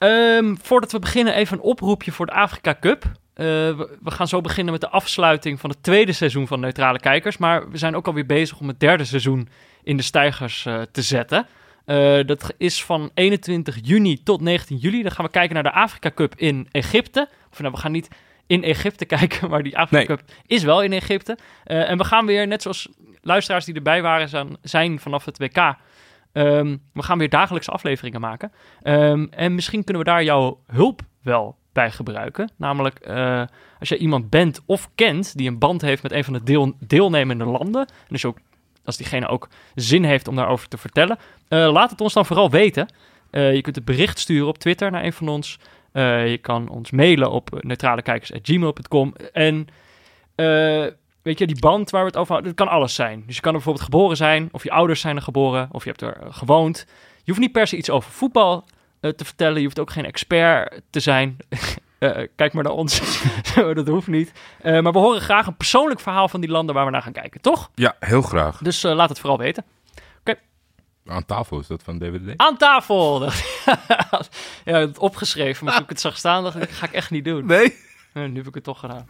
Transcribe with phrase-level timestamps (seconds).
[0.00, 3.04] Ehm, voordat we beginnen, even een oproepje voor de Afrika Cup.
[3.04, 6.98] Uh, we, we, gaan zo beginnen met de afsluiting van het tweede seizoen van Neutrale
[6.98, 7.36] Kijkers.
[7.36, 9.48] Maar we zijn ook alweer bezig om het derde seizoen
[9.82, 11.46] in de stijgers uh, te zetten.
[11.86, 15.02] Uh, dat is van 21 juni tot 19 juli.
[15.02, 17.28] Dan gaan we kijken naar de Afrika Cup in Egypte.
[17.52, 18.08] Of nou, we gaan niet
[18.46, 20.06] in Egypte kijken, maar die Afrika nee.
[20.06, 21.38] Cup is wel in Egypte.
[21.64, 22.88] en we gaan weer, net zoals
[23.22, 25.74] luisteraars die erbij waren zijn, zijn vanaf het WK...
[26.32, 28.52] Um, we gaan weer dagelijkse afleveringen maken.
[28.82, 32.50] Um, en misschien kunnen we daar jouw hulp wel bij gebruiken.
[32.56, 33.42] Namelijk, uh,
[33.78, 36.72] als je iemand bent of kent die een band heeft met een van de deel,
[36.78, 37.86] deelnemende landen.
[37.86, 38.38] En dus ook
[38.84, 41.18] als diegene ook zin heeft om daarover te vertellen.
[41.48, 42.88] Uh, laat het ons dan vooral weten.
[43.30, 45.58] Uh, je kunt het bericht sturen op Twitter naar een van ons.
[45.92, 49.14] je kan ons mailen op neutralekijkers.gmail.com.
[49.32, 49.66] En
[51.22, 53.22] weet je, die band waar we het over hadden, dat kan alles zijn.
[53.26, 55.88] Dus je kan er bijvoorbeeld geboren zijn, of je ouders zijn er geboren, of je
[55.88, 56.86] hebt er uh, gewoond.
[57.16, 58.64] Je hoeft niet per se iets over voetbal
[59.00, 59.58] uh, te vertellen.
[59.58, 61.36] Je hoeft ook geen expert te zijn.
[61.98, 63.22] uh, kijk maar naar ons.
[63.74, 64.32] dat hoeft niet.
[64.62, 67.40] maar we horen graag een persoonlijk verhaal van die landen waar we naar gaan kijken,
[67.40, 67.70] toch?
[67.74, 68.58] Ja, heel graag.
[68.58, 69.64] Dus laat het vooral weten.
[70.20, 70.30] Oké.
[70.30, 71.16] Okay.
[71.16, 72.32] Aan tafel is dat van DVD?
[72.36, 73.22] Aan tafel!
[74.64, 77.10] ja, het opgeschreven, maar toen ik het zag staan, dacht ik, dat ga ik echt
[77.10, 77.46] niet doen.
[77.46, 77.76] Nee?
[78.12, 79.06] nu heb ik het toch gedaan.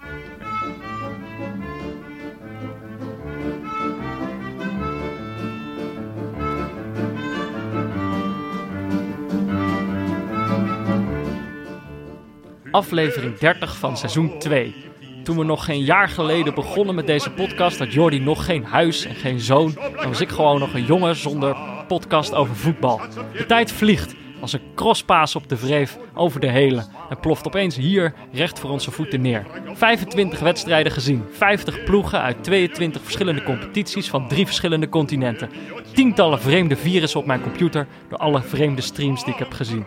[12.71, 14.75] Aflevering 30 van seizoen 2.
[15.23, 19.05] Toen we nog geen jaar geleden begonnen met deze podcast, had Jordi nog geen huis
[19.05, 19.77] en geen zoon.
[19.97, 21.57] En was ik gewoon nog een jongen zonder
[21.89, 23.01] podcast over voetbal.
[23.37, 27.77] De tijd vliegt als een crosspaas op de vreef over de hele en ploft opeens
[27.77, 29.47] hier recht voor onze voeten neer.
[29.73, 35.51] 25 wedstrijden gezien, 50 ploegen uit 22 verschillende competities van drie verschillende continenten.
[35.95, 39.87] Tientallen vreemde virussen op mijn computer door alle vreemde streams die ik heb gezien.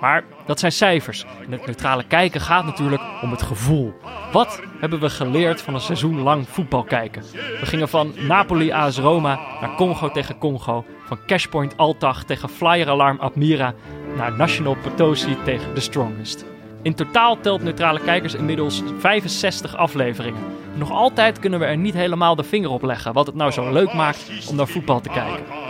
[0.00, 1.24] Maar dat zijn cijfers.
[1.44, 3.94] En het neutrale kijken gaat natuurlijk om het gevoel.
[4.32, 7.22] Wat hebben we geleerd van een seizoen lang voetbal kijken?
[7.60, 10.84] We gingen van Napoli AS Roma naar Congo tegen Congo.
[11.06, 13.74] Van Cashpoint Altag tegen Flyer Alarm Admira
[14.16, 16.44] naar National Potosi tegen The Strongest.
[16.82, 20.42] In totaal telt Neutrale Kijkers inmiddels 65 afleveringen.
[20.74, 23.72] Nog altijd kunnen we er niet helemaal de vinger op leggen wat het nou zo
[23.72, 25.67] leuk maakt om naar voetbal te kijken.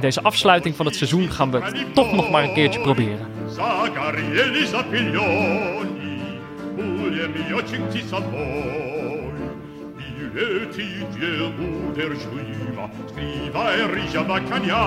[0.00, 3.26] Deze afsluiting van het seizoen gaan we toch nog maar een keertje proberen.
[14.66, 14.80] E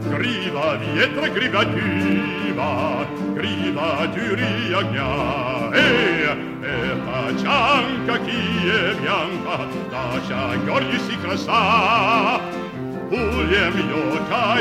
[0.00, 10.98] Griva vietra, griva diva, Griva duria gna, E, e faccianca chi è bianca, Lascia gorgli
[10.98, 12.67] si crassa,
[13.10, 14.58] Uljem joka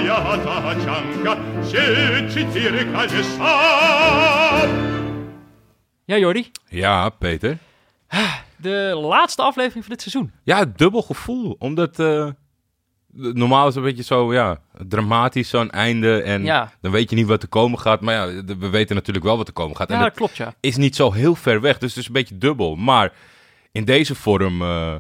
[6.05, 6.51] ja Jordi?
[6.69, 7.57] Ja, Peter?
[8.57, 10.31] De laatste aflevering van dit seizoen.
[10.43, 11.55] Ja, dubbel gevoel.
[11.59, 12.29] Omdat uh,
[13.13, 16.21] normaal is het een beetje zo, ja, dramatisch zo'n einde.
[16.21, 16.71] En ja.
[16.81, 18.01] dan weet je niet wat er komen gaat.
[18.01, 19.89] Maar ja, we weten natuurlijk wel wat er komen gaat.
[19.89, 20.53] Ja, en dat klopt, ja.
[20.59, 22.75] is niet zo heel ver weg, dus het is een beetje dubbel.
[22.75, 23.13] Maar
[23.71, 24.61] in deze vorm...
[24.61, 24.95] Uh,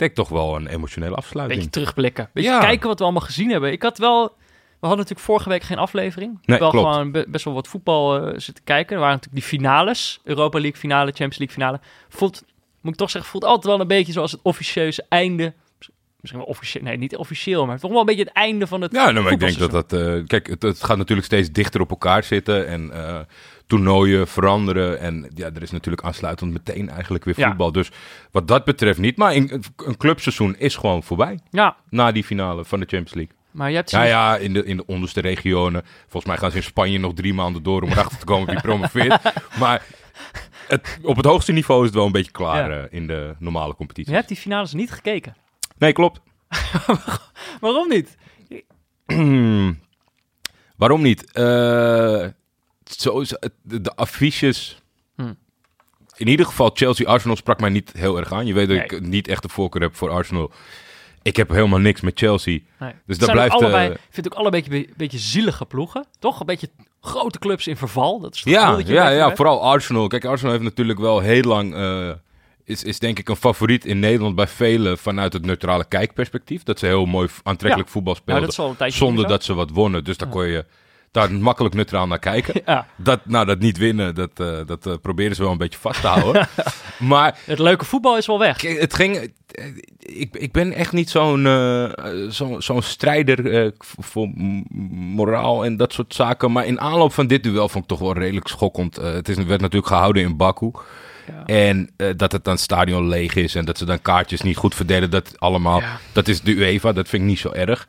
[0.00, 1.60] denk toch wel een emotionele afsluiting.
[1.60, 2.30] Beetje terugblikken.
[2.32, 2.60] Beetje ja.
[2.60, 3.72] kijken wat we allemaal gezien hebben.
[3.72, 4.38] Ik had wel...
[4.80, 6.38] We hadden natuurlijk vorige week geen aflevering.
[6.44, 6.86] Nee, wel klopt.
[6.86, 8.94] gewoon best wel wat voetbal uh, zitten kijken.
[8.94, 10.20] Er waren natuurlijk die finales.
[10.24, 11.80] Europa League finale, Champions League finale.
[12.08, 12.44] Voelt,
[12.80, 15.54] moet ik toch zeggen, voelt altijd wel een beetje zoals het officieuze einde.
[16.20, 18.92] Misschien wel officieel, nee, niet officieel, maar toch wel een beetje het einde van het.
[18.92, 19.92] Ja, nou, maar ik denk dat dat.
[19.92, 22.66] Uh, kijk, het, het, gaat natuurlijk steeds dichter op elkaar zitten.
[22.66, 23.18] En uh,
[23.70, 25.00] toernooien veranderen.
[25.00, 27.66] En ja, er is natuurlijk aansluitend meteen eigenlijk weer voetbal.
[27.66, 27.72] Ja.
[27.72, 27.90] Dus
[28.30, 29.16] wat dat betreft niet.
[29.16, 31.38] Maar een, een clubseizoen is gewoon voorbij.
[31.50, 31.76] Ja.
[31.88, 33.34] Na die finale van de Champions League.
[33.50, 35.82] Maar je hebt ja, ja, in de, in de onderste regionen.
[36.00, 38.60] Volgens mij gaan ze in Spanje nog drie maanden door om erachter te komen wie
[38.60, 39.32] promoveert.
[39.60, 39.82] maar
[40.68, 42.78] het, op het hoogste niveau is het wel een beetje klaar ja.
[42.78, 44.10] uh, in de normale competitie.
[44.10, 45.36] Je hebt die finales niet gekeken?
[45.78, 46.20] Nee, klopt.
[47.60, 48.16] Waarom niet?
[50.76, 51.24] Waarom niet?
[51.34, 52.26] Uh,
[52.92, 53.24] zo,
[53.62, 54.82] de affiches.
[55.16, 55.32] Hm.
[56.16, 58.46] In ieder geval, Chelsea-Arsenal sprak mij niet heel erg aan.
[58.46, 58.86] Je weet dat nee.
[58.86, 60.52] ik niet echt de voorkeur heb voor Arsenal.
[61.22, 62.58] Ik heb helemaal niks met Chelsea.
[62.78, 62.92] Nee.
[63.06, 63.54] Dus dat blijft...
[63.54, 66.06] Allebei, uh, vind ik allebei een beetje, beetje zielige ploegen.
[66.18, 66.40] Toch?
[66.40, 66.70] Een beetje
[67.00, 68.20] grote clubs in verval.
[68.20, 70.06] Dat is ja, ja, ja vooral Arsenal.
[70.06, 71.74] Kijk, Arsenal heeft natuurlijk wel heel lang...
[71.74, 72.10] Uh,
[72.64, 76.62] is, is denk ik een favoriet in Nederland bij velen vanuit het neutrale kijkperspectief.
[76.62, 77.94] Dat ze heel mooi aantrekkelijk ja.
[77.94, 78.52] voetbal speelden.
[78.56, 80.04] Ja, dat zonder dat ze wat wonnen.
[80.04, 80.34] Dus daar ja.
[80.34, 80.64] kon je
[81.10, 82.62] daar makkelijk neutraal naar kijken.
[82.64, 82.86] Ja.
[82.96, 86.00] Dat, nou, dat niet winnen, dat, uh, dat uh, proberen ze wel een beetje vast
[86.00, 86.48] te houden.
[86.98, 88.60] maar het leuke voetbal is wel weg.
[88.60, 89.32] Het ging.
[89.98, 91.90] Ik, ik ben echt niet zo'n uh,
[92.28, 94.28] zo'n zo strijder voor
[94.90, 96.52] moraal en dat soort zaken.
[96.52, 98.96] Maar in aanloop van dit duel vond ik toch wel redelijk schokkend.
[98.96, 100.70] het is, werd natuurlijk gehouden in Baku.
[101.26, 101.46] Ja.
[101.46, 104.74] En uh, dat het dan stadion leeg is en dat ze dan kaartjes niet goed
[104.74, 105.80] verdelen, dat allemaal.
[105.80, 105.98] Ja.
[106.12, 107.88] Dat is de UEFA, dat vind ik niet zo erg.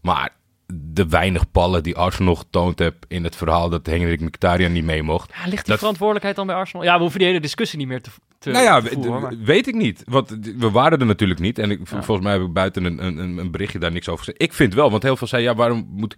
[0.00, 0.30] Maar
[0.74, 5.02] de weinig ballen die Arsenal getoond heb in het verhaal dat Henrik Mkhitaryan niet mee
[5.02, 5.32] mocht.
[5.42, 6.84] Ja, ligt die verantwoordelijkheid dan bij Arsenal?
[6.84, 9.38] Ja, we hoeven die hele discussie niet meer te, te Nou ja, voeren, maar...
[9.38, 10.02] weet ik niet.
[10.06, 11.58] Want we waren er natuurlijk niet.
[11.58, 12.02] En ik, ja.
[12.02, 14.42] volgens mij heb ik buiten een, een, een berichtje daar niks over gezegd.
[14.42, 16.16] Ik vind wel, want heel veel zei, ja, waarom moet...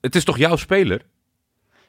[0.00, 1.02] Het is toch jouw speler?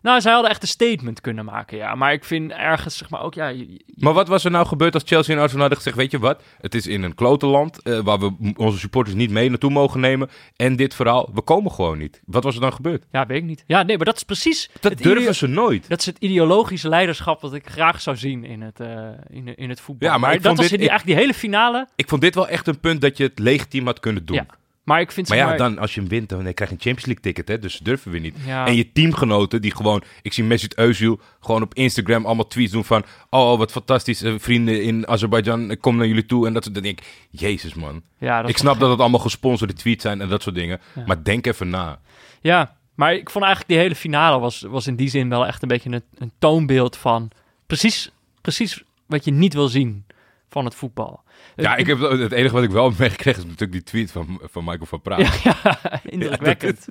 [0.01, 1.95] Nou, zij hadden echt een statement kunnen maken, ja.
[1.95, 3.47] Maar ik vind ergens, zeg maar, ook, ja...
[3.47, 5.97] Je, Maar wat was er nou gebeurd als Chelsea en Arsenal hadden gezegd...
[5.97, 7.79] weet je wat, het is in een klote land...
[7.83, 10.29] Uh, waar we onze supporters niet mee naartoe mogen nemen...
[10.55, 12.21] en dit verhaal, we komen gewoon niet.
[12.25, 13.05] Wat was er dan gebeurd?
[13.11, 13.63] Ja, weet ik niet.
[13.67, 14.69] Ja, nee, maar dat is precies...
[14.79, 15.89] Dat durven ze nooit.
[15.89, 17.41] Dat is het ideologische leiderschap...
[17.41, 20.07] wat ik graag zou zien in het, uh, in, in het voetbal.
[20.07, 21.87] Ja, maar, maar ik dat vond was dit, die, eigenlijk die hele finale...
[21.95, 24.35] Ik vond dit wel echt een punt dat je het legitiem had kunnen doen.
[24.35, 24.45] Ja.
[24.91, 25.57] Maar ik vind maar ja, maar...
[25.57, 27.59] dan als je hem wint, dan krijg je een Champions League ticket, hè?
[27.59, 28.35] Dus durven we niet.
[28.45, 28.67] Ja.
[28.67, 32.85] En je teamgenoten die gewoon, ik zie Mesut Özil gewoon op Instagram allemaal tweets doen
[32.85, 36.63] van, oh wat fantastisch, uh, vrienden in Azerbeidzjan, ik kom naar jullie toe en dat
[36.63, 36.75] soort.
[36.75, 38.01] Dan denk ik, jezus man.
[38.17, 41.03] Ja, ik snap dat het allemaal gesponsorde tweets zijn en dat soort dingen, Ja.
[41.05, 41.99] maar denk even na.
[42.41, 45.61] Ja, maar ik vond eigenlijk die hele finale was, was in die zin wel echt
[45.61, 47.31] een beetje een, een toonbeeld van
[47.67, 48.11] precies,
[48.41, 50.05] precies wat je niet wil zien
[50.49, 51.23] van het voetbal.
[51.55, 54.41] Ja, ik heb, het enige wat ik wel heb meegekregen is natuurlijk die tweet van,
[54.43, 55.43] van Michael van Praag.
[55.43, 56.87] Ja, ja indrukwekkend.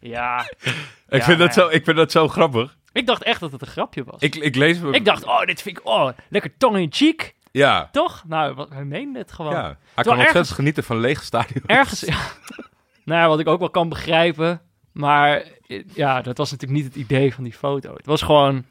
[0.00, 0.50] Ja,
[1.08, 2.76] ik, vind dat zo, ik vind dat zo grappig.
[2.92, 4.20] ik dacht echt dat het een grapje was.
[4.20, 4.78] Ik, ik lees...
[4.80, 8.22] Ik dacht, oh, dit vind ik, oh, lekker tong in cheek, Ja, toch?
[8.26, 9.52] Nou, wat, hij meende het gewoon.
[9.52, 9.62] ja.
[9.62, 11.62] Hij Terwijl kan ontzettend ergens- genieten van lege stadion.
[11.66, 12.18] Ergens, ja.
[13.04, 14.60] nou ja, wat ik ook wel kan begrijpen,
[14.92, 15.44] maar
[15.94, 17.94] ja, dat was natuurlijk niet het idee van die foto.
[17.94, 18.64] Het was gewoon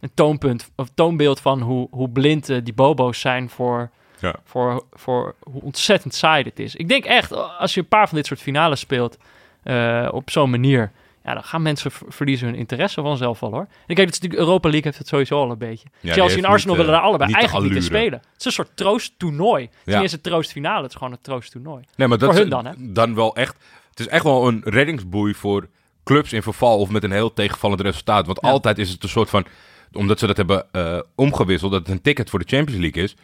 [0.00, 3.90] een toonpunt, of toonbeeld van hoe, hoe blind eh, die bobo's zijn voor,
[4.20, 4.34] Ja.
[4.44, 6.74] voor, voor hoe ontzettend saai dit is.
[6.76, 9.16] Ik denk echt, als je een paar van dit soort finales speelt
[9.62, 10.92] eh, op zo'n manier,
[11.24, 13.60] ja, dan gaan mensen ver- verliezen hun interesse vanzelf wel hoor.
[13.86, 15.88] En kijk, het is natuurlijk Europa League heeft het sowieso al een beetje.
[16.00, 18.02] die Chelsea en Arsenal niet, eh, willen daar allebei niet de eigenlijk niet in allure.
[18.04, 18.18] spelen.
[18.32, 19.62] Het is een soort troosttoernooi.
[19.64, 19.92] Het is Ja.
[19.92, 21.84] niet eens een troostfinale, het is gewoon een troosttoernooi.
[21.96, 22.72] Nee, maar dat Voor is hun dan, hè?
[22.92, 23.56] dan wel echt.
[23.90, 25.68] Het is echt wel een reddingsboei voor
[26.04, 28.26] clubs in verval of met een heel tegenvallend resultaat.
[28.26, 28.48] Want Ja.
[28.50, 29.44] altijd is het een soort van,
[29.92, 33.14] omdat ze dat hebben eh, omgewisseld, dat het een ticket voor de Champions League is.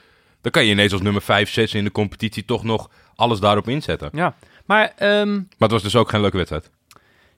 [0.40, 3.68] Dan kan je ineens als nummer 5, 6 in de competitie toch nog alles daarop
[3.68, 4.10] inzetten.
[4.12, 4.34] Ja,
[4.64, 6.70] maar ehm, Maar het was dus ook geen leuke wedstrijd.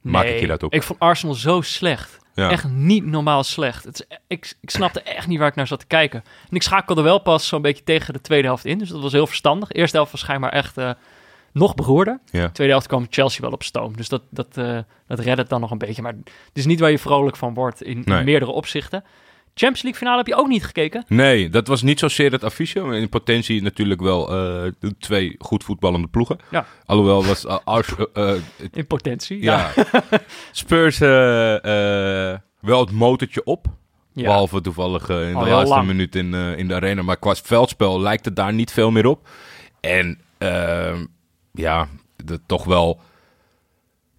[0.01, 0.73] Maak nee, ik je dat op?
[0.75, 2.19] Ik vond Arsenal zo slecht.
[2.35, 2.51] Ja.
[2.51, 3.85] Echt niet normaal slecht.
[3.85, 6.25] Het is, ik, ik snapte echt niet waar ik naar zat te kijken.
[6.51, 8.79] En ik schakelde wel pas zo'n beetje tegen de tweede helft in.
[8.79, 9.69] Dus dat was heel verstandig.
[9.69, 10.91] De eerste helft was schijnbaar echt eh,
[11.53, 12.21] nog beroerder.
[12.31, 12.47] Ja.
[12.47, 13.97] De tweede helft kwam Chelsea wel op stoom.
[13.97, 16.03] Dus dat, dat, eh dat redde het dan nog een beetje.
[16.03, 18.25] Maar het is niet waar je vrolijk van wordt in, in Nee.
[18.25, 19.05] meerdere opzichten.
[19.55, 21.05] Champions League finale heb je ook niet gekeken.
[21.09, 22.81] Nee, dat was niet zozeer het affiche.
[22.81, 26.39] Maar in potentie natuurlijk wel de twee goed voetballende ploegen.
[26.51, 26.67] Ja.
[26.85, 27.57] Alhoewel was uh,
[28.73, 29.43] In potentie.
[29.43, 29.71] Ja.
[29.75, 29.85] ja.
[30.53, 33.67] Spurs wel het motortje op.
[34.13, 34.25] Ja.
[34.25, 35.87] Behalve toevallig in Al de laatste lang.
[35.87, 37.03] minuut in, in de arena.
[37.03, 39.29] Maar qua veldspel lijkt het daar niet veel meer op.
[39.81, 41.05] En ehm,
[41.53, 41.89] ja,
[42.25, 43.01] de, toch wel...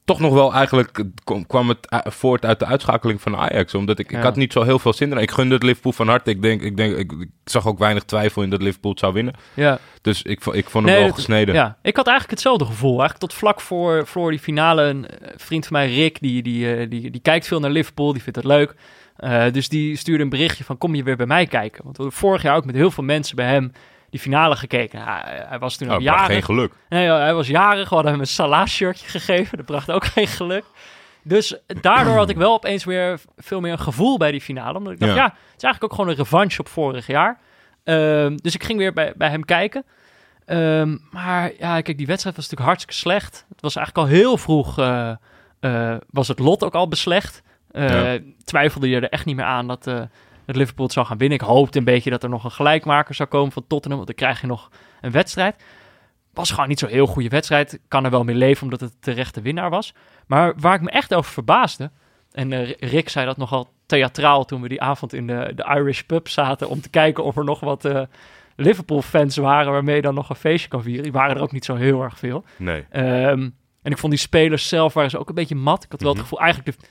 [0.10, 3.74] Toch nog wel eigenlijk kom- kwam het u- voort uit de uitschakeling van Ajax.
[3.76, 4.18] Omdat ik, Ja.
[4.18, 5.24] ik had niet zo heel veel zin erin.
[5.24, 6.30] Ik gunde het Liverpool van harte.
[6.30, 9.14] Ik, denk, ik, denk, ik, ik zag ook weinig twijfel in dat Liverpool het zou
[9.14, 9.34] winnen.
[9.54, 9.80] ja.
[10.02, 11.56] Dus ik, ik vond hem wel gesneden.
[11.56, 13.00] Ja, ik had eigenlijk hetzelfde gevoel.
[13.00, 14.82] Eigenlijk tot vlak voor, voor die finale.
[14.84, 18.14] Een eh, vriend van mij, Rick, die, die, eh, die, die kijkt veel naar Liverpool.
[18.14, 18.76] Die vindt het leuk.
[19.16, 21.84] Eh, dus die stuurde een berichtje van kom je weer bij mij kijken.
[21.84, 23.72] Want we vorig jaar ook met heel veel mensen bij hem
[24.10, 25.00] die finale gekeken.
[25.00, 26.34] Ja, hij, hij was toen Nou, bracht jarig.
[26.34, 26.74] geen geluk.
[26.90, 27.90] Nee, hij was jarig.
[27.90, 29.58] We hadden hem een Salah-shirtje gegeven.
[29.58, 30.64] Dat bracht ook geen geluk.
[31.24, 34.78] Dus daardoor had ik wel opeens weer veel meer een gevoel bij die finale.
[34.78, 35.18] Omdat ik dacht, Ja.
[35.18, 37.40] ja, het is eigenlijk ook gewoon een revanche op vorig jaar.
[37.84, 39.84] Ehm, dus ik ging weer bij, bij hem kijken.
[40.46, 43.46] Ehm, maar ja, kijk, die wedstrijd was natuurlijk hartstikke slecht.
[43.50, 45.12] Het was eigenlijk al heel vroeg, eh,
[45.60, 47.42] eh, was het lot ook al beslecht.
[47.72, 48.18] Ja.
[48.44, 49.88] Twijfelde je er echt niet meer aan dat,
[50.52, 51.38] dat Liverpool het zou gaan winnen.
[51.40, 54.26] Ik hoopte een beetje dat er nog een gelijkmaker zou komen van Tottenham, want dan
[54.28, 54.70] krijg je nog
[55.02, 55.64] een wedstrijd.
[56.34, 57.80] Was gewoon niet zo'n heel goede wedstrijd.
[57.88, 59.94] Kan er wel mee leven omdat het de rechte winnaar was.
[60.28, 61.92] Maar waar ik me echt over verbaasde,
[62.32, 66.02] en eh, Rick zei dat nogal theatraal toen we die avond in de, de Irish
[66.02, 68.02] pub zaten om te kijken of er nog wat eh,
[68.56, 71.04] Liverpool-fans waren waarmee je dan nog een feestje kan vieren.
[71.04, 72.44] Die waren er ook niet zo heel erg veel.
[72.58, 72.86] Nee.
[72.90, 73.50] Ehm,
[73.82, 75.84] en ik vond die spelers zelf waren ze ook een beetje mat.
[75.84, 76.28] Ik had wel het Mhm.
[76.30, 76.86] gevoel, eigenlijk de,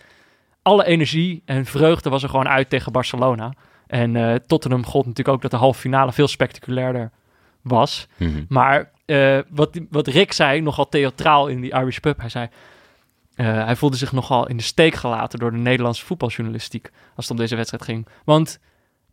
[0.69, 3.53] alle energie en vreugde was er gewoon uit tegen Barcelona.
[3.87, 7.11] En eh, Tottenham gold natuurlijk ook dat de halve finale veel spectaculairder
[7.63, 8.09] was.
[8.17, 8.45] Mhm.
[8.49, 12.49] Maar eh, wat, wat Rick zei, nogal theatraal in die Irish pub, hij zei...
[13.35, 17.31] eh, hij voelde zich nogal in de steek gelaten door de Nederlandse voetbaljournalistiek als het
[17.31, 18.07] om deze wedstrijd ging.
[18.25, 18.59] Want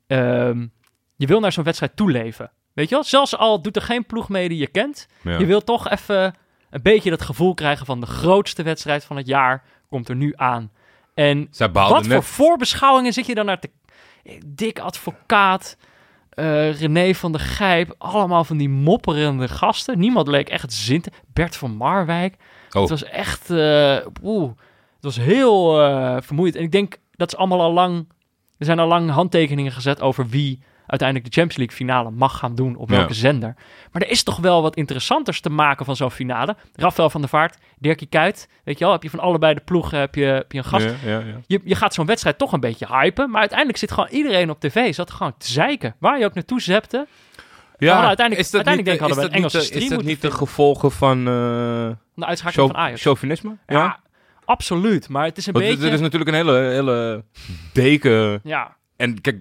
[0.08, 0.68] ehm,
[1.16, 2.52] je wil naar zo'n wedstrijd toeleven.
[2.74, 3.04] Weet je wel?
[3.04, 5.08] Zelfs al doet er geen ploeg mee die je kent.
[5.22, 5.38] Ja.
[5.38, 6.34] Je wil toch even
[6.70, 10.34] een beetje dat gevoel krijgen van de grootste wedstrijd van het jaar komt er nu
[10.36, 10.72] aan.
[11.16, 13.70] En wat voor voorbeschouwingen zit je dan naar te...
[14.46, 15.78] Dik advocaat,
[16.30, 20.00] eh, René van der Gijp, allemaal van die mopperende gasten.
[20.00, 21.12] Niemand leek echt zin te...
[21.34, 22.36] Bert van Marwijk.
[22.72, 22.82] Oh.
[22.82, 23.50] Het was echt...
[23.50, 24.50] eh oeh,
[24.96, 26.56] het was heel eh, vermoeiend.
[26.58, 28.08] En ik denk, dat is allemaal al lang...
[28.58, 32.56] Er zijn al lang handtekeningen gezet over wie uiteindelijk de Champions League finale mag gaan
[32.56, 32.96] doen op Ja.
[32.96, 33.56] welke zender.
[33.92, 36.56] Maar er is toch wel wat interessanters te maken van zo'n finale.
[36.76, 40.00] Rafael van der Vaart, Dirkie Kuyt, weet je wel, heb je van allebei de ploegen
[40.00, 40.86] heb je, heb je een gast.
[40.86, 41.36] Ja, ja, ja.
[41.48, 44.60] Je, je gaat zo'n wedstrijd toch een beetje hypen, maar uiteindelijk zit gewoon iedereen op
[44.60, 45.96] tv, zat gewoon te zeiken.
[46.00, 47.08] Waar je ook naartoe zepte.
[47.78, 50.92] hadden uiteindelijk- uiteindelijk denk ik hadden we is een Engelse Is dat niet de gevolgen
[50.92, 53.02] van eh De uitschakeling van Ajax.
[53.02, 53.58] chauvinisme?
[53.68, 54.00] ja,
[54.46, 55.10] absoluut.
[55.10, 55.88] Maar het is een Want beetje...
[55.88, 57.24] er is natuurlijk een hele, hele
[57.74, 58.40] deken...
[58.44, 59.38] Ja, En kijk,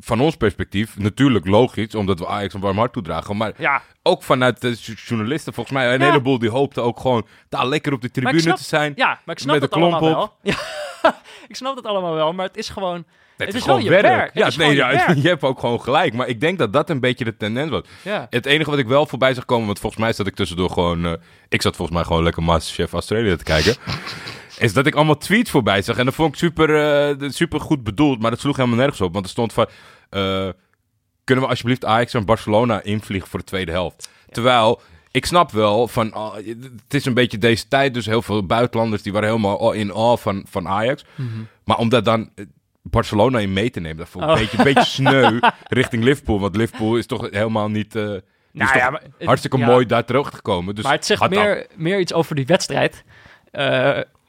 [0.00, 3.36] van ons perspectief, natuurlijk logisch, omdat we Ajax een warm hart toedragen.
[3.36, 3.82] Maar ja.
[4.02, 4.72] ook vanuit de
[5.06, 6.06] journalisten, volgens mij, een Ja.
[6.06, 8.92] heleboel die hoopten ook gewoon daar lekker op de tribune snap- te zijn.
[8.96, 10.32] Ja, maar ik snap Met klomp allemaal op.
[10.42, 10.54] wel.
[11.02, 11.14] Ja,
[11.48, 13.04] ik snap het allemaal wel, maar het is gewoon...
[13.36, 14.02] Het, het is, gewoon je werk.
[14.02, 14.34] werk.
[14.34, 15.16] Ja, nee, ja, werk.
[15.22, 16.12] je hebt ook gewoon gelijk.
[16.14, 17.82] Maar ik denk dat dat een beetje de tendens was.
[18.02, 18.26] Ja.
[18.30, 21.04] Het enige wat ik wel voorbij zag komen, want volgens mij zat ik tussendoor gewoon...
[21.06, 21.12] eh,
[21.48, 23.74] ik zat volgens mij gewoon lekker Masterchef Australië te kijken.
[24.60, 25.98] is dat ik allemaal tweets voorbij zag.
[25.98, 26.76] En dat vond ik super,
[27.20, 29.12] eh, super goed bedoeld, maar dat sloeg helemaal nergens op.
[29.12, 29.66] Want er stond van...
[30.10, 30.48] eh,
[31.24, 34.10] kunnen we alsjeblieft Ajax en Barcelona invliegen voor de tweede helft?
[34.30, 34.80] Terwijl...
[35.10, 39.02] Ik snap wel van, ah, het is een beetje deze tijd, dus heel veel buitenlanders
[39.02, 41.04] die waren helemaal in awe van, van Ajax.
[41.14, 41.28] Mhm.
[41.64, 42.44] Maar om daar dan eh,
[42.82, 44.36] Barcelona in mee te nemen, dat vond ik Oh.
[44.36, 45.38] een, beetje, een beetje sneu
[45.68, 46.40] richting Liverpool.
[46.40, 48.22] Want Liverpool is toch helemaal niet, Nou
[48.52, 49.66] ja, maar hartstikke ja.
[49.66, 50.74] mooi daar terechtgekomen.
[50.74, 53.04] Dus maar het zegt meer, meer iets over die wedstrijd.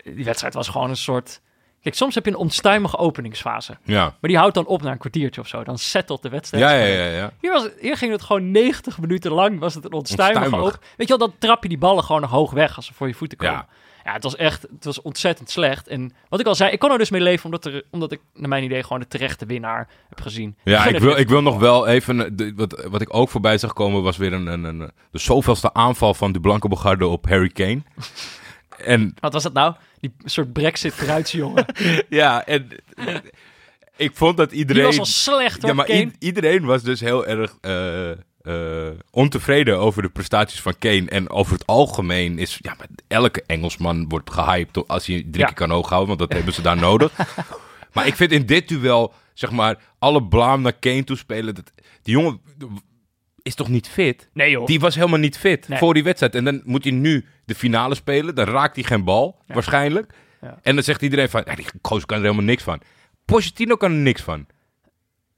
[0.03, 1.41] Die wedstrijd was gewoon een soort...
[1.81, 3.77] Kijk, soms heb je een onstuimige openingsfase.
[3.83, 4.03] Ja.
[4.03, 5.63] Maar die houdt dan op na een kwartiertje of zo.
[5.63, 6.63] Dan settelt de wedstrijd.
[6.63, 7.31] Ja, ja, ja, ja.
[7.41, 9.59] Hier, was, hier ging het gewoon 90 minuten lang.
[9.59, 10.73] Was het een onstuimige Onstuimig.
[10.73, 10.83] op.
[10.97, 13.07] Weet je wel, dan trap je die ballen gewoon nog hoog weg als ze voor
[13.07, 13.53] je voeten komen.
[13.53, 13.67] Ja.
[14.03, 14.13] Ja.
[14.13, 15.87] het was echt, het was ontzettend slecht.
[15.87, 18.21] En wat ik al zei, ik kon er dus mee leven omdat, er, omdat ik,
[18.33, 20.55] naar mijn idee, gewoon de terechte winnaar heb gezien.
[20.63, 22.37] Ja, ik wil, ik wil nog wel even...
[22.37, 25.73] eh, wat, wat ik ook voorbij zag komen was weer een, een, een, de zoveelste
[25.73, 27.81] aanval van de Blanke Bogarde op Harry Kane.
[28.85, 29.73] En Wat was dat nou?
[29.99, 31.65] Die soort brexit-bruidsjongen.
[32.09, 32.67] ja, en
[33.97, 34.83] ik vond dat Die iedereen...
[34.85, 40.01] was al slecht hoor, Ja, maar iedereen was dus heel erg eh, eh, ontevreden over
[40.01, 41.05] de prestaties van Kane.
[41.09, 42.59] En over het algemeen is...
[42.61, 45.45] Ja, maar elke Engelsman wordt gehyped als hij drie Ja.
[45.45, 46.07] keer kan hoog houden.
[46.17, 47.11] Want dat hebben ze daar nodig.
[47.93, 51.55] Maar ik vind in dit duel, zeg maar, alle blaam naar Kane toespelen.
[51.55, 51.71] Dat,
[52.01, 52.41] die jongen
[53.49, 54.29] is toch niet fit?
[54.33, 54.65] Nee joh.
[54.65, 55.77] Die was helemaal niet fit Nee.
[55.79, 56.35] voor die wedstrijd.
[56.35, 58.35] En dan moet hij nu de finale spelen.
[58.35, 60.13] Dan raakt hij geen bal, waarschijnlijk.
[60.41, 60.59] Ja.
[60.61, 62.81] En dan zegt iedereen van, ja, die gozer kan er helemaal niks van.
[63.25, 64.45] Pochettino kan er niks van.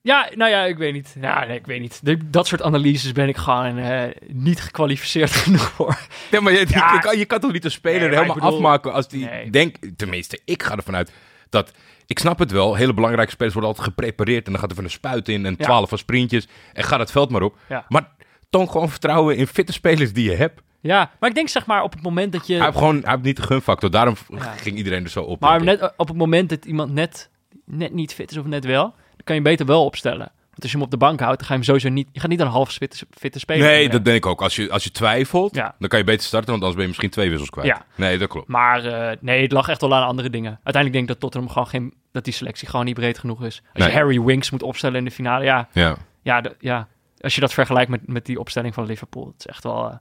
[0.01, 1.15] Ja, nou ja, ik weet niet.
[1.21, 1.99] Ja, nee, ik weet niet.
[2.05, 5.97] De- dat soort analyses ben ik gewoon eh, niet gekwalificeerd genoeg voor.
[6.31, 6.93] Ja, maar je, Ja.
[6.93, 9.49] je, kan, je kan toch niet een speler Nee, helemaal bedoel- afmaken als die Nee.
[9.49, 9.97] denkt...
[9.97, 11.11] Tenminste, ik ga ervan uit
[11.49, 11.71] dat...
[12.11, 14.45] Ik snap het wel, hele belangrijke spelers worden altijd geprepareerd...
[14.45, 15.65] en dan gaat er van een spuit in en Ja.
[15.65, 16.47] twaalf van sprintjes...
[16.73, 17.57] en ga het veld maar op.
[17.69, 17.85] Ja.
[17.87, 18.09] Maar
[18.49, 20.61] toon gewoon vertrouwen in fitte spelers die je hebt.
[20.79, 22.53] Ja, maar ik denk zeg maar op het moment dat je...
[22.55, 23.91] Hij heeft gewoon hij heeft niet de gunfactor.
[23.91, 24.39] Daarom Ja.
[24.39, 25.39] ging iedereen er zo op.
[25.39, 27.29] Maar net, op het moment dat iemand net,
[27.65, 30.31] net niet fit is of net wel, dan kan je beter wel opstellen.
[30.51, 32.07] Want als je hem op de bank houdt, dan ga je hem sowieso niet...
[32.11, 34.41] Je gaat niet een half fitte, fitte speler Nee, dat denk ik ook.
[34.41, 35.75] Als je, als je twijfelt, Ja.
[35.79, 36.49] dan kan je beter starten...
[36.49, 37.67] want anders ben je misschien twee wissels kwijt.
[37.67, 37.85] Ja.
[37.95, 38.47] Nee, dat klopt.
[38.47, 40.51] Maar eh, nee, het lag echt wel aan andere dingen.
[40.63, 41.93] Uiteindelijk denk ik dat Tottenham gewoon geen...
[42.11, 43.61] dat die selectie gewoon niet breed genoeg is.
[43.73, 43.91] Als Nee.
[43.91, 45.67] je Harry Winks moet opstellen in de finale, ja...
[45.73, 45.95] Ja.
[46.23, 46.87] Ja, de- ja
[47.19, 49.89] als je dat vergelijkt met, met die opstelling van Liverpool, het is echt wel...
[49.89, 49.95] eh,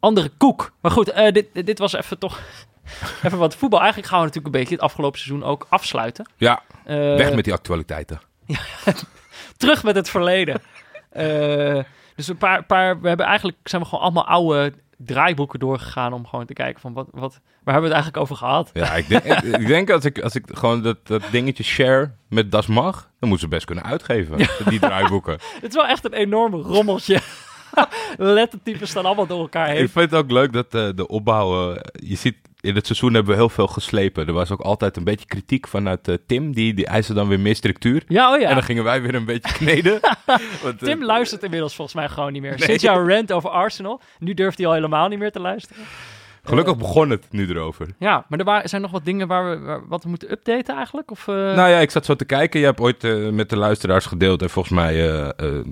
[0.00, 0.72] andere koek.
[0.80, 2.40] Maar goed, eh, dit, dit was even toch...
[3.24, 3.78] even wat voetbal.
[3.80, 6.30] Eigenlijk gaan we natuurlijk een beetje het afgelopen seizoen ook afsluiten.
[6.36, 8.20] ja, weg met die actualiteiten.
[9.56, 10.60] terug met het verleden.
[11.10, 11.82] Eh,
[12.16, 16.26] dus een paar, paar, we hebben eigenlijk zijn we gewoon allemaal oude draaiboeken doorgegaan om
[16.26, 18.70] gewoon te kijken van wat, wat, waar hebben we het eigenlijk over gehad?
[18.72, 22.52] Ja, ik denk, ik, denk als ik, als ik gewoon dat, dat dingetje share met
[22.52, 23.10] Das Mag...
[23.18, 24.36] dan moeten ze best kunnen uitgeven,
[24.68, 25.32] die draaiboeken.
[25.60, 27.20] Het is wel echt een enorm rommeltje.
[28.16, 29.82] Lettertypes staan allemaal door elkaar heen.
[29.82, 31.74] Ik vind het ook leuk dat eh, de opbouw...
[31.74, 32.36] eh, je ziet,
[32.66, 34.26] in het seizoen hebben we heel veel geslepen.
[34.26, 36.52] Er was ook altijd een beetje kritiek vanuit eh, Tim.
[36.54, 38.02] Die, die eiste dan weer meer structuur.
[38.08, 38.48] Ja, oh ja.
[38.48, 40.00] En dan gingen wij weer een beetje kneden.
[40.62, 42.50] Want, eh, Tim luistert inmiddels volgens mij gewoon niet meer.
[42.50, 42.62] Nee.
[42.68, 45.82] Sinds jouw rant over Arsenal, nu durft hij al helemaal niet meer te luisteren.
[46.44, 47.86] Gelukkig begon het nu erover.
[47.98, 50.76] Ja, maar er waren, zijn nog wat dingen waar we, waar- wat we moeten updaten
[50.76, 51.10] eigenlijk?
[51.10, 52.60] Of, eh, Nou ja, ik zat zo te kijken.
[52.60, 54.42] Je hebt ooit eh, met de luisteraars gedeeld.
[54.42, 55.64] En volgens mij eh, eh,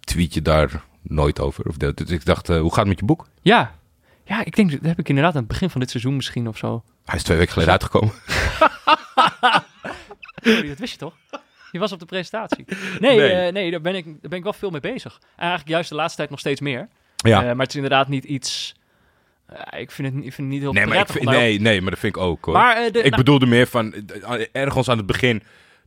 [0.00, 1.64] tweet je daar nooit over.
[1.68, 1.96] Of deelt.
[1.96, 3.26] Dus ik dacht, eh, hoe gaat het met je boek?
[3.42, 3.74] Ja.
[4.24, 6.56] Ja, ik denk, dat heb ik inderdaad aan het begin van dit seizoen misschien of
[6.56, 6.82] zo.
[7.04, 8.12] Hij is twee weken geleden uitgekomen.
[10.42, 11.14] Sorry, dat wist je toch?
[11.70, 12.64] Je was op de presentatie.
[13.00, 13.34] Nee, Nee.
[13.34, 13.52] nee.
[13.52, 15.20] nee daar, ben ik, daar ben ik wel veel mee bezig.
[15.36, 16.88] Eigenlijk juist de laatste tijd nog steeds meer.
[17.16, 17.38] Ja.
[17.40, 18.74] Eh, maar het is inderdaad niet iets...
[19.46, 21.60] eh, ik, vind het, niet- ik vind het niet heel nee, maar ik vind, nee,
[21.60, 22.54] nee, maar dat vind ik ook hoor.
[22.54, 25.42] Maar, eh, de, ik nou, bedoelde meer van, eh, ergens aan het begin,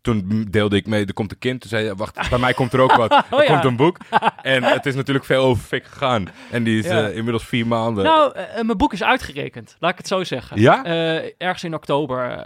[0.05, 1.61] toen deelde ik mee, er komt een kind.
[1.61, 3.11] Toen zei je, wacht, bij mij komt er ook wat.
[3.13, 3.51] er Oh ja.
[3.51, 3.97] komt een boek.
[4.41, 6.27] En het is natuurlijk veel over Fik gegaan.
[6.51, 7.07] En die is Ja.
[7.07, 8.03] eh, inmiddels vier maanden.
[8.03, 9.75] nou, eh, eh, mijn boek is uitgerekend.
[9.79, 10.61] Laat ik het zo zeggen.
[10.61, 10.85] Ja?
[11.37, 12.45] Ergens in oktober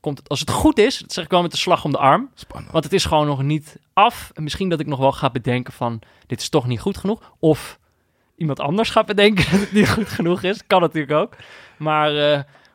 [0.00, 0.28] komt het.
[0.28, 2.30] Als het goed is, dat zeg ik wel met de slag om de arm.
[2.34, 2.72] Spannend.
[2.72, 4.30] Want het is gewoon nog niet af.
[4.34, 6.00] En misschien dat ik nog wel ga bedenken van...
[6.26, 7.32] dit is toch niet goed genoeg.
[7.38, 7.78] Of
[8.36, 10.66] iemand anders gaat bedenken dat het niet goed genoeg is.
[10.66, 11.34] Kan natuurlijk ook.
[11.76, 12.10] Maar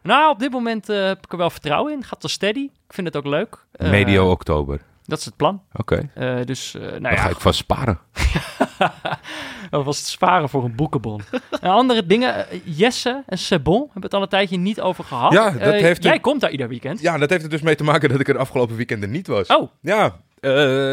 [0.04, 2.04] nou, op dit moment eh, heb ik er wel vertrouwen in.
[2.04, 2.60] Gaat wel steady.
[2.60, 3.58] Ik vind het ook leuk.
[3.72, 4.82] Eh, Medio oktober.
[5.06, 5.62] Dat is het plan.
[5.74, 6.10] Oké.
[6.14, 8.00] Eh, dus, nou Dan ja, ga ik vast sparen.
[9.70, 11.22] dat was het sparen voor een boekenbon.
[11.62, 12.46] en andere dingen.
[12.64, 15.32] Jesse en Sebon hebben het al een tijdje niet over gehad.
[15.34, 17.02] Ja, dat heeft Jij komt daar ieder weekend.
[17.02, 19.28] Ja, dat heeft er dus mee te maken dat ik er afgelopen weekend er niet
[19.28, 19.48] was.
[19.48, 20.16] Oh, Ja,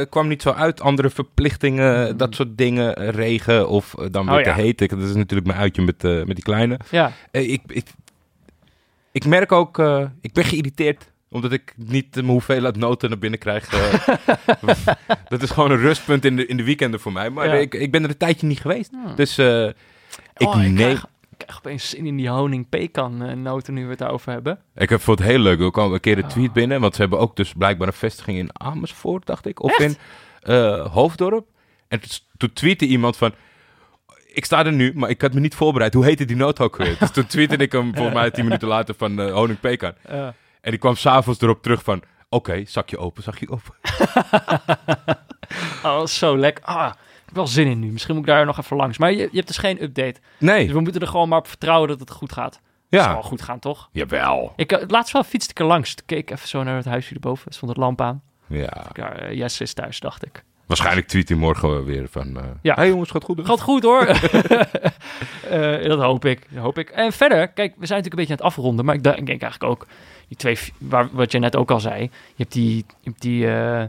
[0.04, 0.80] kwam niet zo uit.
[0.80, 3.10] Andere verplichtingen, dat soort dingen.
[3.10, 4.54] Regen of dan weer Oh, ja.
[4.54, 4.80] te heet.
[4.80, 6.78] Ik, dat is natuurlijk mijn uitje met, met die kleine.
[6.90, 7.12] ja.
[7.30, 7.86] Ik, ik,
[9.12, 13.18] ik merk ook, eh, ik ben geïrriteerd omdat ik niet eh, mijn hoeveelheid noten naar
[13.18, 13.68] binnen krijg.
[13.72, 14.16] eh.
[15.28, 17.30] dat is gewoon een rustpunt in de, in de weekenden voor mij.
[17.30, 17.54] Maar Ja.
[17.54, 18.90] ik, ik ben er een tijdje niet geweest.
[18.90, 19.14] Hmm.
[19.16, 19.74] Dus ik
[20.36, 20.74] Oh, ik neem...
[20.74, 24.58] krijg, ik krijg opeens zin in die honing pekan noten nu we het daarover hebben.
[24.74, 25.60] Ik heb voor het heel leuk.
[25.60, 26.54] Er kwam een keer een tweet Oh.
[26.54, 26.80] binnen.
[26.80, 29.62] Want ze hebben ook dus blijkbaar een vestiging in Amersfoort, dacht ik.
[29.62, 29.98] Of Echt?
[30.42, 30.52] in
[30.90, 31.46] Hoofddorp.
[31.88, 32.00] En
[32.36, 33.32] toen tweette iemand van...
[34.32, 35.94] Ik sta er nu, maar ik had me niet voorbereid.
[35.94, 36.96] Hoe heette die noot ook weer?
[36.98, 39.92] dus toen tweette ik hem volgens mij tien minuten later van eh Honing Pekan.
[40.02, 40.26] Eh,
[40.60, 42.02] En die kwam s'avonds erop terug van...
[42.28, 43.74] Oké, zakje open, zakje open.
[45.90, 46.64] oh, zo lekker.
[46.64, 47.90] Ah, ik heb wel zin in nu.
[47.92, 48.98] Misschien moet ik daar nog even langs.
[48.98, 50.12] Maar je, je hebt dus geen update.
[50.12, 52.54] Dus Nee, we moeten er gewoon maar op vertrouwen dat het goed gaat.
[52.90, 53.12] Het zal ja.
[53.12, 53.88] wel goed gaan, toch?
[53.92, 54.52] Jawel.
[54.56, 55.94] Ik, eh, laatst wel fietste ik er langs.
[55.94, 57.46] Toen keek ik even zo naar het huisje erboven.
[57.46, 58.22] Er stond het lamp aan.
[58.46, 58.86] Ja.
[58.92, 60.44] Ja, eh, Jesse is thuis, dacht ik.
[60.70, 62.36] Waarschijnlijk tweet hij morgen weer van...
[62.36, 62.74] eh Ja.
[62.74, 63.38] hey jongens, gaat goed.
[63.38, 64.06] hè?" Gaat goed hoor.
[65.50, 66.46] Eh, dat hoop ik.
[66.50, 66.90] Dat hoop ik.
[66.90, 68.84] En verder, kijk, we zijn natuurlijk een beetje aan het afronden.
[68.84, 69.86] Maar ik denk, eigenlijk ook,
[70.28, 72.02] die twee, waar, wat je net ook al zei.
[72.02, 73.84] Je hebt die, je hebt die, eh,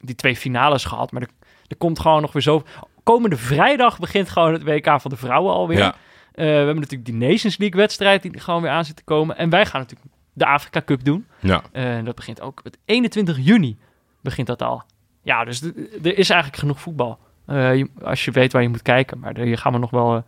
[0.00, 1.12] die twee finales gehad.
[1.12, 1.28] Maar er,
[1.66, 2.62] er komt gewoon nog weer zo.
[3.02, 5.78] Komende vrijdag begint gewoon het WK van de vrouwen alweer.
[5.78, 5.94] Ja.
[6.32, 9.36] We hebben natuurlijk die Nations League wedstrijd die gewoon weer aan zit te komen.
[9.36, 11.26] En wij gaan natuurlijk de Afrika Cup doen.
[11.40, 11.62] Ja.
[11.72, 13.78] En dat begint ook met 21 juni
[14.20, 14.82] begint dat al.
[15.24, 15.62] Ja, dus
[16.02, 17.18] er is eigenlijk genoeg voetbal.
[17.46, 19.18] Eh, je- als je weet waar je moet kijken.
[19.18, 20.22] Maar hier gaan we nog wel, eh,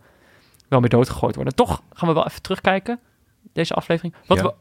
[0.67, 1.55] wel mee doodgegooid worden.
[1.55, 2.99] Toch gaan we wel even terugkijken,
[3.53, 4.13] deze aflevering.
[4.27, 4.43] Wat, Ja.
[4.43, 4.53] we,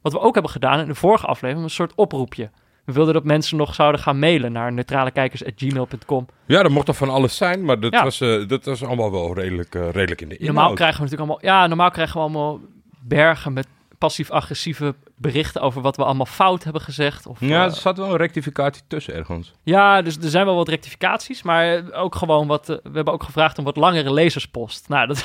[0.00, 2.50] wat we ook hebben gedaan in de vorige aflevering, een soort oproepje.
[2.84, 6.26] We wilden dat mensen nog zouden gaan mailen naar neutralekijkers.gmail.com.
[6.46, 7.64] ja, dat mocht toch van alles zijn.
[7.64, 8.02] Maar dat, Ja.
[8.02, 10.54] was, eh, dat was allemaal wel redelijk, redelijk in de inhoud.
[10.54, 12.60] Normaal krijgen we natuurlijk allemaal, ja, normaal krijgen we allemaal
[13.00, 13.66] bergen met
[14.04, 17.26] passief-agressieve berichten over wat we allemaal fout hebben gezegd.
[17.26, 19.52] Of, Ja, eh, er zat wel een rectificatie tussen ergens.
[19.62, 22.68] Ja, dus er zijn wel wat rectificaties, maar ook gewoon wat.
[22.68, 24.88] eh, we hebben ook gevraagd om wat langere lezerspost.
[24.88, 25.16] Nou, dat,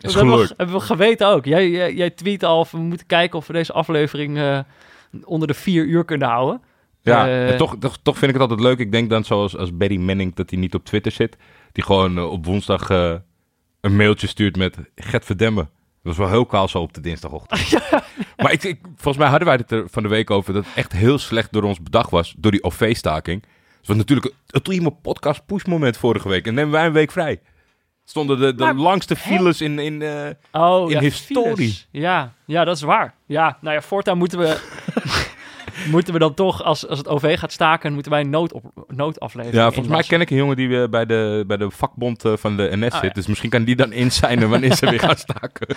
[0.00, 1.44] Is dat hebben, we, hebben we geweten ook.
[1.44, 4.58] Jij, jij, jij tweet al we moeten kijken of we deze aflevering eh,
[5.24, 6.62] onder de vier uur kunnen houden.
[7.02, 8.78] Ja, toch, toch, toch vind ik het altijd leuk.
[8.78, 11.36] Ik denk dan zoals als Barry Manning dat hij niet op Twitter zit.
[11.72, 12.88] Die gewoon op woensdag
[13.80, 15.70] een mailtje stuurt met Gert Verdemmen.
[16.08, 17.60] Dat was wel heel kaal zo op de dinsdagochtend.
[18.36, 20.74] Maar ik, ik, volgens mij hadden wij het er van de week over dat het
[20.74, 22.34] echt heel slecht door ons bedacht was.
[22.36, 23.42] Door die OV-staking.
[23.78, 26.46] Het was natuurlijk het ultieme podcast push moment vorige week.
[26.46, 27.40] En nemen wij een week vrij.
[28.04, 29.78] Stonden de, de Maar- langste files in...
[29.78, 31.54] in eh, Oh, in ja, historie.
[31.56, 31.88] files.
[31.90, 33.14] Ja, ja, dat is waar.
[33.26, 34.56] Ja, nou ja, voortaan moeten we.
[35.90, 39.56] moeten we dan toch, als, als het OV gaat staken, moeten wij een noodop, noodaflevering
[39.58, 42.32] ja, volgens mij ken ik een jongen die eh, bij, de, bij de vakbond eh,
[42.36, 43.02] van de NS Ah, zit.
[43.02, 43.12] ja.
[43.12, 45.76] Dus misschien kan die dan inzijnen wanneer ze weer gaan staken.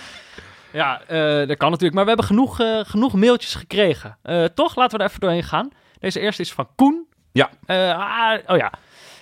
[0.72, 1.94] Ja, eh, dat kan natuurlijk.
[1.94, 4.18] Maar we hebben genoeg, genoeg mailtjes gekregen.
[4.54, 4.76] Toch?
[4.76, 5.68] Laten we er even doorheen gaan.
[5.98, 7.06] Deze eerste is van Koen.
[7.32, 7.50] Ja.
[7.66, 8.72] Ah, oh ja.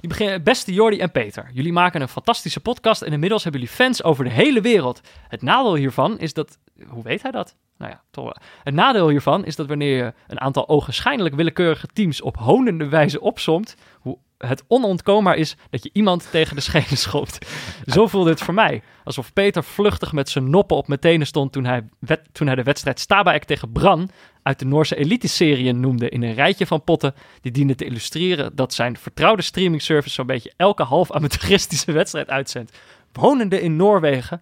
[0.00, 1.50] Die beginnen, beste Jordi en Peter.
[1.52, 5.00] Jullie maken een fantastische podcast en inmiddels hebben jullie fans over de hele wereld.
[5.28, 6.58] Het nadeel hiervan is dat...
[6.88, 7.56] Hoe weet hij dat?
[7.80, 8.36] Nou ja, toch wel.
[8.62, 13.20] Het nadeel hiervan is dat wanneer je een aantal ogenschijnlijk willekeurige teams op honende wijze
[13.20, 17.46] opsomt, hoe het onontkoombaar is dat je iemand tegen de schenen schopt.
[17.94, 18.82] Zo voelde het voor mij.
[19.04, 21.88] Alsof Peter vluchtig met zijn noppen op mijn tenen stond toen hij,
[22.32, 24.10] toen hij de wedstrijd Stabæk tegen Bran
[24.42, 28.74] uit de Noorse elite-serie noemde in een rijtje van potten die dienen te illustreren dat
[28.74, 32.78] zijn vertrouwde streaming service zo'n beetje elke half amateuristische wedstrijd uitzendt.
[33.12, 34.40] Wonende in Noorwegen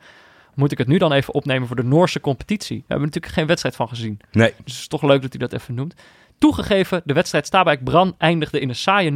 [0.58, 2.76] moet ik het nu dan even opnemen voor de Noorse competitie.
[2.76, 4.20] We hebben natuurlijk geen wedstrijd van gezien.
[4.32, 4.54] Nee.
[4.64, 5.94] Dus het is toch leuk dat hij dat even noemt.
[6.38, 9.14] Toegegeven, de wedstrijd Stabæk Bran eindigde in een saaie 0-1.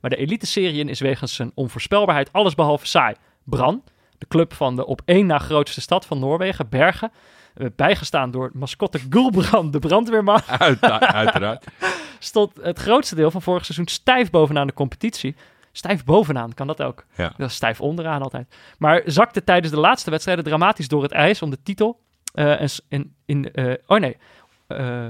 [0.00, 3.14] Maar de elite-serie is wegens zijn onvoorspelbaarheid allesbehalve saai.
[3.44, 3.82] Bran,
[4.18, 7.12] de club van de op één na grootste stad van Noorwegen, Bergen.
[7.56, 10.40] Uh, bijgestaan door mascotte Gulbrand, de brandweerman.
[10.46, 11.64] Uit, uiteraard.
[12.18, 15.36] Stond het grootste deel van vorig seizoen stijf bovenaan de competitie.
[15.78, 17.04] Stijf bovenaan, kan dat ook.
[17.16, 17.32] Ja.
[17.36, 18.54] Dat is stijf onderaan altijd.
[18.78, 22.00] Maar zakte tijdens de laatste wedstrijden dramatisch door het ijs om de titel.
[22.34, 24.16] Uh, en in, in, uh, oh nee.
[24.68, 25.06] Uh,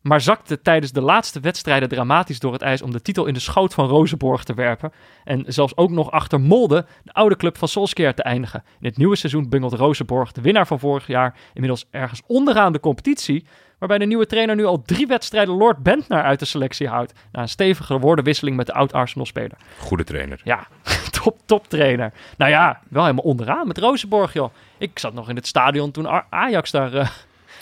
[0.00, 3.40] maar zakte tijdens de laatste wedstrijden dramatisch door het ijs om de titel in de
[3.40, 4.92] schoot van Rozenborg te werpen.
[5.24, 8.62] En zelfs ook nog achter Molde, de oude club van Solskjaer, te eindigen.
[8.80, 12.80] In het nieuwe seizoen bungelt Rozenborg, de winnaar van vorig jaar, inmiddels ergens onderaan de
[12.80, 13.46] competitie.
[13.78, 17.12] Waarbij de nieuwe trainer nu al drie wedstrijden Lord Bentner uit de selectie houdt.
[17.32, 19.56] Na een stevige woordenwisseling met de oud-Arsenal-speler.
[19.78, 20.40] Goede trainer.
[20.44, 20.66] Ja,
[21.22, 22.12] top, top trainer.
[22.36, 24.52] Nou ja, wel helemaal onderaan met Rozenborg, joh.
[24.78, 26.94] Ik zat nog in het stadion toen Ajax daar...
[26.94, 27.08] Uh,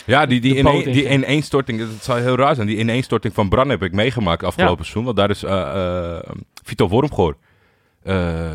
[0.06, 2.66] ja, die, die, die ineenstorting, dat zou heel raar zijn.
[2.66, 4.82] Die ineenstorting van Bran heb ik meegemaakt afgelopen ja.
[4.82, 5.04] seizoen.
[5.04, 7.36] Want daar is uh, uh, Vito Wormgoor,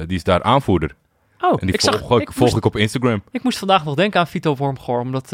[0.07, 0.95] die is daar aanvoerder.
[1.39, 3.23] Oh, en die ik volg, zag, ik, volg moest, ik op Instagram.
[3.31, 5.31] Ik moest vandaag nog denken aan Vito Wormgoor, omdat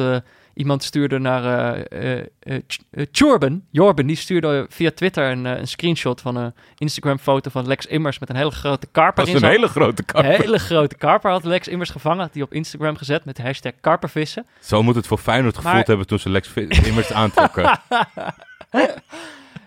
[0.57, 6.35] iemand stuurde naar uh, uh, Jorben, Jorben, die stuurde via Twitter een, een screenshot van
[6.35, 10.03] een Instagram-foto van Lex Immers met een hele grote karper Dat is een hele grote
[10.03, 10.33] karper.
[10.33, 13.41] Een hele grote karper had Lex Immers gevangen, had hij op Instagram gezet met de
[13.41, 14.45] hashtag karpervissen.
[14.59, 15.85] Zo moet het voor Feyenoord gevoeld maar...
[15.85, 16.53] hebben toen ze Lex
[16.89, 17.63] Immers aantrokken.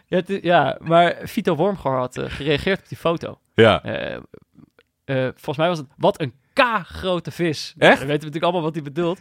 [0.06, 3.38] ja, ja, maar Vito Wormgoor had gereageerd op die foto.
[3.54, 3.82] Ja.
[5.34, 7.74] Volgens mij was het, wat een K-grote vis.
[7.78, 7.78] Echt?
[7.78, 9.20] Nou, dan weten we natuurlijk allemaal wat hij bedoelt.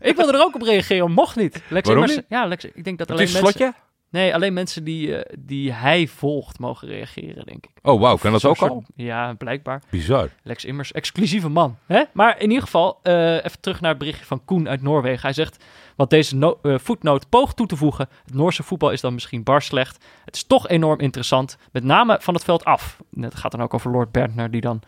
[0.00, 1.62] Ik wilde er ook op reageren, mocht niet.
[1.68, 2.24] Lex Waarom Immers, niet?
[2.28, 3.52] Ja, Lex, ik denk dat alleen is mensen...
[3.52, 3.74] slotje?
[4.10, 7.70] Nee, alleen mensen die, uh, die hij volgt mogen reageren, denk ik.
[7.82, 8.16] Oh, wauw.
[8.16, 8.84] Kan dat ook soort- al?
[8.94, 9.82] Ja, blijkbaar.
[9.90, 10.28] Bizar.
[10.42, 11.76] Lex Immers, exclusieve man.
[11.86, 12.02] Hè?
[12.12, 15.20] Maar in ieder geval, eh, even terug naar het berichtje van Koen uit Noorwegen.
[15.22, 15.64] Hij zegt,
[15.96, 18.08] wat deze no eh, voetnoot poogt toe te voegen...
[18.24, 20.04] het Noorse voetbal is dan misschien bar slecht.
[20.24, 22.98] Het is toch enorm interessant, met name van het veld af.
[23.20, 24.80] Het gaat dan ook over Lord Berntner, die dan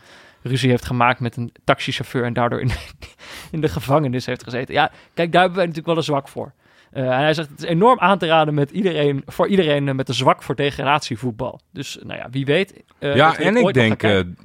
[0.42, 2.24] ruzie heeft gemaakt met een taxichauffeur...
[2.24, 2.70] en daardoor in,
[3.52, 4.74] in de gevangenis heeft gezeten.
[4.74, 6.52] Ja, kijk, daar hebben wij natuurlijk wel een zwak voor.
[6.90, 9.94] Eh, en hij zegt, het is enorm aan te raden met iedereen, voor iedereen eh,
[9.94, 11.60] met een zwak voor degradatievoetbal.
[11.72, 12.82] Dus nou ja, wie weet.
[12.98, 14.02] eh, ja, en ik denk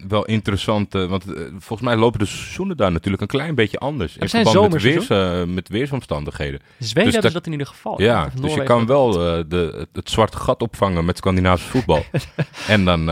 [0.08, 4.18] wel interessant, want volgens mij lopen de seizoenen daar natuurlijk een klein beetje anders.
[4.18, 5.08] In zijn verband met, weers,
[5.54, 6.60] met weersomstandigheden.
[6.60, 8.02] Zweden dus hebben dat- ze dat in ieder geval.
[8.02, 12.04] ja, dus je kan wel de, het, het zwarte gat opvangen met Scandinavisch voetbal.
[12.68, 13.10] en dan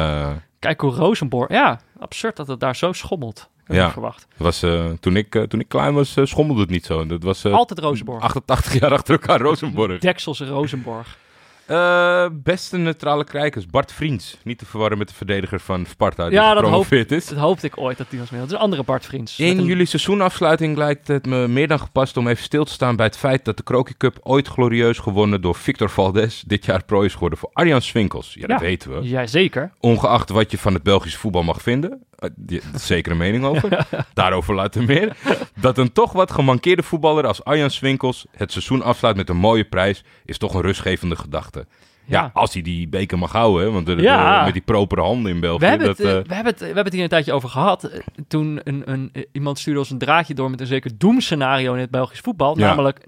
[0.63, 1.49] Kijk hoe Rosenborg...
[1.49, 3.49] Ja, absurd dat het daar zo schommelt.
[3.67, 3.91] Ik Ja.
[3.91, 4.27] verwacht.
[4.37, 7.05] was, eh, toen, ik, eh, toen ik klein was, eh, schommelde het niet zo.
[7.05, 8.23] Dat was Altijd Rosenborg.
[8.23, 9.99] 88 jaar achter elkaar Rosenborg.
[9.99, 11.17] Dekselse Rosenborg.
[11.65, 14.37] Eh, beste neutrale kijkers, Bart Vriends.
[14.43, 17.25] Niet te verwarren met de verdediger van Sparta die Ja, dat gepromoveerd is.
[17.27, 18.39] Dat hoopte ik ooit dat die was mee.
[18.39, 19.39] Dat is een andere Bart Vriends.
[19.39, 22.95] In een- jullie seizoenafsluiting lijkt het me meer dan gepast om even stil te staan
[22.95, 26.83] bij het feit dat de Kroki Cup ooit glorieus gewonnen door Victor Valdes dit jaar
[26.83, 28.33] pro is geworden voor Arjan Swinkels.
[28.33, 28.65] Ja, dat Ja.
[28.65, 29.07] weten we.
[29.09, 29.71] Ja, zeker.
[29.79, 33.17] Ongeacht wat je van het Belgische voetbal mag vinden, eh, die- daar is zeker een
[33.17, 35.15] mening over, daarover later meer,
[35.59, 39.63] dat een toch wat gemankeerde voetballer als Arjan Swinkels het seizoen afsluit met een mooie
[39.63, 41.65] prijs, is toch een rustgevende gedachte.
[42.05, 42.29] Ja, Ja.
[42.33, 44.43] als hij die beker mag houden, want de- de- Ja.
[44.43, 45.59] met die propere handen in België.
[45.59, 47.33] We hebben, het, dat, eh, eh, we, hebben het, we hebben het hier een tijdje
[47.33, 47.83] over gehad.
[47.83, 51.79] Eh, Toen een, een, iemand stuurde ons een draadje door met een zeker doemscenario in
[51.79, 52.59] het Belgisch voetbal.
[52.59, 52.67] Ja.
[52.67, 53.07] Namelijk,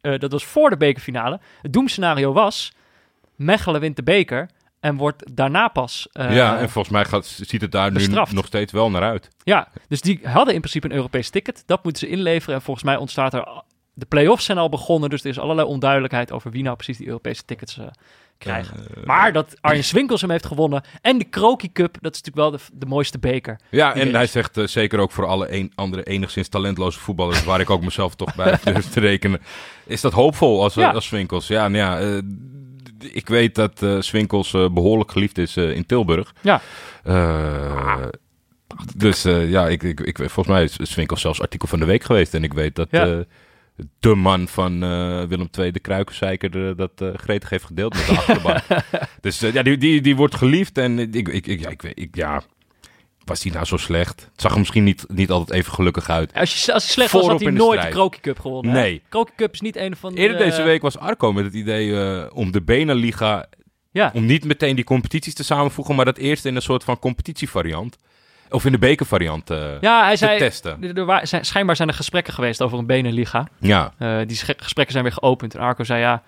[0.00, 1.40] dat was voor de bekerfinale.
[1.62, 2.72] Het doemscenario was,
[3.36, 4.48] Mechelen wint de beker
[4.84, 6.08] en wordt daarna pas...
[6.12, 9.28] eh, ja, en volgens mij gaat, ziet het daar nu nog steeds wel naar uit.
[9.44, 11.62] Ja, dus die hadden in principe een Europees ticket.
[11.66, 12.54] Dat moeten ze inleveren.
[12.54, 13.62] En volgens mij ontstaat er...
[13.94, 17.06] De play-offs zijn al begonnen, dus er is allerlei onduidelijkheid over wie nou precies die
[17.06, 17.86] Europese tickets eh,
[18.38, 18.76] krijgen.
[18.96, 22.36] Eh, maar dat Arjen Swinkels hem heeft gewonnen en de Kroki Cup, dat is natuurlijk
[22.36, 23.60] wel de, de mooiste beker.
[23.70, 27.70] Ja, en hij zegt zeker ook voor alle een, andere enigszins talentloze voetballers, waar ik
[27.70, 29.40] ook mezelf toch bij durf te rekenen,
[29.86, 30.90] is dat hoopvol als, Ja.
[30.90, 31.46] als Swinkels.
[31.46, 32.20] Ja, nou ja
[33.12, 36.34] ik weet dat eh Swinkels eh, behoorlijk geliefd is eh, in Tilburg.
[36.40, 36.60] Ja.
[38.96, 42.34] Dus ja, ik, ik, ik, volgens mij is Swinkels zelfs artikel van de week geweest.
[42.34, 43.24] En ik weet dat Ja.
[43.98, 44.80] de man van
[45.28, 48.60] Willem II, de Kruikenzeiker, dat gretig heeft gedeeld met de achterban.
[49.20, 50.78] dus ja, die, die, die wordt geliefd.
[50.78, 52.42] En ik, ik, ik, ja, ik, weet- ik, ja,
[53.24, 54.28] was hij nou zo slecht?
[54.32, 56.34] Het zag er misschien niet, niet altijd even gelukkig uit.
[56.34, 57.88] Als, je, als hij slecht was, Voorop had hij de nooit de.
[57.88, 58.72] Kroki Cup gewonnen.
[58.72, 59.02] Nee.
[59.08, 60.20] Kroki Cup is niet een van de...
[60.20, 63.46] Eerder deze week was Arco met het idee eh, om de Beneliga,
[63.90, 66.98] Ja, om niet meteen die competities te samenvoegen, maar dat eerst in een soort van
[66.98, 67.96] competitievariant,
[68.50, 70.38] of in de bekervariant eh ja hij te zei...
[70.38, 70.82] testen.
[70.96, 73.48] Er, er zijn, schijnbaar zijn er gesprekken geweest over een benenliga.
[73.60, 75.54] Ja, Eh, die gesprekken zijn weer geopend.
[75.54, 76.22] En Arco zei ja,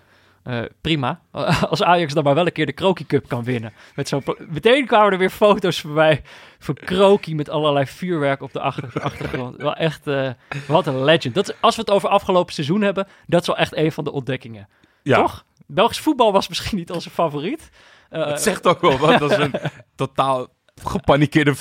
[0.46, 1.20] eh, prima.
[1.70, 3.72] Als Ajax dan maar wel een keer de Kroki Cup kan winnen.
[3.94, 6.22] Met zo'n pla- Meteen kwamen er weer foto's voorbij
[6.58, 9.56] van Kroki met allerlei vuurwerk op de achter achtergrond.
[9.56, 10.30] Wel echt, eh,
[10.66, 11.34] wat een legend.
[11.34, 14.04] Dat, is- als we het over afgelopen seizoen hebben, dat is wel echt een van
[14.04, 14.68] de ontdekkingen.
[15.02, 15.16] ja.
[15.16, 15.44] Toch?
[15.68, 17.70] Belgisch voetbal was misschien niet onze favoriet.
[18.10, 19.52] Eh, Het zegt ook wel wat als een
[19.94, 20.46] totaal
[20.84, 21.54] gepanikeerde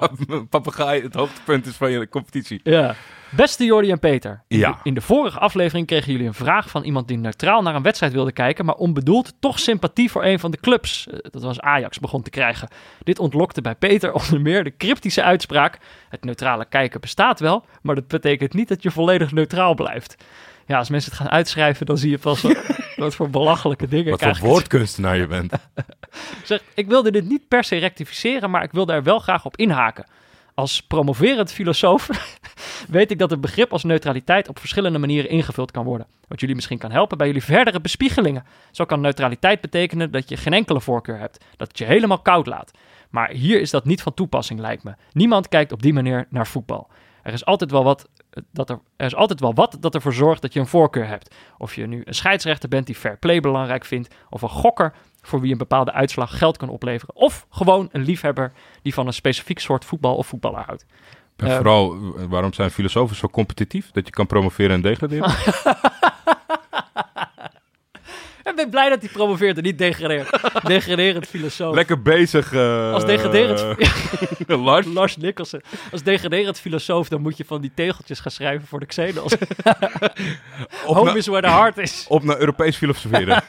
[0.50, 2.60] papegaai het hoogtepunt is van je competitie.
[2.62, 2.94] Ja.
[3.30, 4.42] Beste Jordi en Peter.
[4.48, 4.70] In, Ja.
[4.70, 7.82] de, in de vorige aflevering kregen jullie een vraag van iemand die neutraal naar een
[7.82, 11.60] wedstrijd wilde kijken, maar onbedoeld toch sympathie voor een van de clubs, eh, dat was
[11.60, 12.68] Ajax, begon te krijgen.
[13.02, 15.78] Dit ontlokte bij Peter onder meer de cryptische uitspraak:
[16.08, 20.24] Het neutrale kijken bestaat wel, maar dat betekent niet dat je volledig neutraal blijft.
[20.66, 22.56] Ja, als mensen het gaan uitschrijven, dan zie je pas wat,
[22.96, 25.52] wat voor belachelijke dingen Wat voor woordkunstenaar je bent.
[26.44, 29.56] zeg, ik wilde dit niet per se rectificeren, maar ik wilde er wel graag op
[29.56, 30.06] inhaken.
[30.54, 32.08] Als promoverend filosoof
[32.88, 36.06] weet ik dat het begrip als neutraliteit op verschillende manieren ingevuld kan worden.
[36.28, 38.44] Wat jullie misschien kan helpen bij jullie verdere bespiegelingen.
[38.70, 42.46] Zo kan neutraliteit betekenen dat je geen enkele voorkeur hebt, dat het je helemaal koud
[42.46, 42.70] laat.
[43.10, 44.94] Maar hier is dat niet van toepassing, lijkt me.
[45.12, 46.88] Niemand kijkt op die manier naar voetbal.
[47.22, 48.08] Er is altijd wel wat,
[48.50, 51.34] dat er, er is altijd wel wat dat ervoor zorgt dat je een voorkeur hebt.
[51.58, 55.40] Of je nu een scheidsrechter bent die fair play belangrijk vindt, of een gokker voor
[55.40, 59.58] wie een bepaalde uitslag geld kan opleveren, of gewoon een liefhebber die van een specifiek
[59.58, 60.86] soort voetbal of voetballer houdt.
[61.36, 63.90] En Eh, vooral, eh, waarom zijn filosofen zo competitief?
[63.90, 65.30] Dat je kan promoveren en degraderen?
[68.42, 70.30] Ik ben blij dat hij promoveert en niet degradeert.
[70.66, 71.74] Degraderend filosoof.
[71.74, 72.52] Lekker bezig.
[72.52, 73.64] eh, Als degraderend
[74.46, 74.86] Lars.
[74.86, 75.62] Lars Nicholson.
[75.92, 79.32] Als degraderend filosoof, dan moet je van die tegeltjes gaan schrijven voor de Xenos.
[80.86, 82.04] Op, Home naar, is where the heart is.
[82.08, 83.42] op naar Europees filosoferen.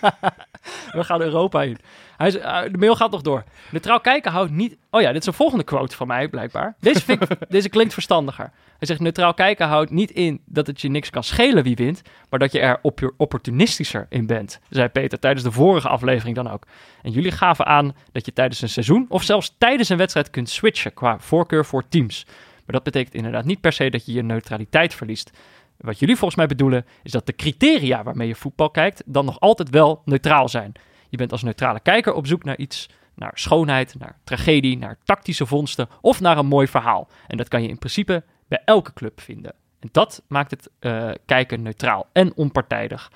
[0.91, 1.77] We gaan Europa in.
[2.17, 3.43] Hij is, eh, de mail gaat nog door.
[3.71, 4.77] Neutraal kijken houdt niet...
[4.89, 6.75] Oh ja, dit is een volgende quote van mij, blijkbaar.
[6.79, 8.51] Deze, vind deze klinkt verstandiger.
[8.77, 12.01] Hij zegt, neutraal kijken houdt niet in dat het je niks kan schelen wie wint,
[12.29, 16.49] maar dat je er op opportunistischer in bent, zei Peter tijdens de vorige aflevering dan
[16.49, 16.65] ook.
[17.01, 20.49] En jullie gaven aan dat je tijdens een seizoen of zelfs tijdens een wedstrijd kunt
[20.49, 22.25] switchen qua voorkeur voor teams.
[22.65, 25.31] Maar dat betekent inderdaad niet per se dat je je neutraliteit verliest.
[25.77, 29.39] Wat jullie volgens mij bedoelen, is dat de criteria waarmee je voetbal kijkt dan nog
[29.39, 30.71] altijd wel neutraal zijn.
[31.09, 35.45] Je bent als neutrale kijker op zoek naar iets, naar schoonheid, naar tragedie, naar tactische
[35.45, 37.07] vondsten of naar een mooi verhaal.
[37.27, 39.53] En dat kan je in principe bij elke club vinden.
[39.79, 43.11] En dat maakt het eh, kijken neutraal en onpartijdig.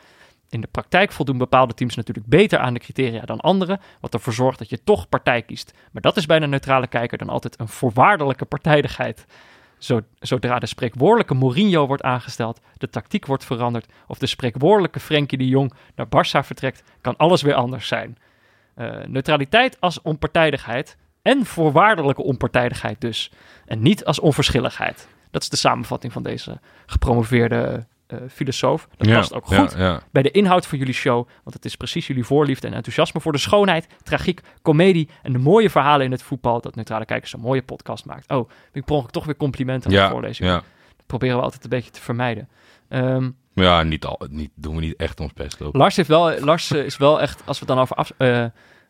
[0.50, 4.34] In de praktijk voldoen bepaalde teams natuurlijk beter aan de criteria dan andere, wat ervoor
[4.34, 5.74] zorgt dat je toch partij kiest.
[5.91, 9.26] Maar dat is bij de neutrale kijker dan altijd een voorwaardelijke partijdigheid.
[9.78, 15.38] Zo, zodra de spreekwoordelijke Mourinho wordt aangesteld, de tactiek wordt veranderd of de spreekwoordelijke Frenkie
[15.38, 18.18] de Jong naar Barça vertrekt, kan alles weer anders zijn.
[18.76, 23.32] Uh, neutraliteit als onpartijdigheid en voorwaardelijke onpartijdigheid dus.
[23.66, 25.08] En niet als onverschilligheid.
[25.32, 28.88] Dat is de samenvatting van deze gepromoveerde uh, filosoof.
[28.98, 30.02] Dat ja, past ook goed ja, ja.
[30.12, 31.28] bij de inhoud van jullie show.
[31.43, 35.39] Want het is precies jullie voorliefde en enthousiasme voor de schoonheid, tragiek, komedie en de
[35.39, 36.62] mooie verhalen in het voetbal.
[36.62, 38.32] Dat Neutrale Kijkers een mooie podcast maakt.
[38.32, 40.46] Oh, ik per ongeluk toch weer complimenten aan voorlezen.
[40.46, 40.54] ja.
[40.54, 42.50] Dat proberen we altijd een beetje te vermijden.
[42.89, 45.76] Ehm, Ja, niet al, niet, doen we niet echt ons best op.
[45.76, 48.46] Lars, heeft wel, Lars eh, is wel echt, als we dan over, af, eh,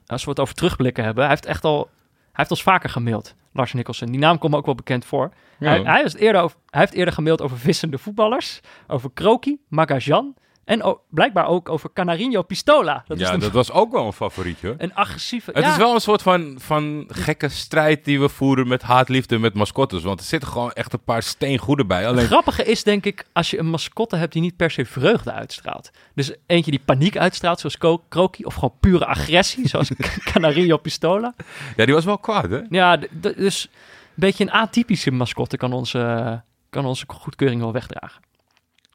[0.06, 3.36] als we het over terugblikken hebben, hij heeft echt al, hij heeft ons vaker gemaild.
[3.54, 4.12] Lars Nicholson.
[4.12, 5.32] Die naam komt ook wel bekend voor.
[5.60, 5.70] Ja.
[5.70, 9.58] Hij, hij, was het eerder over, hij heeft eerder gemaild over vissende voetballers, over Kroki,
[9.68, 13.04] Magajan en o- blijkbaar ook over Canarinho Pistola.
[13.08, 14.76] Dat ja, dat was ook wel een favorietje.
[14.78, 15.52] een agressieve...
[15.54, 19.38] Het ja, is wel een soort van, van gekke strijd die we voeren met haatliefde
[19.40, 20.04] met mascottes.
[20.04, 22.00] Want er zitten gewoon echt een paar steengoede bij.
[22.00, 24.86] Het Alleen, grappige is denk ik, als je een mascotte hebt die niet per se
[24.86, 25.90] vreugde uitstraalt.
[26.16, 29.92] Dus eentje die paniek uitstraalt, zoals Ko- Kroki, of gewoon pure agressie, zoals
[30.32, 31.34] Canarinho Pistola.
[31.76, 32.60] ja, die was wel kwaad, hè?
[32.70, 33.00] Ja,
[33.36, 33.70] dus
[34.20, 38.22] beetje een atypische mascotte kan onze, kan onze goedkeuring wel wegdragen.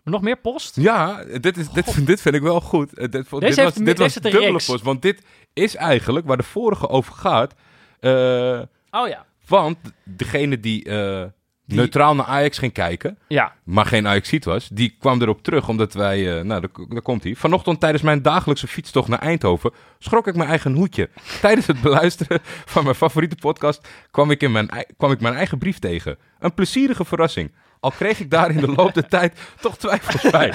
[0.04, 0.76] Nog meer post?
[0.76, 2.94] Ja, dit, is, dit, dit vind ik wel goed.
[2.94, 4.66] Eh, Dit, dit heeft was, dit was deze dubbele reeks.
[4.66, 4.82] post.
[4.85, 7.54] Want dit is eigenlijk waar de vorige over gaat.
[8.00, 9.26] Eh, Oh ja.
[9.46, 11.24] want degene die, eh,
[11.66, 15.68] Die- neutraal naar Ajax ging kijken, Ja, maar geen Ajaxiet was, die kwam erop terug
[15.68, 17.35] omdat wij, eh, nou daar, daar komt hij.
[17.35, 21.09] Vanochtend tijdens mijn dagelijkse fietstocht naar Eindhoven schrok ik mijn eigen hoedje.
[21.40, 25.59] Tijdens het beluisteren van mijn favoriete podcast kwam ik, in mijn, kwam ik mijn eigen
[25.59, 26.18] brief tegen.
[26.38, 27.53] Een plezierige verrassing.
[27.83, 30.53] Al kreeg ik daar in de loop der tijd toch twijfels bij.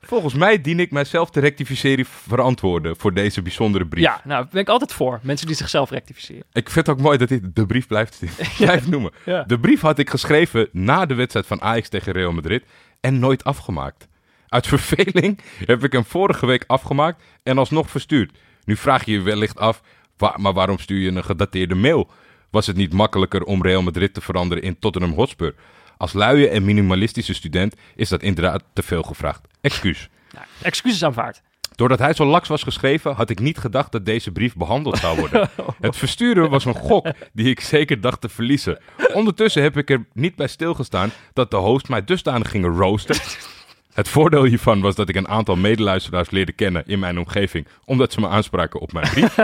[0.00, 4.04] Volgens mij dien ik mijzelf te rectificeren verantwoorden voor deze bijzondere brief.
[4.04, 5.20] ja, nou ben ik altijd voor.
[5.22, 6.44] Mensen die zichzelf rectificeren.
[6.52, 8.22] Ik vind het ook mooi dat dit de brief blijft,
[8.58, 9.12] blijft noemen.
[9.24, 9.42] Ja.
[9.42, 12.64] De brief had ik geschreven na de wedstrijd van Ajax tegen Real Madrid
[13.00, 14.08] en nooit afgemaakt.
[14.48, 18.38] Uit verveling heb ik hem vorige week afgemaakt en alsnog verstuurd.
[18.64, 19.82] Nu vraag je je wellicht af,
[20.36, 22.10] maar waarom stuur je een gedateerde mail?
[22.50, 25.54] Was het niet makkelijker om Real Madrid te veranderen in Tottenham Hotspur?
[25.98, 29.46] Als luie en minimalistische student is dat inderdaad te veel gevraagd.
[29.60, 30.08] Excuus.
[30.32, 31.42] Nou, excuses aanvaard.
[31.74, 35.18] Doordat hij zo laks was geschreven, had ik niet gedacht dat deze brief behandeld zou
[35.18, 35.50] worden.
[35.80, 38.78] Het versturen was een gok die ik zeker dacht te verliezen.
[39.12, 43.16] Ondertussen heb ik er niet bij stilgestaan dat de host mij dusdanig ging roosten.
[43.94, 48.12] Het voordeel hiervan was dat ik een aantal medeluisteraars leerde kennen in mijn omgeving, omdat
[48.12, 49.36] ze me aanspraken op mijn brief.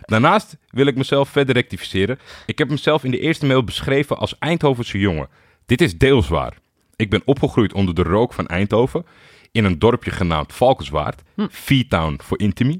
[0.00, 2.18] Daarnaast wil ik mezelf verder rectificeren.
[2.46, 5.28] Ik heb mezelf in de eerste mail beschreven als Eindhovense jongen.
[5.66, 6.58] Dit is deels waar.
[6.96, 9.06] Ik ben opgegroeid onder de rook van Eindhoven
[9.52, 11.46] in een dorpje genaamd Valkenswaard, Hm.
[11.50, 12.78] V-Town voor Intimi.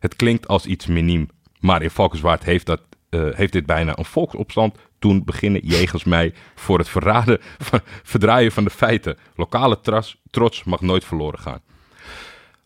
[0.00, 1.28] Het klinkt als iets miniem,
[1.60, 6.34] maar in Valkenswaard heeft, dat, eh, heeft dit bijna een volksopstand toen beginnen jegens mij
[6.54, 9.16] voor het verraden van, verdraaien van de feiten.
[9.36, 11.60] Lokale tras, trots mag nooit verloren gaan.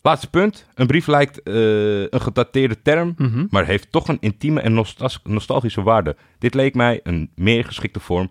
[0.03, 0.67] Laatste punt.
[0.75, 1.55] Een brief lijkt eh,
[2.01, 3.47] een gedateerde term, Mhm.
[3.51, 4.85] maar heeft toch een intieme en
[5.25, 6.17] nostalgische waarde.
[6.39, 8.31] Dit leek mij een meer geschikte vorm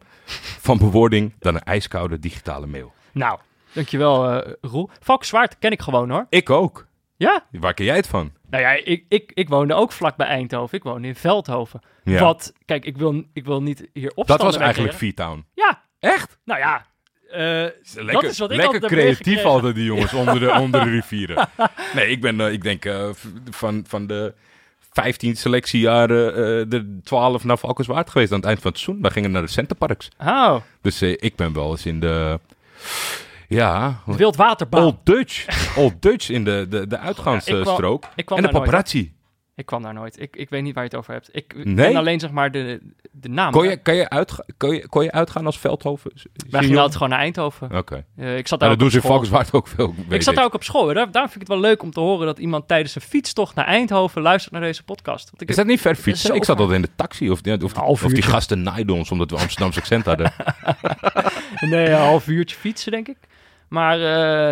[0.60, 2.94] van bewoording dan een ijskoude digitale mail.
[3.12, 3.39] Nou,
[3.74, 4.89] dankjewel eh Roel.
[5.00, 6.26] Valkenswaard ken ik gewoon hoor.
[6.30, 6.88] Ik ook.
[7.17, 7.46] Ja?
[7.52, 8.32] Waar ken jij het van?
[8.50, 10.78] Nou ja, ik, ik, ik woonde ook vlak bij Eindhoven.
[10.78, 11.82] Ik woonde in Veldhoven.
[12.04, 12.20] Ja.
[12.20, 14.94] Wat, kijk, ik wil, ik wil niet hier Dat opstanden was eigenlijk.
[14.94, 15.46] V-Town.
[15.54, 16.38] Ja, Echt?
[16.46, 16.86] nou ja.
[17.30, 19.50] eh, Lekker, dat is wat ik lekker altijd heb creatief meegekregen.
[19.50, 21.50] altijd die jongens onder de, onder de rivieren.
[21.96, 24.34] Nee, ik ben, eh, ik denk eh, v- van, van de
[24.91, 29.01] 15 selectiejaren eh de 12 naar Valkenswaard geweest aan het eind van het seizoen.
[29.04, 30.10] Wij gingen naar de Centerparks.
[30.19, 32.39] Oh, Dus eh, ik ben wel eens in de,
[33.47, 34.84] ja, de wildwaterbaan.
[34.84, 35.45] Old Dutch.
[35.77, 38.04] Old Dutch in de, de, de uitgangsstrook.
[38.15, 39.12] en de paparazzi.
[39.62, 40.21] Ik kwam daar nooit.
[40.21, 41.30] Ik, ik weet niet waar je het over hebt.
[41.32, 41.88] Ik Nee?
[41.88, 43.52] ken alleen zeg maar de, de naam.
[43.52, 46.12] Kon je, kan je, uitga kon, je, kon je uitgaan als Veldhoven?
[46.50, 47.78] Wij gingen altijd gewoon naar Eindhoven.
[47.78, 48.06] Oké.
[48.15, 49.08] Eh, ik zat daar Nou, dat ook doen ze.
[49.08, 49.95] Valkenswaard ook veel.
[50.10, 50.86] Ik zat daar ook op school.
[50.86, 53.56] Daar, daarom vind ik het wel leuk om te horen dat iemand tijdens een fietstocht
[53.56, 55.30] naar Eindhoven luistert naar deze podcast.
[55.30, 56.36] Want ik, Is dat niet ver fietsen?
[56.36, 57.30] Ik zat al in de taxi.
[57.30, 60.34] Of, of, of, half die gasten naaiden ons omdat we Amsterdamse accent hadden.
[61.60, 63.17] Nee, een half uurtje fietsen, denk ik.
[63.71, 63.99] Maar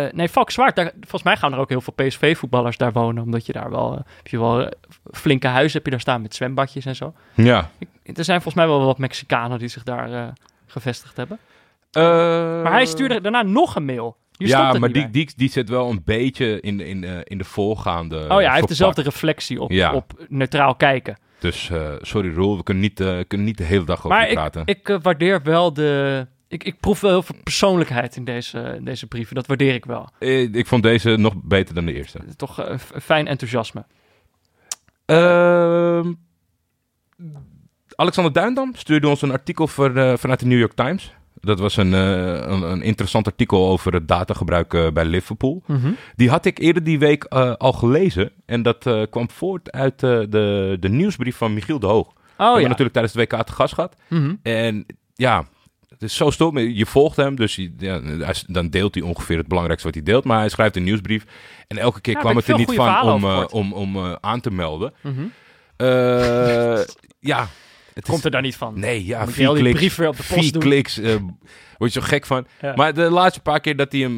[0.06, 3.22] eh, nee, Valkenswaard, daar, volgens mij gaan er ook heel veel PSV-voetballers daar wonen.
[3.22, 4.70] Omdat je daar wel, eh, heb je wel eh,
[5.12, 7.12] flinke huizen heb je daar staan met zwembadjes en zo.
[7.34, 7.70] ja.
[7.78, 10.32] Ik- er zijn volgens mij wel wat Mexicanen die zich daar
[10.66, 11.38] gevestigd hebben.
[12.62, 14.16] Maar hij stuurde daarna nog een mail.
[14.32, 15.10] Ja, maar die, bij.
[15.10, 18.16] die, die zit wel een beetje in, in, in de voorgaande.
[18.28, 19.92] Oh ja, hij heeft dezelfde reflectie op, Ja.
[19.94, 21.18] op neutraal kijken.
[21.38, 22.94] Dus sorry Roel, we kunnen niet,
[23.26, 24.62] kunnen niet de hele dag over Maar je ik, praten.
[24.64, 26.26] ik waardeer wel de...
[26.50, 29.34] Ik, ik proef wel heel veel persoonlijkheid in deze, in deze brieven.
[29.34, 30.08] Dat waardeer ik wel.
[30.18, 32.18] Eh, ik vond deze nog beter dan de eerste.
[32.36, 33.84] Toch eh, fijn enthousiasme.
[35.04, 36.12] Ehm,
[37.94, 41.12] Alexander Duindam stuurde ons een artikel voor, eh, vanuit de New York Times.
[41.40, 45.62] Dat was een, een, een interessant artikel over het datagebruik bij Liverpool.
[46.16, 48.32] Die had ik eerder die week al gelezen.
[48.46, 52.12] En dat kwam voort uit de, de nieuwsbrief van Michiel de Hoog.
[52.36, 52.66] Oh ja.
[52.66, 53.96] natuurlijk tijdens het WK te gast gehad.
[54.08, 54.34] Mhm.
[54.42, 55.44] En ja,
[55.90, 56.58] het is zo stom.
[56.58, 58.00] Je volgt hem, dus je- ja,
[58.46, 60.24] dan deelt hij ongeveer het belangrijkste wat hij deelt.
[60.24, 61.24] Maar hij schrijft een nieuwsbrief.
[61.68, 64.12] En elke keer Ja, kwam het er niet van om, eh, over om, om eh,
[64.20, 64.92] aan te melden.
[65.02, 65.20] Mhm.
[65.76, 66.78] Eh,
[67.32, 67.48] ja,
[67.94, 68.78] het Komt is, er daar niet van.
[68.80, 69.78] Nee, ja, Moet vier kliks.
[69.78, 70.62] brief weer op de post vier doen.
[70.62, 70.96] kliks.
[71.78, 72.46] word je zo gek van.
[72.60, 72.72] Ja.
[72.76, 74.16] Maar de laatste paar keer dat hij hem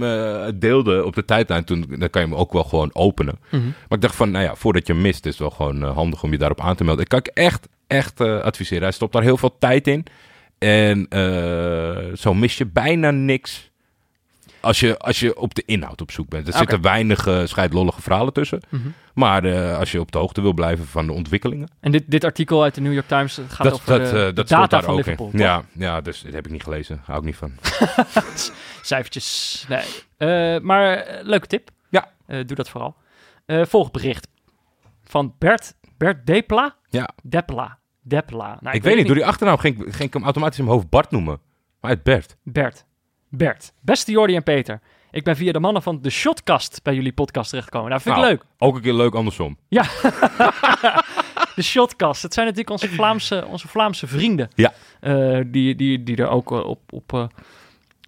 [0.59, 3.39] deelde op de tijdlijn, toen, dan kan je hem ook wel gewoon openen.
[3.51, 3.63] Mhm.
[3.65, 6.31] Maar ik dacht van, nou ja, voordat je mist, is het wel gewoon handig om
[6.33, 7.03] je daarop aan te melden.
[7.03, 8.83] Ik kan ik echt, echt adviseren.
[8.83, 10.05] Hij stopt daar heel veel tijd in.
[10.63, 13.71] En eh, zo mis je bijna niks
[14.61, 16.47] als je, als je op de inhoud op zoek bent.
[16.47, 18.61] Er zitten weinig eh, scheidlollige verhalen tussen.
[18.69, 18.89] Mhm.
[19.15, 21.69] Maar eh, als je op de hoogte wil blijven van de ontwikkelingen.
[21.81, 24.49] En dit, dit artikel uit de New York Times gaat dat over dat, de, dat
[24.49, 25.31] data daar van ook Liverpool.
[25.33, 27.01] Ja, ja, dus dat heb ik niet gelezen.
[27.05, 27.53] Hou ik niet van.
[28.83, 29.67] Cijfertjes.
[29.69, 30.61] Nee.
[30.61, 31.71] Maar leuke tip.
[31.89, 32.11] Ja.
[32.27, 32.97] Doe dat vooral.
[33.47, 34.29] Volgend bericht.
[35.05, 36.77] Van Bert, Bert Depla?
[36.89, 37.09] Ja.
[37.23, 37.79] Depla.
[38.03, 38.59] Depla.
[38.61, 40.91] Nou, ik weet niet, door die achternaam ging, ging ik hem automatisch in mijn hoofd
[40.91, 41.41] Bart noemen.
[41.81, 42.37] Maar het Bert.
[42.43, 42.85] Bert.
[43.29, 43.73] Bert.
[43.81, 44.81] Beste Jordi en Peter.
[45.11, 47.91] Ik ben via de mannen van de Shotcast bij jullie podcast terechtgekomen.
[47.91, 48.45] Nou, vind ik Nou, leuk.
[48.59, 49.59] Ook een keer leuk andersom.
[49.69, 49.83] Ja.
[51.57, 52.23] de Shotcast.
[52.23, 54.51] Het zijn natuurlijk onze Vlaamse, onze Vlaamse vrienden.
[54.55, 54.73] Ja.
[55.01, 56.93] Eh, die, die, die er ook eh, op...
[56.93, 57.19] op eh,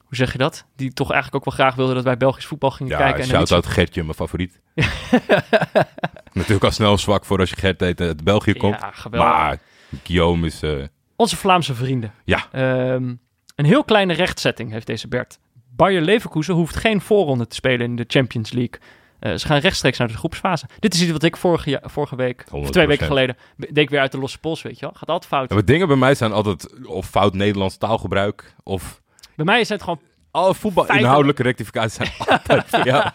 [0.04, 0.64] hoe zeg je dat?
[0.76, 3.14] Die toch eigenlijk ook wel graag wilden dat wij Belgisch voetbal gingen Ja, kijken.
[3.14, 4.61] en niet shout-out Gertje, mijn favoriet.
[6.33, 8.80] Natuurlijk al snel zwak voor als je Gert heet uit België komt.
[8.80, 9.33] Ja, geweldig.
[9.33, 9.59] maar
[10.02, 10.62] Guillaume is...
[10.62, 10.72] eh,
[11.16, 12.12] Onze Vlaamse vrienden.
[12.24, 12.46] Ja.
[12.52, 13.14] Ehm,
[13.54, 15.38] een heel kleine rechtzetting heeft deze Bert.
[15.76, 18.80] Bayer Leverkusen hoeft geen voorronde te spelen in de Champions League.
[19.18, 20.66] Eh, ze gaan rechtstreeks naar de groepsfase.
[20.78, 22.88] Dit is iets wat ik vorige, week, of twee 100%.
[22.88, 24.94] weken geleden, deed ik weer uit de losse pols, weet je wel.
[24.94, 25.48] Gaat altijd fout.
[25.48, 28.54] Ja, maar dingen bij mij zijn altijd of fout Nederlands taalgebruik...
[28.62, 29.00] of
[29.37, 30.00] Bij mij is het gewoon...
[30.30, 30.54] alle
[31.37, 33.04] rectificaties zijn altijd van jou.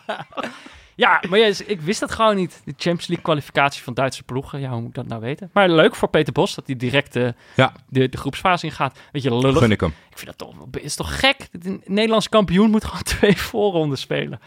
[1.00, 2.62] Ja, maar ja, ik wist dat gewoon niet.
[2.66, 4.60] De Champions League kwalificatie van Duitse ploegen.
[4.60, 5.50] Ja, hoe moet ik dat nou weten?
[5.54, 7.74] Maar leuk voor Peter Bos dat hij direct eh, Ja.
[7.90, 9.00] de, de groepsfase ingaat.
[9.12, 9.58] Weet je, lullig.
[9.60, 9.94] Gun ik hem.
[10.10, 11.48] Ik vind dat toch, is toch gek?
[11.62, 14.40] Een Nederlands kampioen moet gewoon twee voorrondes spelen.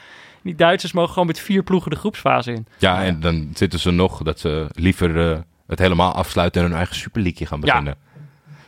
[0.42, 2.66] Die Duitsers mogen gewoon met vier ploegen de groepsfase in.
[2.78, 6.76] Ja, en dan zitten ze nog dat ze liever eh, het helemaal afsluiten en hun
[6.76, 7.64] eigen superleague gaan Ja.
[7.66, 7.96] beginnen.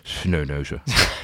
[0.03, 0.83] Sneuneuzen.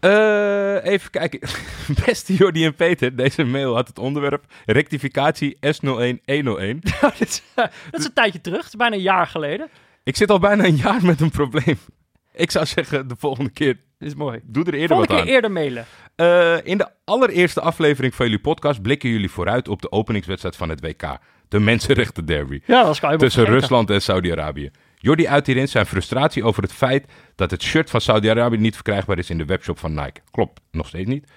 [0.00, 1.40] Uh, even kijken.
[2.06, 5.60] Beste Jordi en Peter, deze mail had het onderwerp rectificatie S01101.
[7.00, 9.68] dat, is, uh, dat is een tijdje terug, is bijna een jaar geleden.
[10.04, 11.78] Ik zit al bijna een jaar met een probleem.
[12.32, 13.78] Ik zou zeggen, de volgende keer.
[13.98, 14.40] Dit is mooi.
[14.42, 15.24] Doe er eerder volgende wat aan.
[15.24, 15.86] keer eerder mailen.
[16.16, 20.68] Uh, in de allereerste aflevering van jullie podcast blikken jullie vooruit op de openingswedstrijd van
[20.68, 21.18] het WK.
[21.48, 22.60] De Mensenrechten Derby.
[22.64, 24.70] Ja, dat is Tussen Rusland en Saudi-Arabië.
[25.02, 29.18] Jordi uit hierin zijn frustratie over het feit dat het shirt van Saudi-Arabië niet verkrijgbaar
[29.18, 30.20] is in de webshop van Nike.
[30.30, 31.30] Klopt, nog steeds niet.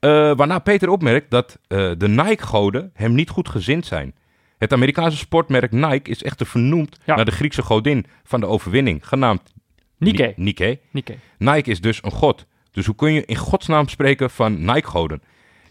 [0.00, 4.14] Uh, waarna Peter opmerkt dat uh, de Nike-goden hem niet goed gezind zijn.
[4.58, 7.14] Het Amerikaanse sportmerk Nike is echter vernoemd ja.
[7.14, 9.52] naar de Griekse godin van de overwinning, genaamd
[9.98, 10.32] Nike.
[10.36, 10.78] Nike.
[10.90, 11.16] Nike.
[11.38, 12.46] Nike is dus een god.
[12.70, 15.22] Dus hoe kun je in godsnaam spreken van Nike-goden?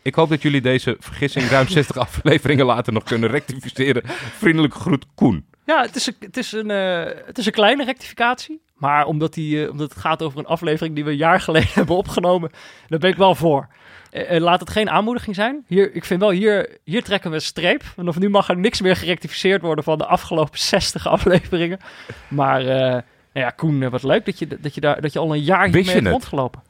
[0.01, 4.01] Ik hoop dat jullie deze vergissing ruim 60 afleveringen later nog kunnen rectificeren.
[4.37, 5.45] Vriendelijke groet, Koen.
[5.69, 8.61] Ja, het is een, het is een, uh, het is een kleine rectificatie.
[8.73, 11.69] Maar omdat, die, uh, omdat het gaat over een aflevering die we een jaar geleden
[11.79, 12.51] hebben opgenomen,
[12.87, 13.67] daar ben ik wel voor.
[14.11, 15.63] Uh, laat het geen aanmoediging zijn.
[15.67, 17.83] Hier, ik vind wel, hier, hier trekken we een streep.
[17.83, 21.79] Vanaf nu mag er niks meer gerectificeerd worden van de afgelopen 60 afleveringen.
[22.27, 23.03] Maar nou
[23.33, 25.93] ja, Koen, wat leuk dat je, dat je, daar, dat je al een jaar hiermee
[25.93, 26.61] hebt rondgelopen.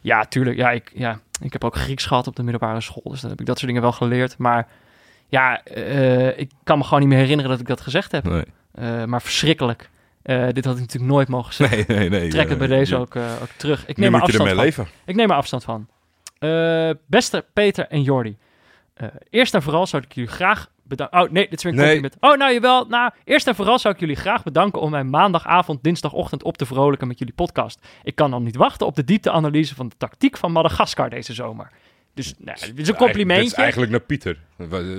[0.00, 0.56] Ja, tuurlijk.
[0.56, 3.10] Ja ik, ja, ik heb ook Grieks gehad op de middelbare school.
[3.10, 4.38] Dus dan heb ik dat soort dingen wel geleerd.
[4.38, 4.66] Maar
[5.30, 8.24] ja, uh, ik kan me gewoon niet meer herinneren dat ik dat gezegd heb.
[8.24, 8.44] Nee.
[8.78, 9.90] Uh, maar verschrikkelijk.
[10.22, 11.84] Uh, dit had ik natuurlijk nooit mogen zeggen.
[11.86, 12.30] Nee, nee, nee.
[12.30, 13.86] Trek het bij deze ook, ook, terug.
[13.86, 14.58] Ik neem er afstand van.
[14.58, 14.86] Leven.
[15.04, 15.88] Ik neem er afstand van.
[17.06, 18.36] beste Peter en Jordi.
[19.30, 21.20] eerst en vooral zou ik jullie graag bedanken.
[21.20, 22.16] Oh nee, dit is weer een compliment.
[22.20, 22.84] Oh nou jawel.
[22.84, 26.66] Nou, eerst en vooral zou ik jullie graag bedanken om mijn maandagavond, dinsdagochtend op te
[26.66, 27.86] vrolijken met jullie podcast.
[28.02, 31.70] Ik kan dan niet wachten op de diepteanalyse van de tactiek van Madagaskar deze zomer.
[32.14, 33.42] Dus nou, dit is een complimentje.
[33.44, 34.38] Dat is eigenlijk naar Pieter.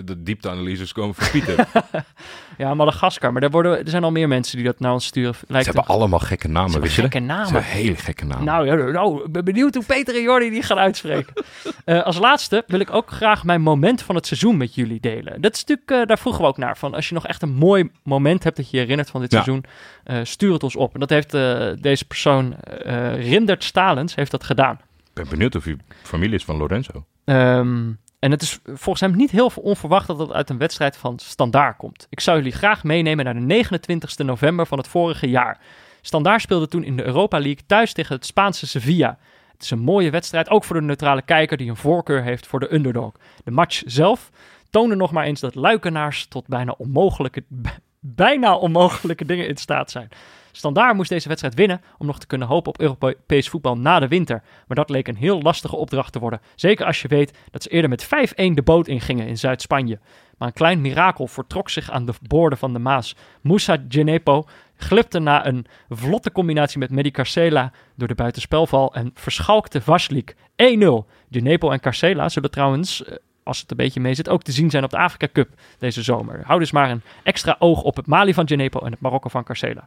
[0.06, 1.68] De diepteanalyses komen van Pieter.
[2.58, 3.34] ja, Madagaskar.
[3.34, 5.36] Maar er, worden, er zijn al meer mensen die dat naar ons sturen.
[5.48, 7.48] Lijkt Ze hebben allemaal gekke namen, Ze weet je gekke namen.
[7.48, 8.46] Ze hebben hele gekke namen.
[8.46, 11.34] Nou, ja, nou, ik ben benieuwd hoe Peter en Jordi die gaan uitspreken.
[11.86, 15.42] uh, als laatste wil ik ook graag mijn moment van het seizoen met jullie delen.
[15.42, 16.78] Dat is natuurlijk, uh, daar vroegen we ook naar.
[16.78, 19.32] Van als je nog echt een mooi moment hebt dat je je herinnert van dit
[19.32, 19.44] Ja.
[19.44, 19.66] seizoen,
[20.06, 20.94] uh, stuur het ons op.
[20.94, 21.32] En dat heeft
[21.82, 22.56] deze persoon,
[23.16, 24.80] Rindert Stalens, heeft dat gedaan.
[25.14, 27.06] Ben benieuwd of u familie is van Lorenzo.
[27.26, 31.20] Um, en het is volgens hem niet heel onverwacht dat het uit een wedstrijd van
[31.20, 32.08] Standaard komt.
[32.10, 35.60] Ik zou jullie graag meenemen naar de 29 november van het vorige jaar.
[36.02, 39.18] Standaard speelde toen in de Europa League thuis tegen het Spaanse Sevilla.
[39.52, 42.60] Het is een mooie wedstrijd, ook voor de neutrale kijker die een voorkeur heeft voor
[42.60, 43.12] de underdog.
[43.44, 44.30] De match zelf
[44.70, 47.44] toonde nog maar eens dat luikenaars tot bijna onmogelijke,
[48.00, 50.10] bijna onmogelijke dingen in staat zijn.
[50.52, 54.08] Standaard moest deze wedstrijd winnen om nog te kunnen hopen op Europees voetbal na de
[54.08, 54.44] winter.
[54.68, 56.42] Maar dat leek een heel lastige opdracht te worden.
[56.56, 58.08] Zeker als je weet dat ze eerder met 5-1
[58.54, 60.00] de boot ingingen in Zuid-Spanje.
[60.38, 63.16] Maar een klein mirakel vertrok zich aan de boorden van de Maas.
[63.42, 64.46] Moussa Genepo
[64.76, 70.36] glipte na een vlotte combinatie met Medi Carcela door de buitenspelval en verschalkte Vaslik 1-0.
[71.32, 73.04] Genepo en Carcela zullen trouwens
[73.44, 76.04] als het een beetje mee zit, ook te zien zijn op de Afrika Cup deze
[76.04, 76.42] zomer.
[76.46, 79.44] Hou dus maar een extra oog op het Mali van Genepo en het Marokko van
[79.44, 79.84] Carcela.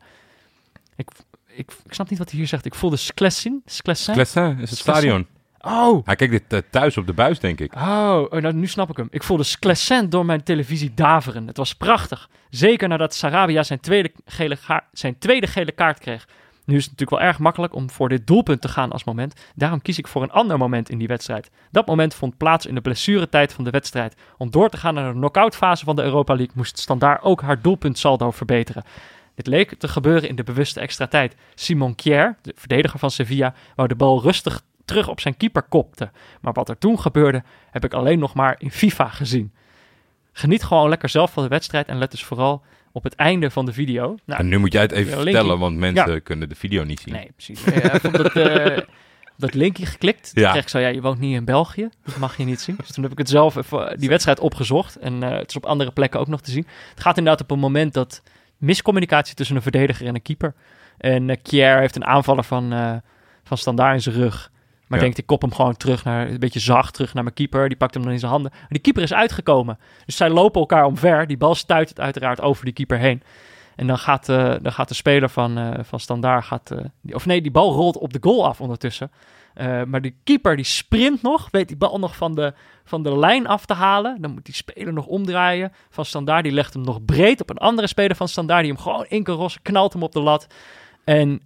[0.96, 1.08] Ik,
[1.46, 2.64] ik, ik snap niet wat hij hier zegt.
[2.64, 2.96] Ik voelde.
[2.96, 3.62] Sclessin?
[3.64, 5.26] Sclessin is het stadion.
[5.60, 6.06] Oh.
[6.06, 7.74] Hij kijkt dit uh, thuis op de buis, denk ik.
[7.74, 9.08] Oh, oh nou, nu snap ik hem.
[9.10, 11.46] Ik voelde Sclessin door mijn televisie daveren.
[11.46, 12.28] Het was prachtig.
[12.50, 14.58] Zeker nadat Sarabia zijn tweede, gele
[14.92, 16.26] zijn tweede gele kaart kreeg.
[16.64, 19.34] Nu is het natuurlijk wel erg makkelijk om voor dit doelpunt te gaan als moment.
[19.54, 21.50] Daarom kies ik voor een ander moment in die wedstrijd.
[21.70, 24.16] Dat moment vond plaats in de blessuretijd van de wedstrijd.
[24.38, 27.42] Om door te gaan naar de knock-out fase van de Europa League moest Standaard ook
[27.42, 28.84] haar doelpuntsaldo verbeteren.
[29.34, 31.34] Dit leek te gebeuren in de bewuste extra tijd.
[31.54, 36.10] Simon Kier, de verdediger van Sevilla, wou de bal rustig terug op zijn keeper kopte.
[36.40, 39.52] Maar wat er toen gebeurde, heb ik alleen nog maar in FIFA gezien.
[40.32, 42.62] Geniet gewoon lekker zelf van de wedstrijd en let dus vooral
[42.92, 44.16] op het einde van de video.
[44.24, 46.18] Nou, en nu moet jij het even vertellen, want mensen ja.
[46.18, 47.14] kunnen de video niet zien.
[47.14, 47.64] Nee, precies.
[47.64, 48.78] Ik heb op dat, uh,
[49.36, 50.34] dat linkje geklikt.
[50.34, 50.50] Toen Ja.
[50.50, 51.88] kreeg ik zo, ja, je woont niet in België.
[52.04, 52.76] Dat mag je niet zien.
[52.76, 54.96] Dus toen heb ik het zelf even, die wedstrijd opgezocht.
[54.96, 56.66] En uh, het is op andere plekken ook nog te zien.
[56.90, 58.22] Het gaat inderdaad op een moment dat
[58.64, 60.54] miscommunicatie tussen een verdediger en een keeper.
[60.98, 62.92] En uh, Kier heeft een aanvaller van, uh,
[63.44, 64.50] van standaard in zijn rug.
[64.86, 65.04] Maar Ja.
[65.04, 67.68] denkt, ik kop hem gewoon terug naar, een beetje zacht terug naar mijn keeper.
[67.68, 68.50] Die pakt hem dan in zijn handen.
[68.54, 69.78] Maar die keeper is uitgekomen.
[70.06, 71.26] Dus zij lopen elkaar omver.
[71.26, 73.22] Die bal stuit het uiteraard over die keeper heen.
[73.76, 76.44] En dan gaat, uh, dan gaat de speler van, uh, van Standaard...
[76.44, 79.10] Gaat, uh, die, of nee, die bal rolt op de goal af ondertussen.
[79.60, 81.48] Uh, maar die keeper die sprint nog.
[81.50, 84.20] Weet die bal nog van de, van de lijn af te halen.
[84.20, 86.42] Dan moet die speler nog omdraaien van Standaard.
[86.44, 88.62] Die legt hem nog breed op een andere speler van Standaard.
[88.62, 89.62] Die hem gewoon in kan rossen.
[89.62, 90.46] Knalt hem op de lat.
[91.04, 91.40] En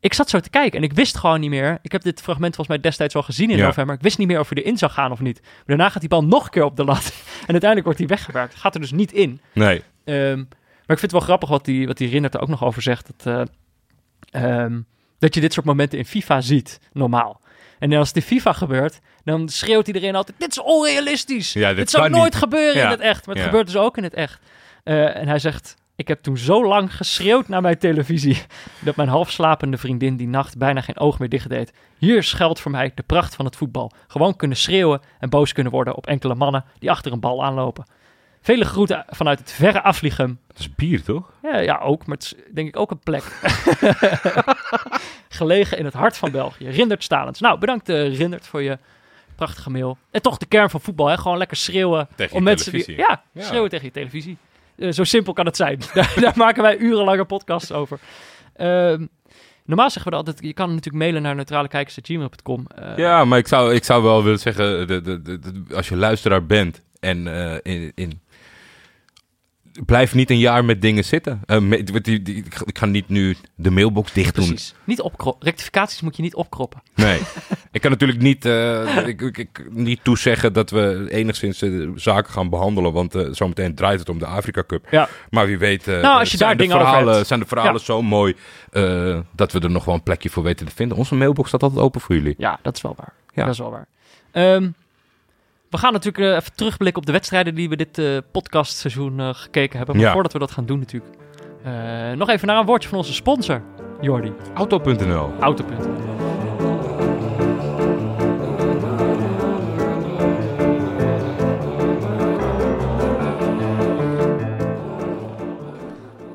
[0.00, 1.78] ik zat zo te kijken en ik wist gewoon niet meer.
[1.82, 3.64] Ik heb dit fragment volgens mij destijds al gezien in Ja.
[3.66, 3.94] november.
[3.94, 5.40] Ik wist niet meer of hij erin zou gaan of niet.
[5.42, 7.04] Maar daarna gaat die bal nog een keer op de lat.
[7.46, 8.54] En uiteindelijk wordt hij weggewerkt.
[8.54, 9.40] Gaat er dus niet in.
[9.52, 9.82] Nee.
[10.04, 12.64] Ehm, maar ik vind het wel grappig wat die, wat die Rinnert er ook nog
[12.64, 13.10] over zegt.
[13.16, 13.48] Dat,
[14.32, 14.80] eh, ehm,
[15.18, 17.40] dat je dit soort momenten in FIFA ziet, normaal.
[17.84, 21.52] En als het in FIFA gebeurt, dan schreeuwt iedereen altijd: Dit is onrealistisch.
[21.52, 22.84] Ja, dit dit zou nooit niet." gebeuren Ja.
[22.84, 23.26] in het echt.
[23.26, 23.50] Maar het Ja.
[23.50, 24.40] gebeurt dus ook in het echt.
[24.84, 28.42] Eh, en hij zegt: Ik heb toen zo lang geschreeuwd naar mijn televisie.
[28.84, 31.72] dat mijn halfslapende vriendin die nacht bijna geen oog meer dicht deed.
[31.98, 33.92] Hier schuilt voor mij de pracht van het voetbal.
[34.06, 37.84] Gewoon kunnen schreeuwen en boos kunnen worden op enkele mannen die achter een bal aanlopen.
[38.44, 40.38] Vele groeten vanuit het verre Afliegem.
[40.46, 41.30] Dat is bier, toch?
[41.42, 42.06] Ja, ja, ook.
[42.06, 43.22] Maar het is denk ik ook een plek.
[45.28, 46.68] Gelegen in het hart van België.
[46.68, 47.40] Rindert Stalens.
[47.40, 48.78] Nou, bedankt eh, Rindert voor je
[49.36, 49.98] prachtige mail.
[50.10, 51.16] En toch de kern van voetbal, hè?
[51.18, 52.08] Gewoon lekker schreeuwen.
[52.16, 53.08] Tegen je om mensen die, televisie.
[53.10, 53.42] ja, Ja.
[53.46, 54.36] schreeuwen tegen je televisie.
[54.78, 55.80] Eh, zo simpel kan het zijn.
[55.94, 57.98] daar, daar maken wij urenlange podcasts over.
[58.56, 59.06] Ehm,
[59.64, 62.66] normaal zeggen we altijd, je kan natuurlijk mailen naar neutralekijkers.gmail.com.
[62.74, 65.88] Eh, Ja, maar ik zou, ik zou wel willen zeggen, de, de, de- de- als
[65.88, 67.26] je luisteraar bent en
[67.62, 68.20] in, in,
[69.86, 71.40] blijf niet een jaar met dingen zitten.
[71.46, 74.46] Met- met die, die, ik ga- niet nu de mailbox dicht doen.
[74.46, 74.74] Precies.
[74.84, 75.46] Niet opkroppen.
[75.46, 76.82] Rectificaties moet je niet opkroppen.
[76.94, 77.20] Nee.
[77.72, 82.32] ik kan natuurlijk niet, eh, ik, ik, ik- niet toezeggen dat we enigszins eh, zaken
[82.32, 84.86] gaan behandelen, want zometeen draait het om de Afrika Cup.
[84.90, 85.08] Ja.
[85.30, 87.78] Maar wie weet, Nou, als je zijn, daar de verhalen, zijn de verhalen Ja.
[87.78, 88.36] zo mooi
[89.32, 90.96] dat we er nog wel een plekje voor weten te vinden.
[90.96, 92.34] Onze mailbox staat altijd open voor jullie.
[92.38, 93.12] Ja, dat is wel waar.
[93.34, 93.44] Ja.
[93.44, 93.86] Dat is wel waar.
[94.32, 94.68] Ehm,
[95.74, 99.28] we gaan natuurlijk eh, even terugblikken op de wedstrijden die we dit eh, podcastseizoen eh,
[99.32, 99.96] gekeken hebben.
[99.96, 100.12] Maar Ja.
[100.12, 101.14] voordat we dat gaan doen natuurlijk,
[102.16, 103.62] nog even naar een woordje van onze sponsor,
[104.00, 104.32] Jordi.
[104.54, 105.86] Auto.nl Autopunt.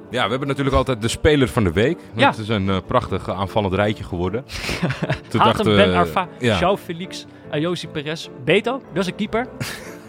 [0.09, 1.99] Ja, we hebben natuurlijk altijd de speler van de week.
[2.15, 2.29] Ja.
[2.29, 4.43] Dat is een eh, prachtig aanvallend rijtje geworden.
[5.29, 6.59] Toen Hatem, dachten we, Ben Arfa, ja.
[6.59, 9.45] João Felix, Ayosi Perez, Beto, dat is een keeper.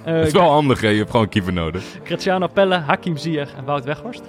[0.04, 0.88] Het Eh is wel handig, hè?
[0.88, 1.82] je hebt gewoon een keeper nodig.
[2.04, 4.20] Cristiano Pelle, Hakim Ziyech en Wout Weghorst.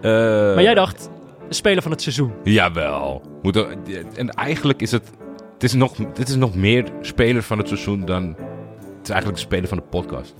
[0.00, 1.10] Eh, Maar jij dacht,
[1.48, 2.32] de speler van het seizoen.
[2.42, 3.22] Jawel.
[3.42, 3.76] Moet er-
[4.16, 5.10] en eigenlijk is het...
[5.52, 8.22] Het is, nog, dit is nog meer speler van het seizoen dan...
[8.96, 10.34] Het is eigenlijk de speler van de podcast.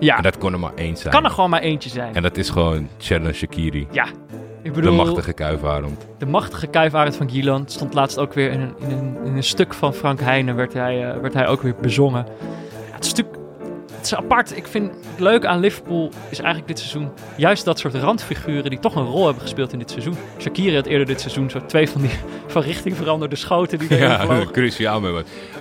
[0.00, 1.14] Ja, En dat kon er maar één zijn.
[1.14, 2.14] kan er gewoon maar eentje zijn.
[2.14, 3.86] En dat is gewoon Sherdan Shakiri.
[3.90, 4.12] Ja, ik
[4.62, 6.06] De bedoel, machtige kuifarend.
[6.18, 9.42] De machtige kuifarend van Gielan stond laatst ook weer in een, in een, in een
[9.42, 12.26] stuk van Frank Heijnen, werd hij, eh, werd hij ook weer bezongen.
[12.88, 13.38] Ja, het is natuurlijk
[13.96, 14.56] het is apart.
[14.56, 18.78] Ik vind het leuke aan Liverpool is eigenlijk dit seizoen juist dat soort randfiguren die
[18.78, 20.14] toch een rol hebben gespeeld in dit seizoen.
[20.38, 22.10] Shakiri had eerder dit seizoen zo twee van die
[22.46, 25.02] van richting veranderde schoten die erin Ja, cruciaal.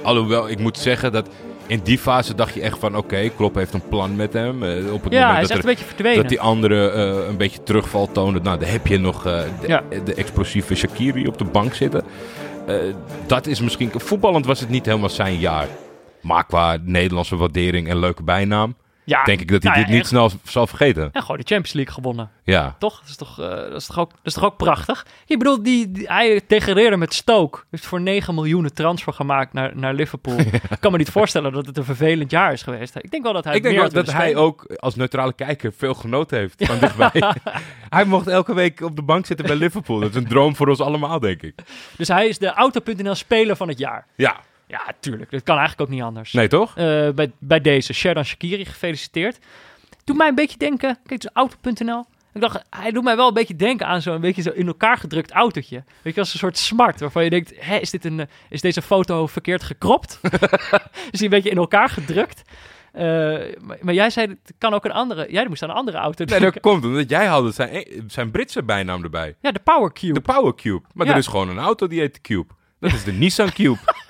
[0.02, 1.30] Alhoewel, ik moet zeggen dat
[1.70, 2.98] in die fase dacht je echt van...
[2.98, 4.64] Oké, Klopp heeft een plan met hem.
[4.64, 6.18] Eh, op het Ja, hij moment is dat echt er een beetje verdwenen.
[6.22, 8.40] Dat die andere eh, een beetje terugval toonde.
[8.40, 9.84] Nou, dan heb je nog eh, de, Ja.
[10.06, 12.04] de explosieve Shakiri op de bank zitten.
[13.28, 13.92] Dat is misschien...
[13.96, 15.68] Voetballend was het niet helemaal zijn jaar.
[16.22, 18.76] Maar qua Nederlandse waardering en leuke bijnaam...
[19.10, 21.10] ja, denk ik dat hij nou ja, dit niet snel zal vergeten.
[21.12, 22.32] En gewoon de Champions League gewonnen.
[22.44, 22.76] Ja.
[22.80, 23.00] Toch?
[23.00, 25.06] Dat is toch, eh, dat is toch, ook, dat is toch ook prachtig?
[25.26, 27.60] Ik bedoel, die, die, hij degradeerde met Stoke.
[27.72, 30.40] Heeft voor 9 miljoen transfer gemaakt naar, naar Liverpool.
[30.70, 32.96] Ik kan me niet voorstellen dat het een vervelend jaar is geweest.
[32.96, 35.94] Ik denk wel dat hij ik denk wel dat hij ook als neutrale kijker veel
[35.94, 37.12] genoten heeft van dichtbij.
[37.90, 40.00] hij mocht elke week op de bank zitten bij Liverpool.
[40.00, 41.54] Dat is een droom voor ons allemaal, denk ik.
[41.98, 44.06] Dus hij is de Auto.nl speler van het jaar.
[44.16, 44.36] Ja.
[44.70, 45.32] Ja, tuurlijk.
[45.32, 46.34] Dat kan eigenlijk ook niet anders.
[46.34, 46.70] Nee, toch?
[46.78, 49.38] Eh, bij, bij deze, Sherdan Shakiri, gefeliciteerd.
[50.04, 52.06] Doet mij een beetje denken, kijk, dus Auto.nl.
[52.34, 54.98] Ik dacht, hij doet mij wel een beetje denken aan zo'n beetje zo in elkaar
[54.98, 55.84] gedrukt autootje.
[56.02, 58.62] Weet je, als een soort smart, waarvan je denkt, hè, is, dit een, eh, is
[58.62, 60.20] deze foto verkeerd gekropt?
[61.12, 62.42] is die een beetje in elkaar gedrukt?
[62.92, 63.04] Eh,
[63.62, 66.24] maar, maar jij zei, het kan ook een andere, jij moest aan een andere auto
[66.26, 66.54] Nee, denken.
[66.62, 69.36] dat komt omdat jij had zijn, zijn Britse bijnaam erbij.
[69.42, 70.14] Ja, de Power Cube.
[70.14, 70.82] De Power Cube.
[70.94, 71.12] Maar Ja.
[71.12, 72.54] er is gewoon een auto die heet de Cube.
[72.80, 73.78] Dat is de Nissan Cube.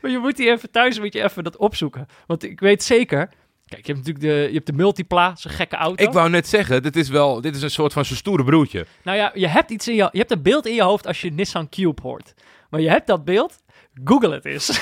[0.00, 2.06] Maar je moet die even thuis moet je even dat opzoeken.
[2.26, 3.28] Want ik weet zeker,
[3.66, 6.04] kijk, je hebt natuurlijk de, je hebt de Multipla, zo'n gekke auto.
[6.04, 8.86] Ik wou net zeggen, dit is wel, dit is een soort van zijn stoere broertje.
[9.02, 11.20] Nou ja, je hebt iets in je, je hebt een beeld in je hoofd als
[11.20, 12.34] je Nissan Cube hoort.
[12.70, 13.62] Maar je hebt dat beeld,
[14.04, 14.68] google het eens.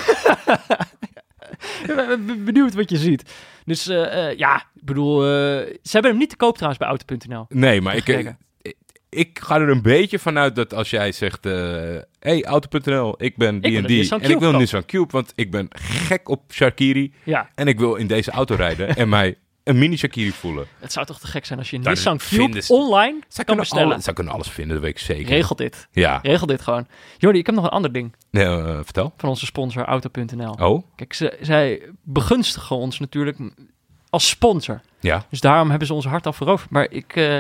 [1.83, 3.35] Ik ben ben benieuwd wat je ziet.
[3.65, 5.29] Dus eh, eh, ja, ik bedoel, eh,
[5.83, 7.45] ze hebben hem niet te koop trouwens bij Auto.nl.
[7.49, 8.35] Nee, maar ik.
[9.17, 11.47] Ik, ga er een beetje vanuit dat als jij zegt...
[11.47, 11.53] eh
[12.21, 14.59] hey, Auto.nl, ik ben die wil en een ik wil een kopen.
[14.59, 17.13] Nissan Cube, want ik ben gek op Shakiri.
[17.23, 20.67] Ja, En ik wil in deze auto rijden en mij een mini Shakiri voelen.
[20.79, 23.45] het zou toch te gek zijn als je een Daar Nissan Cube ze- online Zij
[23.45, 23.93] kan bestellen.
[23.93, 25.29] alle- zij kunnen alles vinden, dat weet ik zeker.
[25.29, 25.89] Regel dit.
[25.93, 26.87] Ja, Regel dit gewoon.
[27.19, 29.13] Jordi, ik heb nog een ander ding nee, eh, vertel.
[29.17, 30.53] van onze sponsor Auto.nl.
[30.61, 33.39] Oh, Kijk, ze, zij begunstigen ons natuurlijk
[34.11, 34.81] als sponsor.
[35.01, 35.25] ja.
[35.31, 36.71] Dus daarom hebben ze ons hart al veroverd.
[36.71, 37.39] Maar ik, eh,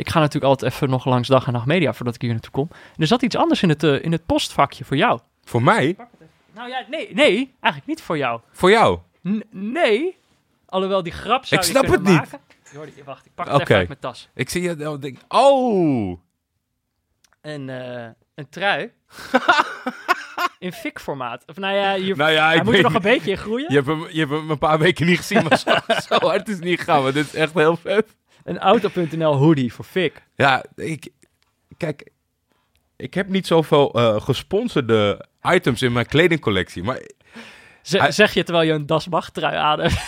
[0.00, 2.50] ik ga natuurlijk altijd even nog langs dag en nacht media voordat ik hier naartoe
[2.52, 2.68] kom.
[2.70, 5.20] En er zat iets anders in het, eh, in het postvakje voor jou.
[5.44, 5.96] Voor mij?
[6.54, 8.40] Nou ja, nee, nee, eigenlijk niet voor jou.
[8.52, 8.98] Voor jou?
[9.28, 10.16] N- nee,
[10.66, 12.16] alhoewel die grap zou Ik snap het niet.
[12.16, 12.38] maken.
[12.72, 13.62] Jordi, wacht, ik pak het Oké.
[13.62, 14.28] even uit mijn tas.
[14.34, 16.18] Ik zie je nou denk Oh!
[17.40, 18.92] een, uh, een trui.
[20.58, 21.42] in fik-formaat.
[21.46, 23.66] Of nou ja, je, nou ja, hij ik moet er nog een beetje in groeien.
[23.68, 25.70] Je hebt, hem, je hebt hem een paar weken niet gezien, maar zo,
[26.08, 27.02] zo hard is het niet gegaan.
[27.02, 28.16] Maar dit is echt heel vet.
[28.44, 30.22] Een Auto.nl hoodie voor fik.
[30.36, 31.08] Ja, ik...
[31.76, 32.10] Kijk,
[32.96, 37.00] ik heb niet zoveel uh, gesponsorde items in mijn kledingcollectie, maar...
[37.82, 39.90] Z Zeg je terwijl je een Das Mag trui aan.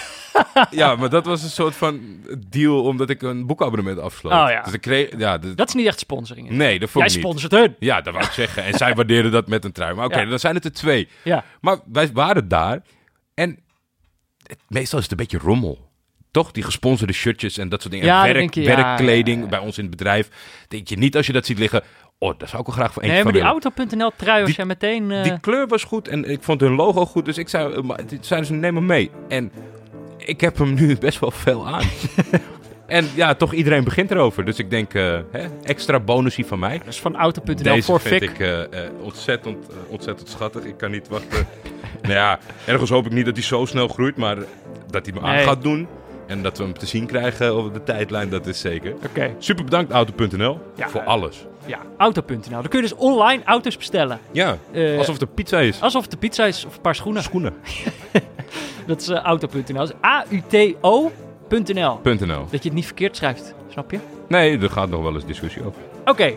[0.70, 4.32] Ja, maar dat was een soort van deal omdat ik een boekabonnement afsloot.
[4.32, 4.62] Oh ja.
[4.62, 5.18] Dus ik kreeg...
[5.18, 6.50] Ja, Dat is niet echt sponsoring.
[6.50, 7.32] nee, dat vond Jij ik niet.
[7.40, 7.76] sponsort hun.
[7.78, 8.64] Ja, dat wou ik zeggen.
[8.64, 9.94] En zij waardeerden dat met een trui.
[9.94, 10.26] Maar oké, Ja.
[10.28, 11.08] dan zijn het er twee.
[11.24, 11.44] Ja.
[11.60, 12.82] Maar wij waren daar
[13.34, 13.58] en
[14.42, 15.90] het- meestal is het een beetje rommel.
[16.32, 16.52] Toch?
[16.52, 18.06] Die gesponsorde shirtjes en dat soort dingen.
[18.08, 20.28] Ja, En werk, je, werkkleding ja, bij ons in het bedrijf.
[20.68, 21.82] Denk je niet als je dat ziet liggen...
[22.18, 23.42] Oh, daar zou ik wel graag voor eentje Nee, maar die.
[23.42, 25.10] Auto.nl trui was jij meteen...
[25.10, 27.24] eh, Die kleur was goed en ik vond hun logo goed.
[27.24, 29.10] Dus ik zei, eh, maar zeiden ze, neem hem mee.
[29.28, 29.52] En
[30.18, 31.84] ik heb hem nu best wel veel aan.
[32.86, 34.44] en ja, toch iedereen begint erover.
[34.44, 36.80] Dus ik denk, eh, hè, extra bonusie van mij.
[36.84, 38.38] dus van Auto.nl Deze voor vind fik.
[38.38, 38.68] ik
[39.00, 40.64] ontzettend, ontzettend schattig.
[40.64, 41.46] Ik kan niet wachten.
[42.02, 44.36] nou ja, ergens hoop ik niet dat hij zo snel groeit, maar
[44.90, 45.88] dat hij me aan gaat doen.
[46.32, 48.94] En dat we hem te zien krijgen op de tijdlijn, dat is zeker.
[49.06, 51.46] Oké, Super bedankt Auto.nl Ja, voor alles.
[51.66, 51.78] ja.
[51.96, 52.40] Auto.nl.
[52.50, 54.20] Dan kun je dus online auto's bestellen.
[54.30, 55.80] Ja, Eh, alsof het een pizza is.
[55.80, 57.22] Alsof het de pizza is of een paar schoenen.
[57.22, 57.54] Schoenen.
[58.86, 59.88] Dat is Auto.nl.
[60.04, 62.00] A-U-T-O.nl.
[62.02, 62.46] .nl.
[62.50, 63.54] Dat je het niet verkeerd schrijft.
[63.68, 63.98] Snap je?
[64.28, 65.80] Nee, er gaat nog wel eens discussie over.
[66.04, 66.32] Oké.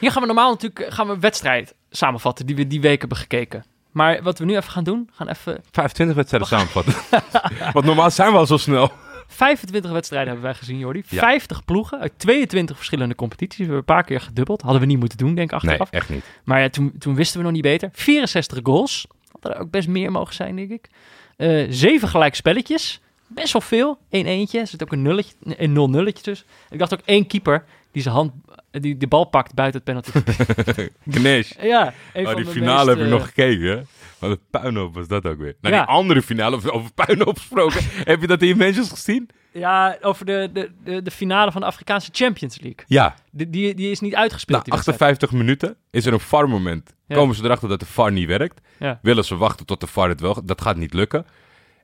[0.00, 3.00] Hier gaan we normaal natuurlijk eh, gaan we een wedstrijd samenvatten die we die week
[3.00, 3.64] hebben gekeken.
[3.92, 6.94] Maar wat we nu even gaan doen, gaan even 25 wedstrijden samenvatten.
[7.74, 8.92] Want normaal zijn we al zo snel.
[9.26, 11.02] 25 wedstrijden hebben wij gezien, Jordi.
[11.08, 11.18] Ja.
[11.20, 13.56] 50 ploegen uit 22 verschillende competities.
[13.58, 14.62] We hebben een paar keer gedubbeld.
[14.62, 15.90] Hadden we niet moeten doen, denk ik, Nee, achteraf.
[15.90, 16.24] echt niet.
[16.44, 17.88] Maar ja, toen, toen wisten we nog niet beter.
[17.92, 19.06] 64 goals.
[19.40, 20.88] Had er ook best meer mogen zijn, denk ik.
[21.36, 23.00] Eh zeven gelijk spelletjes.
[23.26, 23.98] Best wel veel.
[24.10, 24.60] 1 eentje.
[24.60, 26.46] Er zit ook een nulletje, een 0 nulletje tussen.
[26.70, 28.32] Ik dacht ook één keeper die zijn hand,
[28.80, 30.32] die de bal pakt buiten het penalty.
[31.10, 31.52] Ganesh.
[31.60, 33.62] ja, een Oh, die finale meest, heb ik eh, nog gekeken.
[33.68, 33.80] hè?
[34.18, 35.54] Wat een puinhoop was dat ook weer.
[35.60, 35.80] Nou, Ja.
[35.84, 37.80] die andere finale, over- over puinhoop gesproken.
[38.12, 39.28] heb je dat in Manchester gezien?
[39.52, 42.84] Ja, over de, de, de, de finale van de Afrikaanse Champions League.
[42.86, 43.14] Ja.
[43.30, 44.58] Die, die, die is niet uitgespeeld.
[44.58, 45.00] Na die wedstrijd.
[45.00, 46.94] 58 minuten is er een VAR-moment.
[47.06, 47.14] Ja.
[47.16, 48.60] Komen ze erachter dat de VAR niet werkt.
[48.78, 48.98] Ja.
[49.02, 50.44] Willen ze wachten tot de VAR het wel...
[50.44, 51.26] Dat gaat niet lukken.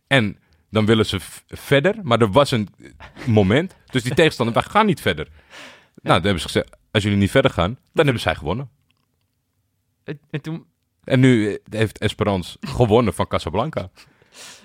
[0.06, 0.38] En
[0.70, 1.18] dan willen ze
[1.48, 1.94] verder.
[2.02, 2.68] Maar er was een
[3.26, 3.74] moment.
[3.86, 5.26] Dus die tegenstander, wij gaan niet verder.
[6.02, 6.76] Nou, dan hebben ze gezegd...
[6.90, 8.68] Als jullie niet verder gaan, dan hebben zij gewonnen.
[10.04, 10.64] En- En toen,
[11.04, 13.80] En nu eh, heeft Esperance gewonnen van Casablanca.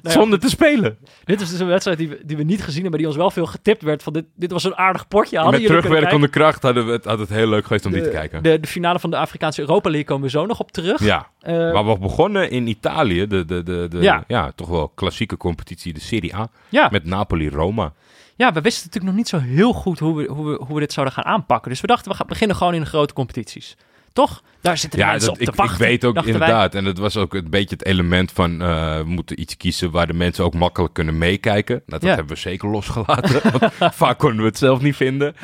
[0.02, 0.98] Nou ja, Zonder te spelen.
[1.24, 3.18] dit is dus een wedstrijd die we, die we niet gezien hebben, maar die ons
[3.18, 4.04] wel veel getipt werd.
[4.04, 5.38] Van dit, dit was een aardig potje.
[5.38, 8.10] Hadden Met terugwerkende kracht hadden we het, had het heel leuk geweest om die te
[8.10, 8.30] kijken?
[8.30, 8.52] kijken.
[8.52, 11.04] De, de finale van de Afrikaanse Europa League komen we zo nog op terug.
[11.04, 14.24] Ja, Eh, maar we begonnen in Italië, de, de, de, de Ja.
[14.28, 14.52] ja.
[14.52, 16.88] toch wel klassieke competitie, de Serie A, ja.
[16.92, 17.94] met Napoli-Roma.
[18.36, 20.80] Ja, we wisten natuurlijk nog niet zo heel goed hoe we, hoe, we, hoe we
[20.80, 21.72] dit zouden gaan aanpakken.
[21.72, 23.78] Dus we dachten, we gaan beginnen gewoon in de grote competities.
[24.14, 24.42] Toch?
[24.62, 25.76] Daar zitten de Ja, mensen dat, op ik, te wachten.
[25.76, 26.24] ik weet ook wij.
[26.24, 26.76] inderdaad.
[26.76, 30.08] En dat was ook een beetje het element van eh, we moeten iets kiezen waar
[30.08, 31.76] de mensen ook makkelijk kunnen meekijken.
[31.76, 32.16] Nou, dat Ja.
[32.16, 33.42] hebben we zeker losgelaten.
[33.80, 35.36] want vaak konden we het zelf niet vinden.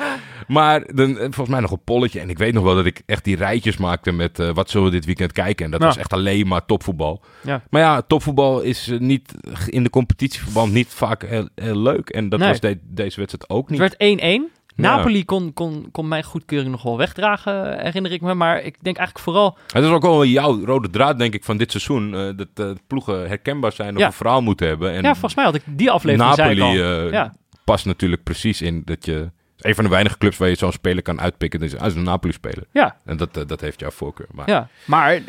[0.52, 2.20] Maar dan, eh, volgens mij nog een polletje.
[2.20, 4.86] En ik weet nog wel dat ik echt die rijtjes maakte met eh, wat zullen
[4.86, 5.64] we dit weekend kijken.
[5.64, 7.20] En dat was echt alleen maar topvoetbal.
[7.42, 7.62] Ja.
[7.70, 9.34] Maar ja, topvoetbal is eh, niet
[9.66, 12.08] in de competitieverband niet vaak heel, heel leuk.
[12.08, 12.48] En dat Nee.
[12.48, 13.78] was de- deze wedstrijd ook Het niet.
[13.78, 14.50] werd 1-1.
[14.76, 14.96] Ja.
[14.96, 18.34] Napoli kon, kon, kon mijn goedkeuring nog wel wegdragen, herinner ik me.
[18.34, 19.58] Maar ik denk eigenlijk vooral...
[19.72, 22.34] Het is ook wel jouw rode draad, denk ik, van dit seizoen.
[22.36, 24.06] dat ploegen herkenbaar zijn of Ja.
[24.06, 24.92] een verhaal moeten hebben.
[24.92, 27.10] En ja, volgens mij had ik die aflevering zei ik Napoli al.
[27.10, 27.34] Ja.
[27.64, 29.30] past natuurlijk precies in dat je...
[29.60, 31.60] Een van de weinige clubs waar je zo'n speler kan uitpikken.
[31.60, 32.64] Dus als een Napoli-speler.
[32.72, 34.26] Ja, En dat, eh, dat heeft jouw voorkeur.
[34.32, 35.20] Maar ja, maar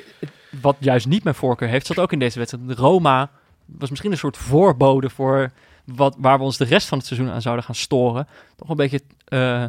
[0.62, 2.68] wat juist niet mijn voorkeur heeft, zat ook in deze wedstrijd.
[2.68, 3.30] De Roma
[3.66, 5.52] was misschien een soort voorbode voor
[5.86, 8.28] wat, waar we ons de rest van het seizoen aan zouden gaan storen.
[8.56, 9.66] Toch een beetje eh,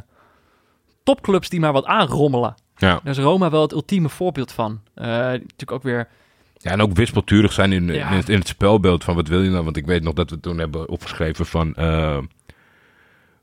[1.03, 2.55] topclubs die maar wat aanrommelen.
[2.77, 3.01] ja.
[3.03, 4.81] Daar is Roma wel het ultieme voorbeeld van.
[4.95, 6.09] Eh, natuurlijk ook weer...
[6.57, 8.11] ja, en ook wispelturig zijn in, Ja.
[8.11, 9.65] in, het, in het spelbeeld van wat wil je nou?
[9.65, 11.75] Want ik weet nog dat we toen hebben opgeschreven van...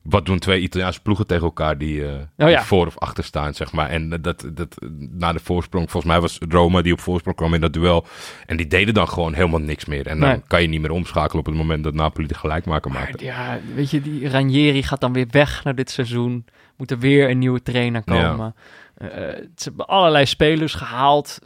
[0.01, 2.45] wat doen twee Italiaanse ploegen tegen elkaar die, eh, ja.
[2.47, 3.89] die voor of achter staan, zeg maar.
[3.89, 4.75] En dat, dat,
[5.09, 8.05] na de voorsprong, volgens mij was Roma die op voorsprong kwam in dat duel.
[8.45, 10.07] En die deden dan gewoon helemaal niks meer.
[10.07, 10.41] En dan Nee.
[10.47, 13.23] kan je niet meer omschakelen op het moment dat Napoli de gelijkmaker Maar maakte.
[13.23, 16.45] ja, weet je, die Ranieri gaat dan weer weg naar dit seizoen.
[16.77, 18.55] Moet er weer een nieuwe trainer komen.
[18.97, 21.39] Eh, eh, ze hebben allerlei spelers gehaald.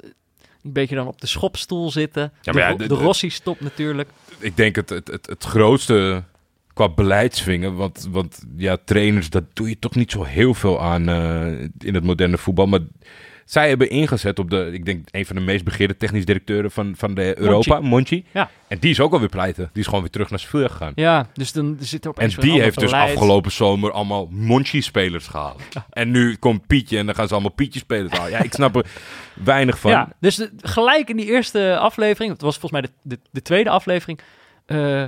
[0.64, 2.34] Een beetje dan op de schopstoel zitten.
[2.42, 4.10] Ja, maar ja, de, de- de de- Rossi stopt natuurlijk.
[4.40, 6.24] Ik denk het, het, het, het grootste
[6.74, 7.76] qua beleidsvingen.
[7.76, 11.94] Want, want ja, trainers, dat doe je toch niet zo heel veel aan eh, in
[11.94, 12.66] het moderne voetbal.
[12.68, 12.80] Maar
[13.46, 16.94] zij hebben ingezet op de, ik denk, een van de meest begeerde technisch directeuren van,
[16.98, 18.26] van de Europa, Monchi.
[18.32, 18.50] Ja.
[18.68, 19.70] En die is ook alweer pleiten.
[19.72, 20.92] Die is gewoon weer terug naar Sevilla gegaan.
[20.96, 25.28] Ja, dus dan zit er En weer een die heeft dus afgelopen zomer allemaal Monchi-spelers
[25.28, 25.62] gehaald.
[25.90, 28.32] En nu komt Pietje en dan gaan ze allemaal Pietje-spelers halen.
[28.32, 28.86] Ja, ik snap er
[29.44, 29.92] weinig van.
[29.92, 33.42] Ja, dus de- gelijk in die eerste aflevering, het was volgens mij de, de, de
[33.42, 34.20] tweede aflevering,
[34.66, 35.04] eh,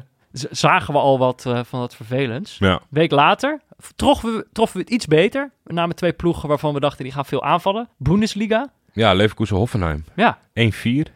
[0.52, 2.58] zagen we al wat eh, van dat vervelends.
[2.58, 2.82] Ja.
[2.90, 3.62] week later
[3.96, 5.52] troffen we, troffen we het iets beter.
[5.64, 7.90] Met name twee ploegen waarvan we dachten die gaan veel aanvallen.
[7.98, 10.06] Bundesliga, Ja, Leverkusen-Hoffenheim.
[10.16, 11.12] ja, 1-4.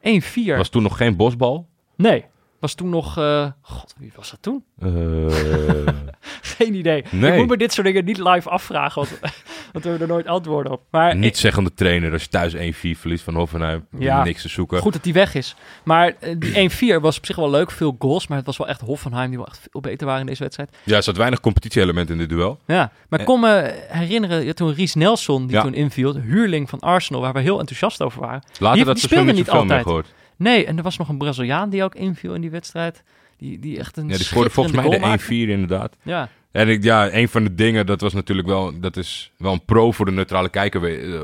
[0.00, 0.56] 1-4.
[0.56, 1.66] Was toen nog geen bosbal.
[1.96, 2.24] Nee,
[2.60, 3.18] was toen nog...
[3.18, 4.64] eh, God, wie was dat toen?
[4.78, 4.88] Eh,
[6.42, 7.04] Geen idee.
[7.10, 7.32] Nee.
[7.32, 9.18] Ik moet me dit soort dingen niet live afvragen, want,
[9.72, 10.82] want we hebben er nooit antwoorden op.
[10.90, 12.58] Maar niet zeggende trainer als je thuis 1-4
[12.98, 13.86] verliest van Hoffenheim.
[13.98, 14.24] Ja.
[14.24, 14.80] Niks te zoeken.
[14.80, 15.56] Goed dat die weg is.
[15.84, 17.70] Maar eh, die 1-4 was op zich wel leuk.
[17.70, 18.26] Veel goals.
[18.26, 20.76] Maar het was wel echt Hoffenheim die wel echt veel beter waren in deze wedstrijd.
[20.84, 22.58] Ja, er zat weinig competitie-element in dit duel.
[22.66, 22.76] Ja,
[23.08, 23.18] maar Eh.
[23.20, 25.62] ik kon me herinneren ja, toen Ries Nelson, die Ja.
[25.62, 28.42] toen inviel, huurling van Arsenal, waar we heel enthousiast over waren.
[28.58, 29.82] Later Die- dat die speelde niet altijd.
[29.82, 30.06] gehoord.
[30.38, 33.02] Nee, en er was nog een Braziliaan die ook inviel in die wedstrijd.
[33.38, 35.34] Die, die echt een Ja, die scoorde volgens mij de 1-4 goal maakte.
[35.46, 35.96] inderdaad.
[36.02, 39.52] Ja, En ik, ja, een van de dingen, dat was natuurlijk wel, dat is wel
[39.52, 41.20] een pro voor de neutrale kijker, eh,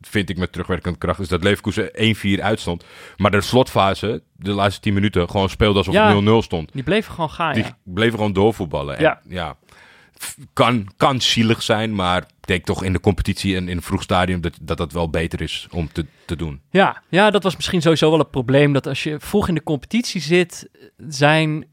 [0.00, 2.84] vind ik met terugwerkende kracht, is dat Leverkusen 1-4 uitstond.
[3.16, 6.06] Maar de slotfase, de laatste 10 minuten, gewoon speelde alsof Ja.
[6.06, 6.72] het 0-0 stond.
[6.72, 7.54] die bleven gewoon gaan.
[7.54, 7.76] Die ja.
[7.84, 8.96] bleven gewoon doorvoetballen.
[8.96, 9.20] En, Ja.
[9.28, 9.56] ja.
[10.52, 14.40] Kan, kan zielig zijn, maar denk toch in de competitie en in een vroeg stadium
[14.40, 16.60] dat dat, dat wel beter is om te, te doen.
[16.70, 18.72] Ja, ja, dat was misschien sowieso wel het probleem.
[18.72, 20.68] Dat als je vroeg in de competitie zit,
[21.08, 21.66] zijn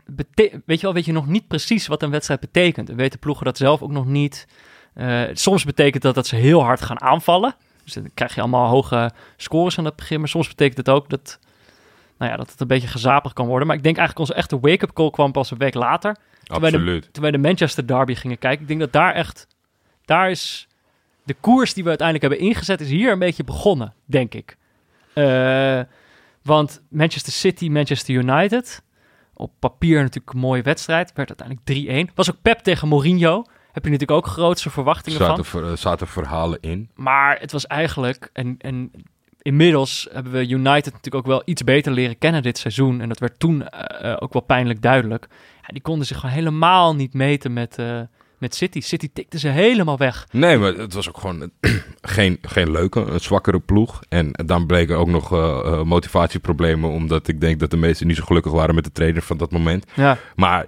[0.65, 2.89] weet je wel, weet je nog niet precies wat een wedstrijd betekent.
[2.89, 4.47] En weten ploegen dat zelf ook nog niet.
[4.93, 7.55] Eh, soms betekent dat dat ze heel hard gaan aanvallen.
[7.83, 10.19] Dus dan krijg je allemaal hoge scores aan het begin.
[10.19, 11.39] Maar soms betekent het ook dat,
[12.17, 13.67] nou ja, dat het een beetje gezapig kan worden.
[13.67, 16.15] Maar ik denk eigenlijk onze echte wake-up call kwam pas een week later.
[16.43, 17.13] Toen wij, de, Absoluut.
[17.13, 18.61] toen wij de Manchester Derby gingen kijken.
[18.61, 19.47] Ik denk dat daar echt,
[20.05, 20.67] daar is
[21.23, 24.57] de koers die we uiteindelijk hebben ingezet, is hier een beetje begonnen, denk ik.
[25.13, 25.81] Eh,
[26.43, 28.83] want Manchester City, Manchester United,
[29.33, 32.13] op papier natuurlijk een mooie wedstrijd, werd uiteindelijk 3-1.
[32.15, 33.45] Was ook Pep tegen Mourinho.
[33.71, 35.27] Heb je natuurlijk ook grootste verwachtingen van.
[35.27, 36.89] Zaten, ver- eh, zaten verhalen in.
[36.95, 38.91] Maar het was eigenlijk, en, en
[39.41, 43.01] inmiddels hebben we United natuurlijk ook wel iets beter leren kennen dit seizoen.
[43.01, 45.27] En dat werd toen eh, eh, ook wel pijnlijk duidelijk.
[45.61, 47.77] Ja, die konden zich gewoon helemaal niet meten met,
[48.43, 48.81] met City.
[48.81, 50.27] City tikte ze helemaal weg.
[50.31, 51.51] Nee, maar het was ook gewoon
[52.01, 54.01] geen, geen leuke, een zwakkere ploeg.
[54.09, 58.15] En dan bleken ook nog eh, eh, motivatieproblemen, omdat ik denk dat de meesten niet
[58.17, 59.85] zo gelukkig waren met de trainer van dat moment.
[59.95, 60.65] Ja, Maar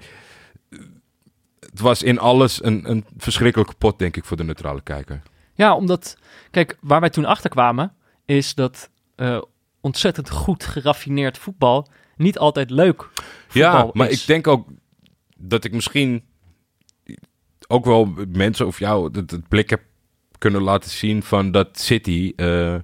[1.59, 5.21] het was in alles een, een verschrikkelijke pot, denk ik, voor de neutrale kijker.
[5.53, 6.17] ja omdat,
[6.51, 7.93] kijk, waar wij toen achter kwamen,
[8.25, 9.41] is dat eh,
[9.81, 13.09] ontzettend goed geraffineerd voetbal niet altijd leuk
[13.51, 14.21] Ja, voetbal maar is.
[14.21, 14.67] ik denk ook
[15.37, 16.23] dat ik misschien
[17.75, 19.81] ook wel mensen of jou het, het blik heb
[20.37, 22.75] kunnen laten zien van dat City eh,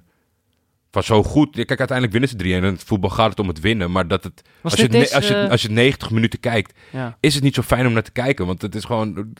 [0.90, 1.50] was zo goed.
[1.64, 4.24] Kijk, uiteindelijk winnen ze 3-1 en het voetbal gaat het om het winnen, maar dat
[4.24, 7.16] het als je, als, je, als je 90 minuten kijkt, ja.
[7.20, 9.32] is het niet zo fijn om naar te kijken, want het is gewoon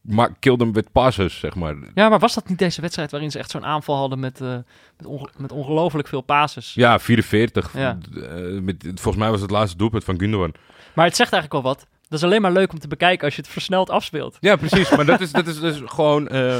[0.00, 1.76] maar kill them with passes, zeg maar.
[1.94, 4.56] ja, maar was dat niet deze wedstrijd waarin ze echt zo'n aanval hadden met, eh,
[4.96, 6.74] met, onge- met ongelooflijk veel passes?
[6.74, 7.72] Ja, 44.
[7.76, 7.98] Ja.
[8.14, 10.52] Eh, met, volgens mij was het laatste doelpunt van Gundogan.
[10.94, 11.86] Maar het zegt eigenlijk wel wat.
[12.08, 14.36] Dat is alleen maar leuk om te bekijken als je het versneld afspeelt.
[14.40, 14.90] Ja, precies.
[14.90, 16.56] maar dat is, dat is dus gewoon eh,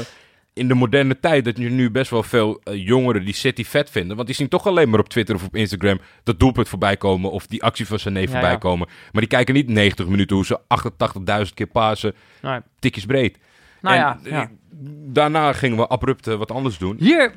[0.53, 3.89] in de moderne tijd dat je nu best wel veel eh, jongeren die City vet
[3.89, 4.15] vinden.
[4.15, 7.31] Want die zien toch alleen maar op Twitter of op Instagram dat doelpunt voorbij komen
[7.31, 8.57] of die actie van Sané Ja, voorbij ja.
[8.57, 8.87] komen.
[8.87, 10.59] Maar die kijken niet 90 minuten hoe ze
[11.47, 12.15] 88.000 keer pasen,
[12.79, 13.37] tikjes breed.
[13.81, 14.49] nou en, ja, eh, ja.
[15.11, 16.95] Daarna gingen we abrupt wat anders doen.
[16.99, 17.33] Hier,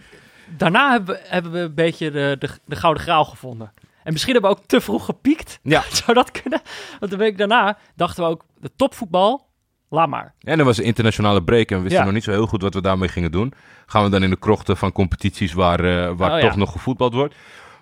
[0.56, 3.72] daarna hebben we, hebben we een beetje de, de, de gouden graal gevonden.
[4.04, 5.58] En misschien hebben we ook te vroeg gepiekt.
[5.62, 5.82] Ja.
[6.02, 6.60] Zou dat kunnen?
[7.00, 9.46] Want de week daarna dachten we ook, de topvoetbal,
[9.88, 10.34] laat maar.
[10.40, 12.04] En er was een internationale break en we wisten Ja.
[12.04, 13.52] nog niet zo heel goed wat we daarmee gingen doen.
[13.86, 16.46] Gaan we dan in de krochten van competities waar, eh, waar Oh, ja.
[16.48, 17.34] toch nog gevoetbald wordt.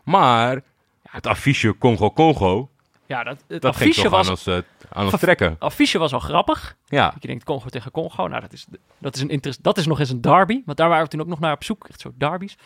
[0.05, 0.61] Maar
[1.03, 2.71] het affiche Congo-Congo,
[3.07, 4.55] Ja, dat, het dat ging affiche toch was, aan ons, eh,
[4.93, 5.57] aan ons Ver- trekken.
[5.59, 6.77] affiche was al grappig.
[6.87, 8.27] Ja, Je denkt Congo tegen Congo.
[8.29, 8.67] Nou, dat is,
[8.99, 10.63] dat, is een interest, dat is nog eens een derby.
[10.65, 11.89] Want daar waren we toen ook nog naar op zoek.
[11.89, 12.57] Echt zo derbies.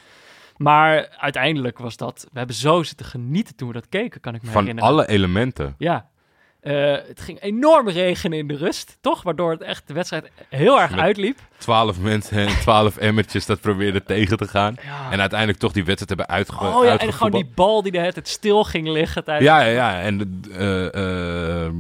[0.57, 2.27] Maar uiteindelijk was dat...
[2.33, 4.91] We hebben zo zitten genieten toen we dat keken, kan ik me van herinneren.
[4.91, 5.75] alle elementen.
[5.79, 6.09] Ja.
[6.61, 9.23] Eh, het ging enorm regenen in de rust, toch?
[9.23, 11.39] Waardoor het echt de wedstrijd heel erg Met- uitliep.
[11.59, 14.77] Twaalf mensen en twaalf emmertjes dat probeerden tegen te gaan.
[14.85, 15.11] Ja.
[15.11, 17.99] En uiteindelijk toch die wedstrijd hebben uitge oh ja, en gewoon die bal die de
[17.99, 19.47] hele tijd stil ging liggen tijdens...
[19.49, 20.01] Ja, ja, ja.
[20.01, 21.73] En eh, eh,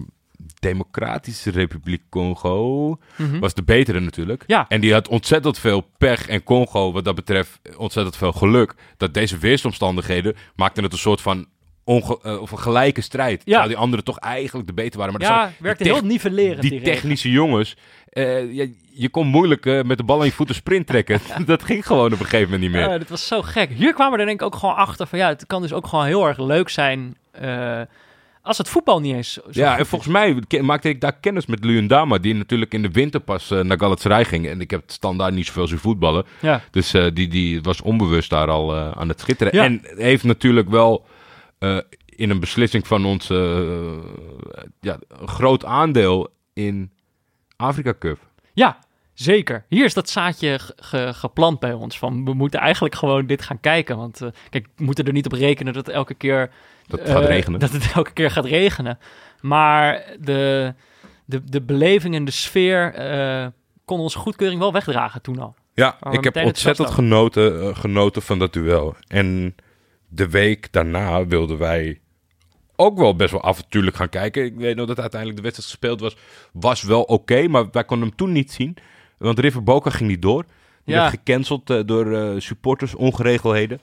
[0.68, 3.38] Democratische Republiek Congo Mhm.
[3.38, 4.44] was de betere natuurlijk.
[4.46, 4.64] Ja.
[4.68, 6.28] En die had ontzettend veel pech.
[6.28, 8.74] En Congo, wat dat betreft, ontzettend veel geluk.
[8.96, 11.46] Dat deze weersomstandigheden maakten het een soort van
[11.84, 13.40] onge- eh, of een gelijke strijd.
[13.44, 15.12] Terwijl die anderen toch eigenlijk de beter waren.
[15.14, 16.60] Maar ja, werkte heel nivellerend.
[16.60, 17.76] die die technische jongens.
[18.08, 21.20] eh, ja, je kon moeilijk eh, met de bal aan je voeten sprint trekken.
[21.46, 22.90] dat ging gewoon op een gegeven moment niet meer.
[22.90, 23.70] Ja, dat was zo gek.
[23.70, 25.86] Hier kwamen we er denk ik ook gewoon achter van ja, het kan dus ook
[25.86, 27.16] gewoon heel erg leuk zijn
[28.44, 31.64] als het voetbal niet eens zo ja, en volgens mij maakte ik daar kennis met
[31.64, 34.46] Luyendama, die natuurlijk in de winter pas eh, naar Galatasaray ging.
[34.48, 36.24] En ik heb standaard niet zoveel zien voetballen.
[36.40, 36.62] Ja.
[36.70, 39.56] Dus eh, die, die was onbewust daar al eh, aan het schitteren.
[39.56, 39.64] Ja.
[39.64, 41.06] En heeft natuurlijk wel
[42.06, 43.26] in een beslissing van ons
[44.80, 46.90] ja, een groot aandeel in
[47.56, 48.18] Afrika Cup.
[48.52, 48.78] ja,
[49.14, 49.64] zeker.
[49.68, 53.42] Hier is dat zaadje ge- ge- geplant bij ons van we moeten eigenlijk gewoon dit
[53.42, 53.96] gaan kijken.
[53.96, 56.50] Want eh, kijk, we moeten er niet op rekenen dat elke keer
[56.86, 57.60] Dat het eh, gaat regenen.
[57.60, 58.98] Dat het elke keer gaat regenen.
[59.40, 60.74] Maar de,
[61.24, 63.46] de, de beleving en de sfeer eh,
[63.84, 65.54] kon onze goedkeuring wel wegdragen toen al.
[65.74, 68.96] Ja, ik heb ontzettend genoten, eh, genoten van dat duel.
[69.06, 69.54] En
[70.08, 71.98] de week daarna wilden wij
[72.76, 74.44] ook wel best wel avontuurlijk gaan kijken.
[74.44, 76.16] Ik weet nog dat uiteindelijk de wedstrijd gespeeld was.
[76.52, 78.76] Was wel oké, maar wij konden hem toen niet zien.
[79.18, 80.44] Want River Boca ging niet door.
[80.84, 81.00] Die Ja.
[81.00, 83.80] werd gecanceld eh, door eh, supporters, ongeregelheden.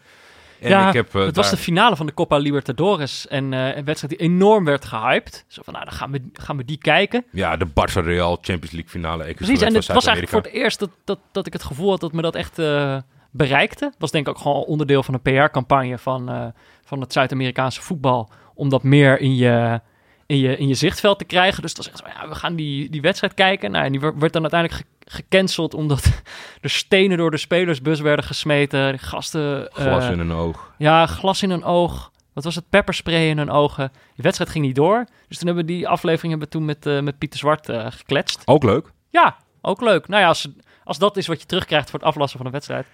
[0.62, 3.28] En ja, ik heb, eh, het was de finale van de Copa Libertadores.
[3.28, 5.46] En eh, een wedstrijd die enorm werd gehyped.
[5.48, 7.26] Zo van, nou, dan gaan we, gaan we die kijken.
[7.32, 9.34] Ja, de Barça Real Champions League finale.
[9.34, 10.52] Precies, en het was eigenlijk voor het...
[10.52, 12.98] eerst dat, dat, dat ik het gevoel had dat me dat echt eh,
[13.32, 13.94] bereikte.
[13.98, 16.54] Was denk ik ook gewoon onderdeel van een PR-campagne van,
[16.84, 18.30] van het Zuid-Amerikaanse voetbal.
[18.54, 19.82] Om dat meer in je,
[20.26, 21.62] in, je, in je zichtveld te krijgen.
[21.62, 23.72] Dus was echt zo, ja, we gaan die, die wedstrijd kijken.
[23.72, 26.06] Nou, en die werd dan uiteindelijk gecanceld omdat
[26.62, 28.92] er stenen door de spelersbus werden gesmeten.
[28.92, 29.70] De gasten...
[29.72, 30.74] eh, Glas in een oog.
[30.78, 32.12] Ja, glas in een oog.
[32.34, 32.70] Wat was het?
[32.70, 33.92] Pepperspray in hun ogen.
[33.94, 35.06] Die wedstrijd ging niet door.
[35.28, 37.86] Dus toen hebben we die aflevering hebben we toen met, eh, met Pieter Zwart eh,
[37.90, 38.42] gekletst.
[38.46, 38.92] Ook leuk.
[39.10, 40.08] Ja, ook leuk.
[40.08, 40.48] Nou ja, als,
[40.84, 42.86] als dat is wat je terugkrijgt voor het aflassen van een wedstrijd.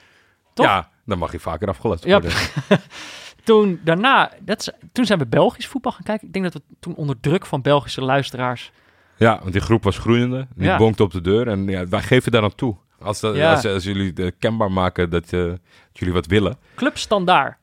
[0.53, 0.65] Toch?
[0.65, 2.31] Ja, dan mag je vaker afgelast Ja, worden.
[3.43, 6.27] Toen daarna, dat is, toen zijn we Belgisch voetbal gaan kijken.
[6.27, 8.71] Ik denk dat we toen onder druk van Belgische luisteraars...
[9.17, 10.47] Ja, want die groep was groeiende.
[10.55, 10.77] Die Ja.
[10.77, 11.47] bonkte op de deur.
[11.47, 12.75] En ja, wij geven daar aan toe.
[12.99, 13.51] Als, dat, Ja.
[13.53, 15.59] als, als jullie eh, kenbaar maken dat, dat
[15.91, 16.57] jullie wat willen.
[16.75, 17.55] Club Standaard.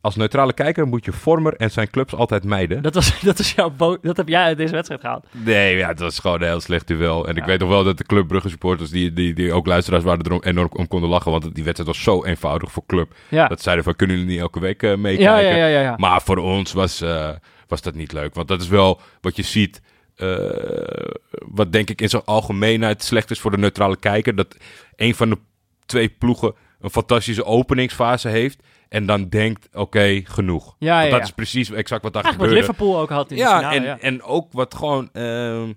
[0.00, 2.82] Als neutrale kijker moet je Vormer en zijn clubs altijd mijden.
[2.82, 5.26] Dat, was, dat, is jouw bo- dat heb jij uit deze wedstrijd gehaald.
[5.30, 7.28] Nee, ja, dat was gewoon een heel slecht duel.
[7.28, 10.04] En ik weet nog wel dat de Club Brugge supporters, die, die, die ook luisteraars
[10.04, 11.30] waren, er enorm om konden lachen.
[11.30, 13.14] Want die wedstrijd was zo eenvoudig voor Club.
[13.28, 15.34] Ja, Dat zeiden van, kunnen jullie niet elke week eh, meekijken?
[15.48, 15.94] ja, ja, ja, ja.
[15.96, 17.30] Maar voor ons was, eh,
[17.68, 18.34] was dat niet leuk.
[18.34, 19.80] Want dat is wel wat je ziet.
[20.16, 24.34] Eh, wat denk ik in zijn algemeenheid slecht is voor de neutrale kijker.
[24.34, 24.56] Dat
[24.96, 25.38] een van de
[25.86, 28.62] twee ploegen een fantastische openingsfase heeft.
[28.88, 30.76] En dan denkt, oké, genoeg.
[30.78, 32.82] Ja, ja, dat is precies exact wat daar Eigenlijk wat gebeurde.
[32.84, 33.76] Liverpool ook had in de Ja, finale.
[33.76, 33.98] en, ja.
[33.98, 35.72] en ook wat gewoon ehm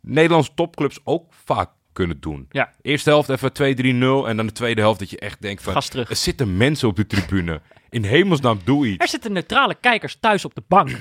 [0.00, 2.46] Nederlandse topclubs ook vaak kunnen doen.
[2.50, 2.72] Ja.
[2.82, 5.72] Eerste helft even 2-3-0 en dan de tweede helft dat je echt denkt van...
[5.72, 6.10] Gas terug.
[6.10, 7.60] Er zitten mensen op de tribune.
[7.90, 9.02] In hemelsnaam, doe iets.
[9.02, 10.90] Er zitten neutrale kijkers thuis op de bank.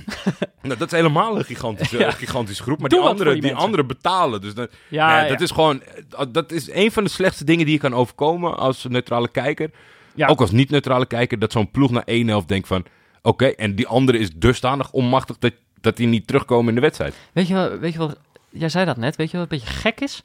[0.61, 2.11] Nou, dat is helemaal een gigantische, Ja.
[2.11, 2.79] gigantische groep.
[2.79, 4.41] Maar Doe die anderen die anderen betalen.
[4.41, 5.81] Dus dat, Ja, nee, dat is gewoon...
[5.83, 9.69] eh, Dat is een van de slechtste dingen die je kan overkomen als neutrale kijker.
[10.17, 11.39] Ook als niet-neutrale kijker.
[11.39, 12.85] Dat zo'n ploeg na één helft denkt van...
[13.21, 17.13] Oké, en die andere is dusdanig onmachtig dat, dat die niet terugkomen in de wedstrijd.
[17.33, 18.13] Weet je, wel, weet je wel,
[18.49, 20.23] jij zei dat net, weet je wat een beetje gek is?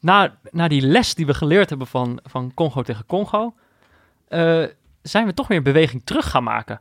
[0.00, 3.54] Na, na die les die we geleerd hebben van, van Congo tegen Congo,
[4.28, 4.64] eh,
[5.02, 6.80] zijn we toch weer een beweging terug gaan maken.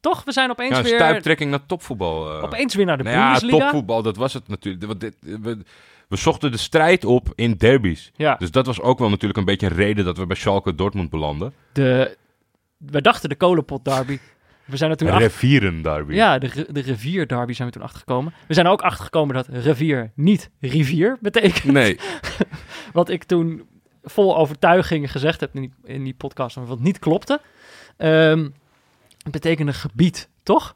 [0.00, 0.24] Toch?
[0.24, 2.36] We zijn opeens, Ja, weer, stuiptrekking naar topvoetbal.
[2.36, 2.42] eh.
[2.42, 3.58] opeens weer naar de Nou ja, Bundesliga.
[3.58, 4.84] topvoetbal, dat was het natuurlijk.
[4.86, 5.58] Want dit- we,
[6.08, 8.10] we zochten de strijd op in derbies.
[8.14, 10.74] Ja, Dus dat was ook wel natuurlijk een beetje een reden dat we bij Schalke
[10.74, 11.52] Dortmund belanden.
[11.72, 12.16] de,
[12.76, 14.18] we dachten de kolenpot derby.
[14.70, 16.14] We zijn er toen achter, Revieren derby.
[16.14, 18.32] ja, de, de rivier derby zijn we toen achtergekomen.
[18.46, 21.64] We zijn er ook achtergekomen dat rivier niet rivier betekent.
[21.72, 21.98] Nee,
[22.92, 23.68] Wat ik toen
[24.02, 27.40] vol overtuiging gezegd heb in die, in die podcast, maar wat niet klopte.
[27.96, 28.48] Ehm,
[29.22, 30.74] het betekende gebied, toch?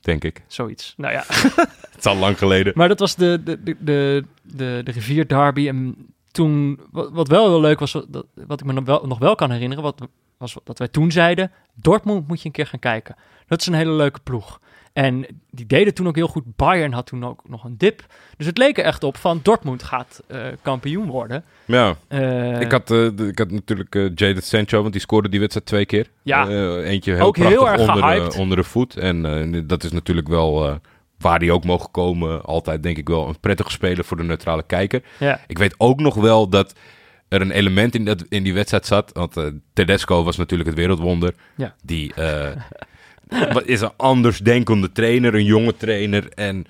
[0.00, 0.42] denk ik.
[0.46, 0.94] Zoiets.
[0.96, 1.24] Nou ja,
[1.90, 2.72] Het is al lang geleden.
[2.76, 5.68] maar dat was de, de, de, de, de, de rivier derby.
[5.68, 5.96] En
[6.30, 9.34] toen, wat, wat wel heel leuk was, dat, wat ik me nog wel, nog wel
[9.34, 10.08] kan herinneren, wat,
[10.38, 13.16] was dat wij toen zeiden, Dortmund moet je een keer gaan kijken.
[13.46, 14.60] Dat is een hele leuke ploeg.
[14.92, 16.56] En die deden toen ook heel goed.
[16.56, 18.06] Bayern had toen ook nog een dip.
[18.36, 21.44] Dus het leek er echt op van Dortmund gaat eh, kampioen worden.
[21.64, 25.40] Ja, Eh, ik, had, eh, ik had natuurlijk eh Jadon Sancho, want die scoorde die
[25.40, 26.06] wedstrijd twee keer.
[26.22, 26.48] Ja.
[26.82, 28.36] Eentje heel Ook heel erg onder, gehyped.
[28.36, 28.96] onder de voet.
[28.96, 30.78] En dat is natuurlijk wel
[31.18, 32.44] waar die ook mogen komen.
[32.44, 35.02] Altijd denk ik wel een prettige speler voor de neutrale kijker.
[35.18, 35.40] ja.
[35.46, 36.74] Ik weet ook nog wel dat
[37.34, 39.10] er een element in, dat, in die wedstrijd zat.
[39.12, 41.34] Want eh, Tedesco was natuurlijk het wereldwonder.
[41.56, 41.74] Ja.
[41.84, 42.50] Die eh,
[43.52, 46.28] wat is een andersdenkende trainer, een jonge trainer.
[46.28, 46.64] En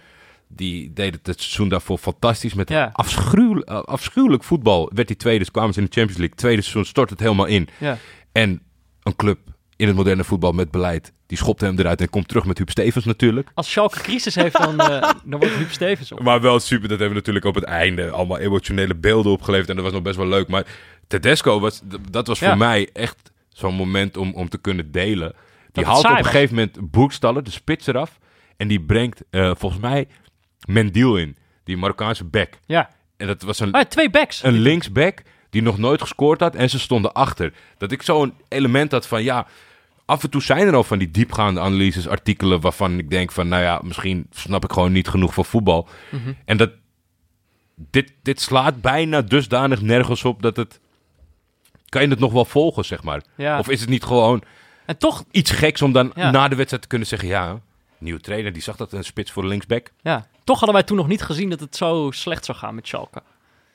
[0.49, 2.55] die deed het het seizoen daarvoor fantastisch.
[2.55, 2.91] Met Ja.
[2.93, 4.91] afschuwelijk, afschuwelijk voetbal.
[4.95, 6.37] Werd die tweede, dus kwamen ze in de Champions League.
[6.39, 7.69] Tweede seizoen stort het helemaal in.
[7.79, 7.99] Ja.
[8.33, 8.63] En
[9.03, 9.39] een club
[9.85, 11.13] in het moderne voetbal met beleid.
[11.27, 13.51] Die schopt hem eruit en komt terug met Huub Stevens natuurlijk.
[13.55, 14.87] Als Schalke crisis heeft, dan, uh,
[15.31, 16.23] dan wordt Huub Stevens op.
[16.23, 19.69] Maar wel super, dat hebben we natuurlijk op het einde allemaal emotionele beelden opgeleverd.
[19.69, 20.49] En dat was nog best wel leuk.
[20.49, 20.67] Maar
[21.07, 21.81] Tedesco, was,
[22.11, 25.35] dat was voor mij echt zo'n moment om, om te kunnen delen.
[25.73, 28.19] Die haalt op een gegeven moment Boekstaller, de spits eraf.
[28.57, 30.09] En die brengt uh, volgens mij
[30.67, 32.59] Mendiel in, die Marokkaanse back.
[32.67, 32.91] Ja.
[33.17, 34.43] En dat was een, ah, twee backs.
[34.43, 35.23] Een linksback
[35.55, 37.53] die nog nooit gescoord had en ze stonden achter.
[37.79, 39.47] Dat ik zo'n element had van ja,
[40.05, 43.49] af en toe zijn er al van die diepgaande analyses, artikelen waarvan ik denk van
[43.49, 45.89] nou ja, misschien snap ik gewoon niet genoeg van voetbal.
[46.11, 46.33] Mhm.
[46.45, 46.71] En dat
[47.77, 50.81] dit, dit slaat bijna dusdanig nergens op dat het
[51.89, 53.23] kan je het nog wel volgen, zeg maar.
[53.37, 53.59] Ja.
[53.59, 54.43] Of is het niet gewoon
[54.87, 57.61] en toch iets geks om dan na de wedstrijd te kunnen zeggen ja,
[57.99, 59.91] nieuwe trainer die zag dat een spits voor de linksback.
[60.03, 62.87] Ja, toch hadden wij toen nog niet gezien dat het zo slecht zou gaan met
[62.87, 63.23] Schalke.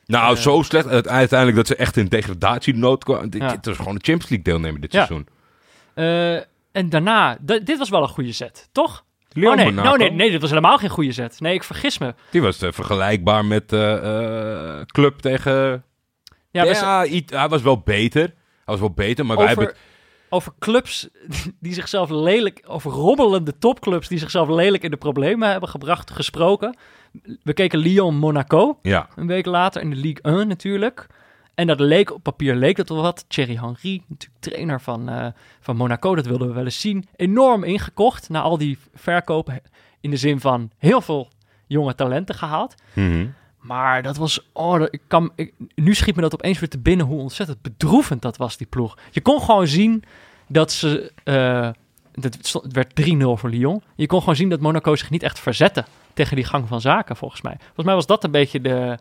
[0.05, 3.29] Nou, uh, zo slecht uiteindelijk dat ze echt in degradatienood kwamen.
[3.31, 3.51] Ja.
[3.51, 5.27] Het was gewoon de Champions League deelnemer dit seizoen.
[5.99, 6.35] Uh,
[6.71, 9.05] en daarna, dit was wel een goede set, toch?
[9.29, 9.89] Leon oh, nee, Monaco.
[9.89, 11.39] no, nee, nee, dit was helemaal geen goede set.
[11.39, 12.13] Nee, ik vergis me.
[12.31, 13.65] Die was uh, vergelijkbaar met
[14.85, 15.83] Club tegen...
[16.51, 18.21] Ja, ja hij was wel beter.
[18.21, 18.33] Hij
[18.65, 19.81] was wel beter, maar over, wij hebben...
[20.29, 21.07] Over clubs
[21.59, 22.63] die zichzelf lelijk...
[22.67, 26.77] Over robbelende topclubs die zichzelf lelijk in de problemen hebben gebracht, gesproken.
[27.43, 29.09] We keken Lyon-Monaco ja.
[29.15, 31.07] een week later in de Ligue 1 natuurlijk.
[31.59, 33.25] En dat leek op papier leek dat wel wat.
[33.27, 35.25] Thierry Henry, natuurlijk trainer van, uh,
[35.59, 37.07] van Monaco, dat wilden we wel eens zien.
[37.15, 39.61] Enorm ingekocht na al die verkopen.
[39.99, 41.29] In de zin van heel veel
[41.67, 42.75] jonge talenten gehaald.
[42.93, 43.33] Mm -hmm.
[43.59, 47.05] Maar dat was, oh, ik kan, ik, nu schiet me dat opeens weer te binnen
[47.05, 48.97] hoe ontzettend bedroevend dat was, die ploeg.
[49.11, 50.03] Je kon gewoon zien
[50.47, 51.69] dat ze, uh,
[52.21, 53.81] het werd 3-0 voor Lyon.
[53.95, 57.15] Je kon gewoon zien dat Monaco zich niet echt verzette tegen die gang van zaken,
[57.15, 57.55] volgens mij.
[57.59, 58.97] Volgens mij was dat een beetje de...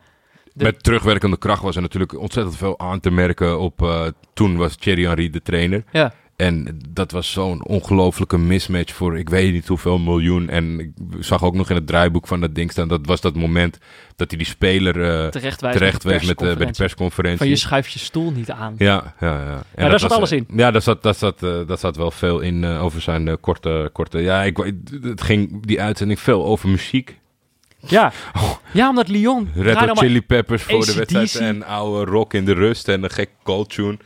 [0.58, 0.64] de...
[0.64, 3.82] Met terugwerkende kracht was er natuurlijk ontzettend veel aan te merken op...
[3.82, 5.84] Uh, toen was Thierry Henry de trainer.
[5.92, 6.12] Ja.
[6.36, 10.48] En dat was zo'n ongelofelijke mismatch voor ik weet niet hoeveel miljoen.
[10.48, 10.90] En ik
[11.20, 12.88] zag ook nog in het draaiboek van dat ding staan.
[12.88, 13.78] Dat was dat moment
[14.16, 17.38] dat hij die speler uh, terecht terecht wees met, uh, bij de persconferentie.
[17.38, 18.74] Van je schuift je stoel niet aan.
[18.76, 19.62] Ja, ja, ja.
[19.74, 20.46] En ja, daar zat alles in.
[20.54, 24.18] Ja, daar zat, daar zat, uh, daar zat wel veel in over zijn korte, korte...
[24.18, 24.56] Ja, ik,
[25.02, 27.18] het ging die uitzending veel over muziek.
[27.88, 28.12] Ja,
[28.72, 29.50] ja omdat Lyon...
[29.54, 33.10] Red Hot Chili Peppers voor de wedstrijd en oude rock in de rust en een
[33.10, 33.98] gek cold tune.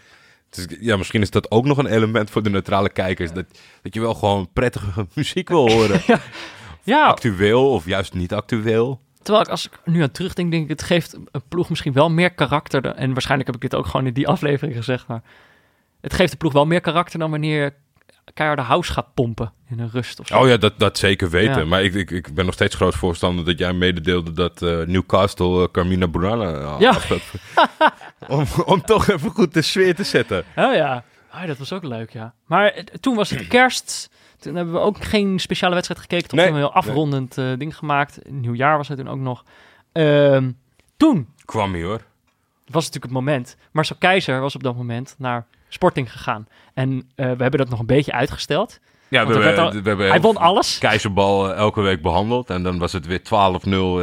[0.51, 3.33] Dus ja, misschien is dat ook nog een element voor de neutrale kijkers.
[3.33, 3.45] Dat,
[3.83, 6.01] dat je wel gewoon prettige muziek wil horen.
[6.07, 6.21] ja.
[6.83, 7.07] ja.
[7.07, 9.01] Actueel of juist niet actueel.
[9.23, 12.11] Terwijl ik als ik nu aan terugdenk, denk ik, het geeft een ploeg misschien wel
[12.11, 12.87] meer karakter.
[12.87, 15.07] En waarschijnlijk heb ik dit ook gewoon in die aflevering gezegd.
[15.07, 15.23] Maar
[16.01, 17.75] het geeft de ploeg wel meer karakter dan wanneer
[18.35, 20.39] keiharde house gaat pompen in een rust of zo.
[20.39, 21.59] Oh ja, dat, dat zeker weten.
[21.59, 21.65] Ja.
[21.65, 25.63] Maar ik, ik, ik ben nog steeds groot voorstander dat jij mededeelde dat uh, Newcastle
[25.63, 26.97] uh, Carmina Burana uh, ja.
[28.37, 30.39] om, om toch even goed de sfeer te zetten.
[30.39, 31.05] Oh ja,
[31.35, 32.35] oh, dat was ook leuk, ja.
[32.47, 34.11] Maar toen was het kerst.
[34.39, 36.29] Toen hebben we ook geen speciale wedstrijd gekeken.
[36.29, 37.57] Toen nee, hebben we een heel afrondend nee.
[37.57, 38.19] ding gemaakt.
[38.31, 39.45] Nieuwjaar was het toen ook nog.
[39.93, 40.39] Uh,
[40.97, 42.01] toen kwam hij hoor.
[42.67, 43.57] Was natuurlijk het moment.
[43.73, 46.47] Marcel Keizer was op dat moment naar Sporting gegaan.
[46.75, 48.81] En uh, we hebben dat nog een beetje uitgesteld.
[49.13, 50.79] Ja, we hebben, al, we hebben hij won alles.
[50.79, 52.51] Keizerbal elke week behandeld.
[52.51, 53.23] En dan was het weer 12-0.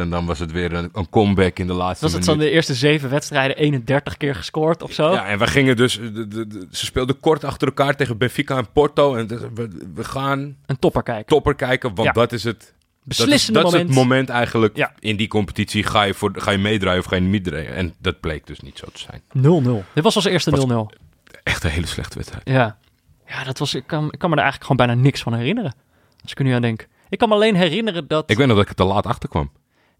[0.00, 2.50] En dan was het weer een, een comeback in de laatste Was het zo de
[2.50, 5.12] eerste zeven wedstrijden 31 keer gescoord of zo?
[5.12, 5.98] Ja, en we gingen dus...
[5.98, 9.14] De, de, de, ze speelden kort achter elkaar tegen Benfica en Porto.
[9.14, 10.56] En de, we, we, gaan...
[10.66, 11.26] Een topper kijken.
[11.26, 12.12] Topper kijken, want ja.
[12.12, 12.74] dat is het...
[13.02, 13.90] Beslissende dat is, dat moment.
[13.90, 14.92] is het moment eigenlijk ja.
[14.98, 15.82] in die competitie.
[15.82, 17.74] Ga je, voor, ga je meedraaien of ga je niet meedraaien?
[17.74, 19.82] En dat bleek dus niet zo te zijn.
[19.82, 19.84] 0-0.
[19.94, 21.09] Dit was als eerste 0-0.
[21.50, 22.48] Echt een hele slechte wedstrijd.
[22.48, 22.78] Ja.
[23.26, 25.74] Ja, dat was, ik, kan, ik kan me er eigenlijk gewoon bijna niks van herinneren.
[26.22, 26.88] Als ik er nu aan denk.
[27.08, 28.30] Ik kan me alleen herinneren dat...
[28.30, 29.50] Ik weet nog dat ik er te laat achter kwam.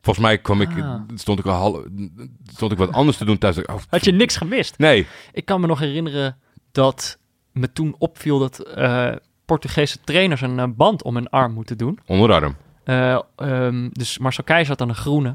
[0.01, 1.01] Volgens mij kwam ik, Ah.
[1.15, 1.85] stond, ik al
[2.53, 3.65] stond ik wat anders te doen thuis.
[3.65, 4.79] Oh, Had je niks gemist?
[4.79, 5.07] Nee.
[5.33, 6.37] Ik kan me nog herinneren
[6.73, 7.19] dat
[7.53, 9.13] me toen opviel dat uh,
[9.45, 11.99] Portugese trainers een uh, band om hun arm moeten doen.
[12.07, 12.57] Onderarm.
[12.85, 15.35] Uh, um, dus Marcel Keizer had dan een groene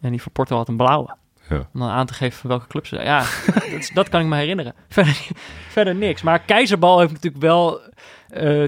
[0.00, 1.16] en die van Porto had een blauwe.
[1.48, 1.68] Ja.
[1.72, 3.24] Om dan aan te geven van welke club ze Ja,
[3.70, 4.74] dat, dat, kan ik me herinneren.
[4.88, 5.26] Verder,
[5.68, 6.22] verder niks.
[6.22, 7.80] Maar Keizerbal heeft natuurlijk wel
[8.36, 8.64] uh,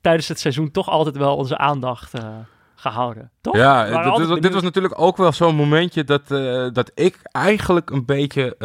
[0.00, 2.28] tijdens het seizoen toch altijd wel onze aandacht uh,
[2.74, 3.30] gehouden.
[3.40, 3.56] Toch?
[3.56, 7.90] Ja, dit, dit, dit, was natuurlijk ook wel zo'n momentje dat, uh, dat ik eigenlijk
[7.90, 8.56] een beetje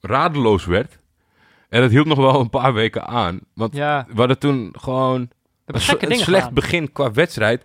[0.00, 0.98] radeloos werd.
[1.68, 3.40] En dat hield nog wel een paar weken aan.
[3.54, 4.06] Want ja.
[4.08, 6.54] we hadden toen gewoon een, een slecht gedaan.
[6.54, 7.64] begin qua wedstrijd.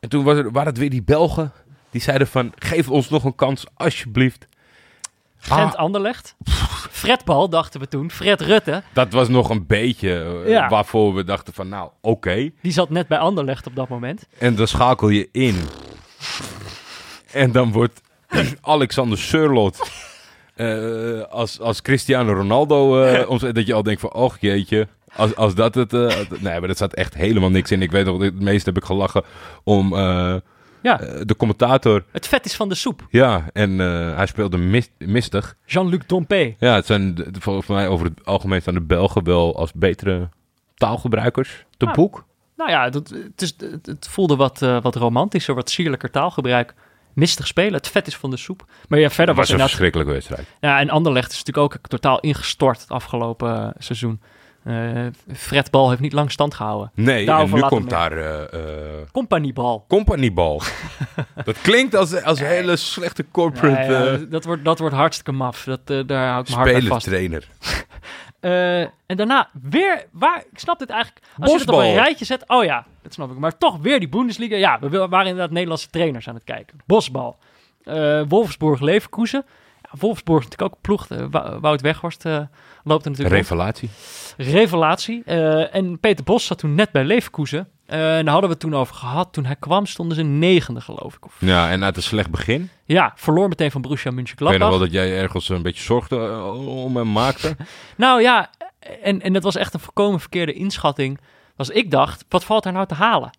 [0.00, 1.52] En toen was er, waren het weer die Belgen.
[1.90, 4.46] Die zeiden van, geef ons nog een kans, alsjeblieft.
[5.38, 6.34] Gent-Anderlecht.
[6.44, 6.54] Ah.
[6.90, 8.10] Fredbal dachten we toen.
[8.10, 8.82] Fred Rutte.
[8.92, 10.68] Dat was nog een beetje uh, ja.
[10.68, 12.08] waarvoor we dachten van, nou, oké.
[12.08, 12.52] Okay.
[12.62, 14.26] Die zat net bij Anderlecht op dat moment.
[14.38, 15.56] En dan schakel je in.
[17.32, 18.00] en dan wordt
[18.60, 19.90] Alexander Surlot...
[20.56, 23.04] Uh, als, als Cristiano Ronaldo...
[23.04, 24.88] Uh, dat je al denkt van, och jeetje.
[25.16, 25.92] Als, als dat het...
[25.92, 27.82] eh, nee, maar dat staat echt helemaal niks in.
[27.82, 29.22] Ik weet nog, het meeste heb ik gelachen
[29.64, 30.34] om eh,
[30.82, 32.04] Ja, eh, de commentator.
[32.12, 33.06] het vet is van de soep.
[33.10, 35.56] Ja, en eh, hij speelde mis- mistig.
[35.66, 36.54] Jean-Luc Dompé.
[36.58, 40.28] Ja, het zijn volgens mij over het algemeen staan de Belgen wel als betere
[40.74, 42.24] taalgebruikers te Ah, boek.
[42.56, 46.74] Nou ja, dat, het, is, het, het voelde wat, eh, wat romantischer, wat sierlijker taalgebruik.
[47.12, 48.64] Mistig spelen, het vet is van de soep.
[48.88, 50.46] Maar ja, verder was was een het verschrikkelijke wedstrijd.
[50.60, 54.20] Ja, en Anderlecht is natuurlijk ook totaal ingestort het afgelopen seizoen.
[54.64, 55.06] Eh
[55.36, 56.90] Fred Bal heeft niet lang stand gehouden.
[56.94, 59.84] Nee, Daarover en nu komt daar eh, eh, Compagniebal.
[59.88, 60.62] Companybal.
[61.44, 65.32] dat klinkt als, als hele slechte corporate Ja, ja, eh, dat, wordt, dat wordt hartstikke
[65.32, 65.64] maf.
[65.64, 67.02] Dat, eh, daar hou ik mijn hart bij vast.
[67.02, 67.48] spelerstrainer.
[68.40, 72.24] Eh, en daarna weer, waar, ik snap dit eigenlijk, als je het op een rijtje
[72.24, 73.38] zet, oh ja, dat snap ik.
[73.38, 74.56] Maar toch weer die Bundesliga.
[74.56, 76.78] Ja, we waren inderdaad Nederlandse trainers aan het kijken.
[76.86, 77.38] Bosbal.
[77.84, 79.44] Eh Wolfsburg, Leverkusen.
[79.90, 81.08] Wolfsburg is natuurlijk ook een ploeg.
[81.08, 82.38] eh, Wou- Wout Weghorst eh,
[82.84, 83.36] loopt er natuurlijk.
[83.40, 83.90] Revelatie.
[84.36, 85.22] Revelatie.
[85.24, 87.68] Eh, en Peter Bos zat toen net bij Leverkusen.
[87.86, 89.32] En daar hadden we het toen over gehad.
[89.32, 91.24] Toen hij kwam stonden ze negende, geloof ik.
[91.24, 92.70] Of, Ja, en uit een slecht begin.
[92.84, 94.68] ja, verloor meteen van Borussia Ik weet nog Mönchengladbach.
[94.70, 97.56] wel dat jij ergens een beetje zorgde om hem maakte.
[97.96, 98.50] Nou ja,
[99.02, 101.18] en, en dat was echt een volkomen verkeerde inschatting.
[101.56, 103.30] Was ik dacht, wat valt er nou te halen?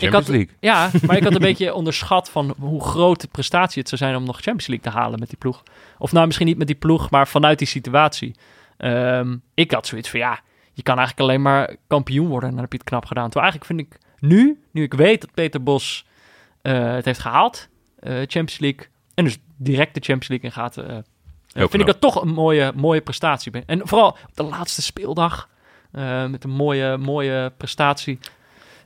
[0.00, 0.56] Champions had, League.
[0.60, 4.16] Ja, maar ik had een beetje onderschat van hoe groot de prestatie het zou zijn
[4.16, 5.62] om nog Champions League te halen met die ploeg.
[5.98, 8.34] Of nou, misschien niet met die ploeg, maar vanuit die situatie.
[8.76, 10.40] Ehm, ik had zoiets van, ja,
[10.72, 13.30] je kan eigenlijk alleen maar kampioen worden en dan heb je het knap gedaan.
[13.30, 16.06] Terwijl eigenlijk vind ik nu, nu ik weet dat Peter Bos
[16.62, 17.68] eh, het heeft gehaald,
[17.98, 20.96] eh, Champions League, en dus direct de Champions League in gaat, eh,
[21.52, 23.52] vind ik dat toch een mooie, mooie prestatie.
[23.66, 25.48] En vooral op de laatste speeldag,
[26.28, 28.18] met een mooie, mooie prestatie.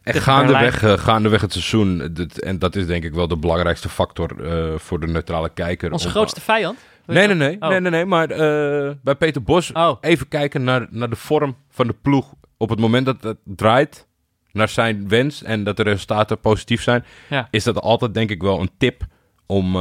[0.03, 3.89] En gaandeweg, eh, gaandeweg het seizoen, dit- en dat is denk ik wel de belangrijkste
[3.89, 5.93] factor eh, voor de neutrale kijker.
[5.93, 6.79] Onze om- grootste vijand.
[7.07, 7.69] Nee, nee, nee, Oh.
[7.69, 11.57] nee, nee, nee, maar eh, bij Peter Bos Oh, even kijken naar, naar de vorm
[11.71, 12.33] van de ploeg.
[12.57, 14.07] Op het moment dat het draait
[14.53, 17.49] naar zijn wens en dat de resultaten positief zijn, Ja.
[17.51, 19.03] is dat altijd denk ik wel een tip
[19.47, 19.73] om,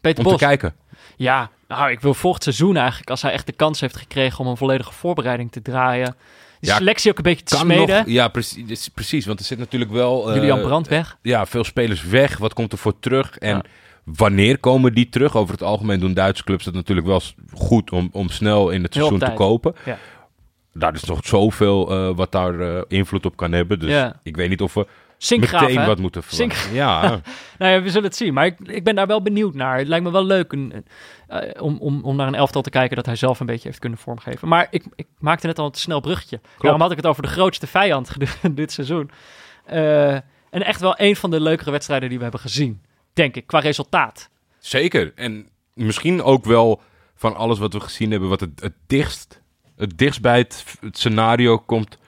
[0.00, 0.40] Peter om te Bos.
[0.40, 0.74] kijken.
[1.16, 4.46] Ja, nou, ik wil volgend seizoen eigenlijk, als hij echt de kans heeft gekregen om
[4.46, 6.16] een volledige voorbereiding te draaien.
[6.62, 7.96] De Ja, selectie ook een beetje te Kan smeden.
[7.96, 11.18] nog, ja, precies, precies, want er zit natuurlijk wel eh, Julian Brandt weg.
[11.22, 12.38] ja, veel spelers weg.
[12.38, 13.38] Wat komt er voor terug?
[13.38, 13.62] En Ja.
[14.04, 15.36] wanneer komen die terug?
[15.36, 17.20] Over het algemeen doen Duitse clubs het natuurlijk wel
[17.52, 19.74] goed om, om snel in het Heel seizoen te kopen.
[19.84, 19.98] Ja.
[20.74, 23.78] Daar is nog zoveel eh, wat daar eh, invloed op kan hebben.
[23.78, 24.86] Dus ik weet niet of we
[25.24, 25.86] Sinkgraaf, meteen hè?
[25.86, 26.74] wat moeten verwachten.
[26.74, 27.00] Ja,
[27.58, 28.34] Nou ja, we zullen het zien.
[28.34, 29.78] Maar ik, ik ben daar wel benieuwd naar.
[29.78, 30.84] Het lijkt me wel leuk een,
[31.26, 33.80] eh, om, om, om naar een elftal te kijken dat hij zelf een beetje heeft
[33.80, 34.48] kunnen vormgeven.
[34.48, 36.40] Maar ik, ik maakte net al een te snel bruggetje.
[36.58, 38.12] Daarom had ik het over de grootste vijand
[38.50, 39.10] dit seizoen.
[39.64, 40.12] Eh,
[40.50, 42.82] en echt wel een van de leukere wedstrijden die we hebben gezien.
[43.12, 44.28] Denk ik, qua resultaat.
[44.58, 45.12] zeker.
[45.14, 46.80] En misschien ook wel
[47.14, 49.40] van alles wat we gezien hebben, wat het, het dichtst,
[49.76, 51.98] het dichtst bij het, het scenario komt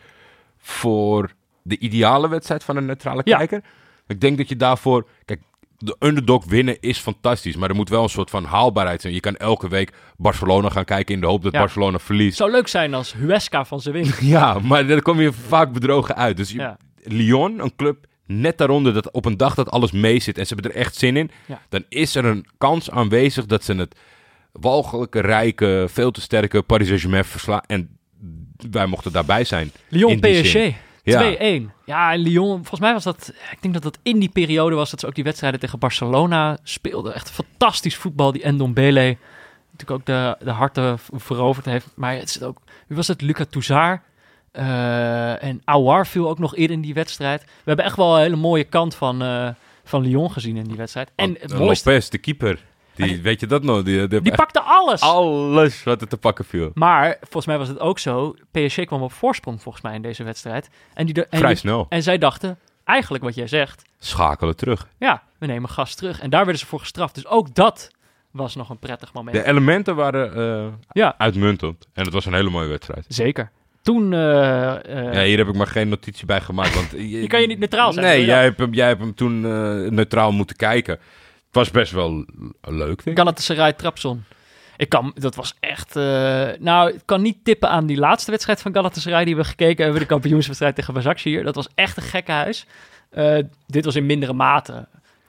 [0.59, 1.31] voor
[1.67, 3.37] de ideale wedstrijd van een neutrale Ja.
[3.37, 3.62] kijker.
[4.07, 5.41] Ik denk dat je daarvoor, kijk,
[5.79, 9.15] de underdog winnen is fantastisch, maar er moet wel een soort van haalbaarheid zijn.
[9.15, 11.59] Je kan elke week Barcelona gaan kijken in de hoop dat Ja.
[11.59, 12.29] Barcelona verliest.
[12.29, 14.17] Het zou leuk zijn als Huesca van ze wint.
[14.37, 16.37] Ja, maar dan kom je vaak bedrogen uit.
[16.37, 16.77] Dus je- Ja.
[17.03, 20.55] Lyon, een club net daaronder, dat op een dag dat alles mee zit en ze
[20.55, 21.61] hebben er echt zin in, Ja.
[21.69, 23.97] dan is er een kans aanwezig dat ze het
[24.53, 27.61] walgelijke, rijke, veel te sterke Paris Saint-Germain verslaan.
[27.67, 27.99] En
[28.71, 29.71] wij mochten daarbij zijn.
[29.89, 30.55] Lyon PSG.
[31.05, 31.71] Zin.
[31.71, 31.73] 2-1.
[31.85, 34.91] Ja, en Lyon, volgens mij was dat, ik denk dat dat in die periode was
[34.91, 37.15] dat ze ook die wedstrijden tegen Barcelona speelden.
[37.15, 39.17] Echt fantastisch voetbal, die Ndombele.
[39.71, 41.87] Natuurlijk ook de, de harten veroverd heeft.
[41.95, 43.21] Maar het zit ook, wie was het?
[43.21, 44.01] Luca Touzard.
[44.55, 47.43] Eh, en Aouar viel ook nog eerder in die wedstrijd.
[47.43, 49.49] We hebben echt wel een hele mooie kant van, eh,
[49.85, 51.11] van Lyon gezien in die wedstrijd.
[51.15, 53.82] En het mooiste, Lopez, de keeper, die, weet je dat nog?
[53.82, 55.01] Die, die, die pakte alles.
[55.01, 56.70] alles wat er te pakken viel.
[56.74, 58.34] Maar volgens mij was het ook zo.
[58.51, 60.68] PSG kwam op voorsprong volgens mij in deze wedstrijd.
[60.95, 61.86] En, die, en, Vrij die- snel.
[61.88, 64.88] en zij dachten, eigenlijk wat jij zegt, Schakelen terug.
[64.99, 66.20] ja, we nemen gas terug.
[66.20, 67.14] En daar werden ze voor gestraft.
[67.14, 67.90] Dus ook dat
[68.30, 69.36] was nog een prettig moment.
[69.36, 71.86] De elementen waren eh, Ja, uitmuntend.
[71.92, 73.05] En het was een hele mooie wedstrijd.
[73.09, 73.51] zeker.
[73.82, 74.74] Toen, eh,
[75.09, 76.74] eh, Ja, hier heb ik maar geen notitie bij gemaakt.
[76.74, 76.90] Want
[77.20, 79.40] Je kan je niet neutraal zijn, Nee, je jij hebt, hem, jij hebt hem toen
[79.95, 80.99] neutraal moeten kijken.
[81.55, 82.25] Het was best wel
[82.61, 83.19] leuk, denk ik.
[83.19, 84.25] Galatasaray Trapson.
[84.77, 88.63] Ik kan, dat was echt, eh, nou, ik kan niet tippen aan die laatste wedstrijd
[88.63, 91.45] van Galatasaray die we gekeken hebben, de kampioenswedstrijd tegen Başakşehir.
[91.45, 92.67] Dat was echt een gekke huis.
[93.11, 94.87] Eh, dit was in mindere mate.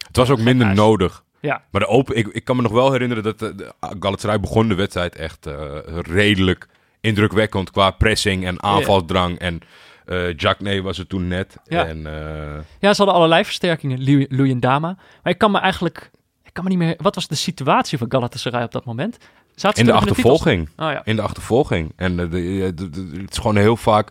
[0.08, 0.78] Het was ook minder huis.
[0.78, 1.24] nodig.
[1.40, 4.40] Ja, Maar de open, ik, ik kan me nog wel herinneren dat de, de Galatasaray
[4.40, 5.56] begon de wedstrijd echt eh,
[6.02, 6.68] redelijk
[7.02, 9.40] indrukwekkend qua pressing en aanvalsdrang.
[9.40, 9.62] En
[10.06, 11.58] eh Jackney was er toen net.
[11.64, 11.86] Ja.
[11.86, 14.98] En, eh, Ja, ze hadden allerlei versterkingen, Luyendama.
[15.24, 16.12] Maar ik kan me eigenlijk...
[16.56, 16.96] Kan me niet meer...
[16.98, 19.18] Wat was de situatie van Galatasaray op dat moment?
[19.56, 20.18] Zaten In de toen titels?
[20.18, 20.70] achtervolging.
[20.78, 21.02] Oh ja.
[21.06, 21.92] In de achtervolging.
[21.96, 24.10] En eh, de- de- de- het is gewoon heel vaak...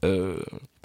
[0.00, 0.10] eh,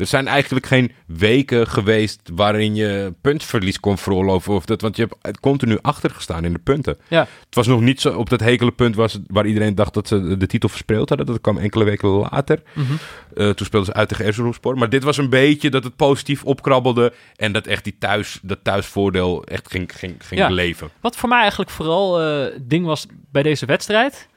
[0.04, 4.54] er zijn eigenlijk geen weken geweest waarin je puntverlies kon veroorloven.
[4.54, 6.98] Of dat, want je hebt continu achtergestaan in de punten.
[7.08, 7.20] Ja.
[7.46, 10.08] Het was nog niet zo op dat hekele punt was het, waar iedereen dacht dat
[10.08, 11.28] ze de titel verspeeld hadden.
[11.28, 12.62] Dat kwam enkele weken later.
[12.74, 12.94] Mhm.
[13.36, 14.78] Eh, toen speelden ze uit tegen Erzurumspor.
[14.78, 17.14] Maar dit was een beetje dat het positief opkrabbelde.
[17.36, 20.50] En dat echt die thuis, dat thuisvoordeel echt ging, ging, ging Ja.
[20.50, 20.90] leven.
[21.02, 24.28] Wat voor mij eigenlijk vooral eh ding was bij deze wedstrijd,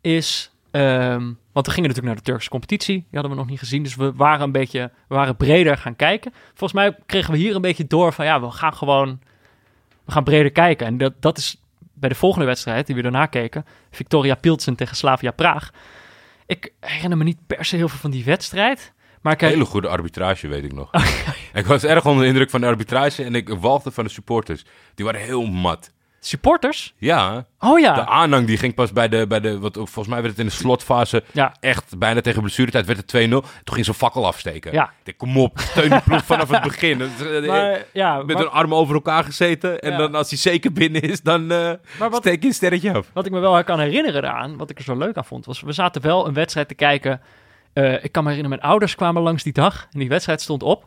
[0.00, 0.48] is...
[0.74, 2.94] ehm, want we gingen natuurlijk naar de Turkse competitie.
[2.94, 3.82] Die hadden we nog niet gezien.
[3.82, 6.32] Dus we waren een beetje we waren breder gaan kijken.
[6.54, 8.24] Volgens mij kregen we hier een beetje door van...
[8.24, 9.20] Ja, we gaan gewoon...
[10.04, 10.86] We gaan breder kijken.
[10.86, 13.64] En dat, dat is bij de volgende wedstrijd die we daarna keken.
[13.90, 15.70] Victoria Pilsen tegen Slavia Praag.
[16.46, 18.92] Ik herinner me niet per se heel veel van die wedstrijd.
[19.20, 20.90] Maar ik Hele goede arbitrage, weet ik nog.
[21.52, 23.24] ik was erg onder de indruk van de arbitrage.
[23.24, 24.64] En ik walgde van de supporters.
[24.94, 25.92] Die waren heel mat.
[26.26, 26.94] Supporters?
[26.98, 27.94] Ja, Oh ja.
[27.94, 30.46] de aanhang die ging pas bij de, bij de wat, volgens mij werd het in
[30.46, 31.54] de slotfase Ja.
[31.60, 33.28] echt bijna tegen blessuretijd werd het 2-0.
[33.30, 34.72] Toen ging zo'n fakkel afsteken.
[34.72, 34.92] Ja.
[35.04, 37.00] Ik kom op, steun die ploeg vanaf het begin.
[37.00, 39.80] Eh, Maar, ja, met maar- een arm over elkaar gezeten.
[39.80, 39.96] En Ja.
[39.98, 43.10] dan als hij zeker binnen is, dan eh Maar wat- steek je een sterretje af.
[43.12, 45.60] Wat ik me wel kan herinneren eraan, wat ik er zo leuk aan vond, was
[45.60, 47.20] we zaten wel een wedstrijd te kijken.
[47.72, 50.62] Eh, ik kan me herinneren, mijn ouders kwamen langs die dag en die wedstrijd stond
[50.62, 50.84] op.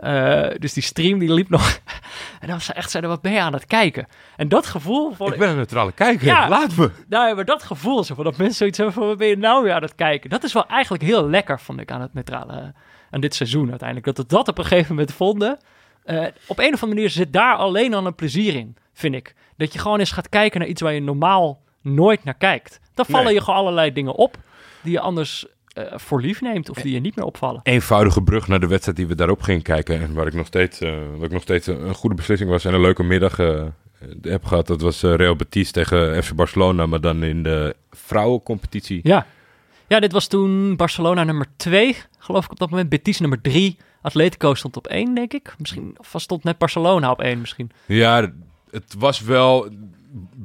[0.00, 1.80] Eh, dus die stream die liep nog.
[2.40, 4.06] en dan ze echt zeiden, wat ben je aan het kijken?
[4.36, 6.48] En dat gevoel, vond Ik ben een neutrale kijker, Ja.
[6.48, 6.90] laat me.
[7.08, 9.36] nou ja, maar dat gevoel, zo van dat mensen zoiets hebben van, wat ben je
[9.36, 10.30] nou weer aan het kijken?
[10.30, 12.74] Dat is wel eigenlijk heel lekker, vond ik, aan het neutrale,
[13.10, 14.06] aan dit seizoen uiteindelijk.
[14.06, 15.58] Dat we dat op een gegeven moment vonden.
[16.04, 19.34] Eh, op een of andere manier zit daar alleen al een plezier in, vind ik.
[19.56, 22.80] Dat je gewoon eens gaat kijken naar iets waar je normaal nooit naar kijkt.
[22.94, 23.34] Dan vallen Nee.
[23.34, 24.36] je gewoon allerlei dingen op
[24.82, 27.60] die je anders eh, voor lief neemt of die je niet meer opvallen.
[27.62, 30.00] eenvoudige brug naar de wedstrijd die we daarop gingen kijken.
[30.00, 32.74] En waar ik nog steeds, eh, wat ik nog steeds een, goede beslissing was en
[32.74, 33.62] een leuke middag eh,
[34.22, 34.66] heb gehad.
[34.66, 39.00] Dat was Real Betis tegen FC Barcelona, maar dan in de vrouwencompetitie.
[39.02, 39.26] Ja.
[39.86, 42.88] ja, dit was toen Barcelona nummer 2, geloof ik op dat moment.
[42.88, 43.76] Betis nummer 3.
[44.02, 45.54] Atletico stond op 1, denk ik.
[45.58, 47.70] Misschien, of stond net Barcelona op 1 misschien.
[47.86, 48.32] Ja,
[48.70, 49.68] het was wel...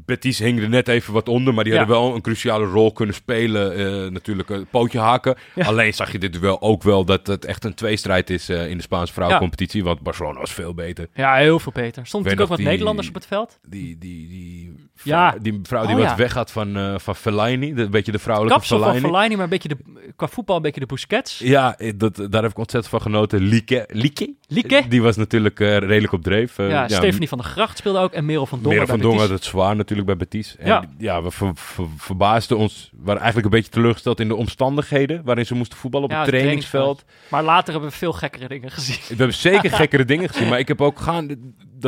[0.05, 1.79] Betis hing er net even wat onder, maar die Ja.
[1.79, 3.75] hadden wel een cruciale rol kunnen spelen.
[3.75, 5.35] eh, natuurlijk een pootje haken.
[5.55, 5.65] Ja.
[5.65, 8.77] Alleen zag je dit duel ook wel dat het echt een tweestrijd is eh, in
[8.77, 9.83] de Spaanse vrouwencompetitie.
[9.83, 11.07] Want Barcelona was veel beter.
[11.13, 12.05] Ja, heel veel beter.
[12.05, 13.59] Stond natuurlijk ook wat die- Nederlanders op het veld.
[13.67, 14.73] Die, die, die,
[15.03, 15.35] Ja.
[15.41, 17.73] die vrouw die Oh, wat weggaat van, eh van Fellaini.
[17.73, 19.35] De, een beetje de vrouwelijke Kapsel van Fellaini.
[19.35, 19.77] Maar een beetje de,
[20.15, 21.39] qua voetbal een beetje de Busquets.
[21.39, 23.39] Ja, dat, daar heb ik ontzettend van genoten.
[23.41, 23.87] Lieke.
[23.91, 24.33] Lieke?
[24.47, 24.83] Lieke?
[24.89, 26.57] Die was natuurlijk redelijk op dreef.
[26.57, 29.27] Ja, Stephanie van der Gracht speelde ook en Merel van Dongen Merel van Dongen had
[29.27, 29.45] Betis.
[29.45, 30.55] het zwaar natuurlijk bij Betis.
[30.57, 30.83] En Ja.
[30.97, 32.89] ja, we ver- ver- verbaasden ons.
[32.91, 36.17] We waren eigenlijk een beetje teleurgesteld in de omstandigheden waarin ze moesten voetballen op Ja,
[36.21, 37.05] het het trainingsveld.
[37.29, 38.97] Maar later hebben we veel gekkere dingen gezien.
[39.07, 41.27] We hebben zeker gekkere dingen gezien, maar ik heb ook gaan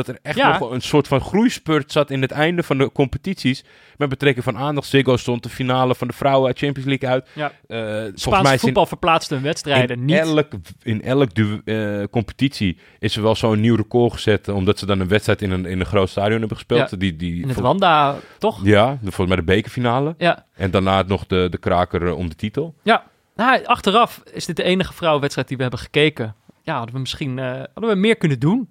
[0.04, 0.58] dat er echt Ja.
[0.58, 3.64] nog een soort van groeispurt zat in het einde van de competities.
[3.96, 4.86] Met betrekking van aandacht.
[4.88, 7.28] Ziggo stond de finale van de vrouwen uit Champions League uit.
[7.32, 7.52] Ja.
[7.66, 10.16] Eh, volgens mij voetbal verplaatste hun wedstrijden in niet.
[10.16, 10.48] Elk,
[10.82, 11.30] in elk
[11.64, 14.48] eh, competitie is er wel zo'n nieuw record gezet.
[14.48, 16.90] Omdat ze dan een wedstrijd in een, in een groot stadion hebben gespeeld.
[16.90, 16.96] Ja.
[16.96, 18.60] Die, die, In het Wanda, toch?
[18.64, 20.14] Ja, volgens mij de bekerfinale.
[20.18, 20.46] Ja.
[20.54, 22.74] En daarna nog de, de kraker eh, om de titel.
[22.82, 23.04] Ja.
[23.36, 26.34] Nou, achteraf is dit de enige vrouwenwedstrijd die we hebben gekeken.
[26.62, 28.70] Ja, hadden we misschien eh, hadden we meer kunnen doen.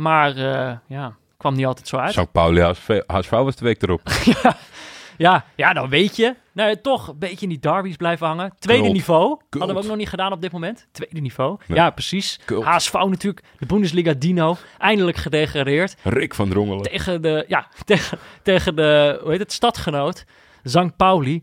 [0.00, 2.12] Maar eh, ja, kwam niet altijd zo uit.
[2.12, 2.32] St.
[2.32, 4.00] Pauli HSV, HSV was de week erop.
[5.16, 6.34] Ja, ja, dan weet je.
[6.52, 8.52] Nou, toch een beetje in die derbies blijven hangen.
[8.58, 8.94] Tweede Kult.
[8.94, 9.28] niveau.
[9.28, 9.46] Kult.
[9.50, 10.86] Hadden we ook nog niet gedaan op dit moment.
[10.92, 11.58] Tweede niveau.
[11.66, 11.78] Nee.
[11.78, 12.38] Ja, precies.
[12.44, 12.64] Kult.
[12.64, 13.42] HSV natuurlijk.
[13.58, 14.56] De Bundesliga Dino.
[14.78, 15.96] Eindelijk gedegradeerd.
[16.02, 16.82] Rick van Drongelen.
[16.82, 20.24] Tegen de, ja, tegen, tegen de, hoe heet het, stadgenoot.
[20.62, 21.42] Zank Pauli.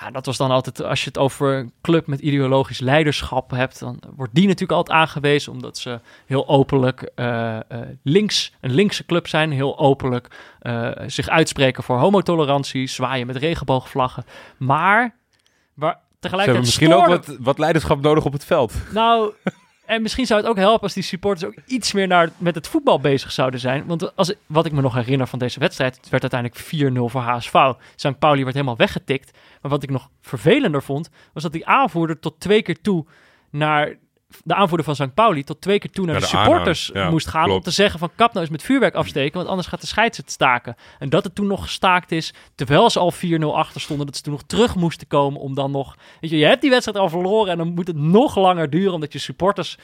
[0.00, 3.78] Ja, dat was dan altijd, als je het over een club met ideologisch leiderschap hebt,
[3.78, 7.62] dan wordt die natuurlijk altijd aangewezen, omdat ze heel openlijk eh, eh,
[8.02, 14.24] links, een linkse club zijn, heel openlijk eh, zich uitspreken voor homotolerantie, zwaaien met regenboogvlaggen.
[14.56, 15.14] Maar,
[15.74, 18.74] waar Ze hebben tegelijkertijd misschien ook wat, wat leiderschap nodig op het veld.
[18.92, 19.32] nou,
[19.84, 22.68] en misschien zou het ook helpen als die supporters ook iets meer naar, met het
[22.68, 23.86] voetbal bezig zouden zijn.
[23.86, 27.20] Want als, wat ik me nog herinner van deze wedstrijd, het werd uiteindelijk 4-0 voor
[27.20, 27.72] HSV.
[27.96, 28.18] St.
[28.18, 29.38] Pauli werd helemaal weggetikt.
[29.64, 33.06] Maar wat ik nog vervelender vond, was dat die aanvoerder tot twee keer toe
[33.50, 33.96] naar...
[34.44, 35.14] De aanvoerder van St.
[35.14, 37.98] Pauli tot twee keer toe naar de, de supporters ja, moest gaan om te zeggen
[37.98, 40.76] van kap nou eens met vuurwerk afsteken, want anders gaat de scheids het staken.
[40.98, 44.22] En dat het toen nog gestaakt is, terwijl ze al 4-0 achter stonden, dat ze
[44.22, 45.96] toen nog terug moesten komen om dan nog...
[46.20, 48.92] Weet je, je hebt die wedstrijd al verloren en dan moet het nog langer duren
[48.92, 49.78] omdat je supporters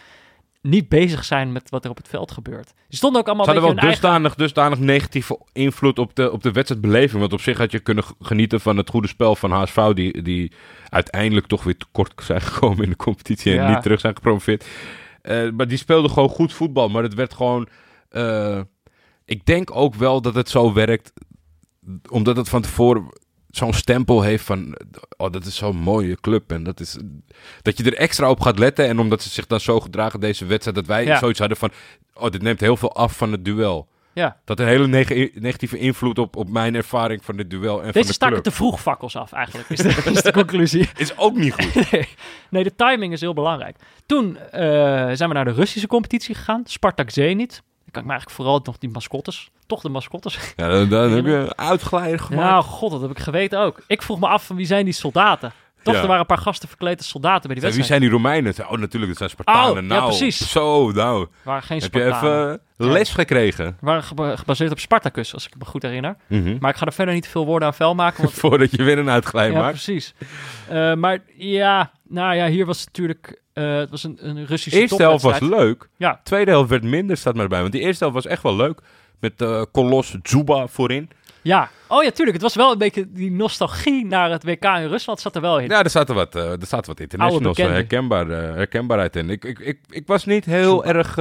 [0.62, 2.72] niet bezig zijn met wat er op het veld gebeurt.
[2.88, 4.00] Ze stonden ook allemaal Ze hadden wel eigen...
[4.00, 7.20] dusdanig, dusdanig negatieve invloed op de, op de wedstrijdbeleving.
[7.20, 9.92] Want op zich had je kunnen genieten van het goede spel van HSV...
[9.92, 10.52] die, die
[10.88, 13.52] uiteindelijk toch weer tekort zijn gekomen in de competitie...
[13.52, 13.70] en Ja.
[13.70, 14.66] niet terug zijn gepromoveerd.
[15.22, 16.88] Eh, maar die speelden gewoon goed voetbal.
[16.88, 17.68] Maar het werd gewoon...
[18.08, 18.60] eh,
[19.24, 21.12] ik denk ook wel dat het zo werkt...
[22.10, 23.04] omdat het van tevoren...
[23.50, 24.76] zo'n stempel heeft van,
[25.16, 26.52] oh, dat is zo'n mooie club.
[26.52, 26.96] En dat is,
[27.62, 28.86] dat je er extra op gaat letten.
[28.86, 31.18] En omdat ze zich dan zo gedragen deze wedstrijd, dat wij Ja.
[31.18, 31.70] zoiets hadden van,
[32.14, 33.88] oh, dit neemt heel veel af van het duel.
[34.12, 34.36] Ja.
[34.44, 37.92] Dat een hele neg- negatieve invloed op, op mijn ervaring van dit duel en van
[37.92, 38.46] Deze de staken club.
[38.46, 40.88] te vroeg fakkels af, eigenlijk, is de, is de conclusie.
[40.96, 41.74] Is ook niet goed.
[41.90, 42.08] Nee.
[42.50, 43.76] nee, de timing is heel belangrijk.
[44.06, 44.60] Toen eh,
[45.12, 47.62] zijn we naar de Russische competitie gegaan, Spartak Zenit.
[47.90, 50.38] Dan kan ik me eigenlijk vooral nog die mascottes, toch de mascottes.
[50.56, 51.52] Ja, dan, dan heb je
[52.18, 52.50] gemaakt.
[52.50, 53.82] Nou, god, dat heb ik geweten ook.
[53.86, 55.52] Ik vroeg me af van wie zijn die soldaten?
[55.82, 56.00] Toch, Ja.
[56.00, 58.02] er waren een paar gasten verkleed als soldaten bij die En wie wedstrijd.
[58.02, 58.70] zijn die Romeinen?
[58.70, 59.70] Oh, natuurlijk, dat zijn Spartanen.
[59.70, 60.50] Oh, ja, nou, precies.
[60.50, 61.26] Zo, nou.
[61.42, 63.76] Waren geen Heb je even les gekregen?
[63.80, 66.16] Waren geba- gebaseerd op Spartacus, als ik me goed herinner.
[66.26, 66.56] Mhm.
[66.60, 68.98] Maar ik ga er verder niet veel woorden aan vuil maken, want Voordat je weer
[68.98, 69.70] een uitglij Ja, maakt.
[69.72, 70.14] precies.
[70.68, 73.40] Eh, maar ja, nou ja, hier was het natuurlijk...
[73.52, 75.88] eh, het was een, een Russische De eerste helft was leuk.
[75.96, 76.20] Ja.
[76.24, 77.60] Tweede helft werd minder, staat maar erbij.
[77.60, 78.80] Want die eerste helft was echt wel leuk.
[79.20, 81.10] Met eh Kolos Zuba voorin.
[81.42, 81.70] Ja.
[81.88, 82.32] Oh ja, tuurlijk.
[82.36, 85.58] Het was wel een beetje die nostalgie naar het WK in Rusland zat er wel
[85.58, 85.68] in.
[85.68, 89.30] Ja, er zaten wat, eh, er zaten wat internationals, eh, herkenbaar, eh, herkenbaarheid in.
[89.30, 91.16] Ik, ik, ik, ik was niet heel erg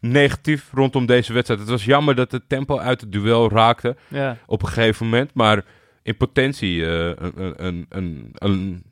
[0.00, 1.60] negatief rondom deze wedstrijd.
[1.60, 4.36] Het was jammer dat het tempo uit het duel raakte Ja.
[4.46, 5.34] op een gegeven moment.
[5.34, 5.64] Maar
[6.02, 8.82] in potentie een, een, een, een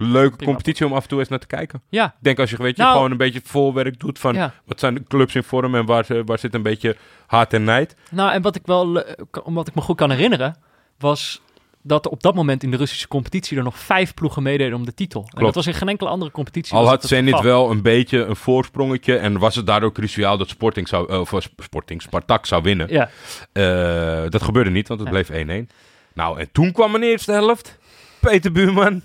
[0.00, 0.52] leuke Prima.
[0.52, 1.82] competitie om af en toe eens naar te kijken.
[1.88, 2.04] Ja.
[2.06, 4.52] Ik denk als je, weet je Nou- gewoon een beetje voorwerk doet van ja.
[4.64, 6.96] wat zijn de clubs in vorm en waar, waar zit een beetje
[7.26, 7.96] haat en nijd.
[8.10, 9.04] Nou, en wat ik wel,
[9.44, 10.56] omdat ik me goed kan herinneren,
[10.98, 11.40] was
[11.82, 14.84] dat er op dat moment in de Russische competitie er nog vijf ploegen meededen om
[14.84, 15.28] de titel.
[15.36, 16.76] En dat was in geen enkele andere competitie.
[16.76, 20.88] Al had Zenit wel een beetje een voorsprongetje en was het daardoor cruciaal dat Sporting
[20.88, 22.88] zou, eh, of Sporting, Spartak zou winnen.
[22.90, 23.10] Ja.
[23.52, 25.14] Eh, dat gebeurde niet, want het Ja.
[25.14, 25.68] bleef 1-1.
[26.14, 27.78] Nou, en toen kwam een eerste helft.
[28.20, 29.02] Peter Buurman.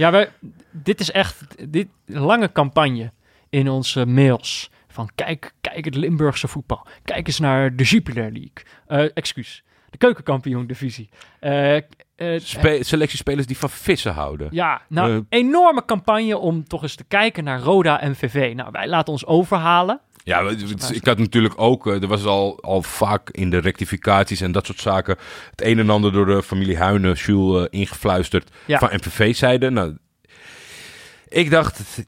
[0.00, 0.28] Ja, wij,
[0.70, 3.12] dit is echt dit lange campagne
[3.48, 4.70] in onze mails.
[4.88, 6.86] Van kijk, kijk het Limburgse voetbal.
[7.04, 8.64] Kijk eens naar de Jupiler League.
[8.86, 11.08] Eh excuus, de keukenkampioen divisie.
[12.36, 14.48] Spe selectiespelers die van vissen houden.
[14.50, 18.52] ja, nou, enorme campagne om toch eens te kijken naar Roda en VV.
[18.56, 20.00] Nou, wij laten ons overhalen.
[20.24, 20.48] Ja,
[20.92, 24.66] ik had natuurlijk ook, eh, er was al, al vaak in de rectificaties en dat
[24.66, 25.16] soort zaken
[25.50, 28.78] het een en ander door de familie Huinen, Jules, eh, ingefluisterd Ja.
[28.78, 29.70] van MPV-zijde.
[29.70, 29.96] Nou,
[31.28, 32.04] ik dacht,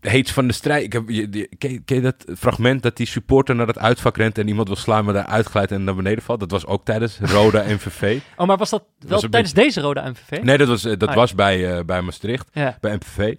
[0.00, 0.82] heets van de strijd.
[0.84, 3.78] Ik heb, je, je- ken, je- ken je dat fragment dat die supporter naar het
[3.78, 6.40] uitvak rent en iemand wil slaan, maar daar uitglijdt en naar beneden valt?
[6.40, 8.18] Dat was ook tijdens Roda MVV.
[8.36, 10.42] Oh, maar was dat wel tijdens deze Roda en VV?
[10.42, 11.20] Nee, dat was, eh, dat Ah, ja.
[11.20, 12.78] was bij, eh, bij Maastricht, Ja.
[12.80, 13.34] bij MVV.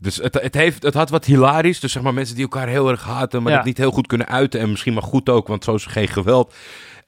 [0.00, 1.80] Dus het, het, heeft, het had wat hilarisch.
[1.80, 3.56] Dus zeg maar mensen die elkaar heel erg haten, maar Ja.
[3.58, 4.60] dat niet heel goed kunnen uiten.
[4.60, 6.54] En misschien maar goed ook, want zo is er geen geweld.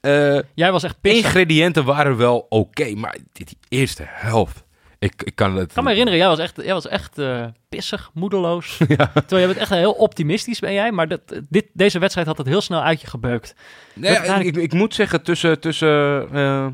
[0.01, 1.23] Eh Jij was echt pissig.
[1.25, 4.65] ingrediënten waren wel oké, maar die, eerste helft.
[4.99, 5.67] Ik, ik kan het.
[5.69, 8.77] Ik kan me herinneren, jij was echt, jij was echt eh, pissig, moedeloos.
[8.77, 10.91] Terwijl jij bent echt heel optimistisch, ben jij.
[10.91, 13.55] Maar dat, dit, deze wedstrijd had het heel snel uit je gebeukt.
[13.93, 16.67] Nee, ik, ik, ik moet zeggen, tussen, tussen eh,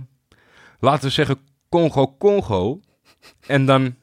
[0.80, 1.38] laten we zeggen,
[1.69, 2.80] Congo-Congo
[3.48, 3.95] en dan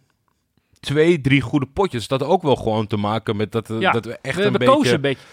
[0.81, 2.09] twee, drie goede potjes.
[2.09, 4.53] Dat ook wel gewoon te maken met dat, eh, Ja, dat we echt we een
[4.53, 4.75] we beetje...
[4.75, 5.27] kozen een beetje.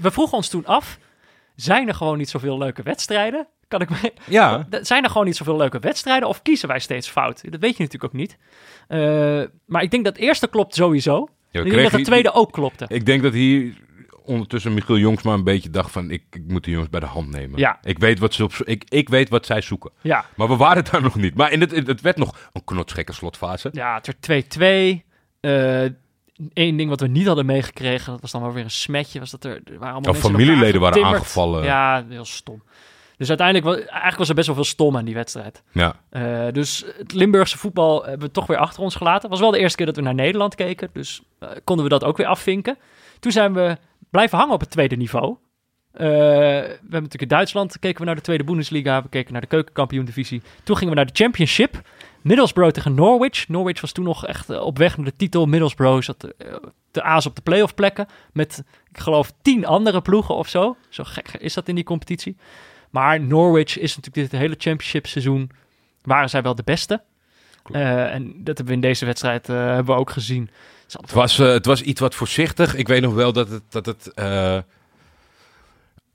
[0.00, 0.98] We vroegen ons toen af,
[1.54, 3.46] zijn er gewoon niet zoveel leuke wedstrijden?
[3.68, 4.12] Kan ik me...
[4.26, 7.50] Ja, Zijn er gewoon niet zoveel leuke wedstrijden of kiezen wij steeds fout?
[7.50, 8.36] Dat weet je natuurlijk ook niet.
[8.88, 11.28] Eh, maar ik denk dat het eerste klopt sowieso.
[11.50, 12.84] Ja, ik denk dat het tweede ook klopte.
[12.88, 13.74] Ik denk dat hier
[14.26, 16.10] ondertussen Michiel Jongsma een beetje dacht van...
[16.10, 17.58] Ik, ik moet de jongens bij de hand nemen.
[17.58, 17.78] Ja.
[17.82, 19.90] Ik, weet wat ze op, ik, ik weet wat zij zoeken.
[20.00, 21.34] Ja, Maar we waren daar nog niet.
[21.34, 23.68] Maar in het, het, het werd nog een knotsgekke slotfase.
[23.72, 25.04] ja het werd 2-2.
[25.40, 25.84] Eh
[26.52, 29.30] Eén ding wat we niet hadden meegekregen, dat was dan wel weer een smetje, was
[29.30, 31.64] dat er, er waren allemaal in familieleden waren aangevallen.
[31.64, 32.62] Ja, heel stom.
[33.16, 35.62] Dus uiteindelijk, wa- eigenlijk was er best wel veel stom aan die wedstrijd.
[35.72, 35.94] Ja.
[36.10, 39.20] Eh, dus het Limburgse voetbal hebben we toch weer achter ons gelaten.
[39.22, 41.90] Het was wel de eerste keer dat we naar Nederland keken, dus eh, konden we
[41.90, 42.78] dat ook weer afvinken.
[43.20, 43.76] Toen zijn we
[44.10, 45.36] blijven hangen op het tweede niveau.
[45.96, 49.40] Eh, we hebben natuurlijk in Duitsland keken we naar de tweede Bundesliga, we keken naar
[49.40, 50.42] de keukenkampioen-divisie.
[50.64, 51.80] Toen gingen we naar de Championship.
[52.22, 53.48] Middlesbrough tegen Norwich.
[53.48, 55.46] Norwich was toen nog echt eh, op weg naar de titel.
[55.46, 56.54] Middlesbrough zat eh,
[56.90, 60.76] de aas op de playoff plekken met, ik geloof, tien andere ploegen of zo.
[60.88, 62.36] Zo gek is dat in die competitie.
[62.90, 65.50] Maar Norwich is natuurlijk dit hele championship seizoen,
[66.02, 67.02] waren zij wel de beste.
[67.72, 70.50] En dat hebben we in deze wedstrijd hebben we ook gezien.
[70.92, 72.74] Het, was, eh, het was iets wat voorzichtig.
[72.74, 73.62] Ik weet nog wel dat het...
[73.68, 74.58] Dat het eh,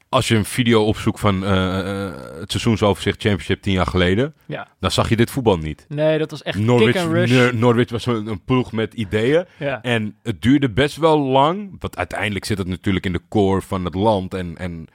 [0.09, 4.33] als je een video opzoekt van eh, het seizoensoverzicht Championship tien jaar geleden...
[4.45, 4.67] Ja.
[4.79, 5.85] dan zag je dit voetbal niet.
[5.89, 7.31] Nee, dat was echt Norwich, kick and rush.
[7.31, 9.45] Nor- Norwich was een, een ploeg met ideeën.
[9.57, 9.81] Ja.
[9.81, 11.75] En het duurde best wel lang.
[11.79, 14.33] Want uiteindelijk zit het natuurlijk in de core van het land.
[14.33, 14.87] En, en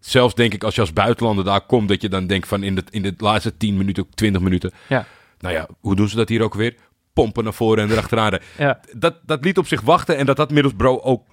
[0.00, 1.88] zelfs denk ik als je als buitenlander daar komt...
[1.88, 4.72] dat je dan denkt van in de, in de laatste 10 minuten, 20 minuten...
[4.88, 5.06] Ja.
[5.38, 6.74] Nou ja, hoe doen ze dat hier ook weer?
[7.12, 8.38] Pompen naar voren en erachteraan.
[8.58, 8.80] Ja.
[8.92, 10.16] Dat, dat liet op zich wachten.
[10.16, 11.26] En dat had Middlesbrough ook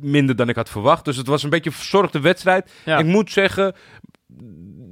[0.00, 1.04] minder dan ik had verwacht.
[1.04, 2.72] Dus het was een beetje een verzorgde wedstrijd.
[2.84, 2.98] Ja.
[2.98, 3.74] Ik moet zeggen,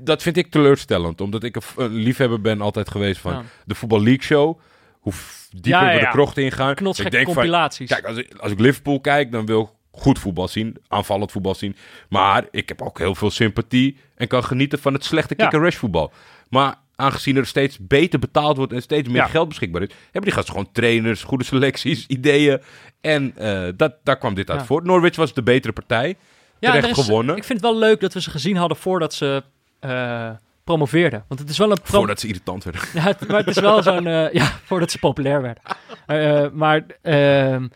[0.04, 1.20] dat vind ik teleurstellend.
[1.20, 3.42] Omdat ik een, liefhebber ben altijd geweest van Ja.
[3.64, 4.58] de Voetbal League Show.
[5.00, 5.12] Hoe
[5.50, 6.10] dieper Ja, we de ja.
[6.10, 6.70] krocht ingaan.
[6.70, 7.88] Ik denk van, compilaties.
[7.88, 9.68] Kijk, als ik, als ik Liverpool kijk, dan wil ik
[10.00, 10.76] goed voetbal zien.
[10.88, 11.76] Aanvallend voetbal zien.
[12.08, 13.96] Maar ik heb ook heel veel sympathie.
[14.14, 16.12] En kan genieten van het slechte kick-and-rush voetbal.
[16.48, 19.26] Maar aangezien er steeds beter betaald wordt en steeds meer Ja.
[19.26, 19.88] geld beschikbaar is...
[20.02, 22.60] hebben die gasten gewoon trainers, goede selecties, ideeën.
[23.00, 24.66] En eh, dat, daar kwam dit uit Ja.
[24.66, 24.84] voort.
[24.84, 26.16] Norwich was de betere partij.
[26.60, 27.36] Ja, terecht is- gewonnen.
[27.36, 29.42] Ik vind het wel leuk dat we ze gezien hadden voordat ze
[29.80, 30.30] eh,
[30.64, 31.24] promoveerden.
[31.28, 31.80] Want het is wel een...
[31.82, 32.82] pro- Voordat ze irritant werden.
[32.94, 34.06] Ja, het- maar het is wel zo'n...
[34.06, 36.56] eh, ja, voordat ze populair werden.
[36.58, 37.68] Maar ehm,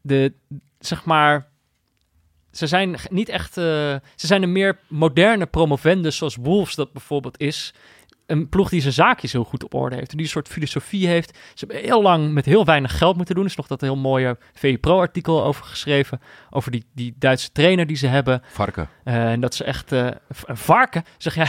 [0.00, 0.32] de,
[0.78, 1.48] zeg maar...
[2.52, 3.54] Ze zijn niet echt...
[3.54, 7.74] ze zijn een meer moderne promovendus zoals Wolves dat bijvoorbeeld is.
[8.30, 10.10] Een ploeg die zijn zaakjes heel goed op orde heeft.
[10.10, 11.38] En die een soort filosofie heeft.
[11.54, 13.44] Ze hebben heel lang met heel weinig geld moeten doen.
[13.44, 16.20] Er is nog dat heel mooie VE Pro-artikel over geschreven.
[16.50, 18.42] Over die, die Duitse trainer die ze hebben.
[18.52, 18.88] Varken.
[19.04, 19.92] Eh, en dat ze echt...
[19.92, 21.48] eh, v- een varken, zeg jij.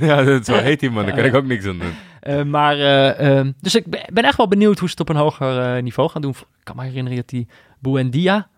[0.08, 1.04] ja, dat, zo heet die man.
[1.06, 1.94] Daar kan ik ook niks aan doen.
[2.20, 5.22] Eh, maar, eh, ehm, dus ik ben echt wel benieuwd hoe ze het op een
[5.22, 6.30] hoger eh, niveau gaan doen.
[6.30, 7.48] Ik kan me herinneren dat die
[7.78, 8.48] Buendia,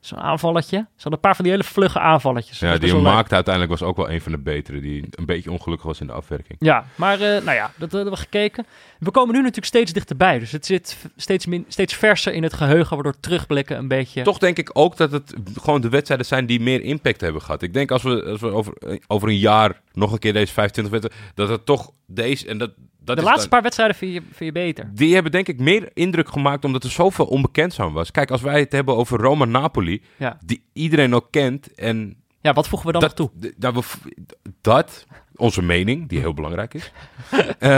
[0.00, 0.76] zo'n aanvalletje.
[0.76, 2.58] Ze hadden een paar van die hele vlugge aanvalletjes.
[2.58, 4.80] Ja, die maakte uiteindelijk was ook wel een van de betere.
[4.80, 6.58] Die een beetje ongelukkig was in de afwerking.
[6.58, 8.66] Ja, maar eh, nou ja, dat hebben we gekeken.
[8.98, 10.38] We komen nu natuurlijk steeds dichterbij.
[10.38, 14.22] Dus het zit steeds, min, steeds verser in het geheugen, waardoor terugblikken een beetje...
[14.22, 17.62] Toch denk ik ook dat het gewoon de wedstrijden zijn die meer impact hebben gehad.
[17.62, 18.74] Ik denk als we, als we over,
[19.06, 21.34] over een jaar nog een keer deze 25 wedstrijden...
[21.34, 22.46] dat het toch deze...
[22.46, 22.70] En dat
[23.16, 24.90] de laatste dan- paar wedstrijden vind je, vind je beter.
[24.94, 28.10] Die hebben denk ik meer indruk gemaakt omdat er zoveel onbekend aan was.
[28.10, 30.38] Kijk, als wij het hebben over Roma-Napoli, Ja.
[30.44, 33.52] die iedereen ook kent en Ja, wat voegen we dan dat, nog toe?
[33.56, 34.12] dat, we,
[34.60, 36.90] dat, onze mening, die heel belangrijk is.
[37.58, 37.68] Eh,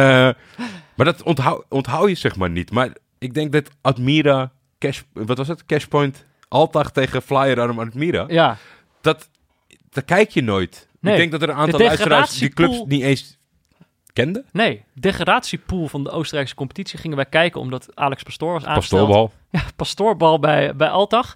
[0.95, 2.71] maar dat onthoud, onthoud je zeg maar niet.
[2.71, 5.67] Maar ik denk dat Admira, cash, wat was het?
[5.67, 8.25] Cashpoint, Altag tegen Flyer Admira.
[8.29, 8.57] Ja,
[9.01, 9.29] Dat,
[9.91, 10.89] dat kijk je nooit.
[11.01, 11.13] Nee.
[11.13, 13.39] Ik denk dat er een aantal De luisteraars die clubs niet eens
[14.13, 14.45] kenden.
[14.53, 14.85] nee.
[14.95, 19.07] Degradatiepool van de Oostenrijkse competitie gingen wij kijken omdat Alex Pastoor was aangesteld.
[19.07, 19.33] Pastoorbal.
[19.51, 21.35] Ja, pastoorbal bij, bij Altag.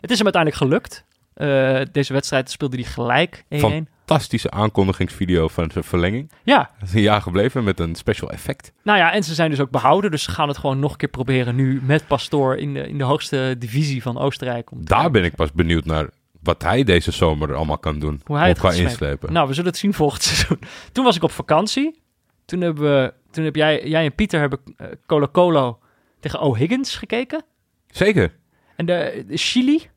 [0.00, 1.04] Het is hem uiteindelijk gelukt.
[1.34, 3.56] Eh, deze wedstrijd speelde hij gelijk 1-1.
[3.58, 6.30] Fantastische aankondigingsvideo van zijn verlenging.
[6.42, 8.72] Ja, Dat is een jaar gebleven met een special effect.
[8.82, 10.10] nou ja, en ze zijn dus ook behouden.
[10.10, 12.98] Dus ze gaan het gewoon nog een keer proberen nu met Pastoor in de, in
[12.98, 14.70] de hoogste divisie van Oostenrijk.
[14.70, 16.08] Om Daar ben ik pas benieuwd naar
[16.42, 18.20] wat hij deze zomer allemaal kan doen.
[18.24, 18.78] Hoe hij het slepen.
[18.78, 19.32] inslepen.
[19.32, 20.58] Nou, we zullen het zien volgend seizoen.
[20.92, 22.04] Toen was ik op vakantie.
[22.46, 25.78] Toen, hebben we, toen heb jij, jij en Pieter hebben eh, Colo Colo
[26.20, 27.44] tegen O'Higgins gekeken.
[27.88, 28.36] Zeker.
[28.76, 29.90] En de, de Chili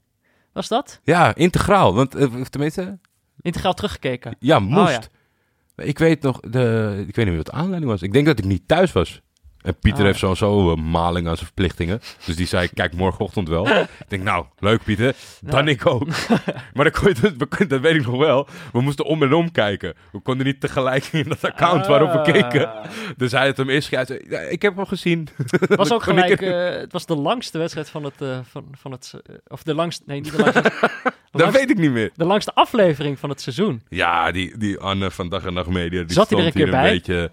[0.54, 1.00] was dat.
[1.04, 1.94] Ja, integraal.
[1.94, 3.00] Want eh, tenminste,
[3.42, 4.36] Integraal teruggekeken.
[4.40, 4.80] ja, moest.
[4.80, 4.90] Oh,
[5.76, 5.84] ja.
[5.84, 8.02] Ik weet nog, de, ik weet niet meer wat de aanleiding was.
[8.02, 9.22] Ik denk dat ik niet thuis was.
[9.62, 10.06] En Pieter Oh.
[10.06, 12.02] heeft sowieso een maling aan zijn verplichtingen.
[12.26, 13.68] Dus die zei, kijk morgenochtend wel.
[13.80, 15.16] ik denk, nou, leuk Pieter.
[15.42, 15.72] Dan Ja.
[15.72, 16.08] ik ook.
[16.74, 18.48] maar dan kon je, dat, kon- dat weet ik nog wel.
[18.74, 19.94] We moesten om en om kijken.
[20.12, 22.74] We konden niet tegelijk in dat account waarop we keken.
[22.74, 22.86] Ah.
[23.18, 24.06] Dus hij had hem eerst ja,
[24.50, 25.28] ik heb hem gezien.
[25.50, 28.92] Het was ook gelijk, eh, het was de langste wedstrijd van het, eh, van, van
[28.92, 32.12] het, eh, of de langste, nee, niet de langste, Dat langste, weet ik niet meer.
[32.16, 33.82] de langste aflevering van het seizoen.
[33.90, 36.04] Ja, die, die Anne van Dag en Nacht Media.
[36.04, 36.92] Die Zat hij er stond een hier keer bij?
[36.92, 37.32] beetje...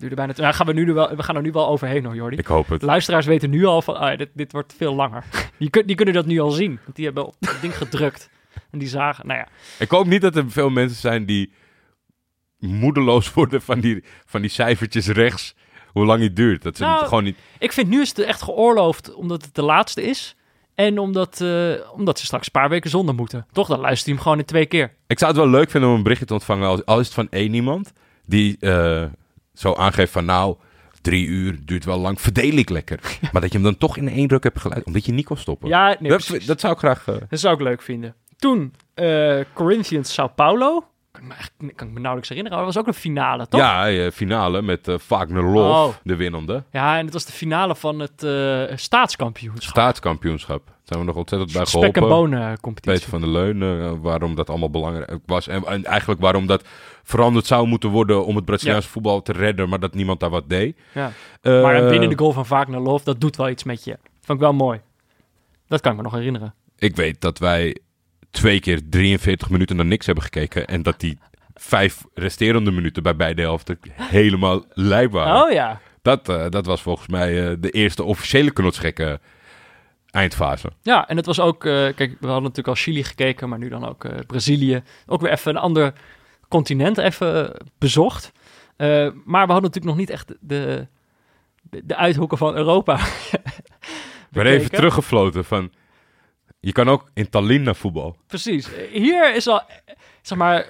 [0.00, 2.36] Duurde bijna, nou, gaan we, nu wel, we gaan er nu wel overheen hoor, Jordi.
[2.36, 2.82] Ik hoop het.
[2.82, 5.24] Luisteraars weten nu al van, ah, dit, dit wordt veel langer.
[5.58, 8.30] Die, kun- die kunnen dat nu al zien, want die hebben op het ding gedrukt.
[8.70, 9.48] En die zagen, nou ja,
[9.78, 11.52] Ik hoop niet dat er veel mensen zijn die
[12.58, 15.54] moedeloos worden van die, van die cijfertjes rechts.
[15.92, 16.62] Hoe lang het duurt.
[16.62, 17.36] Dat ze Nou, gewoon niet...
[17.58, 20.36] ik vind nu is het echt geoorloofd omdat het de laatste is.
[20.74, 23.46] En omdat, eh, omdat ze straks een paar weken zonder moeten.
[23.52, 24.94] Toch, dan luistert hij hem gewoon in twee keer.
[25.06, 26.68] Ik zou het wel leuk vinden om een berichtje te ontvangen.
[26.68, 27.92] Als, al is het van één iemand.
[28.26, 29.04] Die eh,
[29.60, 30.56] zo aangeeft van nou...
[31.02, 32.20] Drie uur duurt wel lang.
[32.20, 33.00] Verdeel ik lekker.
[33.32, 34.84] Maar dat je hem dan toch in één ruk hebt geluid.
[34.84, 35.68] Omdat je niet kon stoppen.
[35.68, 36.10] Ja, nee,
[36.46, 37.08] dat, zou ik graag...
[37.08, 38.14] eh, Dat zou ik leuk vinden.
[38.36, 40.84] Toen eh, Corinthians Sao Paulo.
[41.12, 42.58] Kan ik, me kan ik me nauwelijks herinneren.
[42.58, 43.60] Maar dat was ook een finale, toch?
[43.60, 45.94] ja, eh, finale met eh Wagner Love, Oh.
[46.02, 46.64] de winnende.
[46.70, 48.26] Ja, en het was de finale van het
[48.80, 49.70] staatskampioenschap.
[49.72, 50.62] Staatskampioenschap.
[50.90, 52.16] Zijn we nog ontzettend bij Spek en geholpen.
[52.18, 53.08] bonen Peter competitie.
[53.08, 55.48] van der Leun, eh, waarom dat allemaal belangrijk was.
[55.48, 56.64] En, en eigenlijk waarom dat
[57.02, 60.48] veranderd zou moeten worden om het Braziliaanse voetbal te redden, maar dat niemand daar wat
[60.48, 60.76] deed.
[60.94, 61.12] Ja.
[61.40, 63.98] Eh, Maar een winnende goal van Wagner Love, dat doet wel iets met je.
[64.20, 64.80] Vond ik wel mooi.
[65.68, 66.54] Dat kan ik me nog herinneren.
[66.78, 67.76] Ik weet dat wij
[68.30, 71.18] twee keer 43 minuten naar niks hebben gekeken en dat die
[71.54, 75.42] vijf resterende minuten bij beide helften helemaal lijp waren.
[75.44, 75.80] Oh ja.
[76.02, 79.20] Dat, eh, dat was volgens mij eh, de eerste officiële knotsgekke
[80.10, 80.72] eindfase.
[80.82, 81.64] Ja, en het was ook...
[81.64, 84.82] eh, kijk, we hadden natuurlijk al Chili gekeken, maar nu dan ook eh, Brazilië.
[85.06, 85.92] Ook weer even een ander
[86.48, 88.32] continent even eh, bezocht.
[89.24, 90.86] Maar we hadden natuurlijk nog niet echt de,
[91.62, 93.00] de, de uithoeken van Europa
[94.30, 95.72] ben even teruggefloten van...
[96.60, 98.16] Je kan ook in Tallinn naar voetbal.
[98.26, 98.68] Precies.
[98.92, 99.62] Hier is al,
[100.22, 100.66] zeg maar,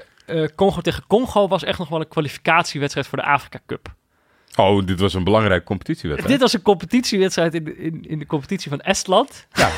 [0.55, 3.95] Congo tegen Congo was echt nog wel een kwalificatiewedstrijd voor de Afrika Cup.
[4.57, 6.33] Oh, dit was een belangrijke competitiewedstrijd.
[6.33, 9.47] Dit was een competitiewedstrijd in de, in, in de competitie van Estland.
[9.53, 9.71] Ja.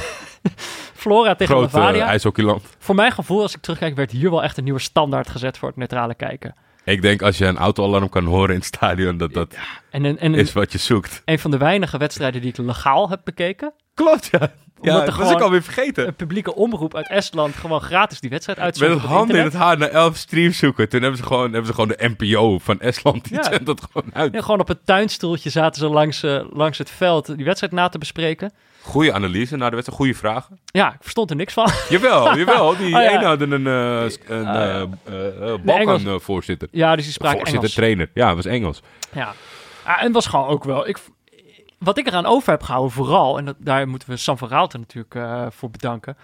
[0.95, 2.07] Flora tegen Groot uh, Bavaria.
[2.07, 2.63] ijshockeyland.
[2.79, 5.69] Voor mijn gevoel, als ik terugkijk, werd hier wel echt een nieuwe standaard gezet voor
[5.69, 6.55] het neutrale kijken.
[6.85, 9.55] Ik denk als je een autoalarm kan horen in het stadion, dat dat
[9.91, 11.23] En, een, en een, is wat je zoekt.
[11.25, 13.73] een van de weinige wedstrijden die ik legaal heb bekeken.
[13.95, 14.53] Klopt, ja.
[14.83, 16.07] Ja, er dat was ik alweer vergeten.
[16.07, 18.97] Een publieke omroep uit Estland gewoon gratis die wedstrijd Met uitzonden.
[18.97, 20.89] het op het hand in het haar naar elf streams zoeken.
[20.89, 23.25] Toen hebben ze gewoon, hebben ze gewoon de NPO van Estland.
[23.29, 23.59] Die Ja.
[23.65, 24.33] dat gewoon uit.
[24.35, 27.89] Ja, gewoon op het tuinstoeltje zaten ze langs, eh, langs het veld die wedstrijd na
[27.89, 28.53] te bespreken.
[28.83, 30.59] Goede analyse na de wedstrijd, goede vragen.
[30.65, 31.69] Ja, ik verstond er niks van.
[31.89, 32.77] Jawel, jawel.
[32.77, 33.11] Die Oh, ja.
[33.11, 36.03] ene hadden een, s- een Engels.
[36.03, 36.69] Balkan-voorzitter.
[36.71, 37.75] Ja, dus die spraken Voorzitter, Engels.
[37.75, 38.11] trainer.
[38.15, 38.83] Ja, was Engels.
[39.13, 39.33] Ja.
[39.85, 40.89] Ah, en was gewoon ook wel...
[40.89, 40.99] Ik,
[41.83, 43.39] wat ik eraan over heb gehouden vooral...
[43.39, 46.17] en dat, daar moeten we Sam van Raalte natuurlijk eh, voor bedanken.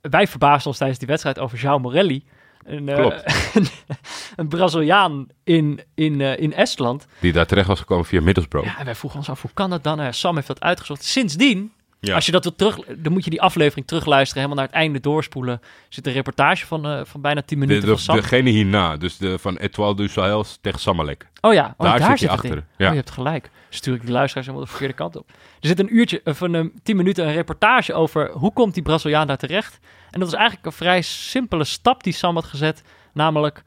[0.00, 2.24] Wij verbaasden ons tijdens die wedstrijd over João Morelli.
[2.64, 3.18] Een, eh,
[3.54, 3.66] een,
[4.36, 7.06] een Braziliaan in, in, eh, in Estland.
[7.20, 8.68] Die daar terecht was gekomen via Middlesbrough.
[8.68, 10.14] Ja, en wij vroegen ons af, hoe kan dat dan?
[10.14, 11.04] Sam heeft dat uitgezocht.
[11.04, 11.72] Sindsdien,
[12.08, 12.14] Ja.
[12.14, 12.78] als je dat wil terug...
[12.96, 15.54] dan moet je die aflevering terugluisteren, helemaal naar het einde doorspoelen.
[15.62, 18.16] Er zit een reportage van, eh, van bijna 10 De, minuten de, van Sam.
[18.16, 21.26] degene hierna, dus de, van Etoile du Sahel tegen Samalek.
[21.40, 22.34] Oh ja, oh, Daar daar, zit in.
[22.34, 22.88] achter, Oh, ja.
[22.90, 23.50] je hebt gelijk.
[23.68, 25.30] Stuur ik de luisteraars helemaal de verkeerde kant op.
[25.60, 28.82] Er zit een uurtje, of een um, tien minuten, een reportage over hoe komt die
[28.82, 29.78] Braziliaan daar terecht.
[30.10, 32.82] En dat is eigenlijk een vrij simpele stap die Sam had gezet.
[33.12, 33.62] Namelijk,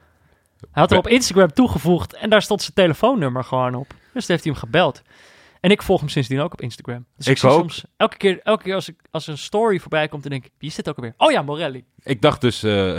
[0.59, 3.93] hij had er op Instagram toegevoegd en daar stond zijn telefoonnummer gewoon op.
[4.13, 5.01] Dus heeft hij hem gebeld.
[5.65, 7.05] En ik volg hem sindsdien ook op Instagram.
[7.17, 7.59] Dus Ik zie ook.
[7.59, 10.51] soms, elke keer, elke keer als, ik, als een story voorbij komt, dan denk ik,
[10.57, 11.13] wie is dit ook alweer?
[11.17, 11.83] Oh ja, Morelli.
[12.03, 12.89] Ik dacht dus, eh,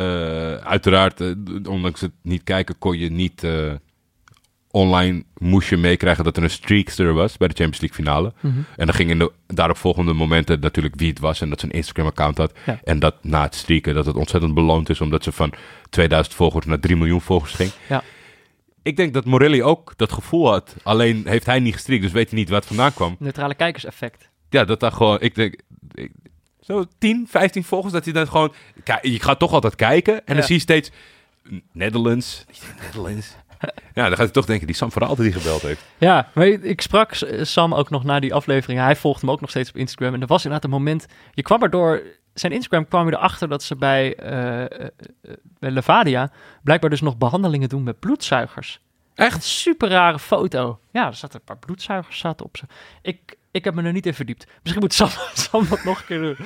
[0.52, 3.46] eh, uiteraard, d- ondanks het niet kijken, kon je niet
[4.70, 8.32] online moest je meekrijgen dat er een streakster was bij de Champions League finale.
[8.76, 11.72] En dan ging in de daaropvolgende momenten natuurlijk wie het was en dat ze een
[11.72, 12.52] Instagram-account had.
[12.66, 12.80] Ja.
[12.84, 15.52] En dat na het streaken, dat het ontzettend beloond is, omdat ze van
[15.90, 17.70] 2000 volgers naar 3 miljoen volgers ging.
[17.88, 18.02] Ja.
[18.86, 20.74] Ik denk dat Morelli ook dat gevoel had.
[20.82, 23.16] Alleen heeft hij niet gestreakt, dus weet hij niet waar het vandaan kwam.
[23.18, 24.28] Neutrale kijkerseffect.
[24.50, 25.60] Ja, dat daar gewoon, ik denk,
[25.94, 26.12] ik-
[26.60, 28.52] zo 10, 15 volgers, dat hij dan gewoon,
[28.84, 30.34] Kijk, je gaat toch altijd kijken en Ja.
[30.34, 30.90] dan zie je steeds
[31.72, 32.44] Netherlands,
[32.82, 33.34] Netherlands.
[33.94, 35.84] Ja, dan gaat hij toch denken, die Sam Verhaalte die gebeld heeft.
[35.98, 38.80] Ja, maar ik- sprak Sam ook nog na die aflevering.
[38.80, 40.14] Hij volgde hem ook nog steeds op Instagram.
[40.14, 41.06] En er was inderdaad een moment...
[41.32, 42.02] Je kwam er door...
[42.38, 44.68] Zijn Instagram kwam je erachter dat ze bij, eh, eh,
[45.22, 46.30] eh, bij Levadia...
[46.62, 48.80] blijkbaar dus nog behandelingen doen met bloedzuigers.
[49.14, 50.78] Echt een super rare foto.
[50.92, 52.64] Ja, er zaten een paar bloedzuigers zaten op ze.
[53.02, 54.46] Ik, ik heb me er niet in verdiept.
[54.62, 55.08] Misschien moet Sam,
[55.50, 56.36] Sam dat nog een keer doen.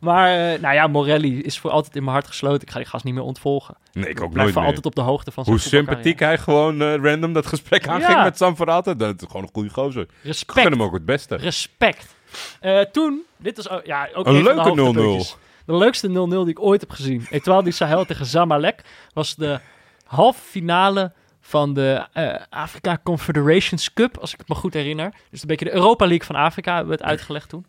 [0.00, 2.62] Maar, nou ja, Morelli is voor altijd in mijn hart gesloten.
[2.62, 3.76] Ik ga die gast niet meer ontvolgen.
[3.92, 6.38] Nee, ik ook Ik blijf nooit altijd op de hoogte van zijn Hoe sympathiek hij
[6.38, 8.22] gewoon random dat gesprek aanging Ja.
[8.22, 8.96] met Sam Verhaalte.
[8.96, 10.02] Dat is gewoon een goede gozer.
[10.02, 10.60] Ik Respect.
[10.60, 11.36] gun hem ook het beste.
[11.36, 12.14] Respect.
[12.60, 14.76] Eh, toen, dit was ook- ja, ook Een leuke 0-0.
[14.84, 15.36] hoogtepuntjes.
[15.66, 17.26] De leukste 0-0 die ik ooit heb gezien.
[17.30, 18.82] Etoile du Sahel tegen Zamalek
[19.12, 19.60] was de
[20.04, 25.14] halve finale van de eh, Afrika Confederations Cup, als ik het me goed herinner.
[25.30, 27.66] Dus een beetje de Europa League van Afrika, hebben we het uitgelegd toen.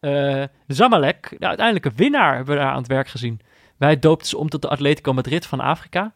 [0.00, 3.40] Eh Zamalek, de uiteindelijke winnaar, hebben we daar aan het werk gezien.
[3.76, 6.12] Wij doopten ze om tot de Atletico Madrid van Afrika.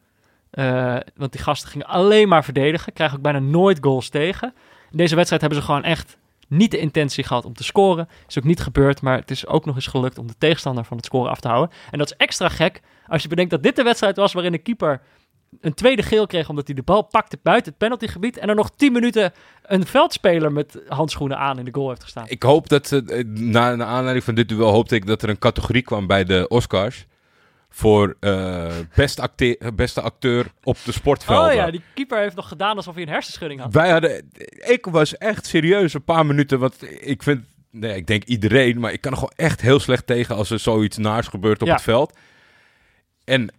[1.17, 4.55] Want die gasten gingen alleen maar verdedigen, krijgen ook bijna nooit goals tegen.
[4.91, 6.17] In deze wedstrijd hebben ze gewoon echt
[6.51, 8.09] niet de intentie gehad om te scoren.
[8.29, 10.97] Is ook niet gebeurd, maar het is ook nog eens gelukt om de tegenstander van
[10.97, 11.77] het scoren af te houden.
[11.91, 14.59] En dat is extra gek als je bedenkt dat dit de wedstrijd was waarin de
[14.59, 15.01] keeper
[15.61, 18.71] een tweede geel kreeg omdat hij de bal pakte buiten het penaltygebied en er nog
[18.77, 19.33] 10 minuten
[19.63, 22.25] een veldspeler met handschoenen aan in de goal heeft gestaan.
[22.29, 25.39] Ik hoop dat, ze, eh, na, aanleiding van dit duel, hoopte ik dat er een
[25.39, 27.07] categorie kwam bij de Oscars.
[27.73, 29.21] Voor eh, best
[29.75, 31.49] beste acteur op de sportvelden.
[31.49, 33.73] Oh ja, die keeper heeft nog gedaan alsof hij een hersenschudding had.
[33.73, 34.31] Wij hadden,
[34.67, 36.77] ik was echt serieus een paar minuten, want
[37.07, 40.37] ik vind, nee, ik denk iedereen, maar ik kan er gewoon echt heel slecht tegen
[40.37, 41.75] als er zoiets naars gebeurt op Ja.
[41.75, 42.17] het veld.
[43.25, 43.53] En Het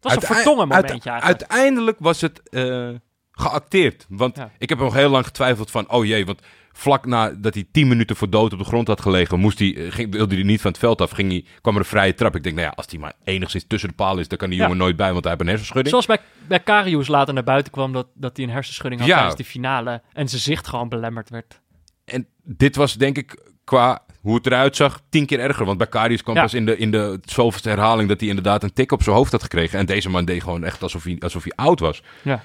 [0.00, 1.24] was een vertongen momentje eigenlijk.
[1.24, 2.88] Uiteindelijk was het eh,
[3.32, 4.50] geacteerd, want Ja.
[4.58, 6.40] ik heb nog heel lang getwijfeld van, oh jee, want
[6.72, 9.92] vlak nadat hij tien minuten voor dood op de grond had gelegen, moest hij, eh,
[9.92, 12.36] ging, wilde hij niet van het veld af, ging hij, kwam er een vrije trap.
[12.36, 14.58] Ik denk, nou ja, als hij maar enigszins tussen de paal is, dan kan die
[14.58, 14.64] Ja.
[14.64, 15.88] jongen nooit bij, want hij heeft een hersenschudding.
[15.90, 16.18] Zoals bij,
[16.48, 19.16] bij Karius later naar buiten kwam dat, dat hij een hersenschudding had Ja.
[19.16, 21.60] tijdens die finale en zijn zicht gewoon belemmerd werd.
[22.04, 25.64] En dit was denk ik qua hoe het eruit zag tien keer erger.
[25.64, 26.42] Want bij Karius kwam Ja.
[26.42, 29.32] pas in de, in de zoveelste herhaling dat hij inderdaad een tik op zijn hoofd
[29.32, 29.78] had gekregen.
[29.78, 32.02] En deze man deed gewoon echt alsof hij, alsof hij oud was.
[32.22, 32.42] Ja.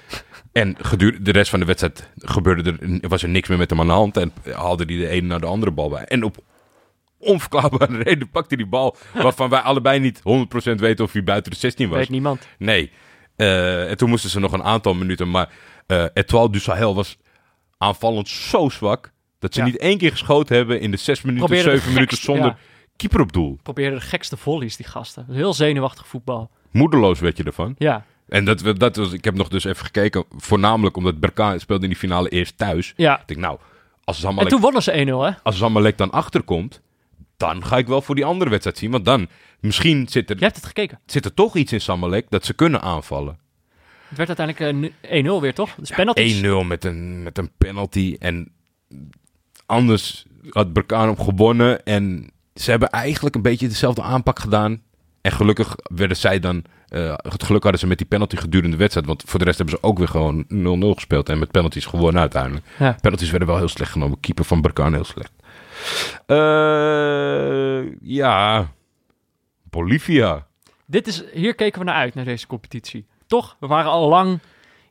[0.52, 3.80] En gedurende de rest van de wedstrijd gebeurde er, was er niks meer met hem
[3.80, 4.16] aan de hand.
[4.16, 6.04] En haalde hij de ene naar de andere bal bij.
[6.04, 6.36] En op
[7.18, 8.96] onverklaarbare reden pakte hij die bal.
[9.14, 10.22] Waarvan wij allebei niet 100%
[10.74, 11.98] weten of hij buiten de 16 was.
[11.98, 12.46] Weet niemand.
[12.58, 12.90] Nee.
[13.36, 15.30] Eh, en toen moesten ze nog een aantal minuten.
[15.30, 15.48] Maar
[15.86, 17.16] eh Etoile du Sahel was
[17.78, 19.12] aanvallend zo zwak.
[19.38, 19.66] Dat ze Ja.
[19.66, 22.56] niet één keer geschoten hebben in de zes minuten, Probeerden de zeven minuten zonder ja.
[22.96, 23.58] keeper op doel.
[23.62, 25.26] Probeerden de gekste volleys, die gasten.
[25.30, 26.50] Heel zenuwachtig voetbal.
[26.70, 27.74] Moedeloos werd je ervan.
[27.78, 28.04] Ja.
[28.28, 31.88] En dat, dat was, ik heb nog dus even gekeken, voornamelijk omdat Berka speelde in
[31.88, 32.92] die finale eerst thuis.
[32.96, 33.20] Ja.
[33.20, 33.58] Ik denk, nou,
[34.04, 35.30] als En Zamalek, toen wonnen ze 1-0, hè?
[35.42, 36.80] als Zamalek dan achterkomt,
[37.36, 38.90] dan ga ik wel voor die andere wedstrijd zien.
[38.90, 39.28] Want dan,
[39.60, 41.00] misschien zit er, Je hebt het gekeken.
[41.06, 43.38] zit er toch iets in Zamalek dat ze kunnen aanvallen.
[44.08, 45.74] Het werd uiteindelijk eh, 1-0 weer, toch?
[45.74, 46.40] Dus penalties.
[46.42, 48.16] 1-0 met een, met een penalty.
[48.18, 48.52] En
[49.68, 51.84] anders had Berkane op gewonnen.
[51.84, 54.82] En ze hebben eigenlijk een beetje dezelfde aanpak gedaan.
[55.20, 56.64] En gelukkig werden zij dan...
[56.88, 59.06] eh, het geluk hadden ze met die penalty gedurende de wedstrijd.
[59.06, 61.28] Want voor de rest hebben ze ook weer gewoon 0-0 gespeeld.
[61.28, 62.66] En met penalties gewonnen uiteindelijk.
[62.78, 62.96] Ja.
[63.00, 64.20] Penalties werden wel heel slecht genomen.
[64.20, 65.32] Keeper van Berkane heel slecht.
[66.26, 68.68] Eh, ja...
[69.70, 70.46] Bolivia.
[70.86, 73.06] Dit is, hier keken we naar uit, naar deze competitie.
[73.26, 73.56] Toch?
[73.60, 74.38] We waren al lang...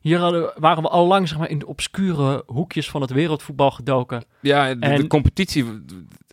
[0.00, 3.70] Hier hadden, waren we al lang zeg maar, in de obscure hoekjes van het wereldvoetbal
[3.70, 4.24] gedoken.
[4.40, 5.64] Ja, de, de En- competitie...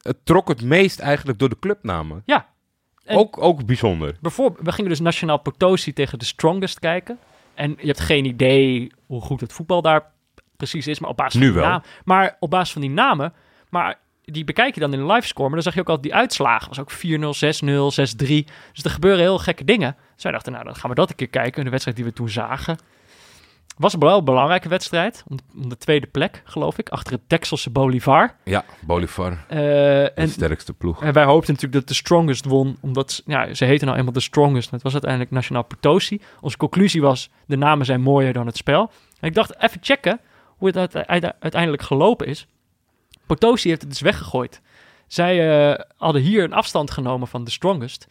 [0.02, 2.22] Het trok het meest eigenlijk door de clubnamen.
[2.26, 2.48] Ja.
[3.08, 4.18] Ook, ook bijzonder.
[4.22, 7.18] Bijvoorbeeld, we gingen dus Nationaal Potosi tegen de Strongest kijken.
[7.54, 10.12] En je hebt geen idee hoe goed het voetbal daar
[10.58, 11.70] precies is, maar op basis Nu van die wel.
[11.72, 11.86] namen.
[12.06, 13.34] Maar op basis van die namen,
[13.70, 16.16] maar die bekijk je dan in de livescore, maar dan zag je ook altijd die
[16.16, 16.68] uitslagen.
[16.70, 16.96] was ook 4-0,
[17.34, 18.46] 6-0, 6-3.
[18.74, 19.96] Dus er gebeuren heel gekke dingen.
[20.14, 21.64] Dus wij dachten, nou, dan gaan we dat een keer kijken.
[21.64, 22.78] De wedstrijd die we toen zagen.
[23.78, 25.24] Was wel een belangrijke wedstrijd.
[25.28, 26.90] Om, om de tweede plek, geloof ik.
[26.90, 28.36] Achter het Texelse Bolivar.
[28.44, 31.04] Ja, Bolivar, Eh, de en sterkste ploeg.
[31.04, 34.14] en wij hoopten natuurlijk dat de Strongest won, omdat ze- ja, ze heten nou eenmaal
[34.14, 34.72] de Strongest.
[34.72, 36.22] Het was uiteindelijk Nationaal Potosi.
[36.42, 38.92] Onze conclusie was, de namen zijn mooier dan het spel.
[39.20, 42.48] En ik dacht, even checken hoe het uite- uite- uiteindelijk gelopen is.
[43.26, 44.62] Potosi heeft het dus weggegooid.
[45.08, 48.08] Zij eh, hadden hier een afstand genomen van de Strongest,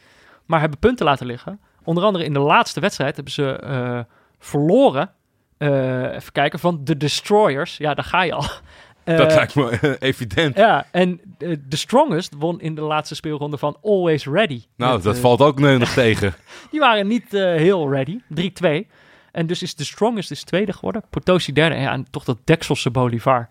[0.47, 1.61] maar hebben punten laten liggen.
[1.85, 4.01] Onder andere in de laatste wedstrijd hebben ze eh,
[4.39, 5.11] verloren.
[5.57, 7.77] Eh, even kijken, van de Destroyers.
[7.77, 8.41] Ja, daar ga je al.
[9.05, 10.57] dat Eh, lijkt me eh, evident.
[10.57, 14.63] ja, en de Strongest won in de laatste speelronde van Always Ready.
[14.77, 16.35] nou, Met, dat valt ook nog tegen.
[16.71, 18.19] Die waren niet heel ready.
[18.85, 18.87] 3-2.
[19.33, 21.03] En dus is de Strongest is tweede geworden.
[21.11, 21.75] Potosi derde.
[21.75, 23.49] En, ja, en toch dat Dekselse Bolivar.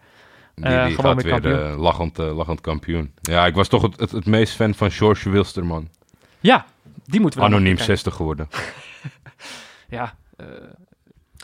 [0.55, 1.75] Die, die gewoon weer kampioen.
[1.75, 3.13] lachend, lachend kampioen.
[3.21, 5.89] Ja, ik was toch het, het, het meest fan van George Wilsterman.
[6.39, 6.65] Ja,
[7.05, 7.95] die moeten we Anoniem nog kijken.
[7.95, 8.47] 60 geworden.
[9.89, 10.13] Ja,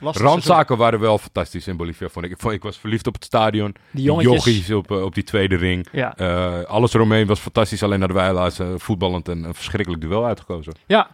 [0.01, 2.31] lastig Randzaken waren wel fantastisch in Bolivia, vond ik.
[2.31, 3.75] Ik, vond, ik was verliefd op het stadion.
[3.91, 4.71] Die jongetjes.
[4.71, 5.87] Op, eh, op die tweede ring.
[5.91, 7.83] Ja, Eh, alles eromheen was fantastisch.
[7.83, 10.73] Alleen naar de Weilaars eh, voetballend en een verschrikkelijk duel uitgekozen.
[10.85, 11.07] ja.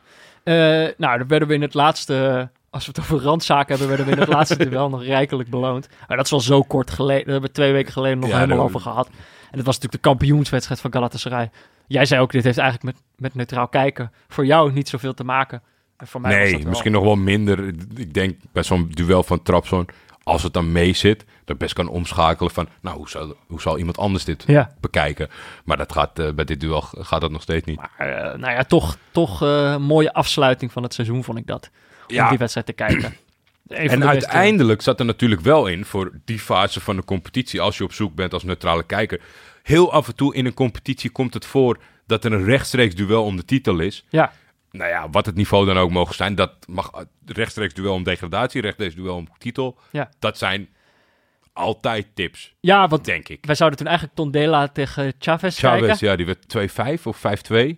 [0.44, 0.53] Eh,
[0.98, 2.49] nou, dan werden we in het laatste...
[2.70, 5.88] Als we het over randzaken hebben, werden we in het laatste duel nog rijkelijk beloond.
[6.07, 7.24] Maar dat is wel zo kort geleden.
[7.24, 9.07] Daar hebben we twee weken geleden nog Ja, helemaal over gehad.
[9.07, 11.49] En dat was natuurlijk de kampioenswedstrijd van Galatasaray.
[11.88, 15.24] Jij zei ook, dit heeft eigenlijk met, met neutraal kijken voor jou niet zoveel te
[15.24, 15.62] maken.
[15.97, 16.69] En voor mij was dat Nee, wel.
[16.69, 17.67] misschien nog wel minder.
[17.95, 19.88] Ik denk bij zo'n duel van Trabzon,
[20.23, 23.77] als het dan mee zit, dat best kan omschakelen van, nou, hoe zal, hoe zal
[23.77, 25.30] iemand anders dit Ja, bekijken?
[25.65, 27.77] Maar dat gaat, eh, bij dit duel gaat dat nog steeds niet.
[27.97, 31.47] maar eh, nou ja, toch, toch eh, een mooie afsluiting van het seizoen vond ik
[31.47, 31.69] dat.
[32.07, 32.30] Om Ja.
[32.30, 33.15] die wedstrijd te kijken.
[33.67, 37.84] En uiteindelijk zat er natuurlijk wel in voor die fase van de competitie, als je
[37.84, 39.22] op zoek bent als neutrale kijker.
[39.63, 41.77] Heel af en toe in een competitie komt het voor
[42.07, 44.05] dat er een rechtstreeks duel om de titel is.
[44.09, 44.31] Ja,
[44.77, 48.03] Nou ja, wat het niveau dan ook mogen zijn, dat mag eh, rechtstreeks duel om
[48.03, 49.77] degradatie, rechtstreeks duel om titel.
[49.91, 50.10] Ja.
[50.19, 50.69] Dat zijn
[51.53, 53.45] altijd tips, ja, want denk ik.
[53.45, 56.07] wij zouden toen eigenlijk Tondela tegen Chavez, Chavez, kijken.
[56.07, 57.77] ja, die werd 2-5 of 5-2.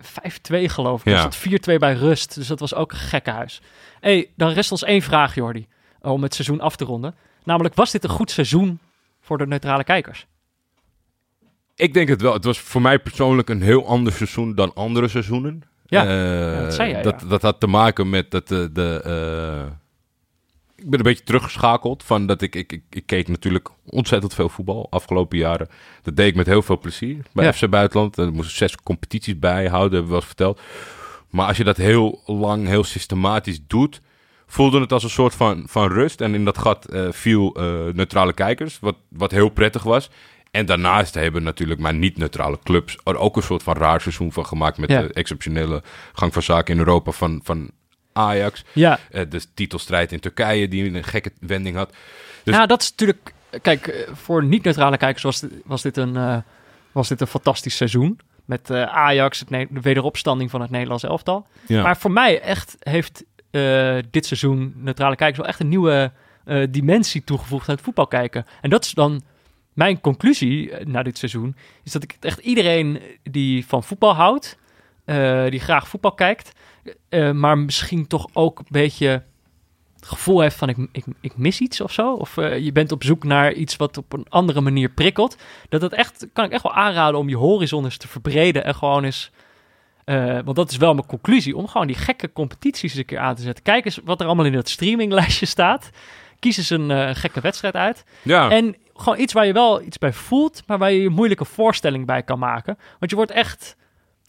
[0.62, 1.12] 5-2 geloof ik.
[1.12, 1.24] Ja.
[1.24, 2.34] Er stond 4-2 bij rust.
[2.34, 3.60] Dus dat was ook een gekke huis.
[4.00, 5.66] hey, dan rest ons één vraag, Jordi.
[6.00, 7.14] Om het seizoen af te ronden.
[7.44, 8.78] Namelijk, was dit een goed seizoen
[9.20, 10.26] voor de neutrale kijkers?
[11.74, 12.32] Ik denk het wel.
[12.32, 15.62] Het was voor mij persoonlijk een heel ander seizoen dan andere seizoenen.
[15.90, 17.26] Ja, Eh, dat zei jij, dat, ja.
[17.28, 18.70] dat had te maken met dat de...
[18.72, 19.72] de eh,
[20.76, 24.48] ik ben een beetje teruggeschakeld van dat ik, ik, ik, ik keek natuurlijk ontzettend veel
[24.48, 25.68] voetbal afgelopen jaren.
[26.02, 27.52] Dat deed ik met heel veel plezier bij Ja.
[27.52, 28.16] FC Buitenland.
[28.16, 30.60] Er moesten zes competities bijhouden, hebben we wel eens verteld.
[31.30, 34.00] Maar als je dat heel lang, heel systematisch doet,
[34.46, 36.20] voelde het als een soort van, van rust.
[36.20, 37.56] En in dat gat eh, viel
[37.92, 40.10] neutrale kijkers, wat, wat heel prettig was.
[40.50, 44.46] En daarnaast hebben natuurlijk maar niet-neutrale clubs er ook een soort van raar seizoen van
[44.46, 44.78] gemaakt.
[44.78, 45.02] Met Ja.
[45.02, 47.70] de exceptionele gang van zaken in Europa van, van
[48.12, 48.64] Ajax.
[48.72, 51.94] Ja, Eh, de titelstrijd in Turkije die een gekke wending had.
[52.42, 53.32] Dus- ja dat is natuurlijk...
[53.62, 56.36] Kijk, eh, voor niet-neutrale kijkers was dit, was, dit een, eh,
[56.92, 58.20] was dit een fantastisch seizoen.
[58.44, 61.46] Met Ajax, het de wederopstanding van het Nederlands elftal.
[61.66, 61.82] Ja.
[61.82, 63.24] Maar voor mij echt heeft
[64.10, 66.12] dit seizoen neutrale kijkers wel echt een nieuwe
[66.70, 68.46] dimensie toegevoegd aan het voetbal kijken.
[68.60, 69.22] En dat is dan
[69.78, 71.56] mijn conclusie eh, na dit seizoen.
[71.84, 74.58] Is dat ik echt iedereen die van voetbal houdt,
[75.04, 76.52] eh, die graag voetbal kijkt,
[77.08, 79.08] eh, maar misschien toch ook een beetje
[79.94, 82.14] het gevoel heeft van ik, ik, ik mis iets of zo.
[82.14, 85.36] Of je bent op zoek naar iets wat op een andere manier prikkelt.
[85.68, 88.74] Dat het echt, kan ik echt wel aanraden om je horizon eens te verbreden en
[88.74, 89.30] gewoon eens
[90.04, 93.34] Uh, want dat is wel mijn conclusie, om gewoon die gekke competities een keer aan
[93.34, 93.64] te zetten.
[93.64, 95.90] Kijk eens wat er allemaal in dat streaminglijstje staat.
[96.38, 98.04] Kies eens een uh, gekke wedstrijd uit.
[98.22, 98.50] Ja.
[98.50, 102.06] En gewoon iets waar je wel iets bij voelt, maar waar je een moeilijke voorstelling
[102.06, 102.78] bij kan maken.
[102.98, 103.76] Want je wordt echt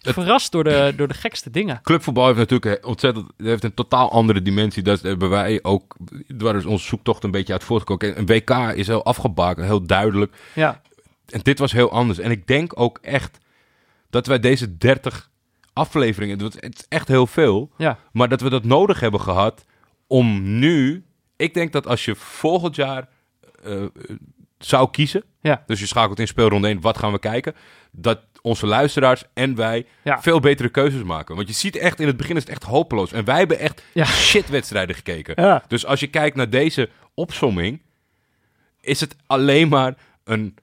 [0.02, 1.82] verrast door de, door de gekste dingen.
[1.82, 4.84] Clubvoetbal heeft natuurlijk ontzettend heeft een totaal andere dimensie.
[4.84, 5.96] Dat hebben wij ook,
[6.28, 8.18] waar is onze zoektocht een beetje uit voortgekomen.
[8.18, 10.36] Een WK is heel afgebakend, heel duidelijk.
[10.54, 10.82] Ja.
[11.26, 12.20] En dit was heel anders.
[12.20, 13.38] En ik denk ook echt
[14.10, 15.30] dat wij deze 30
[15.74, 17.98] afleveringen, het is echt heel veel, ja.
[18.12, 19.66] maar dat we dat nodig hebben gehad
[20.08, 21.04] om nu.
[21.36, 23.08] Ik denk dat als je volgend jaar
[23.66, 23.84] uh,
[24.60, 25.64] zou kiezen, ja.
[25.66, 27.56] dus je schakelt in speelronde 1, wat gaan we kijken,
[27.92, 30.22] dat onze luisteraars en wij ja.
[30.22, 31.36] veel betere keuzes maken.
[31.36, 33.12] Want je ziet echt, in het begin is het echt hopeloos.
[33.12, 34.06] En wij hebben echt ja.
[34.06, 35.64] shitwedstrijden gekeken.
[35.68, 37.82] Dus als je kijkt naar deze opsomming,
[38.82, 40.56] is het alleen maar een,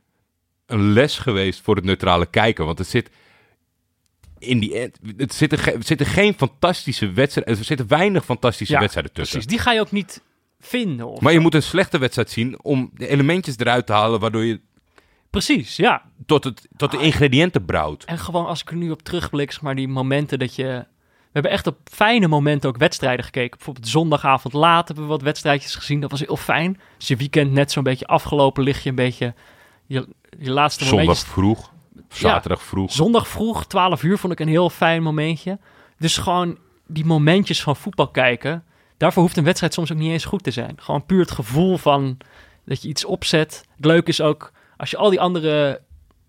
[0.66, 2.66] een les geweest voor het neutrale kijken.
[2.66, 3.10] Want het zit
[4.39, 9.12] in die end, het zitten, ge, zitten geen fantastische wedstrijden, er zitten weinig fantastische wedstrijden
[9.12, 9.39] tussen.
[9.39, 10.23] Precies, die ga je ook niet
[10.61, 11.09] vinden.
[11.09, 14.45] Of maar je moet een slechte wedstrijd zien om de elementjes eruit te halen, waardoor
[14.45, 14.61] je
[15.37, 16.03] Precies, ja.
[16.27, 18.05] tot, het, tot de ingrediënten brouwt.
[18.05, 20.65] En gewoon als ik er nu op terugblik, zeg maar, die momenten dat je...
[20.65, 23.57] We hebben echt op fijne momenten ook wedstrijden gekeken.
[23.57, 26.01] Bijvoorbeeld zondagavond laat hebben we wat wedstrijdjes gezien.
[26.01, 26.81] Dat was heel fijn.
[26.97, 29.35] Als je weekend net zo'n beetje afgelopen, lig je een beetje...
[29.87, 30.09] Je,
[30.39, 31.33] je laatste Zondag momentjes...
[31.33, 31.73] vroeg,
[32.09, 32.93] zaterdag vroeg.
[32.93, 35.59] Zondag vroeg, 12 uur, vond ik een heel fijn momentje.
[35.99, 38.65] Dus gewoon die momentjes van voetbal kijken...
[38.97, 40.74] Daarvoor hoeft een wedstrijd soms ook niet eens goed te zijn.
[40.77, 42.18] Gewoon puur het gevoel van
[42.64, 43.64] dat je iets opzet.
[43.77, 45.81] Het leuke is ook als je al die andere,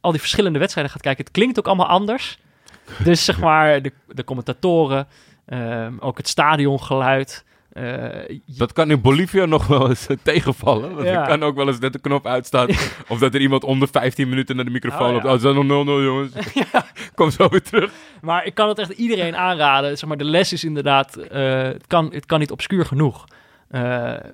[0.02, 2.40] al die verschillende wedstrijden gaat kijken, het klinkt ook allemaal anders.
[3.04, 5.08] Dus zeg maar, de, de commentatoren,
[5.48, 7.46] uh, ook het stadiongeluid.
[7.78, 10.96] Uh, dat kan in Bolivia nog wel eens uh, tegenvallen.
[10.96, 11.26] Want ja.
[11.26, 12.68] kan ook wel eens net de knop uitstaan.
[13.08, 15.26] of dat er iemand onder 15 minuten naar de microfoon loopt.
[15.26, 15.50] Oh, ja.
[15.50, 16.34] oh, nog 0-0 jongens.
[16.72, 16.86] ja.
[17.16, 17.92] Kom zo weer terug.
[18.22, 19.98] Maar ik kan het echt iedereen aanraden.
[19.98, 23.26] Zeg maar, de les is inderdaad, het, kan, het kan niet obscuur genoeg.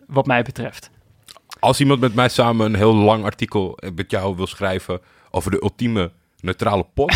[0.07, 0.91] wat mij betreft
[1.59, 5.01] als iemand met mij samen een heel lang artikel met jou wil schrijven
[5.31, 7.13] over de ultieme neutrale pot.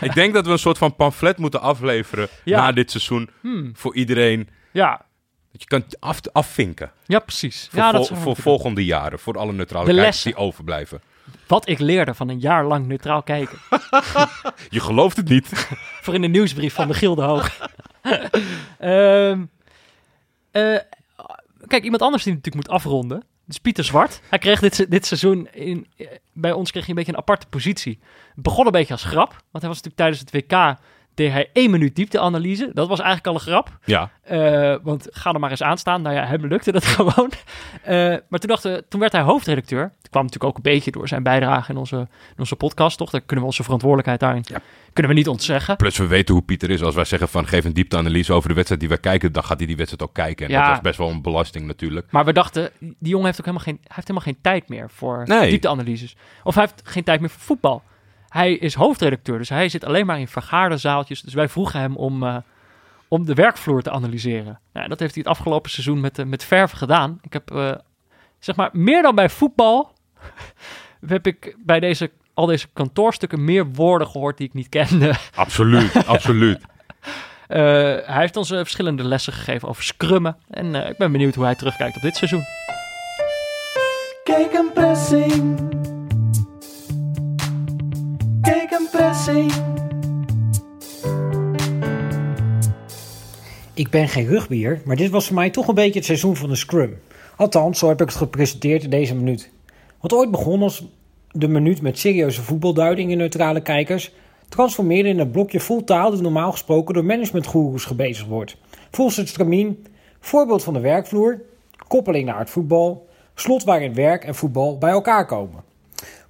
[0.00, 3.70] ik denk dat we een soort van pamflet moeten afleveren na dit seizoen hmm.
[3.74, 4.48] voor iedereen.
[4.70, 5.04] Ja.
[5.62, 6.92] Je kan af, afvinken.
[7.06, 7.68] Ja, precies.
[7.70, 11.00] Voor, ja, voor volgende jaren, voor alle neutrale de kijkers die overblijven.
[11.46, 13.58] Wat ik leerde van een jaar lang neutraal kijken.
[14.76, 15.48] je gelooft het niet.
[16.02, 17.68] voor in de nieuwsbrief van de Gilde Hoog.
[18.80, 19.50] um,
[20.52, 20.78] uh,
[21.66, 23.24] kijk, iemand anders die natuurlijk moet afronden.
[23.44, 24.20] Dus Pieter Zwart.
[24.28, 25.86] Hij kreeg dit, dit seizoen in,
[26.32, 27.98] bij ons kreeg hij een beetje een aparte positie.
[28.34, 30.76] Het begon een beetje als grap, want hij was natuurlijk tijdens het WK
[31.14, 32.70] deed hij één minuut diepteanalyse.
[32.74, 33.78] Dat was eigenlijk al een grap.
[33.84, 34.10] Ja.
[34.30, 36.02] Uh, want ga er maar eens aan staan.
[36.02, 37.30] Nou ja, hem lukte dat gewoon.
[37.88, 39.92] Uh, maar toen, dachten, toen werd hij hoofdredacteur.
[40.00, 43.10] Dat kwam natuurlijk ook een beetje door zijn bijdrage in onze, in onze podcast, toch?
[43.10, 44.60] Daar kunnen we onze verantwoordelijkheid daarin ja.
[44.92, 45.76] kunnen we niet ontzeggen.
[45.76, 46.82] Plus we weten hoe Pieter is.
[46.82, 49.58] Als wij zeggen van geef een diepteanalyse over de wedstrijd die wij kijken, dan gaat
[49.58, 50.46] hij die wedstrijd ook kijken.
[50.46, 50.60] En ja.
[50.60, 52.06] dat was best wel een belasting natuurlijk.
[52.10, 54.90] Maar we dachten, die jongen heeft ook helemaal geen, hij heeft helemaal geen tijd meer
[54.90, 55.50] voor nee.
[55.50, 56.16] diepteanalyses.
[56.42, 57.82] Of hij heeft geen tijd meer voor voetbal.
[58.32, 61.20] Hij is hoofdredacteur, dus hij zit alleen maar in vergaderzaaltjes.
[61.20, 62.36] Dus wij vroegen hem om, uh,
[63.08, 64.60] om de werkvloer te analyseren.
[64.72, 67.18] Nou, dat heeft hij het afgelopen seizoen met, uh, met verf gedaan.
[67.22, 67.72] Ik heb, uh,
[68.38, 69.92] zeg maar, meer dan bij voetbal...
[71.06, 75.14] heb ik bij deze, al deze kantoorstukken meer woorden gehoord die ik niet kende.
[75.34, 76.60] Absoluut, absoluut.
[77.46, 80.36] hij heeft ons verschillende lessen gegeven over scrummen.
[80.50, 82.44] En ik ben benieuwd hoe hij terugkijkt op dit seizoen.
[84.24, 85.91] Kijk een pressing.
[88.90, 89.52] Pressing.
[93.74, 96.48] Ik ben geen rugbier, maar dit was voor mij toch een beetje het seizoen van
[96.48, 96.98] de scrum.
[97.36, 99.50] Althans, zo heb ik het gepresenteerd in deze minuut.
[100.00, 100.84] Wat ooit begon als
[101.30, 104.12] de minuut met serieuze voetbalduiding in neutrale kijkers,
[104.48, 108.56] transformeerde in een blokje vol taal dat normaal gesproken door managementgoeroes gebezigd wordt.
[108.90, 109.86] Volgens het stramien,
[110.20, 111.40] voorbeeld van de werkvloer,
[111.88, 115.71] koppeling naar het voetbal, slot waarin werk en voetbal bij elkaar komen.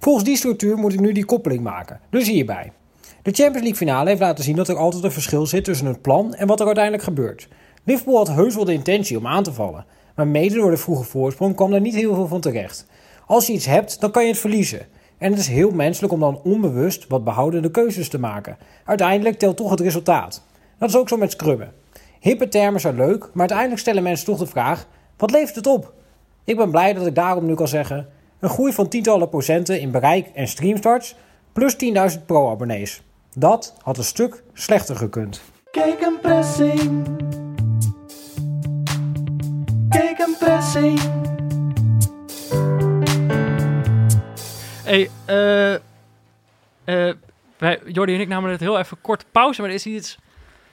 [0.03, 2.71] Volgens die structuur moet ik nu die koppeling maken, dus hierbij.
[3.21, 6.01] De Champions League finale heeft laten zien dat er altijd een verschil zit tussen het
[6.01, 7.47] plan en wat er uiteindelijk gebeurt.
[7.83, 9.85] Liverpool had heus wel de intentie om aan te vallen,
[10.15, 12.87] maar mede door de vroege voorsprong kwam er niet heel veel van terecht.
[13.27, 14.85] Als je iets hebt, dan kan je het verliezen.
[15.17, 18.57] En het is heel menselijk om dan onbewust wat behoudende keuzes te maken.
[18.85, 20.43] Uiteindelijk telt toch het resultaat.
[20.77, 21.73] Dat is ook zo met scrubben.
[22.19, 25.93] Hippe termen zijn leuk, maar uiteindelijk stellen mensen toch de vraag: wat levert het op?
[26.43, 28.07] Ik ben blij dat ik daarom nu kan zeggen:
[28.43, 31.15] een groei van tientallen procenten in bereik en streamstarts,
[31.53, 31.75] plus
[32.15, 33.01] 10.000 pro-abonnees.
[33.33, 35.41] Dat had een stuk slechter gekund.
[35.71, 37.07] Kijk een pressing.
[39.89, 40.99] Kijk een pressing.
[44.83, 45.73] Hey, eh...
[46.85, 47.13] Uh,
[47.57, 50.17] wij, Jordi en ik namen het heel even kort pauze, maar er is iets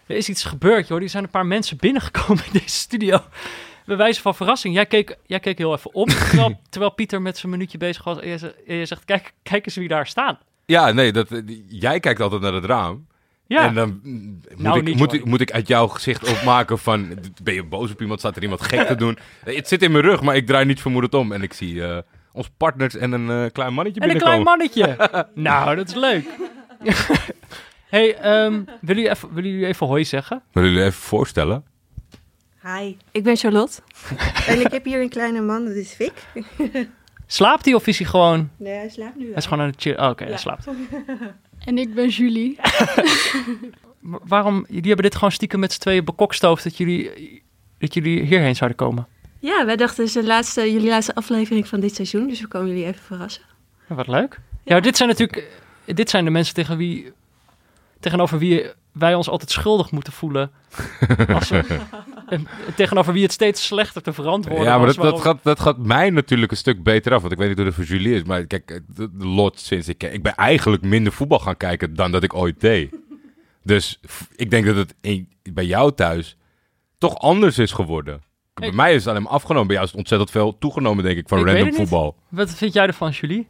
[0.06, 1.02] Er is iets gebeurd, joh.
[1.02, 3.18] Er zijn een paar mensen binnengekomen in deze studio.
[3.90, 4.74] Bij wijze van verrassing.
[4.74, 8.18] Jij keek, jij keek heel even om, terwijl, terwijl Pieter met zijn minuutje bezig was.
[8.20, 10.38] En je, ze- en je zegt, kijk, kijk eens wie daar staan.
[10.66, 11.28] Ja, nee, dat,
[11.68, 13.06] jij kijkt altijd naar het raam.
[13.46, 16.78] Ja, En dan moet, Nou, ik, niet, moet, ik, moet ik uit jouw gezicht opmaken
[16.78, 17.18] van...
[17.42, 18.18] Ben je boos op iemand?
[18.20, 19.18] Staat er iemand gek te doen?
[19.44, 21.32] Het zit in mijn rug, maar ik draai niet vermoedend om.
[21.32, 21.98] En ik zie eh
[22.32, 24.94] ons partners en een eh, klein mannetje en een klein binnenkomen.
[24.94, 25.28] mannetje.
[25.34, 26.24] nou, dat is leuk.
[27.88, 30.42] hey, ehm, willen, jullie even, willen jullie even hoi zeggen?
[30.52, 31.64] Willen jullie even voorstellen?
[32.62, 33.80] Hi, ik ben Charlotte.
[34.46, 36.12] en ik heb hier een kleine man, dat is Vic.
[37.26, 38.50] Slaapt hij of is hij gewoon...
[38.56, 40.00] Nee, hij slaapt nu Hij is gewoon aan het chillen.
[40.00, 40.38] Oh, Oké, hij Ja.
[40.38, 40.66] slaapt.
[41.64, 42.58] En ik ben Julie.
[44.00, 44.64] Waarom...
[44.68, 47.42] Jullie hebben dit gewoon stiekem met z'n tweeën bekokstoofd dat jullie,
[47.78, 49.06] dat jullie hierheen zouden komen.
[49.38, 52.46] Ja, wij dachten, het is de laatste, jullie laatste aflevering van dit seizoen, dus we
[52.46, 53.42] komen jullie even verrassen.
[53.88, 54.40] Ja, wat leuk.
[54.64, 55.48] Ja, dit zijn natuurlijk...
[55.84, 57.12] Dit zijn de mensen tegen wie,
[58.00, 60.50] tegenover wie wij ons altijd schuldig moeten voelen.
[61.34, 61.80] Als we,
[62.76, 66.10] tegenover wie het steeds slechter te verantwoorden ja, maar dat, dat, gaat, dat gaat mij
[66.10, 67.20] natuurlijk een stuk beter af.
[67.20, 68.22] Want ik weet niet hoe het voor jullie is.
[68.22, 70.02] Maar kijk, de, de lot sinds ik...
[70.02, 72.90] Ik ben eigenlijk minder voetbal gaan kijken dan dat ik ooit deed.
[73.62, 74.00] Dus
[74.36, 76.36] ik denk dat het in- bij jou thuis
[76.98, 78.22] toch anders is geworden.
[78.54, 79.66] Bij Ik- mij is het alleen maar afgenomen.
[79.66, 82.16] Bij jou is het ontzettend veel toegenomen, denk ik, van Ik random voetbal.
[82.28, 83.48] Wat vind jij ervan, Julie?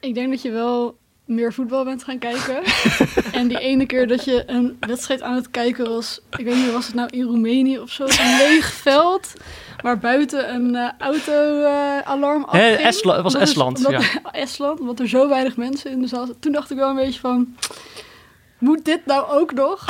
[0.00, 2.62] Ik denk dat je wel meer voetbal bent gaan kijken.
[3.40, 6.72] en die ene keer dat je een wedstrijd aan het kijken was, ik weet niet,
[6.72, 9.32] was het nou in Roemenië of zo, een leeg veld.
[9.82, 13.12] Waar buiten een eh, auto-alarm Hè, afging.
[13.14, 16.40] Het was Estland, omdat- Estland, omdat er zo weinig mensen in de zaal zaten.
[16.40, 17.56] Toen dacht ik wel een beetje van,
[18.58, 19.86] moet dit nou ook nog?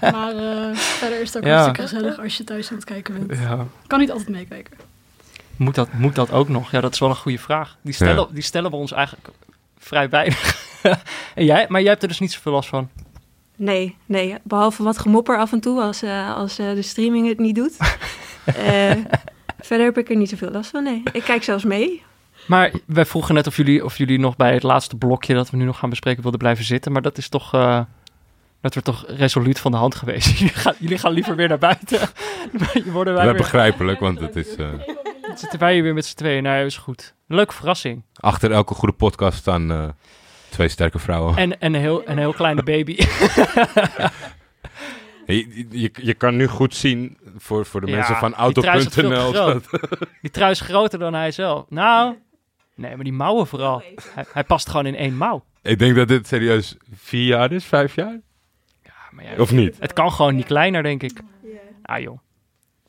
[0.00, 1.50] maar eh, verder is het ook Ja.
[1.62, 3.40] hartstikke gezellig als je thuis aan het kijken bent.
[3.40, 3.66] Ja.
[3.86, 4.76] Kan niet altijd meekijken.
[5.56, 6.70] Moet dat, moet dat ook nog?
[6.70, 7.76] Ja, dat is wel een goede vraag.
[7.82, 9.28] Die stellen, die stellen we ons eigenlijk
[9.80, 10.58] vrij weinig.
[11.34, 12.88] en jij, maar jij hebt er dus niet zoveel last van.
[13.56, 17.38] Nee, nee, behalve wat gemopper af en toe als, eh, als eh, de streaming het
[17.38, 17.76] niet doet.
[18.44, 18.92] Eh,
[19.58, 21.02] verder heb ik er niet zoveel last van, nee.
[21.12, 22.02] Ik kijk zelfs mee.
[22.46, 25.56] Maar wij vroegen net of jullie, of jullie nog bij het laatste blokje dat we
[25.56, 26.92] nu nog gaan bespreken wilden blijven zitten.
[26.92, 27.80] Maar dat is toch, eh,
[28.60, 30.26] dat wordt toch resoluut van de hand geweest.
[30.38, 31.98] jullie, gaan, jullie gaan liever weer naar buiten.
[32.84, 34.56] Je worden wij weer, begrijpelijk, want het is...
[34.56, 34.66] eh,
[35.42, 36.42] zitten wij hier weer met z'n tweeën.
[36.42, 37.14] Nou, is goed.
[37.26, 38.04] Leuke verrassing.
[38.14, 39.88] achter elke goede podcast staan eh,
[40.48, 41.36] twee sterke vrouwen.
[41.36, 42.96] En, en een, heel, een heel kleine baby.
[45.26, 48.78] Je, je, je kan nu goed zien voor, voor de Ja, mensen van die trui
[48.78, 49.60] is veel te auto.nl.
[50.20, 51.64] Die trui is groter dan hij zelf.
[51.68, 52.16] Nou,
[52.74, 53.82] nee, maar die mouwen vooral.
[54.14, 55.44] Hij, hij past gewoon in één mouw.
[55.62, 58.20] Ik denk dat dit serieus vier jaar is, vijf jaar?
[58.82, 59.76] Ja, maar ja, Of niet?
[59.80, 61.20] het kan gewoon niet kleiner, denk ik.
[61.82, 62.18] Ah joh,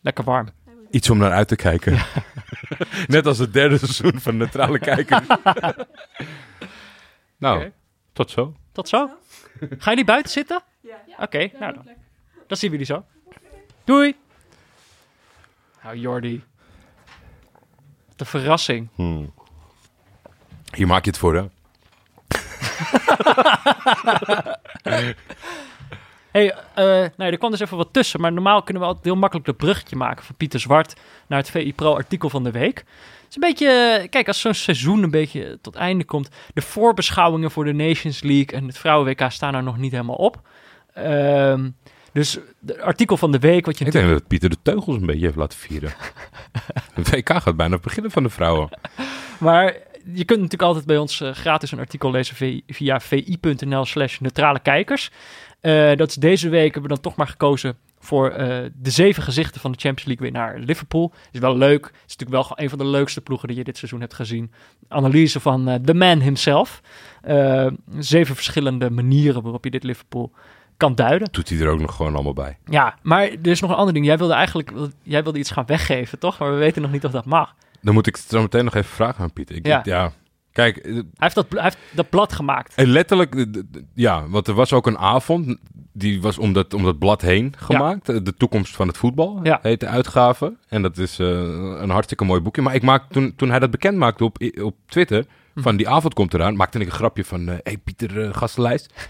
[0.01, 0.47] lekker warm.
[0.91, 1.97] Iets om naar uit te kijken.
[3.07, 5.27] Net als het derde seizoen van Neutrale Kijkers.
[7.37, 7.71] nou,
[8.13, 8.55] tot zo.
[8.71, 9.09] Tot zo.
[9.59, 10.63] Gaan jullie buiten zitten?
[10.81, 11.01] Ja.
[11.17, 11.87] Oké, nou dan.
[12.47, 13.05] Dan zien we jullie zo.
[13.83, 14.15] Doei.
[15.83, 16.43] Nou, Jordi.
[18.15, 18.89] De verrassing.
[18.95, 19.33] Hmm.
[20.75, 21.45] Hier maak je het voor, hè?
[26.31, 28.21] hey, eh nou ja, er kwam dus even wat tussen.
[28.21, 30.93] Maar normaal kunnen we altijd heel makkelijk dat bruggetje maken van Pieter Zwart
[31.27, 32.77] naar het VI Pro artikel van de week.
[32.77, 36.29] Het is een beetje, eh, kijk, als zo'n seizoen een beetje tot einde komt.
[36.53, 40.41] De voorbeschouwingen voor de Nations League en het Vrouwen-WK staan er nog niet helemaal op.
[40.93, 41.69] Ehm,
[42.13, 45.05] dus het artikel van de week, wat je Ik denk dat Pieter de teugels een
[45.05, 45.93] beetje heeft laten vieren.
[46.93, 48.69] Het WK gaat bijna beginnen van de vrouwen.
[49.39, 49.65] Maar
[50.13, 54.19] je kunt natuurlijk altijd bij ons eh, gratis een artikel lezen vi- via vi.nl slash
[54.19, 55.11] neutrale kijkers.
[55.61, 59.23] Eh, dat is deze week hebben we dan toch maar gekozen voor eh, de zeven
[59.23, 61.13] gezichten van de Champions League winnaar Liverpool.
[61.31, 61.85] Is wel leuk.
[61.85, 64.51] Is natuurlijk wel een van de leukste ploegen die je dit seizoen hebt gezien.
[64.87, 66.81] Analyse van eh, the man himself.
[67.99, 70.31] Zeven verschillende manieren waarop je dit Liverpool
[70.77, 71.27] kan duiden.
[71.31, 72.57] Doet hij er ook nog gewoon allemaal bij.
[72.65, 74.05] Ja, maar er is nog een ander ding.
[74.05, 74.71] Jij wilde eigenlijk
[75.03, 76.39] jij wilde iets gaan weggeven, toch?
[76.39, 77.55] Maar we weten nog niet of dat mag.
[77.81, 79.55] Dan moet ik het zo meteen nog even vragen aan Pieter.
[79.55, 79.81] Ik, Ja.
[79.83, 80.11] ja.
[80.51, 82.73] Kijk, eh, Hij heeft dat, hij heeft dat blad gemaakt.
[82.75, 83.63] En letterlijk, eh, d-
[83.93, 85.57] ja, want er was ook een avond,
[85.93, 88.09] die was om dat, om dat blad heen gemaakt.
[88.09, 89.59] Eh, De toekomst van het voetbal Ja.
[89.61, 90.55] heet de uitgave.
[90.67, 92.61] En dat is een hartstikke mooi boekje.
[92.61, 95.61] Maar ik maak, toen, toen hij dat bekend maakte op, op Twitter, Hm.
[95.61, 99.09] van die avond komt eraan, maakte ik een grapje van, hé hey Pieter, gastenlijst.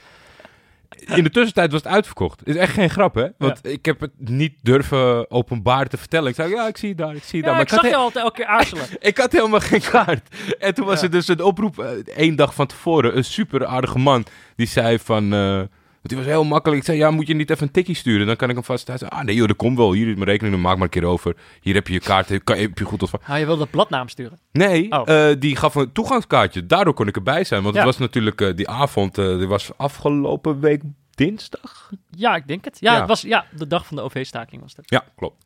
[1.00, 2.48] In de tussentijd was het uitverkocht.
[2.48, 3.28] Is echt geen grap, hè?
[3.38, 6.30] Want ik heb het niet durven openbaar te vertellen.
[6.30, 7.62] Ik zei, ja, ik zie je daar, ik zie je Ja, daar.
[7.62, 8.84] ik Maar zag had je altijd elke keer aarzelen.
[9.00, 10.36] ik had helemaal geen kaart.
[10.60, 13.98] En toen was er dus een oproep, eh, één dag van tevoren, een super aardige
[14.00, 14.26] man.
[14.56, 15.62] Die zei van, eh,
[16.02, 16.80] die was heel makkelijk.
[16.80, 18.28] Ik zei, ja, moet je niet even een tikkie sturen?
[18.28, 18.86] Dan kan ik hem vast.
[18.86, 19.92] Zei, ah nee joh, dat komt wel.
[19.94, 21.36] Hier is mijn rekening, maak maar een keer over.
[21.62, 23.28] Hier heb je je kaart, kan, heb je goed ontvangen.
[23.28, 24.40] Ah, je wilde dat bladnaam sturen.
[24.52, 25.30] Nee, Oh.
[25.30, 26.66] eh, die gaf een toegangskaartje.
[26.66, 27.62] Daardoor kon ik erbij zijn.
[27.64, 27.82] Want Ja.
[27.82, 30.82] het was natuurlijk, eh, die avond, eh die was afgelopen week
[31.16, 31.90] dinsdag?
[32.10, 32.78] Ja, ik denk het.
[32.80, 33.00] Ja, Ja.
[33.00, 34.86] Het was, ja de dag van de OV-staking was dat.
[34.90, 35.46] Ja, klopt.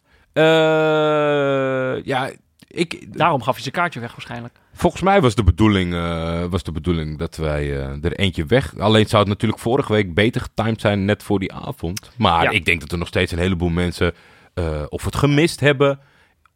[2.03, 2.31] Ja,
[2.75, 4.53] ik, Daarom gaf hij zijn kaartje weg waarschijnlijk.
[4.73, 8.77] volgens mij was de, bedoeling, eh, was de bedoeling dat wij eh, er eentje weg...
[8.77, 12.11] Alleen zou het natuurlijk vorige week beter getimed zijn net voor die avond.
[12.17, 12.49] Maar Ja.
[12.49, 14.13] ik denk dat er nog steeds een heleboel mensen
[14.53, 15.99] eh, of het gemist hebben...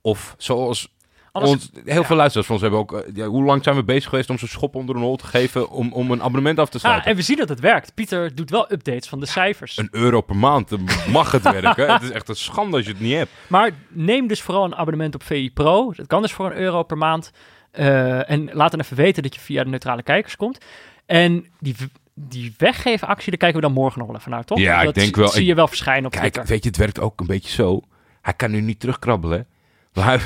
[0.01, 0.93] Of zoals
[1.31, 2.93] Ons, heel veel luisteraars van ons hebben ook...
[2.93, 5.25] eh, ja, hoe lang zijn we bezig geweest om ze schop onder een hol te
[5.25, 5.69] geven...
[5.69, 7.11] om, om een abonnement af te ah, sluiten?
[7.11, 7.93] en we zien dat het werkt.
[7.93, 9.77] Pieter doet wel updates van de cijfers.
[9.77, 11.93] Een euro per maand, dan mag het werken.
[11.93, 13.31] Het is echt een schande als je het niet hebt.
[13.47, 15.93] Maar neem dus vooral een abonnement op VI Pro.
[15.95, 17.31] Dat kan dus voor een euro per maand.
[17.71, 20.65] Eh, en laat dan even weten dat je via de neutrale kijkers komt.
[21.05, 21.75] En die,
[22.13, 24.59] die weggevenactie, daar kijken we dan morgen nog wel even naar, toch?
[24.59, 25.27] Ja, ik dat denk wel.
[25.27, 26.45] zie Ik- je wel verschijnen op Kijk, Twitter.
[26.45, 27.81] weet je, het werkt ook een beetje zo.
[28.21, 29.47] Hij kan nu niet terugkrabbelen.
[29.93, 30.19] Maar hij-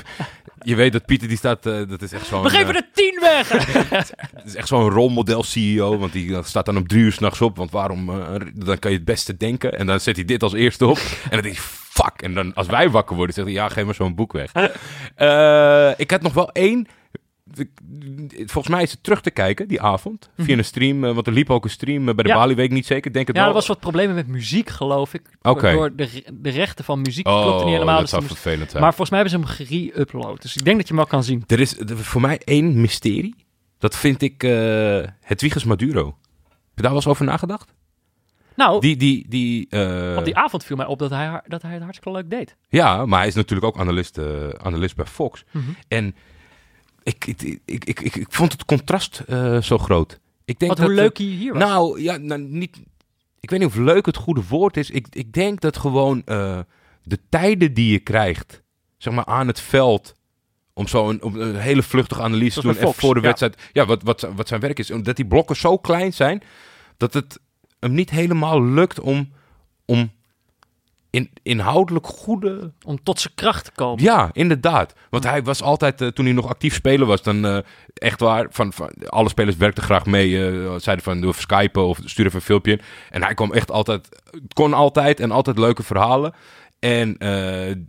[0.64, 2.44] je weet dat Pieter, die staat, eh, dat is echt zo'n...
[2.44, 3.50] We geven eh, er tien weg!
[4.36, 7.58] Het is echt zo'n rolmodel CEO, want die staat dan om drie uur s'nachts op.
[7.58, 9.78] Want waarom, eh, dan kan je het beste denken.
[9.78, 10.98] En dan zet hij dit als eerste op.
[10.98, 12.22] en dan denk je, fuck.
[12.22, 14.52] En dan als wij wakker worden, zegt hij, ja, geef maar zo'n boek weg.
[15.98, 16.88] Ik had nog wel één.
[18.46, 20.30] Volgens mij is het terug te kijken, die avond.
[20.38, 22.36] Via een stream, eh, want er liep ook een stream eh, bij de Ja.
[22.36, 23.14] Bali, niet zeker.
[23.14, 25.22] Denk het ja, er was wat problemen met muziek, geloof ik.
[25.42, 25.72] Oké.
[25.72, 27.94] Door de, de rechten van muziek Oh, klopte niet helemaal.
[27.94, 28.84] dat dus zou vervelend zijn.
[28.84, 30.42] maar volgens mij hebben ze hem gere-upload.
[30.42, 31.44] Dus ik denk dat je hem wel kan zien.
[31.48, 33.36] Er is voor mij één mysterie.
[33.78, 34.52] Dat vind ik uh,
[35.22, 36.06] Hedwiges Maduro.
[36.06, 37.74] Heb je daar wel eens over nagedacht?
[38.56, 39.64] Nou, Die, die, die,
[40.18, 42.56] op die avond viel mij op dat hij, dat hij het hartstikke leuk deed.
[42.70, 44.20] Ja, maar hij is natuurlijk ook analist,
[44.62, 45.44] analist bij Fox.
[45.52, 45.64] Mhm.
[45.88, 46.16] En
[47.04, 50.20] ik, ik, ik, ik, ik, vond het contrast eh, zo groot.
[50.46, 51.62] Ik denk Wat dat, hoe leuk hij hier was.
[51.62, 52.82] Nou, ja, nou, niet...
[53.40, 54.90] Ik weet niet of leuk het goede woord is.
[54.90, 56.60] Ik, ik denk dat gewoon eh,
[57.04, 58.62] de tijden die je krijgt,
[58.98, 60.16] zeg maar aan het veld,
[60.74, 63.26] om zo een, om een hele vluchtige analyse te doen Fox, voor de ja.
[63.26, 66.44] wedstrijd, ja, wat, wat, wat zijn werk is, omdat die blokken zo klein zijn,
[66.98, 67.40] dat het
[67.80, 69.34] hem niet helemaal lukt om,
[69.86, 70.12] om
[71.14, 74.04] in, inhoudelijk goede Om tot zijn kracht te komen.
[74.04, 74.94] ja, inderdaad.
[75.10, 77.58] Want hij was altijd, eh, toen hij nog actief speler was, dan eh,
[77.94, 80.50] echt waar, van, van, alle spelers werkten graag mee.
[80.50, 82.82] eh, zeiden van, doe skypen of stuur even een filmpje in.
[83.10, 84.22] En hij kwam echt altijd,
[84.54, 86.34] kon altijd en altijd leuke verhalen.
[86.80, 87.18] En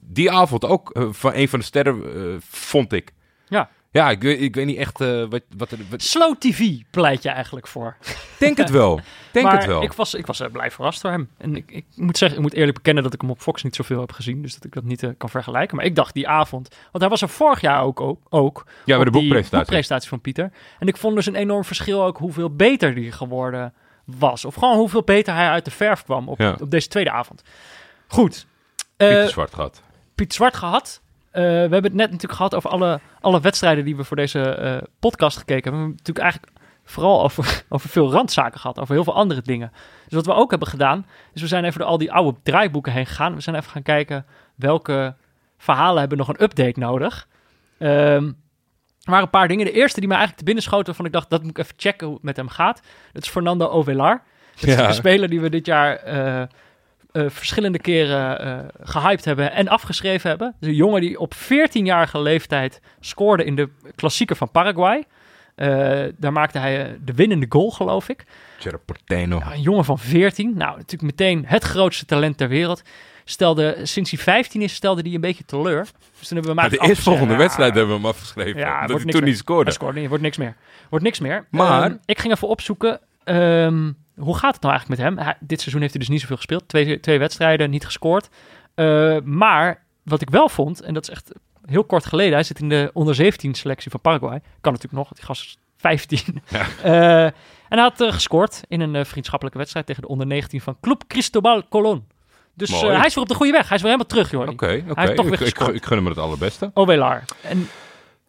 [0.00, 2.02] die avond ook van een van de sterren,
[2.50, 3.12] vond ik.
[3.48, 3.70] Ja.
[3.94, 6.02] Ja, ik weet, ik weet niet echt eh, wat, wat, er- wat...
[6.02, 7.96] Slow TV pleit je eigenlijk voor.
[8.38, 9.00] Denk het wel.
[9.32, 9.82] Denk maar het wel.
[9.82, 11.30] ik was, ik was eh, blij verrast door hem.
[11.38, 13.74] En ik, ik moet zeggen, ik moet eerlijk bekennen dat ik hem op Fox niet
[13.76, 14.42] zoveel heb gezien.
[14.42, 15.76] Dus dat ik dat niet eh, kan vergelijken.
[15.76, 18.96] Maar ik dacht die avond, want hij was er vorig jaar ook, ook, ook ja,
[18.96, 19.56] bij de die boekpresentatie.
[19.58, 20.52] boekpresentatie van Pieter.
[20.78, 24.44] En ik vond dus een enorm verschil ook hoeveel beter die geworden was.
[24.44, 26.56] Of gewoon hoeveel beter hij uit de verf kwam op, Ja.
[26.60, 27.42] op deze tweede avond.
[28.06, 28.46] Goed.
[28.96, 29.82] Pieter Zwart gehad.
[30.14, 31.02] Piet Zwart gehad.
[31.34, 34.40] Eh, we hebben het net natuurlijk gehad over alle, alle wedstrijden die we voor deze
[34.42, 35.80] eh, podcast gekeken hebben.
[35.80, 36.52] We hebben natuurlijk eigenlijk
[36.84, 39.72] vooral over, over veel randzaken gehad, over heel veel andere dingen.
[40.04, 42.92] Dus wat we ook hebben gedaan, is we zijn even door al die oude draaiboeken
[42.92, 43.34] heen gegaan.
[43.34, 45.14] We zijn even gaan kijken welke
[45.58, 47.28] verhalen hebben nog een update nodig.
[47.78, 48.24] Ehm,
[49.02, 49.64] er waren een paar dingen.
[49.66, 51.74] De eerste die mij eigenlijk te binnen schoten, waarvan ik dacht, dat moet ik even
[51.76, 52.82] checken hoe het met hem gaat.
[53.12, 54.22] Dat is Fernando Ovelar.
[54.54, 54.86] Dat is Ja.
[54.86, 56.42] de speler die we dit jaar eh,
[57.14, 60.54] eh, verschillende keren eh, gehyped hebben en afgeschreven hebben.
[60.60, 65.04] Dus een jongen die op 14-jarige leeftijd scoorde in de klassieker van Paraguay.
[65.54, 68.24] Eh, daar maakte hij de winnende goal, geloof ik.
[68.58, 69.38] Cerro Porteño.
[69.38, 70.52] Ja, een jongen van 14.
[70.56, 72.82] Nou, natuurlijk meteen het grootste talent ter wereld.
[73.24, 75.82] Stelde, sinds hij 15 is, stelde hij een beetje teleur.
[76.18, 77.38] Dus toen hebben we Maar de eerstvolgende afgeschreven.
[77.38, 78.60] wedstrijd hebben we hem afgeschreven.
[78.60, 79.28] Ja, dat hij toen meer.
[79.30, 79.64] niet scoorde.
[79.64, 80.54] Hij scoorde niet, wordt niks meer.
[80.90, 81.46] Wordt niks meer.
[81.50, 83.00] Maar- Ehm, ik ging even opzoeken.
[83.24, 85.24] ehm, hoe gaat het nou eigenlijk met hem?
[85.26, 86.68] Hij- dit seizoen heeft hij dus niet zoveel gespeeld.
[86.68, 88.28] Twee, twee wedstrijden, niet gescoord.
[88.74, 91.32] Eh, maar wat ik wel vond, en dat is echt
[91.66, 92.32] heel kort geleden.
[92.32, 94.40] Hij zit in de onder 17 selectie van Paraguay.
[94.60, 96.42] Kan natuurlijk nog, die gast is 15.
[96.50, 96.66] Ja.
[96.82, 97.24] Eh,
[97.68, 101.02] en hij had eh, gescoord in een vriendschappelijke wedstrijd tegen de onder 19 van Club
[101.06, 102.06] Cristobal Colón.
[102.56, 103.68] Dus hij is weer op de goede weg.
[103.68, 104.48] Hij is weer helemaal terug, joh.
[104.48, 105.00] Oké, oké.
[105.00, 106.70] heeft toch weer Ik, gun hem het allerbeste.
[106.74, 107.22] Ovelar.
[107.40, 107.68] En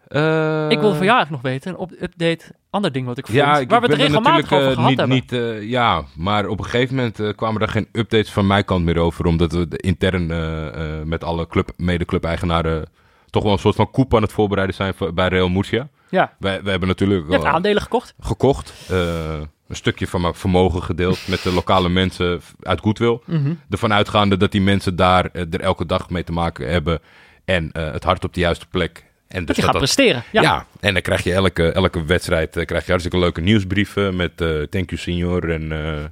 [0.07, 3.26] Eh, ik wilde van jou eigenlijk nog weten, een op update, ander ding wat ik
[3.26, 5.48] vond, Ja, ik, waar we het regelmatig over natuurlijk, gehad eh, niet, hebben.
[5.56, 8.65] niet, eh, ja, maar op een gegeven moment eh, kwamen er geen updates van mijn
[8.65, 9.26] kant meer over.
[9.26, 10.68] Omdat we de intern eh,
[10.99, 12.86] eh, met alle club, mede-club-eigenaren
[13.30, 15.88] toch wel een soort van koep aan het voorbereiden zijn voor- bij Real Murcia.
[16.10, 18.14] ja, wij hebben natuurlijk je hebt eh, aandelen gekocht.
[18.19, 18.73] gekocht.
[18.90, 19.34] eh,
[19.68, 23.19] een stukje van mijn vermogen gedeeld met de lokale mensen uit Goodwill.
[23.26, 23.53] Mhm.
[23.69, 26.99] Ervan uitgaande dat die mensen daar eh, er elke dag mee te maken hebben.
[27.45, 29.06] En eh, het hart op de juiste plek.
[29.36, 30.24] En Dat dus je dat gaat dat presteren.
[30.32, 30.41] Ja.
[30.41, 30.66] ja.
[30.80, 34.48] en dan krijg je elke, elke wedstrijd eh, krijg je hartstikke leuke nieuwsbrieven met eh,
[34.62, 36.03] thank you senior en eh,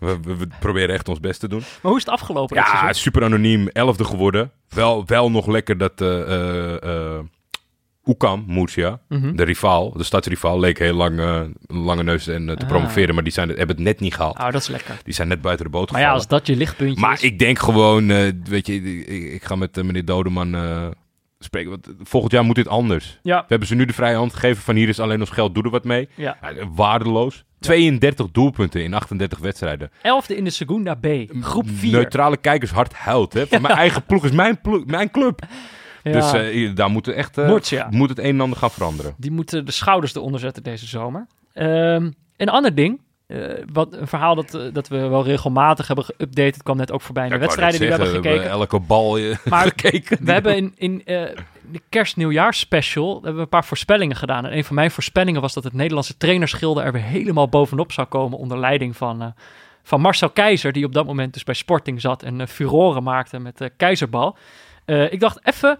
[0.00, 1.58] we, we, we proberen echt ons best te doen.
[1.60, 2.56] Maar hoe is het afgelopen?
[2.56, 4.50] Ja, super anoniem, elfde geworden.
[4.68, 6.00] Wel, wel nog lekker dat
[8.04, 9.36] Oekam, Murcia, Mhm.
[9.36, 12.68] de rivaal, de stadsrivaal, leek heel lang een lange neus en te Ah.
[12.68, 14.38] promoveren, maar die zijn, hebben het net niet gehaald.
[14.38, 14.94] Oh, dat is lekker.
[15.04, 16.28] Die zijn net buiten de boot Maar ja, gevallen.
[16.30, 17.22] als dat je lichtpuntje Maar is...
[17.22, 18.06] ik denk gewoon,
[18.44, 20.54] weet je, ik, ik ga met meneer Dodeman
[21.44, 21.70] spreken.
[21.70, 23.18] Want volgend jaar moet dit anders.
[23.22, 25.54] Ja, We hebben ze nu de vrije hand gegeven van hier is alleen ons geld,
[25.54, 26.08] doe er wat mee.
[26.14, 26.36] ja.
[26.74, 27.44] Waardeloos.
[27.60, 29.90] 32 doelpunten in 38 wedstrijden.
[30.02, 31.06] Elfde in de Segunda B.
[31.40, 31.92] Groep 4.
[31.92, 33.32] Neutrale kijkers hard huilt.
[33.32, 33.46] Hè?
[33.46, 35.40] Van Mijn eigen ploeg is mijn, ploeg, mijn club.
[36.02, 36.12] Ja.
[36.12, 37.88] Dus eh, daar moet, echt, Murcia.
[37.90, 39.14] moet het een en ander gaan veranderen.
[39.16, 41.26] Die moeten de schouders eronder zetten deze zomer.
[41.52, 43.00] Ehm, een ander ding.
[43.32, 46.54] Eh, wat, een verhaal dat, eh, dat we wel regelmatig hebben geüpdate.
[46.54, 48.50] Het kwam net ook voorbij in de Ja, wedstrijden die we hebben gekeken.
[48.50, 50.24] elke bal eh, Maar gekeken.
[50.24, 54.46] We hebben in, in de kerst-nieuwjaars-special hebben we een paar voorspellingen gedaan.
[54.46, 58.06] En een van mijn voorspellingen was dat het Nederlandse trainerschilde er weer helemaal bovenop zou
[58.06, 59.34] komen onder leiding van,
[59.82, 63.70] van Marcel Keizer, die op dat moment dus bij Sporting zat en furoren maakte met
[63.76, 64.36] Keizerbal.
[64.84, 65.78] Ik dacht even,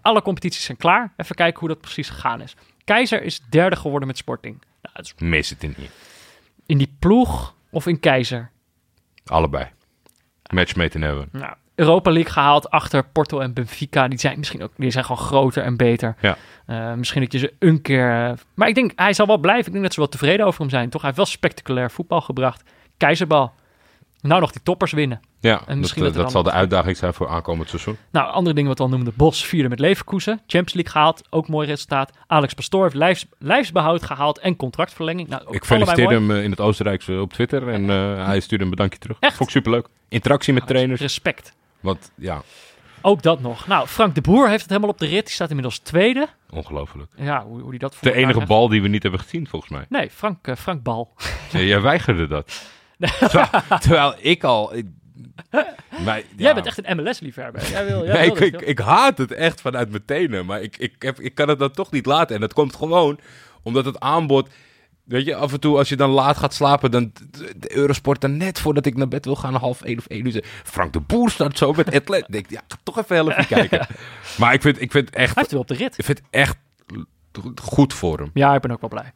[0.00, 1.12] alle competities zijn klaar.
[1.16, 2.54] Even kijken hoe dat precies gegaan is.
[2.84, 4.58] Keizer is derde geworden met Sporting.
[4.82, 5.90] Nou, het is Mis het in hier.
[6.66, 8.50] In die ploeg of in Keizer?
[9.26, 9.66] Allebei.
[10.52, 11.28] Match mee te hebben.
[11.32, 14.08] Nou, Europa League gehaald achter Porto en Benfica.
[14.08, 16.16] Die zijn misschien ook die zijn gewoon groter en beter.
[16.20, 16.36] Ja.
[16.66, 18.24] Eh, misschien dat je ze een keer.
[18.30, 19.66] eh, maar ik denk, hij zal wel blijven.
[19.66, 20.90] Ik denk dat ze wel tevreden over hem zijn.
[20.90, 21.00] Toch?
[21.00, 22.62] Hij heeft wel spectaculair voetbal gebracht.
[22.96, 23.52] Keizerbal.
[24.20, 25.20] Nou, nog die toppers winnen.
[25.46, 27.96] Ja, En misschien dat, dat dat, zal de uitdaging zijn voor aankomend seizoen.
[28.10, 29.12] Nou, andere dingen wat we al noemden.
[29.16, 30.32] Bos vierde met Leverkusen.
[30.36, 31.22] Champions League gehaald.
[31.30, 32.10] Ook mooi resultaat.
[32.26, 35.28] Alex Pastoor heeft lijfs, lijfsbehoud gehaald en contractverlenging.
[35.28, 36.26] Nou, Ik feliciteerde mooi.
[36.28, 39.16] hem eh, in het Oostenrijkse op Twitter en eh, hij stuurde een bedankje terug.
[39.20, 39.36] Echt?
[39.36, 39.86] Vond ik superleuk.
[40.08, 41.00] Interactie met Nou, trainers.
[41.00, 41.54] Respect.
[41.80, 42.42] Want ja,
[43.02, 43.66] Ook dat nog.
[43.66, 45.24] Nou, Frank de Boer heeft het helemaal op de rit.
[45.24, 46.28] Die staat inmiddels tweede.
[46.50, 47.10] ongelooflijk.
[47.16, 49.70] Ja, hoe, hoe die dat voor De enige bal die we niet hebben gezien, volgens
[49.72, 49.84] mij.
[49.88, 51.14] Nee, Frank, eh, Frank Bal.
[51.50, 52.62] Ja, jij weigerde dat.
[53.18, 53.48] terwijl,
[53.80, 54.74] terwijl ik al...
[54.76, 54.86] Ik,
[56.04, 56.54] maar, Jij ja.
[56.54, 57.70] bent echt een MLS-liefhebber.
[57.70, 60.46] Jij wil, jij Nee, wil ik, ik, haat het echt vanuit mijn tenen.
[60.46, 62.34] Maar ik, ik, heb, ik kan het dan toch niet laten.
[62.34, 63.18] En dat komt gewoon
[63.62, 64.48] omdat het aanbod...
[65.04, 66.90] Weet je, af en toe als je dan laat gaat slapen...
[66.90, 67.12] dan
[67.56, 69.54] de Eurosport dan net voordat ik naar bed wil gaan...
[69.54, 70.44] half één of één uur...
[70.64, 72.26] Frank de Boer staat zo met Atlet.
[72.28, 73.86] Denk, ja, ga toch even heel even kijken.
[74.38, 75.36] Maar ik vind, ik vind Hij echt...
[75.36, 75.98] heeft wel op de rit.
[75.98, 76.56] Ik vind het echt
[77.62, 78.30] goed voor hem.
[78.34, 79.12] Ja, ik ben ook wel blij.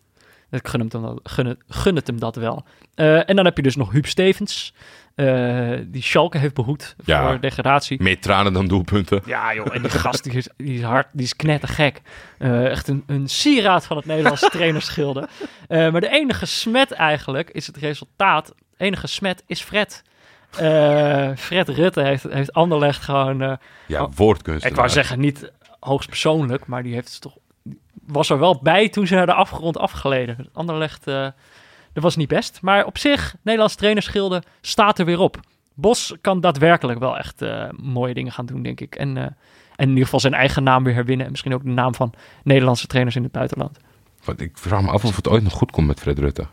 [0.51, 2.65] Ik gun, hem dan, gun, het, gun het hem dat wel.
[2.95, 4.75] Eh, en dan heb je dus nog Huub Stevens.
[5.15, 7.27] Eh, die Schalke heeft behoed Ja.
[7.29, 8.03] voor degradatie.
[8.03, 9.23] Meer tranen dan doelpunten.
[9.25, 12.01] Ja joh, en die gast die is, die is hard, die is knettergek.
[12.39, 15.29] Eh echt een, een sieraad van het Nederlandse trainerschilde.
[15.69, 18.47] Eh, maar de enige smet eigenlijk is het resultaat.
[18.47, 20.03] De enige smet is Fred.
[21.37, 23.59] Fred Rutte heeft, heeft Anderlecht gewoon...
[23.87, 24.65] Ja, Oh, woordkunst.
[24.65, 27.37] ik wou zeggen, niet hoogstpersoonlijk, maar die heeft het toch,
[28.07, 30.49] was er wel bij toen ze naar de afgrond afgeleden.
[30.53, 31.05] Anderlecht,
[31.93, 32.59] dat was niet best.
[32.63, 35.41] Maar op zich, Nederlands trainerschilde staat er weer op.
[35.75, 38.95] Bos kan daadwerkelijk wel echt eh, mooie dingen gaan doen, denk ik.
[38.95, 39.35] En, eh, en
[39.77, 41.25] in ieder geval zijn eigen naam weer herwinnen.
[41.25, 42.13] En misschien ook de naam van
[42.45, 43.79] Nederlandse trainers in het buitenland.
[44.25, 46.47] Want Ik vraag me af of het ooit nog goed komt met Fred Rutte.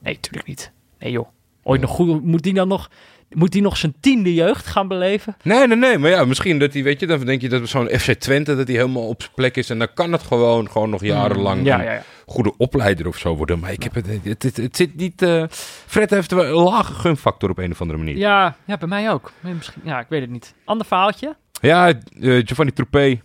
[0.00, 0.72] Nee, natuurlijk niet.
[0.98, 1.28] Nee joh.
[1.62, 2.90] Ooit nog goed, moet die dan nog,
[3.30, 5.36] moet die nog zijn tiende jeugd gaan beleven?
[5.42, 5.98] Nee, nee, nee.
[5.98, 8.66] Maar ja, misschien dat hij, weet je, dan denk je dat zo'n FC Twente, dat
[8.68, 9.70] hij helemaal op zijn plek is.
[9.70, 12.02] En dan kan het gewoon, gewoon nog jarenlang Ja, ja, ja.
[12.30, 13.58] Goede opleider of zo worden.
[13.58, 15.22] Maar ik heb het, het, het, het zit niet...
[15.22, 15.44] eh,
[15.86, 18.16] Fred heeft wel een lage gunfactor op een of andere manier.
[18.16, 19.32] Ja, ja, bij mij ook.
[19.40, 20.54] Misschien, ja, ik weet het niet.
[20.64, 21.36] Ander verhaaltje.
[21.60, 21.94] Ja, eh,
[22.44, 23.20] Giovanni Troepé.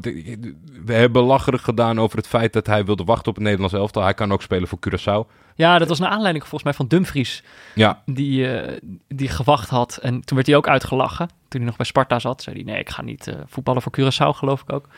[0.00, 3.74] De- We hebben lacherig gedaan over het feit dat hij wilde wachten op het Nederlands
[3.74, 4.02] elftal.
[4.02, 5.30] Hij kan ook spelen voor Curaçao.
[5.54, 7.42] Ja, dat was naar aanleiding volgens mij van Dumfries.
[7.74, 9.96] Ja, Die, eh, die gewacht had.
[10.02, 11.26] En toen werd hij ook uitgelachen.
[11.28, 14.36] Toen hij nog bij Sparta zat, zei hij: Nee, ik ga niet voetballen voor Curaçao,
[14.38, 14.88] geloof ik ook.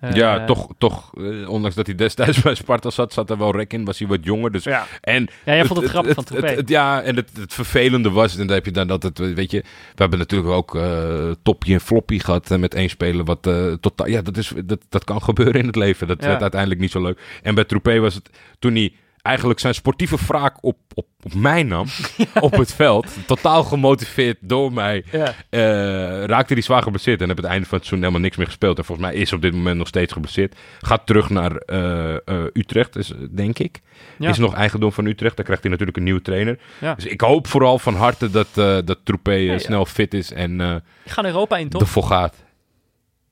[0.00, 3.52] Eh, ja toch, toch eh, ondanks dat hij destijds bij Sparta zat, zat er wel
[3.56, 3.84] rek in.
[3.84, 4.52] Was hij wat jonger.
[4.52, 6.54] Dus, Ja, En ja jij vond het grappig van het, Troepé.
[6.54, 9.50] het- ja, en het, het vervelende was, en dan heb je dan dat het, weet
[9.50, 13.24] je, we hebben natuurlijk ook eh toppie en floppy gehad eh, met één speler.
[13.24, 16.06] Wat eh, totaal, ja, dat, is, dat, dat kan gebeuren in het leven.
[16.06, 16.28] Dat Ja.
[16.28, 17.20] werd uiteindelijk niet zo leuk.
[17.42, 18.92] En bij Troepé was het toen hij
[19.26, 21.86] eigenlijk zijn sportieve wraak op, op, op mij nam,
[22.40, 25.34] op het veld, totaal gemotiveerd door mij, ja.
[25.50, 28.46] eh, raakte hij zwaar geblesseerd en heb het einde van het seizoen helemaal niks meer
[28.46, 28.78] gespeeld.
[28.78, 30.56] En volgens mij is op dit moment nog steeds geblesseerd.
[30.80, 33.80] Gaat terug naar eh, eh, Utrecht, dus, denk ik.
[34.18, 34.28] Ja.
[34.28, 35.36] Is nog eigendom van Utrecht.
[35.36, 36.58] Dan krijgt hij natuurlijk een nieuwe trainer.
[36.96, 38.48] Dus ik hoop vooral van harte dat,
[38.86, 41.80] dat Troepé snel fit is en gaan Europa in, toch?
[41.80, 42.44] ervoor gaat.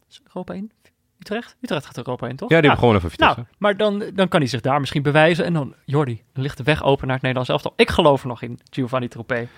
[0.09, 0.71] Is Europa in?
[1.19, 1.57] Utrecht?
[1.61, 2.51] Utrecht gaat Europa in, toch?
[2.51, 3.35] Ja, die Nou, hebben gewoon even Vitesse.
[3.35, 5.45] Nou, maar dan, dan kan hij zich daar misschien bewijzen.
[5.45, 7.73] En dan, Jordi, dan ligt de weg open naar het Nederlands elftal.
[7.77, 9.49] Ik geloof er nog in, Giovanni Troepé.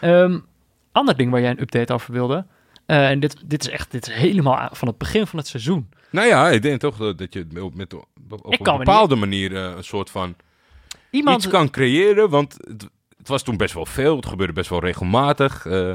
[0.00, 0.38] Ehm
[0.92, 2.46] ander ding waar jij een update over wilde.
[2.86, 5.88] Eh, en dit, dit is echt dit is helemaal van het begin van het seizoen.
[6.10, 8.06] Nou ja, ik denk toch dat je op, met, op
[8.44, 10.34] een bepaalde manier eh, een soort van
[11.10, 12.30] Iemand, iets kan creëren.
[12.30, 14.16] Want het, het was toen best wel veel.
[14.16, 15.66] Het gebeurde best wel regelmatig.
[15.66, 15.94] Eh,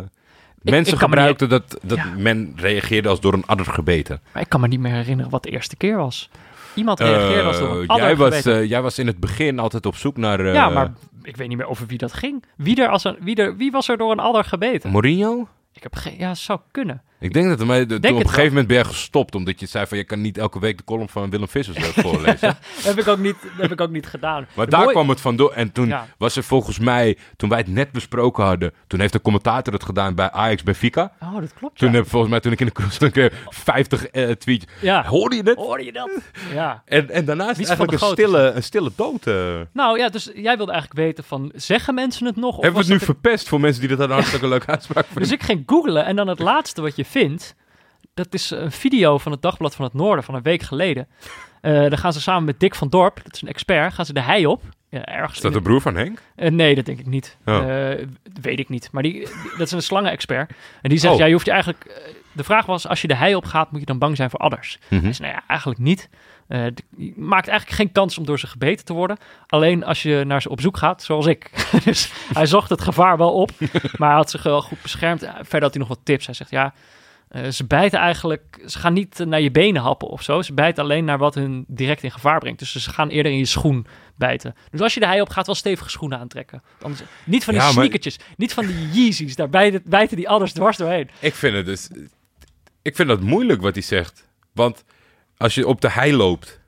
[0.71, 2.05] mensen ik niet- gebruikten dat, dat Ja.
[2.17, 4.21] men reageerde als door een adder gebeten.
[4.33, 6.29] Maar ik kan me niet meer herinneren wat de eerste keer was.
[6.75, 9.59] Iemand reageerde als door een Eh, adder jij, was, eh, jij was in het begin
[9.59, 10.39] altijd op zoek naar...
[10.39, 12.43] eh, ja, maar ik weet niet meer over wie dat ging.
[12.57, 14.91] Wie, er als een, wie, er, wie was er door een adder gebeten?
[14.91, 15.47] Mourinho?
[15.73, 16.15] Ik heb geen...
[16.17, 17.01] Ja, zou kunnen.
[17.19, 19.85] Ik denk dat mij, Denk op een gegeven moment ben je gestopt, omdat je zei
[19.87, 22.39] van je kan niet elke week de column van Willem Vissers voorlezen.
[22.75, 24.47] Dat heb ik ook niet, dat heb ik ook niet gedaan.
[24.53, 25.51] Maar De daar kwam het vandoor.
[25.51, 26.07] En toen Ja.
[26.17, 29.83] was er volgens mij, toen wij het net besproken hadden, toen heeft de commentator het
[29.83, 31.11] gedaan bij Ajax Benfica.
[31.21, 31.95] Oh, dat klopt, Toen ja.
[31.95, 34.65] heb volgens mij, toen ik in de kroeg een keer 50 eh, tweets.
[34.81, 35.05] Ja.
[35.05, 35.57] Hoorde je het?
[35.57, 36.09] Hoorde je dat?
[36.53, 36.75] Ja.
[36.85, 39.27] En, en daarna is het eigenlijk een stille, een stille dood.
[39.27, 39.55] eh.
[39.73, 42.53] Nou ja, dus jij wilde eigenlijk weten van, zeggen mensen het nog?
[42.55, 45.23] Hebben we het nu dat verpest voor mensen die dat een hartstikke leuke uitspraak vinden?
[45.23, 47.55] Dus ik ging googlen en dan het laatste wat je vindt,
[48.13, 51.07] dat is een video van het Dagblad van het Noorden van een week geleden.
[51.61, 54.13] Eh dan gaan ze samen met Dick van Dorp, dat is een expert, gaan ze
[54.13, 54.61] de hei op.
[54.89, 56.21] Ja, ergens Is dat de broer van Henk?
[56.35, 57.37] Eh, nee, dat denk ik niet.
[57.45, 57.91] Oh.
[57.91, 58.07] Eh,
[58.41, 58.89] weet ik niet.
[58.91, 59.27] Maar die,
[59.57, 60.51] dat is een slangenexpert.
[60.81, 61.19] En die zegt, Oh.
[61.19, 62.11] ja, je hoeft je eigenlijk...
[62.31, 64.39] de vraag was, als je de hei op gaat, moet je dan bang zijn voor
[64.39, 64.79] adders?
[64.89, 65.03] Mhm.
[65.03, 66.09] Hij zei, nou ja, eigenlijk niet.
[67.15, 69.17] Maakt eigenlijk geen kans om door ze gebeten te worden.
[69.47, 71.67] Alleen als je naar ze op zoek gaat, zoals ik.
[71.85, 73.51] dus hij zocht het gevaar wel op,
[73.97, 75.21] maar hij had zich wel goed beschermd.
[75.21, 76.25] Verder had hij nog wat tips.
[76.25, 76.73] Hij zegt, ja,
[77.29, 78.63] eh, ze bijten eigenlijk...
[78.65, 80.41] Ze gaan niet naar je benen happen of zo.
[80.41, 82.59] Ze bijten alleen naar wat hun direct in gevaar brengt.
[82.59, 84.55] Dus ze gaan eerder in je schoen bijten.
[84.71, 86.63] Dus als je de hei op gaat, wel stevige schoenen aantrekken.
[86.81, 89.35] Anders, niet van die Ja, maar- sneakertjes, niet van die Yeezys.
[89.35, 91.09] Daar bijten, bijten die adders dwars doorheen.
[91.19, 91.89] Ik vind het dus...
[92.81, 94.27] Ik vind dat moeilijk wat hij zegt.
[94.53, 94.83] Want
[95.37, 96.59] als je op de hei loopt...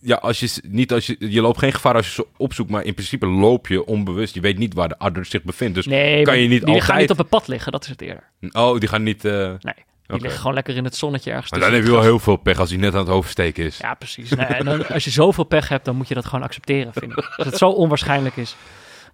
[0.00, 0.16] Ja.
[0.16, 2.94] Als je, niet als je, je loopt geen gevaar als je ze opzoekt, maar in
[2.94, 4.34] principe loop je onbewust.
[4.34, 5.74] Je weet niet waar de adder zich bevindt.
[5.74, 8.00] Dus Nee, kan je niet die gaan niet op het pad liggen, dat is het
[8.00, 8.30] eerder.
[8.52, 9.24] Oh, die gaan niet...
[9.24, 9.74] eh, Nee,
[10.06, 11.50] die liggen gewoon lekker in het zonnetje ergens.
[11.50, 13.78] Maar dan heb je wel heel veel pech als hij net aan het oversteken is.
[13.78, 14.30] Ja, precies.
[14.30, 17.12] Nee, en dan, als je zoveel pech hebt, dan moet je dat gewoon accepteren, vind
[17.12, 17.32] ik.
[17.36, 18.56] Als het zo onwaarschijnlijk is.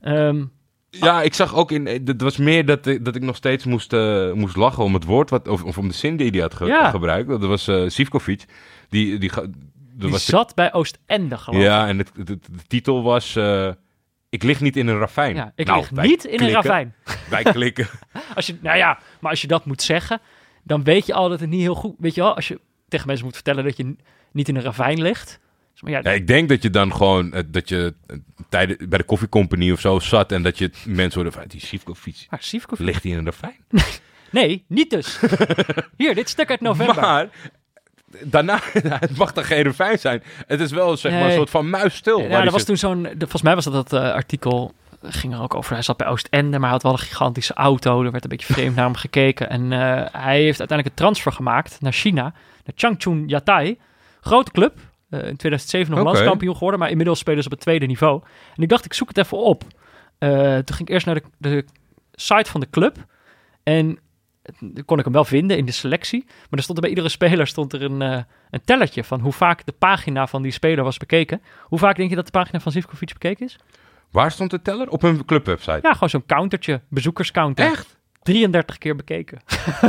[0.01, 0.45] Ehm,
[0.91, 1.87] Ja, ik zag ook in.
[1.87, 5.05] Het was meer dat ik, dat ik nog steeds moest, eh, moest lachen om het
[5.05, 6.91] woord wat, of, of om de zin die hij had ge- Ja.
[6.91, 7.29] gebruikt.
[7.29, 8.45] Dat was eh Sivkovic.
[8.89, 9.49] Die, die, dat
[9.95, 11.67] die was de- zat bij Oostende, geloof ik.
[11.67, 13.37] ja, en het, de titel was.
[13.37, 13.71] eh,
[14.29, 15.35] ik lig niet in een ravijn.
[15.35, 16.95] Ja, ik Nou, lig niet in een ravijn.
[17.31, 17.87] Wij klikken.
[18.35, 20.21] Als je, nou ja, maar als je dat moet zeggen,
[20.63, 21.95] dan weet je al dat het niet heel goed...
[21.99, 23.97] Weet je wel, als je tegen mensen moet vertellen dat je
[24.33, 25.43] niet in een ravijn ligt...
[25.81, 27.33] Maar ja, Ja, ik denk dat je dan gewoon.
[27.33, 28.17] eh, dat je eh,
[28.49, 30.33] tijden, bij de koffiecompagnie of zo zat.
[30.33, 31.47] En dat je mensen hoorde van.
[31.49, 32.27] Die Sivkovic.
[32.31, 33.57] maar Sivkovic- Ligt hij in een ravijn?
[34.31, 35.21] Nee, niet dus.
[35.97, 37.01] Hier, dit stuk uit november.
[37.01, 37.29] Maar.
[38.23, 38.59] Daarna,
[39.01, 40.23] het mag dan geen ravijn zijn.
[40.47, 42.21] Het is wel zeg maar een soort van muisstil.
[42.21, 42.67] Ja, hij was zit.
[42.67, 43.09] toen zo'n...
[43.19, 44.73] Volgens mij was dat dat eh, artikel...
[45.03, 45.73] ging er ook over.
[45.73, 48.05] Hij zat bij Oostende, maar hij had wel een gigantische auto.
[48.05, 49.51] Er werd een beetje vreemd naar hem gekeken.
[49.51, 49.79] En eh,
[50.13, 52.23] hij heeft uiteindelijk een transfer gemaakt naar China.
[52.23, 53.79] Naar Changchun Yatai.
[54.21, 54.79] Grote club.
[55.11, 56.09] Eh, in 2007 nog Oké.
[56.09, 56.81] landskampioen geworden.
[56.81, 58.23] Maar inmiddels spelen ze op het tweede niveau.
[58.57, 59.65] En ik dacht, ik zoek het even op.
[60.19, 61.65] Toen ging ik eerst naar de, de
[62.13, 62.97] site van de club.
[63.63, 63.99] En
[64.85, 66.25] kon ik hem wel vinden in de selectie.
[66.27, 69.33] Maar er stond er bij iedere speler stond er een, eh, een tellertje van hoe
[69.33, 71.43] vaak de pagina van die speler was bekeken.
[71.63, 73.59] Hoe vaak denk je dat de pagina van Zivkovic bekeken is?
[74.11, 74.89] Waar stond de teller?
[74.89, 75.79] Op een clubwebsite.
[75.83, 77.67] Ja, gewoon zo'n countertje, bezoekerscounter.
[77.67, 77.99] Echt?
[78.23, 79.41] 33 keer bekeken.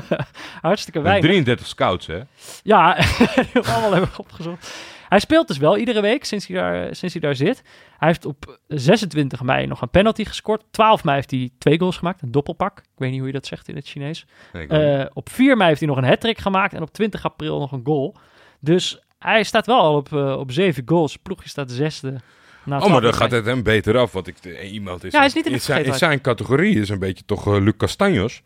[0.62, 1.24] Hartstikke weinig.
[1.26, 2.20] 33 scouts, hè?
[2.64, 2.98] Ja,
[3.54, 4.74] allemaal hebben we opgezocht.
[5.10, 7.64] Hij speelt dus wel iedere week sinds hij, daar, sinds hij daar zit.
[7.98, 10.64] Hij heeft op 26 mei nog een penalty gescoord.
[10.72, 12.80] 12 mei heeft hij twee goals gemaakt, een doppelpak.
[12.80, 14.26] Ik weet niet hoe je dat zegt in het Chinees.
[14.54, 14.68] Nee.
[14.68, 17.72] Eh, op 4 mei heeft hij nog een hat gemaakt en op 20 april nog
[17.72, 18.16] een goal.
[18.60, 21.18] Dus hij staat wel al op, eh, op 7 goals.
[21.18, 22.08] Ploegje staat zesde.
[22.08, 22.18] oh,
[22.66, 24.12] 12 maar dan gaat het hem beter af.
[24.12, 26.00] Want ik, eh, iemand is, Ja, hij is niet in zijn, in vergetelheid.
[26.00, 28.42] zijn categorie is een beetje toch eh, Luc Castanjos.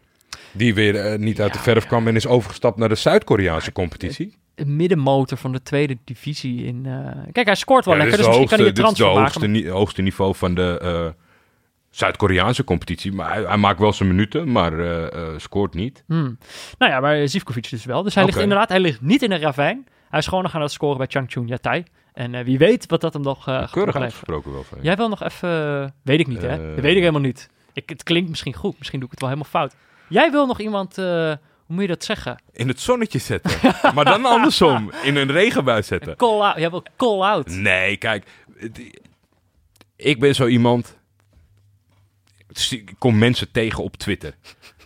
[0.52, 1.90] Die weer niet uit de verf ja.
[1.90, 4.38] kwam en is overgestapt naar de Zuid-Koreaanse competitie.
[4.66, 6.86] Middenmotor van de tweede divisie in...
[6.86, 8.96] eh, Kijk, hij scoort wel Ja, lekker, dus de misschien kan hij hoogste, een dit
[8.96, 9.22] is de transfer maken.
[9.22, 11.24] hoogste, ni- hoogste niveau van de eh,
[11.90, 13.12] Zuid-Koreaanse competitie.
[13.12, 16.04] Maar hij, hij maakt wel zijn minuten, maar eh, scoort niet.
[16.08, 16.38] Hmm.
[16.78, 18.04] Nou ja, maar Zivkovic dus wel.
[18.04, 19.88] Dus hij ligt inderdaad, hij ligt niet in een ravijn.
[20.10, 21.84] Hij is gewoon nog aan het scoren bij Changchun Yatai.
[22.14, 24.78] En wie weet wat dat hem nog uh, Keurig uitgesproken wel van.
[24.82, 25.94] Jij wil nog even...
[26.04, 26.48] weet ik niet, hè?
[26.76, 27.50] Dat weet ik helemaal niet.
[27.74, 28.78] Ik, het klinkt misschien goed.
[28.78, 29.76] Misschien doe ik het wel helemaal fout.
[30.10, 30.98] Jij wil nog iemand...
[31.70, 32.42] hoe moet je dat zeggen?
[32.52, 33.52] In het zonnetje zetten.
[33.96, 34.92] maar dan andersom.
[35.04, 36.16] In een regenbui zetten.
[36.16, 36.58] Call out.
[36.58, 37.48] Jij wil call out.
[37.50, 38.26] Nee, kijk.
[39.96, 40.98] Ik ben zo iemand.
[42.70, 44.34] Ik kom mensen tegen op Twitter.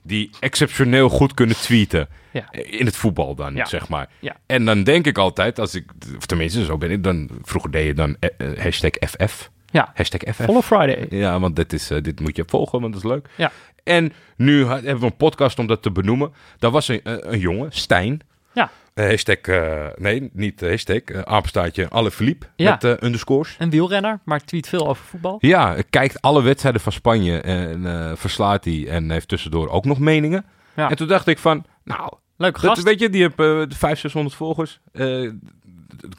[0.03, 2.07] Die exceptioneel goed kunnen tweeten.
[2.31, 2.51] Ja.
[2.51, 3.65] In het voetbal dan, Ja.
[3.65, 4.09] zeg maar.
[4.19, 4.35] Ja.
[4.45, 7.85] En dan denk ik altijd, als ik, of tenminste zo ben ik, dan, vroeger deed
[7.85, 9.49] je dan eh, eh, hashtag FF.
[9.71, 9.91] Ja.
[9.93, 10.43] Hashtag FF.
[10.43, 11.05] Follow Friday.
[11.09, 13.29] Ja, want dit, is, eh, dit moet je volgen, want dat is leuk.
[13.35, 13.51] Ja.
[13.83, 16.33] En nu hebben we een podcast om dat te benoemen.
[16.57, 18.19] Daar was een, een, jongen, Stijn.
[18.53, 18.71] Ja.
[18.93, 22.71] Eh, hashtag, eh, nee, niet hashtag, uh, apenstaartje, alle Philippe Ja.
[22.71, 23.55] met eh, underscores.
[23.59, 25.37] Een wielrenner, maar tweet veel over voetbal.
[25.39, 30.45] Ja, kijkt alle wedstrijden van Spanje en verslaat die en heeft tussendoor ook nog meningen.
[30.75, 30.89] Ja.
[30.89, 32.83] En toen dacht ik van, nou, Leuk dat, gast.
[32.83, 34.79] weet je, die heeft eh 500, 600 volgers.
[34.91, 35.35] Er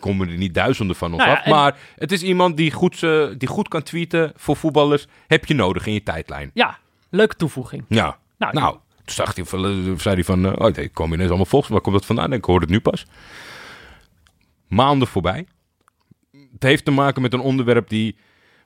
[0.00, 1.44] komen er niet duizenden van ons Nou ja, af.
[1.44, 3.00] en- Maar het is iemand die goed,
[3.38, 5.06] die goed kan tweeten voor voetballers.
[5.26, 6.50] Heb je nodig in je tijdlijn.
[6.54, 6.78] Ja,
[7.14, 7.84] leuke toevoeging.
[7.88, 8.18] Ja.
[8.38, 11.28] Nou, Nou, toen zag hij, van- eh, zei hij van, eh, oh, nee, komen ineens
[11.28, 11.70] allemaal volgens.
[11.72, 12.32] Waar komt dat vandaan?
[12.32, 13.06] Ik hoorde het nu pas.
[14.68, 15.46] Maanden voorbij.
[16.52, 18.16] Het heeft te maken met een onderwerp die,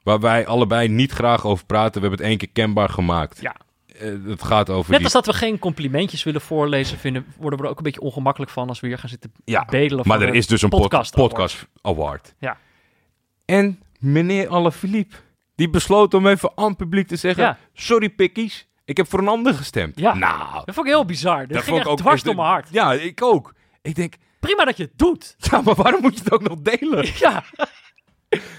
[0.02, 1.92] waar wij allebei niet graag over praten.
[1.94, 3.40] We hebben het één keer kenbaar gemaakt.
[3.40, 3.54] Ja.
[3.98, 5.04] Eh, het gaat over Net die...
[5.14, 8.50] als dat we geen complimentjes willen voorlezen, vinden, worden we er ook een beetje ongemakkelijk
[8.52, 10.04] van als we hier gaan zitten Ja, bedelen.
[10.06, 12.34] maar er is dus een podcast, podcast podcast award.
[12.38, 12.56] Ja.
[13.44, 15.16] En meneer Alaphilippe,
[15.58, 17.42] die besloot om even aan het publiek te zeggen...
[17.44, 17.58] Ja.
[17.72, 19.98] Sorry pikkies, ik heb voor een ander gestemd.
[19.98, 20.14] Ja.
[20.14, 21.38] Nou, Dat vond ik heel bizar.
[21.38, 22.68] Dat, dat ging echt ook dwars door mijn hart.
[22.70, 23.54] Ja, ik ook.
[23.82, 25.34] Ik denk, Prima dat je het doet.
[25.50, 27.06] ja, maar waarom moet je het ook nog delen?
[27.18, 27.44] Ja.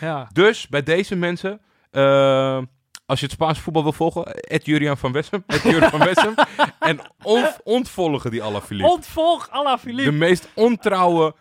[0.02, 0.30] ja.
[0.34, 1.62] Dus bij deze mensen,
[1.92, 2.62] eh,
[3.06, 6.34] als je het Spaanse voetbal wil volgen, Ed Jurian van Wessem, Jurian van Wessem,
[6.80, 8.92] en on- ontvolgen die Alaphilippe.
[8.92, 11.36] Ontvolg Ala De meest ontrouwe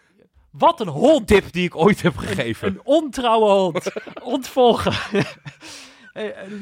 [0.51, 1.27] Wat een hond.
[1.27, 2.69] tip die ik ooit heb gegeven.
[2.69, 3.91] Een ontrouwe hond.
[4.23, 4.93] Ontvolgen.
[6.13, 6.53] Hey, eh,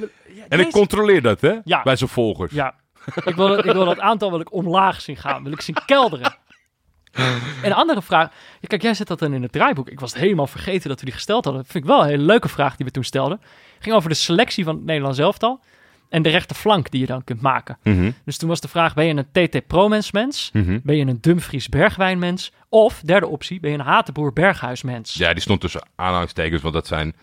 [0.49, 1.59] En ik controleer dat, hè?
[1.65, 1.83] Ja.
[1.83, 2.53] Bij zijn volgers.
[2.53, 2.75] Ja.
[3.25, 5.43] Ik wil, dat, ik wil dat aantal wil ik omlaag zien gaan.
[5.43, 6.37] Wil ik zien kelderen.
[7.13, 8.31] En een andere vraag.
[8.61, 9.89] Kijk, jij zet dat dan in het draaiboek.
[9.89, 11.63] Ik was het helemaal vergeten dat we die gesteld hadden.
[11.63, 13.41] Dat vind ik wel een hele leuke vraag die we toen stelden.
[13.79, 15.61] ging over de selectie van het Nederlands elftal.
[16.09, 17.79] En de rechterflank die je dan kunt maken.
[17.83, 20.51] Mhm, Dus toen was de vraag, ben je een TT Promens mens?
[20.53, 20.79] mhm.
[20.83, 22.53] Ben je een Dumfries Bergwijn mens?
[22.69, 25.15] Of, derde optie, ben je een Hatenboer Berghuis mens?
[25.15, 27.15] Ja, die stond tussen aanhalingstekens, want dat zijn...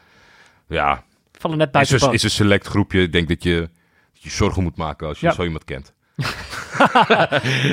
[0.67, 1.03] Ja,
[1.39, 3.01] Vallen net is buiten de een, is een select groepje.
[3.01, 3.69] Ik denk dat je
[4.13, 5.31] je zorgen moet maken als je Ja.
[5.33, 5.93] zo iemand kent.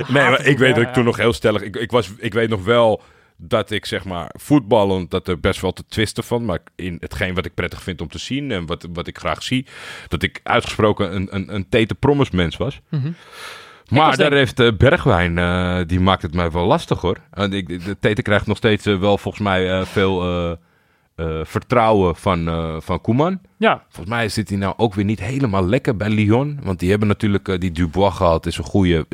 [0.08, 1.62] nee, maar ik weet dat ik toen nog heel stellig...
[1.62, 3.02] Ik, ik, was, ik weet nog wel
[3.40, 5.10] dat ik, zeg maar, voetballend...
[5.10, 6.44] dat er best wel te twisten van.
[6.44, 8.50] Maar in hetgeen wat ik prettig vind om te zien...
[8.50, 9.66] en wat, wat ik graag zie...
[10.08, 12.80] dat ik uitgesproken een, een, een Tete Promise mens was.
[12.88, 13.10] Mhm.
[13.90, 17.16] Maar daar heeft eh, Bergwijn, eh, die maakt het mij wel lastig hoor.
[17.30, 20.58] En ik, de Tete krijgt nog steeds eh, wel volgens mij veel
[21.20, 23.40] eh, vertrouwen van, eh, van Koeman.
[23.56, 26.58] Ja, Volgens mij zit hij nou ook weer niet helemaal lekker bij Lyon.
[26.62, 28.46] Want die hebben natuurlijk eh, die Dubois gehad.
[28.46, 29.06] Is een goede.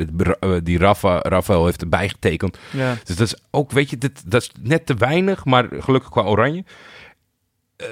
[0.63, 2.57] die Rafa, Rafael heeft erbij getekend.
[2.71, 2.95] ja.
[3.03, 5.45] Dus dat is ook, weet je, dit, dat is net te weinig.
[5.45, 6.63] Maar gelukkig qua oranje.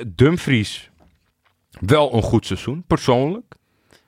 [0.07, 0.89] Dumfries.
[1.79, 3.55] Wel een goed seizoen, persoonlijk.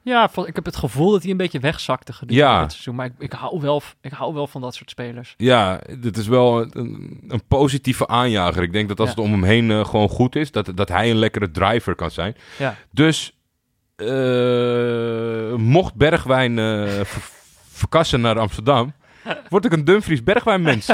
[0.08, 2.62] Ja, ik heb het gevoel dat hij een beetje wegzakte gedurende Ja.
[2.62, 2.96] dit seizoen.
[2.96, 5.34] Maar ik, ik, hou wel, ik hou wel van dat soort spelers.
[5.38, 8.64] Ja, dit is wel een, een, positieve aanjager.
[8.64, 9.16] Ik denk dat als Ja.
[9.16, 12.12] het om hem heen eh, gewoon goed is, dat, dat hij een lekkere driver kan
[12.12, 12.36] zijn.
[12.58, 12.76] Ja.
[12.92, 13.38] Dus
[13.96, 16.56] eh, mocht Bergwijn
[17.06, 17.30] ver-
[17.72, 18.94] verkassen naar Amsterdam,
[19.50, 20.86] word ik een Dumfries Bergwijn mens.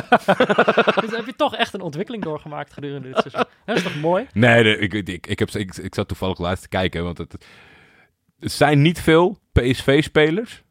[1.02, 3.44] dus heb je toch echt een ontwikkeling doorgemaakt gedurende dit seizoen.
[3.66, 4.28] Dat is toch mooi?
[4.34, 7.46] nee, nee, ik, ik, ik, heb, ik, ik zat toevallig laatst te kijken, want het,
[8.44, 10.64] er zijn niet veel PSV-spelers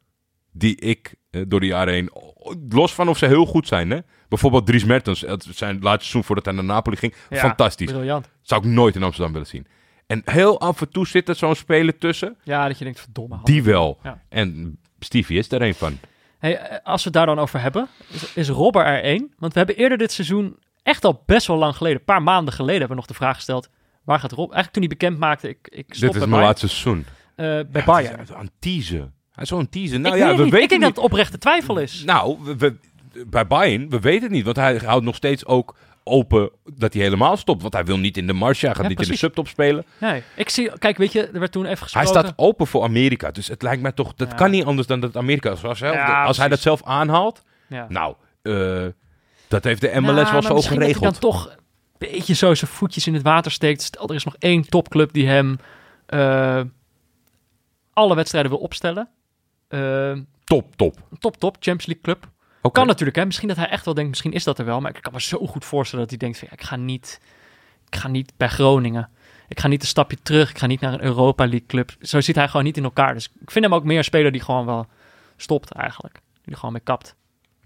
[0.53, 2.11] die ik eh, door de jaren heen,
[2.69, 3.99] los van of ze heel goed zijn, hè?
[4.29, 7.91] bijvoorbeeld Dries Mertens, het zijn laatste seizoen voordat hij naar Napoli ging, Ja, fantastisch.
[7.91, 8.29] Briljant.
[8.43, 9.67] Zou ik nooit in Amsterdam willen zien.
[10.07, 13.39] En heel af en toe zit er zo'n speler tussen, Ja, dat je denkt, verdomme.
[13.43, 13.99] die wel.
[14.03, 14.23] Ja.
[14.29, 15.99] En Stevie is er een van.
[16.39, 19.33] Hey, eh, als we het daar dan over hebben, is, is Robber er één?
[19.39, 22.55] Want we hebben eerder dit seizoen, echt al best wel lang geleden, een paar maanden
[22.55, 23.69] geleden, hebben we nog de vraag gesteld,
[24.05, 24.53] waar gaat Rob?
[24.53, 27.07] Eigenlijk toen hij bekend maakte, ik, ik stop Dit is mijn laatste seizoen.
[27.43, 28.19] Eh, bij Ja, Bayern.
[28.19, 29.11] het is Een teaser.
[29.33, 30.01] Hij is zo'n teaser.
[30.01, 30.81] Nou ik ja, weet we weten ik denk niet.
[30.95, 32.03] dat het oprechte twijfel is.
[32.07, 32.77] Nou, we, we-
[33.27, 34.45] bij Bayern, we weten het niet.
[34.45, 37.63] Want hij houdt nog steeds ook open dat hij helemaal stopt.
[37.63, 39.85] Want hij wil niet in de Marcia, gaat Ja, niet in de subtop spelen.
[39.99, 42.21] Nee, ik zie, kijk, weet je, er werd toen even Hij gesproken.
[42.21, 43.31] staat open voor Amerika.
[43.31, 44.35] Dus het lijkt mij toch, dat Ja.
[44.35, 45.65] kan niet anders dan dat Amerika is.
[45.65, 47.87] Als, hij- Ja, als hij dat zelf aanhaalt, Ja.
[47.89, 48.85] nou, eh,
[49.49, 51.21] dat heeft de MLS Nou, wel maar zo misschien dat hij geregeld.
[51.21, 53.83] dan toch een beetje zo zijn voetjes in het water steekt.
[53.83, 55.57] Stel, er is nog één topclub die hem
[56.07, 56.61] eh,
[57.93, 59.09] alle wedstrijden wil opstellen.
[59.69, 60.97] Eh, Top, top.
[61.19, 62.29] top, top, Champions League club.
[62.63, 62.79] Oké.
[62.79, 63.27] Kan natuurlijk, hè.
[63.27, 64.81] Misschien dat hij echt wel denkt, misschien is dat er wel.
[64.81, 67.21] Maar ik kan me zo goed voorstellen dat hij denkt van, ja, ik ga niet,
[67.89, 69.09] ik ga niet bij Groningen.
[69.49, 70.51] Ik ga niet een stapje terug.
[70.51, 71.91] Ik ga niet naar een Europa League club.
[72.01, 73.15] Zo zit hij gewoon niet in elkaar.
[73.15, 74.87] Dus ik vind hem ook meer een speler die gewoon wel
[75.37, 76.15] stopt eigenlijk.
[76.15, 77.15] Die er gewoon mee kapt.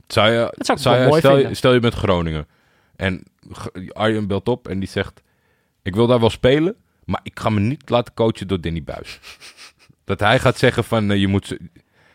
[0.07, 2.47] Zou je, Dat zou ik zou wel je- mooi stel, je, stel je bent Groningen
[2.97, 3.23] en
[3.93, 5.23] Arjen belt op en die zegt:
[5.83, 9.19] Ik wil daar wel spelen, maar ik ga me niet laten coachen door Danny Buis.
[10.07, 11.57] Dat hij gaat zeggen: van eh, je moet.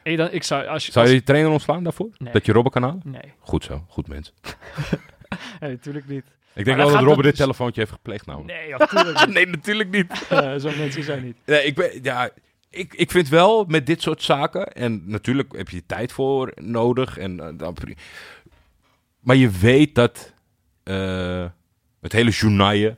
[0.03, 2.09] Ik, dan, ik zou, als, je- Zou je die trainer ontslaan daarvoor?
[2.17, 2.33] Nee.
[2.33, 3.01] Dat je Robben kan halen?
[3.05, 4.33] Nee, Goed zo, goed mens.
[5.59, 6.25] nee, natuurlijk niet.
[6.53, 8.53] Ik denk wel dat dat dit dus- telefoontje heeft gepleegd namelijk.
[8.59, 9.33] Nee, natuurlijk niet.
[9.33, 10.11] nee, natuurlijk niet.
[10.29, 11.35] Eh, Zo'n mensen zijn niet.
[11.45, 12.29] Nee, ik, ben, ja,
[12.69, 17.17] ik, ik vind wel met dit soort zaken, en natuurlijk heb je tijd voor nodig.
[17.17, 17.75] En, eh, dan,
[19.19, 20.33] maar je weet dat
[22.01, 22.97] het hele journaille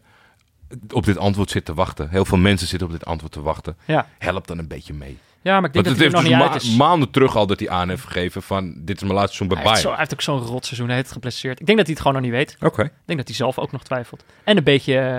[0.93, 2.09] op dit antwoord zit te wachten.
[2.09, 3.77] Heel veel mensen zitten op dit antwoord te wachten.
[3.85, 4.07] Ja.
[4.19, 5.17] Help dan een beetje mee.
[5.41, 6.89] Ja, maar ik denk Want dat het hij heeft nog dus niet uit ma- is.
[6.89, 8.73] maanden terug al dat hij aan heeft gegeven van...
[8.77, 10.07] dit is mijn laatste seizoen bij Hij heeft, zo, Bayern.
[10.09, 10.87] hij heeft ook zo'n rot seizoen.
[10.87, 11.59] Hij heeft geblesseerd.
[11.59, 12.57] Ik denk dat hij het gewoon nog niet weet.
[12.67, 12.83] Oké.
[12.83, 14.23] Ik denk dat hij zelf ook nog twijfelt.
[14.43, 15.13] En een beetje eh,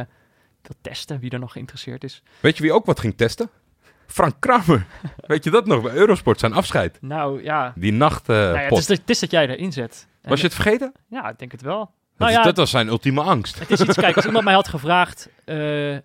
[0.62, 2.22] wil testen wie er nog geïnteresseerd is.
[2.40, 3.50] Weet je wie ook wat ging testen?
[4.06, 4.86] Frank Kramer.
[5.26, 5.82] Weet je dat nog?
[5.82, 6.98] Bij Eurosport, zijn afscheid.
[7.00, 9.72] Nou ja, Die nacht eh, nou ja het, is, dat- het is dat jij erin
[9.72, 10.06] zet.
[10.22, 10.92] En- Was je het vergeten?
[11.08, 11.90] Ja, ik denk het wel.
[12.16, 13.58] Dat, Nou is- ja, dat was zijn ultieme angst.
[13.58, 15.96] Het is iets, kijk, als iemand mij had gevraagd, eh,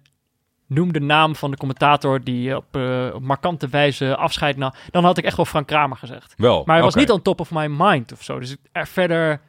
[0.68, 5.04] noem de naam van de commentator die op, eh, op markante wijze afscheid nam, dan
[5.04, 6.34] had ik echt wel Frank Kramer gezegd.
[6.38, 6.64] Wel.
[6.66, 8.40] Maar hij was niet on top of my mind of zo.
[8.40, 9.42] Dus er verder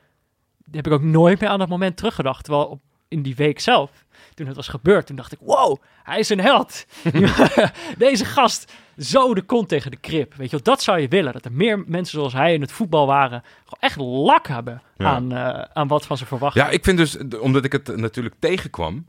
[0.70, 2.45] heb ik ook nooit meer aan dat moment teruggedacht.
[2.45, 3.91] Terwijl op, in die week zelf,
[4.35, 6.85] toen het was gebeurd, toen dacht ik, wow, hij is een held.
[7.99, 10.35] Deze gast, zo de kont tegen de krip.
[10.35, 11.33] Weet je wel, dat zou je willen.
[11.33, 15.07] Dat er meer mensen zoals hij in het voetbal waren, gewoon echt lak hebben Ja.
[15.07, 16.63] aan, eh, aan wat van ze verwachten.
[16.63, 19.05] Ja, ik vind dus, omdat ik het natuurlijk tegenkwam,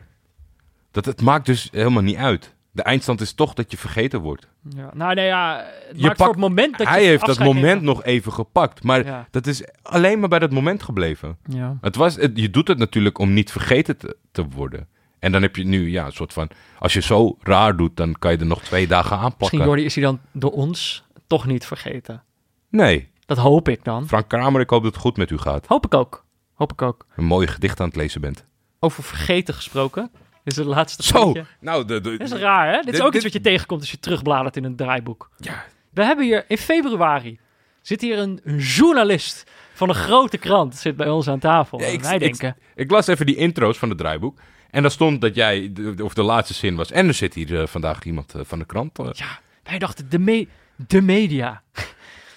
[0.92, 2.54] dat het maakt dus helemaal niet uit.
[2.74, 4.48] De eindstand is toch dat je vergeten wordt.
[4.76, 7.40] Ja, nou nee, ja, het Je pakt- voor het moment dat Hij je heeft dat
[7.40, 8.84] moment nog even gepakt.
[8.84, 9.28] Maar Ja.
[9.32, 11.38] dat is alleen maar bij dat moment gebleven.
[11.46, 11.78] Ja.
[11.82, 14.88] Het was, het- je doet het natuurlijk om niet vergeten te, te worden.
[15.22, 16.50] En dan heb je nu ja, een soort van...
[16.80, 19.60] Als je zo raar doet, dan kan je er nog twee dagen Misschien, aanpakken.
[19.66, 22.24] Jordi, is hij dan door ons toch niet vergeten.
[22.70, 24.08] Nee, Dat hoop ik dan.
[24.08, 25.68] Frank Kramer, ik hoop dat het goed met u gaat.
[25.68, 26.26] Hoop ik ook.
[26.54, 27.06] Hoop ik ook.
[27.16, 28.46] Een mooie gedicht aan het lezen bent.
[28.80, 30.10] Over vergeten gesproken.
[30.44, 31.86] Dit is het laatste Zo, nou...
[31.86, 32.82] De, de, Dat is raar, hè?
[32.82, 35.30] Dit is ook dit- iets wat je tegenkomt als je terugbladert in een draaiboek.
[35.38, 35.64] Ja.
[35.94, 37.40] We hebben hier in februari...
[37.82, 39.44] zit hier een journalist
[39.74, 40.76] van een grote krant...
[40.76, 41.80] zit bij ons aan tafel.
[41.80, 42.58] Ja, En ik- wij ik- denken...
[42.76, 44.40] Ik las even die intro's van het draaiboek.
[44.72, 45.72] En daar stond dat jij,
[46.04, 46.92] of de laatste zin was.
[46.92, 49.00] En er zit hier eh, vandaag iemand eh, van de krant.
[49.00, 49.08] eh.
[49.14, 50.48] Ja, wij dachten, de, me
[50.88, 51.62] de media.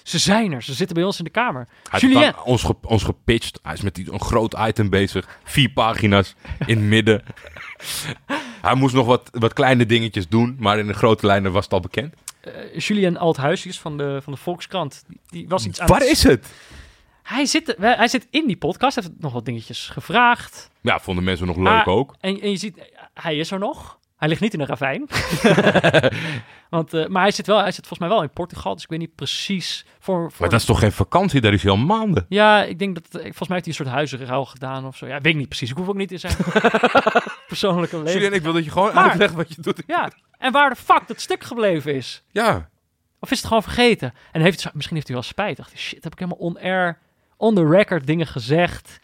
[0.02, 0.62] Ze zijn er.
[0.62, 1.68] Ze zitten bij ons in de kamer.
[1.90, 3.58] Hij Julien, ons, ge- ons gepitcht.
[3.62, 5.38] Hij is met een groot item bezig.
[5.44, 6.34] Vier pagina's
[6.66, 7.22] in het midden.
[8.62, 10.56] Hij moest nog wat, wat kleine dingetjes doen.
[10.58, 12.14] Maar in de grote lijnen was het al bekend.
[12.40, 16.08] eh, Julien Althuisjes van de, van de Volkskrant, die, die was iets aan Waar het-
[16.08, 16.46] is het?
[17.24, 20.70] Hij zit, wij- hij zit in die podcast, heeft nog wat dingetjes gevraagd.
[20.80, 22.14] Ja, vonden mensen nog leuk Ah, ook.
[22.20, 22.84] En, en je ziet, eh,
[23.14, 23.98] hij is er nog.
[24.16, 25.08] Hij ligt niet in een ravijn.
[26.70, 28.88] Want, eh, maar hij zit, wel, hij zit volgens mij wel in Portugal, dus ik
[28.90, 29.86] weet niet precies.
[29.98, 31.40] Voor, voor Maar dat is toch geen vakantie?
[31.40, 32.26] Daar is hij al maanden.
[32.28, 35.06] Ja, ik denk dat, eh, volgens mij heeft hij een soort huizenruil gedaan of zo.
[35.06, 35.70] Ja, weet ik niet precies.
[35.70, 36.36] Ik hoef ook niet in zijn
[37.46, 38.12] persoonlijke leven.
[38.20, 39.82] Julien, ik wil dat je gewoon Maar- uitlegt wat je doet.
[39.86, 42.22] Ja, en waar de fuck dat stuk gebleven is.
[42.30, 42.68] Ja.
[43.20, 44.14] Of is het gewoon vergeten?
[44.32, 45.56] En heeft, misschien heeft hij wel spijt.
[45.56, 46.98] Dacht shit, heb ik helemaal on-air,
[47.44, 49.00] on the record dingen gezegd,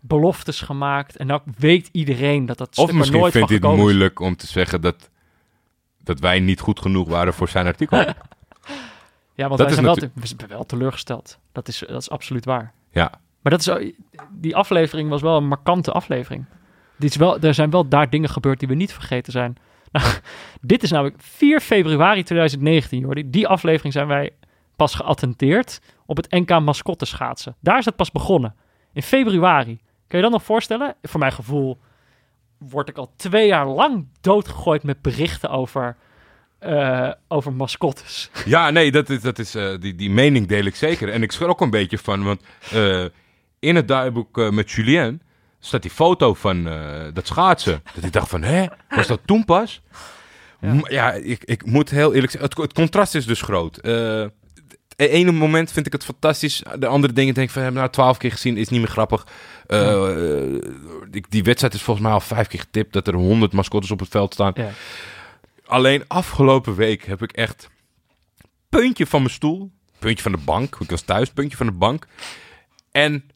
[0.00, 1.16] beloftes gemaakt.
[1.16, 4.36] En nou weet iedereen dat dat Of er misschien nooit vindt hij het moeilijk om
[4.36, 5.10] te zeggen dat,
[6.04, 8.04] dat wij niet goed genoeg waren voor zijn artikel.
[9.36, 11.38] Ja, want Dat wij zijn wel, te- we zijn wel teleurgesteld.
[11.52, 12.72] Dat is, dat is absoluut waar.
[12.90, 13.10] ja.
[13.42, 13.92] Maar dat is,
[14.30, 16.44] die aflevering was wel een markante aflevering.
[16.96, 19.56] Dit is wel, er zijn wel daar dingen gebeurd die we niet vergeten zijn.
[19.92, 20.06] Nou,
[20.60, 23.30] dit is namelijk 4 februari 2019, Jordi.
[23.30, 24.30] Die aflevering zijn wij
[24.76, 27.56] pas geattenteerd op het NK mascotte schaatsen.
[27.60, 28.54] Daar is het pas begonnen.
[28.92, 29.80] In februari.
[30.06, 30.94] Kun je dat nog voorstellen?
[31.02, 31.78] Voor mijn gevoel
[32.58, 35.96] word ik al twee jaar lang doodgegooid met berichten over,
[36.58, 38.30] eh, over mascottes.
[38.44, 41.08] Ja, nee, dat is, dat is, eh, die, die mening deel ik zeker.
[41.12, 43.04] En ik schrok een beetje van, want eh,
[43.58, 45.22] in het draaiboek met Julien
[45.58, 46.64] staat die foto van
[47.12, 47.82] dat schaatsen.
[47.94, 49.82] Dat ik dacht van, hè, was dat toen pas?
[50.82, 53.80] Ja ik, ik moet heel eerlijk zeggen, het, het contrast is dus groot.
[54.96, 56.62] Het ene moment vind ik het fantastisch.
[56.78, 59.26] De andere dingen denk ik van, heb nou twaalf keer gezien, is niet meer grappig.
[59.66, 60.62] Eh, eh,
[61.10, 64.00] die, die wedstrijd is volgens mij al vijf keer getipt dat er honderd mascottes op
[64.00, 64.52] het veld staan.
[64.54, 64.70] Ja.
[65.66, 67.68] Alleen afgelopen week heb ik echt
[68.68, 72.06] puntje van mijn stoel, puntje van de bank, ik was thuis, puntje van de bank.
[72.90, 73.30] En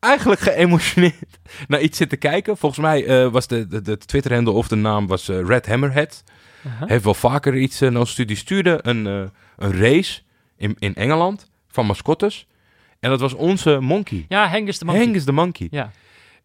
[0.00, 1.38] eigenlijk geëmotioneerd
[1.68, 2.56] naar iets zitten kijken.
[2.56, 6.24] Volgens mij eh, was de, de, de Twitter-handle of de naam was Red Hammerhead.
[6.66, 6.86] Aha.
[6.86, 8.24] Heeft wel vaker iets uh, stuurde.
[8.24, 9.04] Die stuurde een,
[9.56, 10.20] een race
[10.60, 12.46] in, in Engeland van mascottes.
[13.00, 14.24] En dat was onze monkey.
[14.28, 14.90] Ja, Henk is de.
[14.90, 15.68] Henk is de monkey.
[15.70, 15.90] Ja.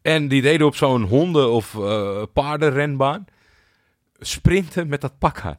[0.02, 3.26] En die deden op zo'n honden- of eh, paardenrenbaan
[4.20, 5.58] sprinten met dat pak aan.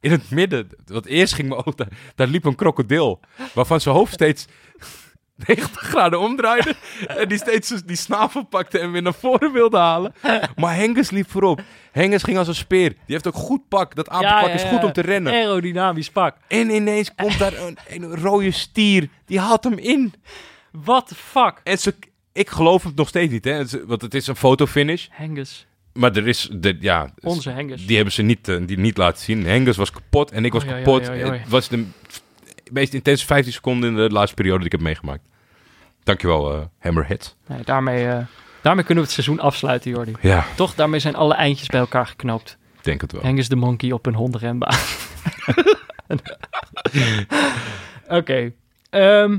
[0.00, 3.20] In het midden, want eerst ging mijn auto, daar liep een krokodil,
[3.54, 4.46] waarvan zijn hoofd steeds
[5.36, 6.74] 90 graden omdraaide.
[7.06, 10.14] en die steeds zo- die snavel pakte en weer naar voren wilde halen.
[10.56, 11.60] Maar Hengus liep voorop.
[11.92, 12.88] Hengus ging als een speer.
[12.88, 13.94] Die heeft ook goed pak.
[13.94, 15.32] Dat apenpak is goed om te rennen.
[15.32, 16.36] Aerodynamisch pak.
[16.48, 19.08] En ineens komt daar een, een rode stier.
[19.26, 20.14] Die haalt hem in.
[20.70, 21.60] What the fuck?
[21.64, 21.94] En ze,
[22.32, 23.62] ik geloof het nog steeds niet, hè?
[23.86, 25.06] Want het is een fotofinish.
[25.10, 25.66] Hengus.
[25.92, 27.86] Maar er is, de, ja, Onze Hengus.
[27.86, 29.46] die hebben ze niet, eh, die niet laten zien.
[29.46, 31.06] Hengus was kapot en ik was oei, kapot.
[31.08, 31.84] Het was de
[32.72, 35.22] meest intense 15 seconden in de laatste periode die ik heb meegemaakt.
[36.02, 37.36] Dankjewel, eh Hammerhead.
[37.46, 38.18] Nee, daarmee, eh,
[38.62, 40.12] daarmee kunnen we het seizoen afsluiten, Jordi.
[40.20, 42.58] Ja, Toch, daarmee zijn alle eindjes bij elkaar geknoopt.
[42.82, 43.22] denk het wel.
[43.22, 44.76] Hengus de Monkey op een hondenrenbaan.
[48.08, 48.52] Oké.
[48.90, 49.38] ehm,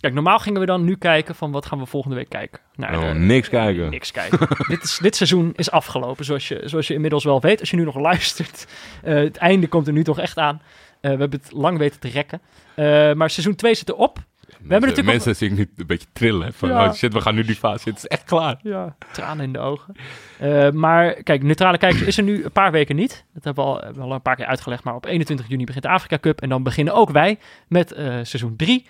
[0.00, 2.60] kijk, normaal gingen we dan nu kijken van wat gaan we volgende week kijken.
[2.76, 3.90] Nou, Oh, niks kijken.
[3.90, 4.38] Niks kijken.
[4.68, 7.60] dit, is, dit seizoen is afgelopen, zoals je, zoals je inmiddels wel weet.
[7.60, 8.66] Als je nu nog luistert.
[9.02, 10.62] Eh, het einde komt er nu toch echt aan.
[11.06, 12.40] Eh, we hebben het lang weten te rekken.
[12.74, 14.18] Eh, maar seizoen 2 zit erop.
[14.48, 16.52] hebben natuurlijk Mensen zie ik nu een beetje trillen.
[16.52, 16.86] Van, Ja.
[16.86, 17.88] oh shit, we gaan nu die fase.
[17.88, 18.58] Het is echt klaar.
[18.62, 19.94] Ja, tranen in de ogen.
[20.38, 23.24] Eh, maar kijk, neutrale kijkers is er nu een paar weken niet.
[23.34, 24.84] Dat hebben we al, hebben we al een paar keer uitgelegd.
[24.84, 26.40] Maar op 21 juni begint de Afrika Cup.
[26.40, 27.38] En dan beginnen ook wij
[27.68, 27.88] met
[28.22, 28.86] seizoen 3.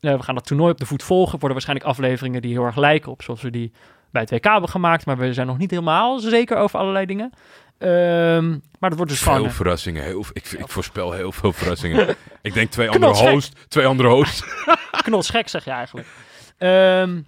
[0.00, 1.32] we gaan dat toernooi op de voet volgen.
[1.32, 3.72] Worden waarschijnlijk afleveringen die heel erg lijken op zoals we die
[4.10, 5.06] bij het WK hebben gemaakt.
[5.06, 7.32] Maar we zijn nog niet helemaal zeker over allerlei dingen.
[7.78, 8.48] Ehm,
[8.78, 9.38] maar dat wordt dus gewoon...
[9.38, 10.02] Veel eh, verrassingen.
[10.02, 12.16] Heel, ik, ik voorspel heel veel verrassingen.
[12.42, 13.52] ik denk twee andere hosts.
[13.68, 14.44] Twee andere hosts.
[15.04, 16.06] knotsgek, zeg je eigenlijk.
[16.58, 17.20] Ehm,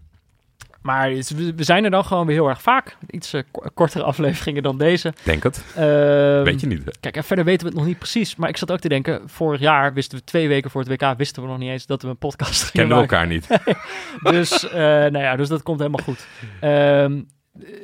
[0.83, 2.97] maar we zijn er dan gewoon weer heel erg vaak.
[3.11, 5.13] Iets eh, ko- kortere afleveringen dan deze.
[5.23, 5.65] denk het.
[5.77, 6.85] Ehm, Weet je niet.
[6.85, 6.91] hè?
[7.01, 8.37] Kijk, en verder weten we het nog niet precies.
[8.37, 11.15] Maar ik zat ook te denken, vorig jaar wisten we twee weken voor het WK,
[11.17, 13.17] wisten we nog niet eens dat we een podcast gingen Kennen maken.
[13.17, 13.77] elkaar niet.
[14.35, 16.27] Dus, eh, nou ja, dus dat komt helemaal goed.
[16.61, 17.21] Ehm,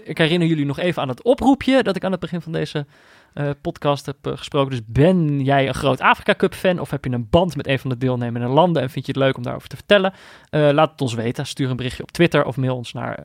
[0.05, 2.87] ik herinner jullie nog even aan het oproepje dat ik aan het begin van deze
[3.35, 4.71] eh, podcast heb eh, gesproken.
[4.71, 7.79] Dus ben jij een groot Afrika Cup fan of heb je een band met een
[7.79, 10.13] van de deelnemende landen en vind je het leuk om daarover te vertellen?
[10.51, 11.47] Eh, laat het ons weten.
[11.47, 13.25] Stuur een berichtje op Twitter of mail ons naar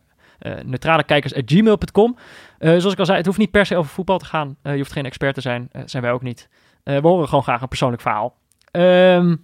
[0.64, 2.18] neutralekijkers.gmail.com.
[2.60, 4.56] Zoals ik al zei, het hoeft niet per se over voetbal te gaan.
[4.64, 5.70] Je hoeft geen expert te zijn.
[5.86, 6.50] Zijn wij ook niet.
[6.84, 8.36] We horen gewoon graag een persoonlijk verhaal.
[8.72, 9.36] Ehm,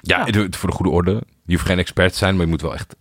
[0.00, 0.46] Ja, Ja.
[0.50, 1.22] voor de goede orde.
[1.44, 2.96] Je hoeft geen expert te zijn, maar je moet wel echt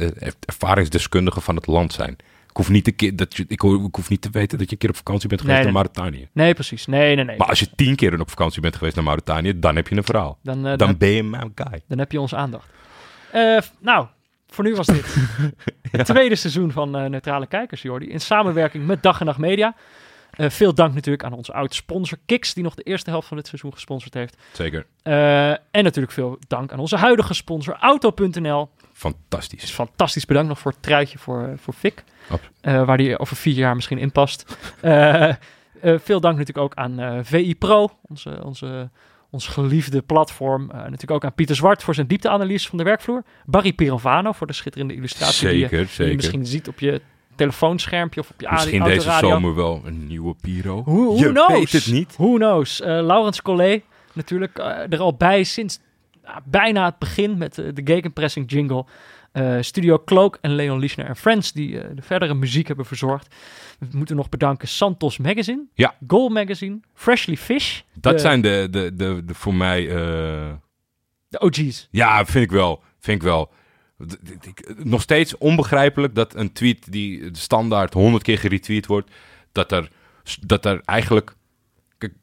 [0.46, 2.16] ervaringsdeskundige van het land zijn.
[2.60, 4.78] Ik hoef, niet keer, dat je, ik, ik hoef niet te weten dat je een
[4.78, 5.92] keer op vakantie bent geweest Nee, naar nee.
[5.94, 6.30] Mauritanië.
[6.34, 6.86] nee, precies.
[6.86, 7.38] Nee, nee, nee.
[7.38, 10.04] Maar als je tien keer op vakantie bent geweest naar Mauritanië, dan heb je een
[10.04, 10.38] verhaal.
[10.44, 11.82] dan, eh, Dan dan, ben je mijn guy.
[11.88, 12.68] dan heb je onze aandacht.
[13.32, 14.08] Eh, nou,
[14.48, 15.16] voor nu was dit
[15.92, 18.06] het tweede seizoen van eh, Neutrale Kijkers, Jordi.
[18.10, 19.76] In samenwerking met Dag en Nacht Media.
[20.38, 23.48] Veel dank natuurlijk aan onze oude sponsor Kiks, die nog de eerste helft van dit
[23.48, 24.38] seizoen gesponsord heeft.
[24.52, 24.86] Zeker.
[25.04, 28.70] En natuurlijk veel dank aan onze huidige sponsor Auto.nl.
[29.00, 29.72] is Fantastisch.
[29.72, 32.04] fantastisch bedankt nog voor het truitje voor, eh, voor Fik.
[32.62, 34.46] Eh, waar die over vier jaar misschien in past.
[35.82, 38.90] Eh, veel dank natuurlijk ook aan VI Pro, onze, onze,
[39.30, 40.68] ons geliefde platform.
[40.68, 43.24] Natuurlijk ook aan Pieter Zwart voor zijn diepteanalyse van de werkvloer.
[43.46, 47.02] Barry Pirovano voor de schitterende illustratie die, je, Zeker, die je misschien ziet op je
[47.36, 50.84] telefoonschermpje of op je Misschien auto- deze zomer wel een nieuwe Piro.
[50.84, 51.52] Who je knows?
[51.54, 52.16] weet het niet.
[52.16, 52.80] Who knows?
[52.80, 54.58] Laurens Collet natuurlijk
[54.90, 55.80] er al bij sinds
[56.46, 58.86] bijna het begin met eh, de Gegenpressing jingle.
[59.32, 63.36] Eh, Studio Cloak en Leon Liesner en Friends die eh, de verdere muziek hebben verzorgd.
[63.80, 65.96] We moeten nog bedanken Santos Magazine, Ja.
[66.08, 67.82] Goal Magazine, Freshly Fish.
[67.94, 69.88] Dat de, zijn de, de, de, de voor mij...
[69.90, 70.54] eh,
[71.28, 71.88] de OG's.
[71.92, 72.84] Ja, vind ik wel.
[73.00, 73.52] Vind ik wel.
[74.78, 79.12] Nog steeds onbegrijpelijk dat een tweet die standaard honderd keer geretweet wordt,
[79.52, 79.90] dat er,
[80.42, 81.36] dat er eigenlijk...
[81.98, 82.14] Kijk,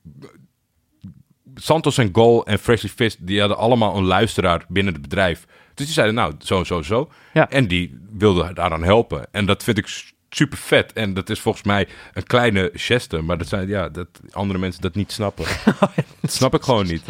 [1.60, 5.46] Santos en Goal en Freshly Fish, die hadden allemaal een luisteraar binnen het bedrijf.
[5.74, 7.10] Dus die zeiden nou, zo, zo, zo.
[7.32, 7.50] Ja.
[7.50, 9.26] En die wilden daaraan helpen.
[9.30, 10.92] En dat vind ik super vet.
[10.92, 13.20] En dat is volgens mij een kleine geste.
[13.22, 15.44] Maar dat zijn, ja, dat andere mensen dat niet snappen.
[16.20, 17.02] dat snap ik gewoon niet.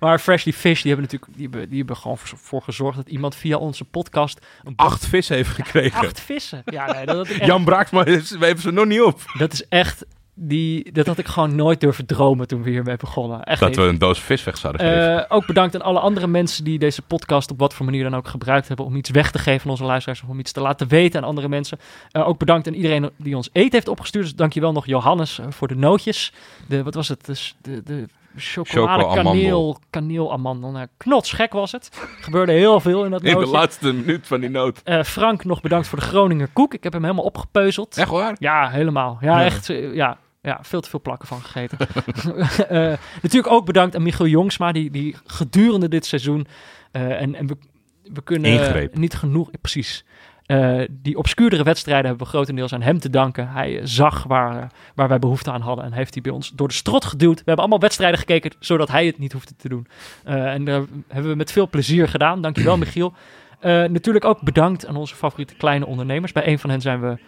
[0.00, 3.34] Maar Freshly Fish, die hebben natuurlijk die hebben, die hebben gewoon voor, gezorgd dat iemand
[3.34, 5.98] via onze podcast een Acht vis heeft gekregen.
[6.00, 6.62] acht vissen.
[6.64, 9.20] Ja, nee, dat, ik echt- Jan Braaksma, we hebben ze nog niet op.
[9.38, 10.04] dat is echt
[10.38, 13.42] die, dat had ik gewoon nooit durven dromen toen we hiermee begonnen.
[13.44, 13.78] Echt Dat niet.
[13.78, 15.18] we een doos vis weg zouden geven.
[15.28, 18.14] Eh, ook bedankt aan alle andere mensen die deze podcast op wat voor manier dan
[18.16, 20.60] ook gebruikt hebben om iets weg te geven aan onze luisteraars of om iets te
[20.60, 21.78] laten weten aan andere mensen.
[22.10, 24.24] Eh, ook bedankt aan iedereen die ons eten heeft opgestuurd.
[24.24, 26.32] Dus dankjewel nog Johannes eh, voor de nootjes.
[26.68, 27.24] De, wat was het?
[27.26, 28.04] Dus de, de
[28.36, 29.32] chocolade Choco-amandel.
[29.32, 30.70] kaneel, kaneelamandel.
[30.70, 31.90] Nou, knotsgek was het.
[32.20, 33.52] Gebeurde heel veel in dat In de nootje.
[33.52, 34.80] laatste minuut van die noot.
[35.04, 36.74] Frank nog bedankt voor de Groninger koek.
[36.74, 37.96] Ik heb hem helemaal opgepeuzeld.
[37.96, 38.36] Echt waar?
[38.38, 39.18] Ja, helemaal.
[39.20, 39.44] Ja, Ja.
[39.44, 39.66] echt.
[39.92, 41.78] Ja, ja, veel te veel plakken van gegeten.
[42.68, 42.92] Eh,
[43.22, 46.46] natuurlijk ook bedankt aan Michiel Jongsma, die, die gedurende dit seizoen...
[46.90, 47.56] eh, en, en we,
[48.12, 48.96] we kunnen Ingreep.
[48.96, 49.50] niet genoeg...
[49.60, 50.04] Precies.
[50.46, 53.48] Eh, die obscuurdere wedstrijden hebben we grotendeels aan hem te danken.
[53.48, 56.74] Hij zag waar, waar wij behoefte aan hadden en heeft hij bij ons door de
[56.74, 57.34] strot geduwd.
[57.34, 59.86] We hebben allemaal wedstrijden gekeken, zodat hij het niet hoefde te doen.
[60.24, 62.40] En dat hebben we met veel plezier gedaan.
[62.40, 63.12] Dankjewel, Michiel.
[63.62, 66.32] Natuurlijk ook bedankt aan onze favoriete kleine ondernemers.
[66.32, 67.18] Bij een van hen zijn we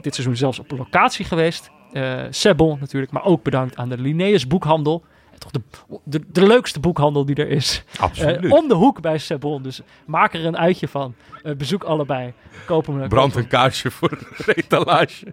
[0.00, 1.70] dit seizoen zelfs op locatie geweest.
[1.92, 5.04] Eh Sebel natuurlijk, maar ook bedankt aan de Linnaeus Boekhandel.
[5.38, 5.60] Toch de,
[6.04, 7.84] de, de leukste boekhandel die er is.
[7.98, 8.44] Absoluut.
[8.44, 9.62] Eh, om de hoek bij Sebel.
[9.62, 11.14] Dus maak er een uitje van.
[11.42, 12.32] Eh, bezoek allebei.
[12.66, 13.08] Koop hem.
[13.08, 15.26] Brand een kaarsje voor de etalage.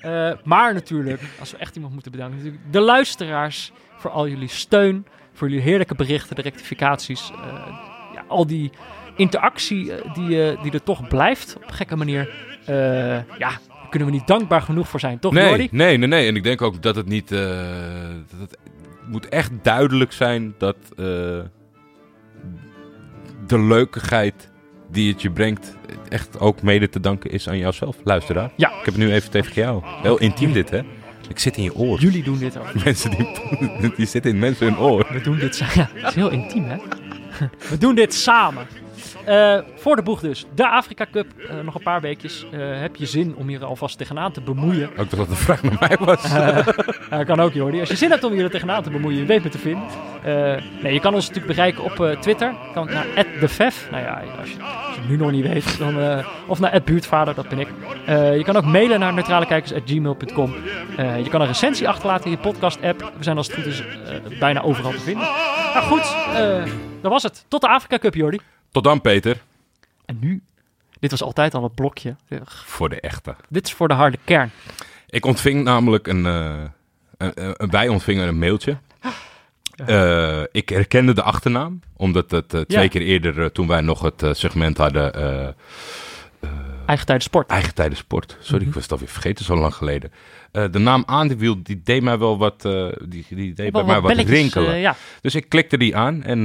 [0.00, 4.48] Eh, maar natuurlijk, als we echt iemand moeten bedanken, natuurlijk de luisteraars voor al jullie
[4.48, 7.66] steun, voor jullie heerlijke berichten, de rectificaties, eh,
[8.14, 8.70] ja, al die
[9.16, 12.28] interactie eh, die, eh, die er toch blijft op een gekke manier.
[12.64, 12.76] Eh,
[13.16, 15.68] ja, daar kunnen we niet dankbaar genoeg voor zijn, toch Nee, Jordi?
[15.70, 16.28] nee, nee, nee.
[16.28, 17.28] En ik denk ook dat het niet...
[17.28, 18.58] dat het,
[19.06, 20.76] moet echt duidelijk zijn dat
[23.46, 24.50] de leukigheid
[24.90, 25.76] die het je brengt
[26.08, 28.50] echt ook mede te danken is aan jouzelf, luisteraar.
[28.56, 28.68] Ja.
[28.68, 29.82] Ik heb het nu even tegen jou.
[29.84, 30.80] Heel intiem dit, hè?
[31.28, 32.00] Ik zit in je oor.
[32.00, 32.84] Jullie doen dit ook.
[32.84, 33.26] Mensen die,
[33.96, 35.06] die zitten in mensen hun oor.
[35.12, 35.74] We doen dit samen.
[35.74, 36.76] Ja, het is heel intiem, hè?
[37.70, 38.66] We doen dit samen.
[39.24, 40.46] Eh, voor de boeg dus.
[40.54, 41.26] De Afrika Cup.
[41.48, 42.46] eh, nog een paar weekjes.
[42.52, 44.90] Eh, heb je zin om hier alvast tegenaan te bemoeien?
[44.96, 46.22] Ook dat het een vraag naar mij was.
[47.10, 47.80] Ja, kan ook, Jordi.
[47.80, 49.84] Als je zin hebt om je er tegenaan te bemoeien, je weet me te vinden.
[50.82, 52.54] Nee, je kan ons natuurlijk bereiken op Twitter.
[52.72, 53.06] Kan naar
[53.40, 53.88] @defef.
[53.90, 57.34] Nou ja, als je, als je het nu nog niet weet, dan, of naar @buurtvader,
[57.34, 57.68] dat ben ik.
[58.06, 60.54] Je kan ook mailen naar neutralekijkers@gmail.com.
[60.96, 63.12] Je kan een recensie achterlaten in je podcast-app.
[63.16, 63.82] We zijn als het goed is
[64.38, 65.26] bijna overal te vinden.
[65.74, 66.16] Nou goed,
[67.00, 67.44] dat was het.
[67.48, 68.40] Tot de Afrika Cup, Jordi.
[68.74, 69.42] Tot dan, Peter.
[70.04, 70.42] En nu,
[71.00, 72.16] dit was altijd al een blokje.
[72.44, 73.36] Voor de echte.
[73.48, 74.50] Dit is voor de harde kern.
[75.08, 76.26] Ik ontving namelijk een.
[76.26, 76.62] eh,
[77.16, 77.32] een-
[77.62, 78.76] een- wij ontvingen een mailtje.
[79.86, 82.88] Eh, ik herkende de achternaam, omdat het eh, twee Ja.
[82.88, 85.12] keer eerder, toen wij nog het segment hadden,
[86.86, 87.50] Eigen tijd sport.
[87.50, 88.36] eigen tijden sport.
[88.40, 88.68] Sorry, Mhm.
[88.68, 90.12] ik was het alweer vergeten, zo lang geleden.
[90.70, 92.60] De naam Aandewiel, die deed mij wel wat,
[93.08, 94.76] die, die deed bij Wel mij wat rinkelen.
[94.78, 96.44] ja, Dus ik klikte die aan en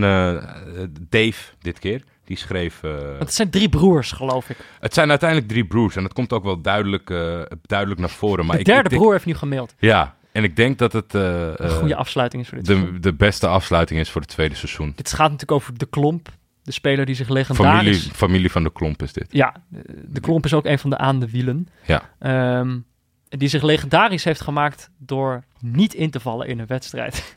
[1.10, 2.84] Dave, dit keer, die schreef...
[2.84, 4.58] eh, het zijn drie broers, geloof ik.
[4.80, 8.46] het zijn uiteindelijk drie broers en dat komt ook wel duidelijk, eh, duidelijk naar voren.
[8.46, 9.74] Maar de derde ik denk- broer heeft nu gemaild.
[9.80, 11.16] Ja, en ik denk dat het...
[11.16, 12.94] eh, Een goede afsluiting is voor dit seizoen.
[12.94, 14.94] de, de beste afsluiting is voor het tweede seizoen.
[14.96, 16.30] Dit gaat natuurlijk over de Klomp.
[16.64, 17.98] De speler die zich legendarisch...
[17.98, 19.26] Familie, familie van de Klomp is dit.
[19.30, 21.68] Ja, de- de Klomp is ook een van de aan de wielen.
[21.86, 22.02] Ja.
[22.20, 22.78] Ehm,
[23.30, 27.36] die zich legendarisch heeft gemaakt door niet in te vallen in een wedstrijd.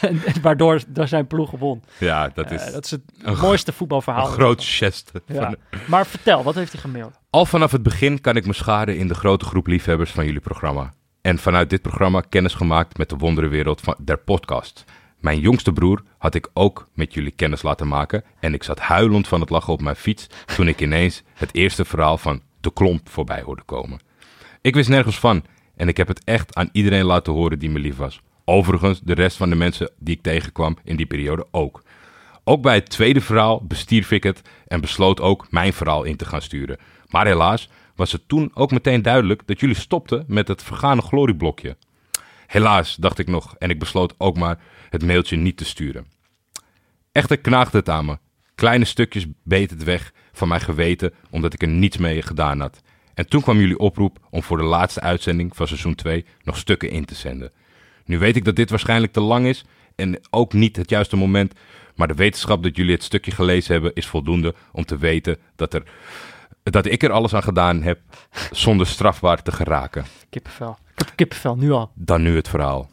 [0.00, 1.82] En- en waardoor door zijn ploeg won.
[1.98, 4.24] Ja, dat is Eh, dat is het een mooiste een voetbalverhaal.
[4.26, 5.22] groot geste.
[5.26, 5.54] Ja.
[5.86, 7.18] Maar vertel, wat heeft hij gemaild?
[7.30, 10.40] al vanaf het begin kan ik me scharen in de grote groep liefhebbers van jullie
[10.40, 10.92] programma.
[11.20, 14.84] En vanuit dit programma kennis gemaakt met de wonderenwereld van der podcast.
[15.18, 18.24] Mijn jongste broer had ik ook met jullie kennis laten maken.
[18.40, 20.26] En ik zat huilend van het lachen op mijn fiets
[20.56, 24.00] toen ik ineens het eerste verhaal van De Klomp voorbij hoorde komen.
[24.62, 25.44] Ik wist nergens van
[25.76, 28.20] en ik heb het echt aan iedereen laten horen die me lief was.
[28.44, 31.82] Overigens, de rest van de mensen die ik tegenkwam in die periode ook.
[32.44, 36.24] Ook bij het tweede verhaal bestierf ik het en besloot ook mijn verhaal in te
[36.24, 36.78] gaan sturen.
[37.08, 41.76] Maar helaas was het toen ook meteen duidelijk dat jullie stopten met het vergane glorieblokje.
[42.46, 44.58] Helaas, dacht ik nog, en ik besloot ook maar
[44.90, 46.06] het mailtje niet te sturen.
[47.12, 48.18] Echter knaagde het aan me.
[48.54, 52.82] Kleine stukjes beet het weg van mijn geweten, omdat ik er niets mee gedaan had.
[53.14, 56.90] En toen kwam jullie oproep om voor de laatste uitzending van seizoen 2 nog stukken
[56.90, 57.52] in te zenden.
[58.04, 59.64] Nu weet ik dat dit waarschijnlijk te lang is
[59.96, 61.54] en ook niet het juiste moment,
[61.94, 65.74] maar de wetenschap dat jullie het stukje gelezen hebben is voldoende om te weten dat,
[65.74, 65.82] er,
[66.62, 68.00] dat ik er alles aan gedaan heb
[68.50, 70.04] zonder strafbaar te geraken.
[70.30, 70.78] Kippenvel.
[71.14, 71.90] Kippenvel, nu al.
[71.94, 72.90] Dan nu het verhaal.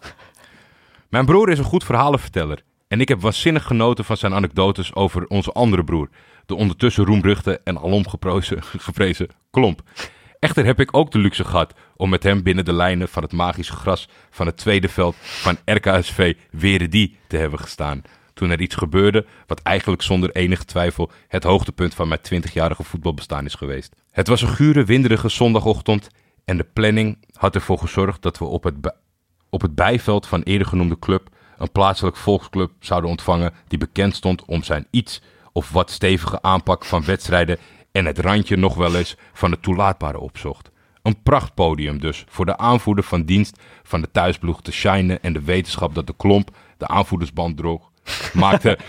[1.09, 2.63] Mijn broer is een goed verhalenverteller.
[2.87, 6.09] En ik heb waanzinnig genoten van zijn anekdotes over onze andere broer.
[6.47, 8.05] De ondertussen roemruchte en alom
[8.77, 9.81] geprezen Klomp.
[10.39, 13.31] Echter heb ik ook de luxe gehad om met hem binnen de lijnen van het
[13.31, 18.01] magische gras van het tweede veld van RKSV Weredie te hebben gestaan.
[18.33, 23.45] Toen er iets gebeurde wat eigenlijk zonder enige twijfel het hoogtepunt van mijn 20-jarige voetbalbestaan
[23.45, 23.95] is geweest.
[24.11, 26.09] Het was een gure, winderige zondagochtend
[26.45, 28.75] en de planning had ervoor gezorgd dat we op het,
[29.49, 34.45] op het bijveld van eerder genoemde club een plaatselijk volksclub zouden ontvangen die bekend stond
[34.45, 35.21] om zijn iets
[35.57, 37.57] of wat stevige aanpak van wedstrijden
[37.91, 40.71] en het randje nog wel eens van het toelaatbare opzocht.
[41.01, 45.41] Een prachtpodium dus voor de aanvoerder van dienst van de thuisploeg te shinen en de
[45.41, 47.91] wetenschap dat de klomp de aanvoerdersband droeg,
[48.33, 48.79] maakte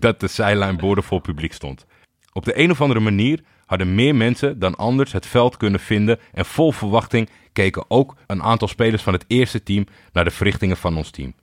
[0.00, 1.86] dat de zijlijn boordevol publiek stond.
[2.32, 6.18] Op de een of andere manier hadden meer mensen dan anders het veld kunnen vinden
[6.32, 10.76] en vol verwachting keken ook een aantal spelers van het eerste team naar de verrichtingen
[10.76, 11.34] van ons team.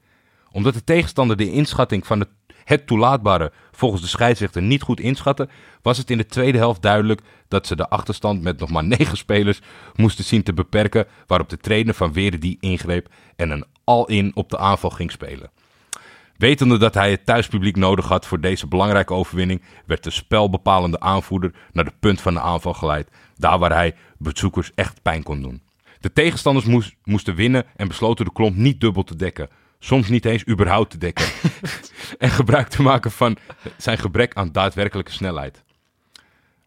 [0.51, 2.29] Omdat de tegenstander de inschatting van het,
[2.71, 5.49] het toelaatbare volgens de scheidsrechter niet goed inschatte,
[5.81, 9.17] was het in de tweede helft duidelijk dat ze de achterstand met nog maar negen
[9.17, 9.59] spelers
[9.95, 14.49] moesten zien te beperken, waarop de trainer van Weren die ingreep en een al-in op
[14.49, 15.49] de aanval ging spelen.
[16.37, 21.53] Wetende dat hij het thuispubliek nodig had voor deze belangrijke overwinning, werd de spelbepalende aanvoerder
[21.71, 25.61] naar de punt van de aanval geleid, daar waar hij bezoekers echt pijn kon doen.
[25.99, 29.49] De tegenstanders moes- moesten winnen en besloten de klomp niet dubbel te dekken,
[29.83, 31.25] soms niet eens überhaupt te dekken,
[32.17, 33.37] en gebruik te maken van
[33.77, 35.63] zijn gebrek aan daadwerkelijke snelheid.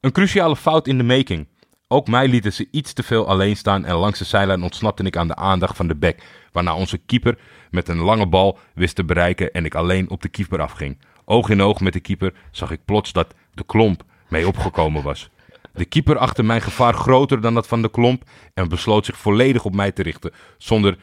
[0.01, 1.47] Een cruciale fout in de making.
[1.89, 5.17] Ook mij lieten ze iets te veel alleen staan en langs de zijlijn ontsnapte ik
[5.17, 7.39] aan de aandacht van de bek, waarna onze keeper
[7.71, 10.99] met een lange bal wist te bereiken en ik alleen op de keeper afging.
[11.25, 15.31] Oog in oog met de keeper zag ik plots dat de klomp mee opgekomen was.
[15.73, 18.23] De keeper achtte mijn gevaar groter dan dat van de klomp
[18.55, 20.97] en besloot zich volledig op mij te richten, zonder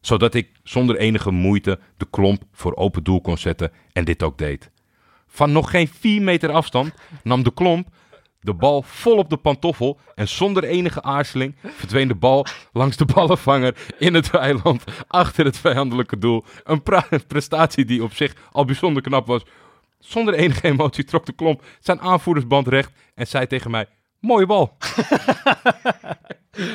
[0.00, 4.38] Zodat ik zonder enige moeite de klomp voor open doel kon zetten en dit ook
[4.38, 4.70] deed.
[5.26, 7.88] Van nog geen 4 meter afstand nam de klomp
[8.40, 13.04] de bal vol op de pantoffel en zonder enige aarzeling verdween de bal langs de
[13.04, 16.44] ballenvanger in het weiland achter het vijandelijke doel.
[16.64, 16.82] Een
[17.26, 19.42] prestatie die op zich al bijzonder knap was.
[19.98, 23.86] Zonder enige emotie trok de klomp zijn aanvoerdersband recht en zei tegen mij:
[24.20, 24.76] Mooie bal.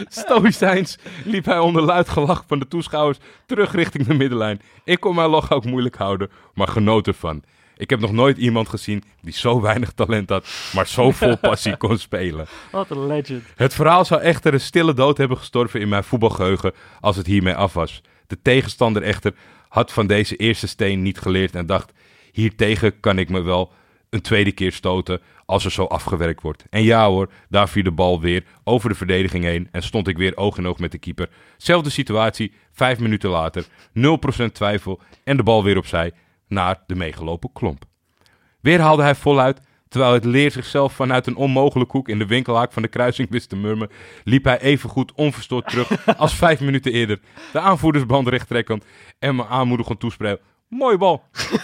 [0.07, 4.61] Stoïcijns liep hij onder luid gelach van de toeschouwers terug richting de middenlijn.
[4.83, 7.43] Ik kon mijn lach ook moeilijk houden, maar genoot ervan.
[7.77, 11.77] Ik heb nog nooit iemand gezien die zo weinig talent had, maar zo vol passie
[11.77, 12.47] kon spelen.
[12.71, 13.43] Wat een legend.
[13.55, 17.55] Het verhaal zou echter een stille dood hebben gestorven in mijn voetbalgeheugen als het hiermee
[17.55, 18.01] af was.
[18.27, 19.33] De tegenstander echter
[19.69, 21.91] had van deze eerste steen niet geleerd en dacht:
[22.31, 23.71] hiertegen kan ik me wel
[24.15, 26.65] een tweede keer stoten als er zo afgewerkt wordt.
[26.69, 30.17] En ja hoor, daar viel de bal weer over de verdediging heen en stond ik
[30.17, 31.29] weer oog in oog met de keeper.
[31.57, 36.11] Zelfde situatie, vijf minuten later, 0% twijfel en de bal weer opzij
[36.47, 37.83] naar de meegelopen klomp.
[38.61, 42.71] Weer haalde hij voluit, terwijl het leer zichzelf vanuit een onmogelijk hoek in de winkelhaak
[42.71, 43.89] van de kruising wist te murmen,
[44.23, 47.19] liep hij evengoed onverstoord terug als vijf minuten eerder.
[47.51, 48.85] De aanvoerdersband rechttrekkend
[49.19, 50.53] en me aanmoedigend toespreken.
[50.67, 51.23] Mooie bal.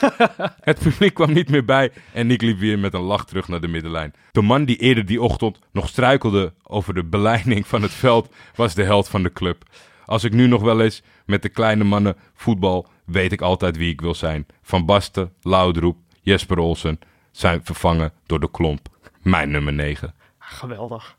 [0.70, 3.62] het publiek kwam niet meer bij en Nick liep weer met een lach terug naar
[3.62, 4.14] de middenlijn.
[4.32, 8.74] De man die eerder die ochtend nog struikelde over de beleiding van het veld was
[8.74, 9.64] de held van de club.
[10.06, 13.92] Als ik nu nog wel eens met de kleine mannen voetbal, weet ik altijd wie
[13.92, 14.46] ik wil zijn.
[14.62, 17.00] Van Basten, Laudroep, Jesper Olsen
[17.32, 18.88] zijn vervangen door de klomp.
[19.22, 20.14] Mijn nummer 9.
[20.40, 21.18] Geweldig.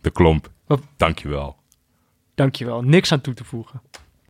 [0.00, 0.50] De klomp.
[0.96, 1.56] Dankjewel.
[2.34, 2.82] Dankjewel.
[2.82, 3.80] Niks aan toe te voegen.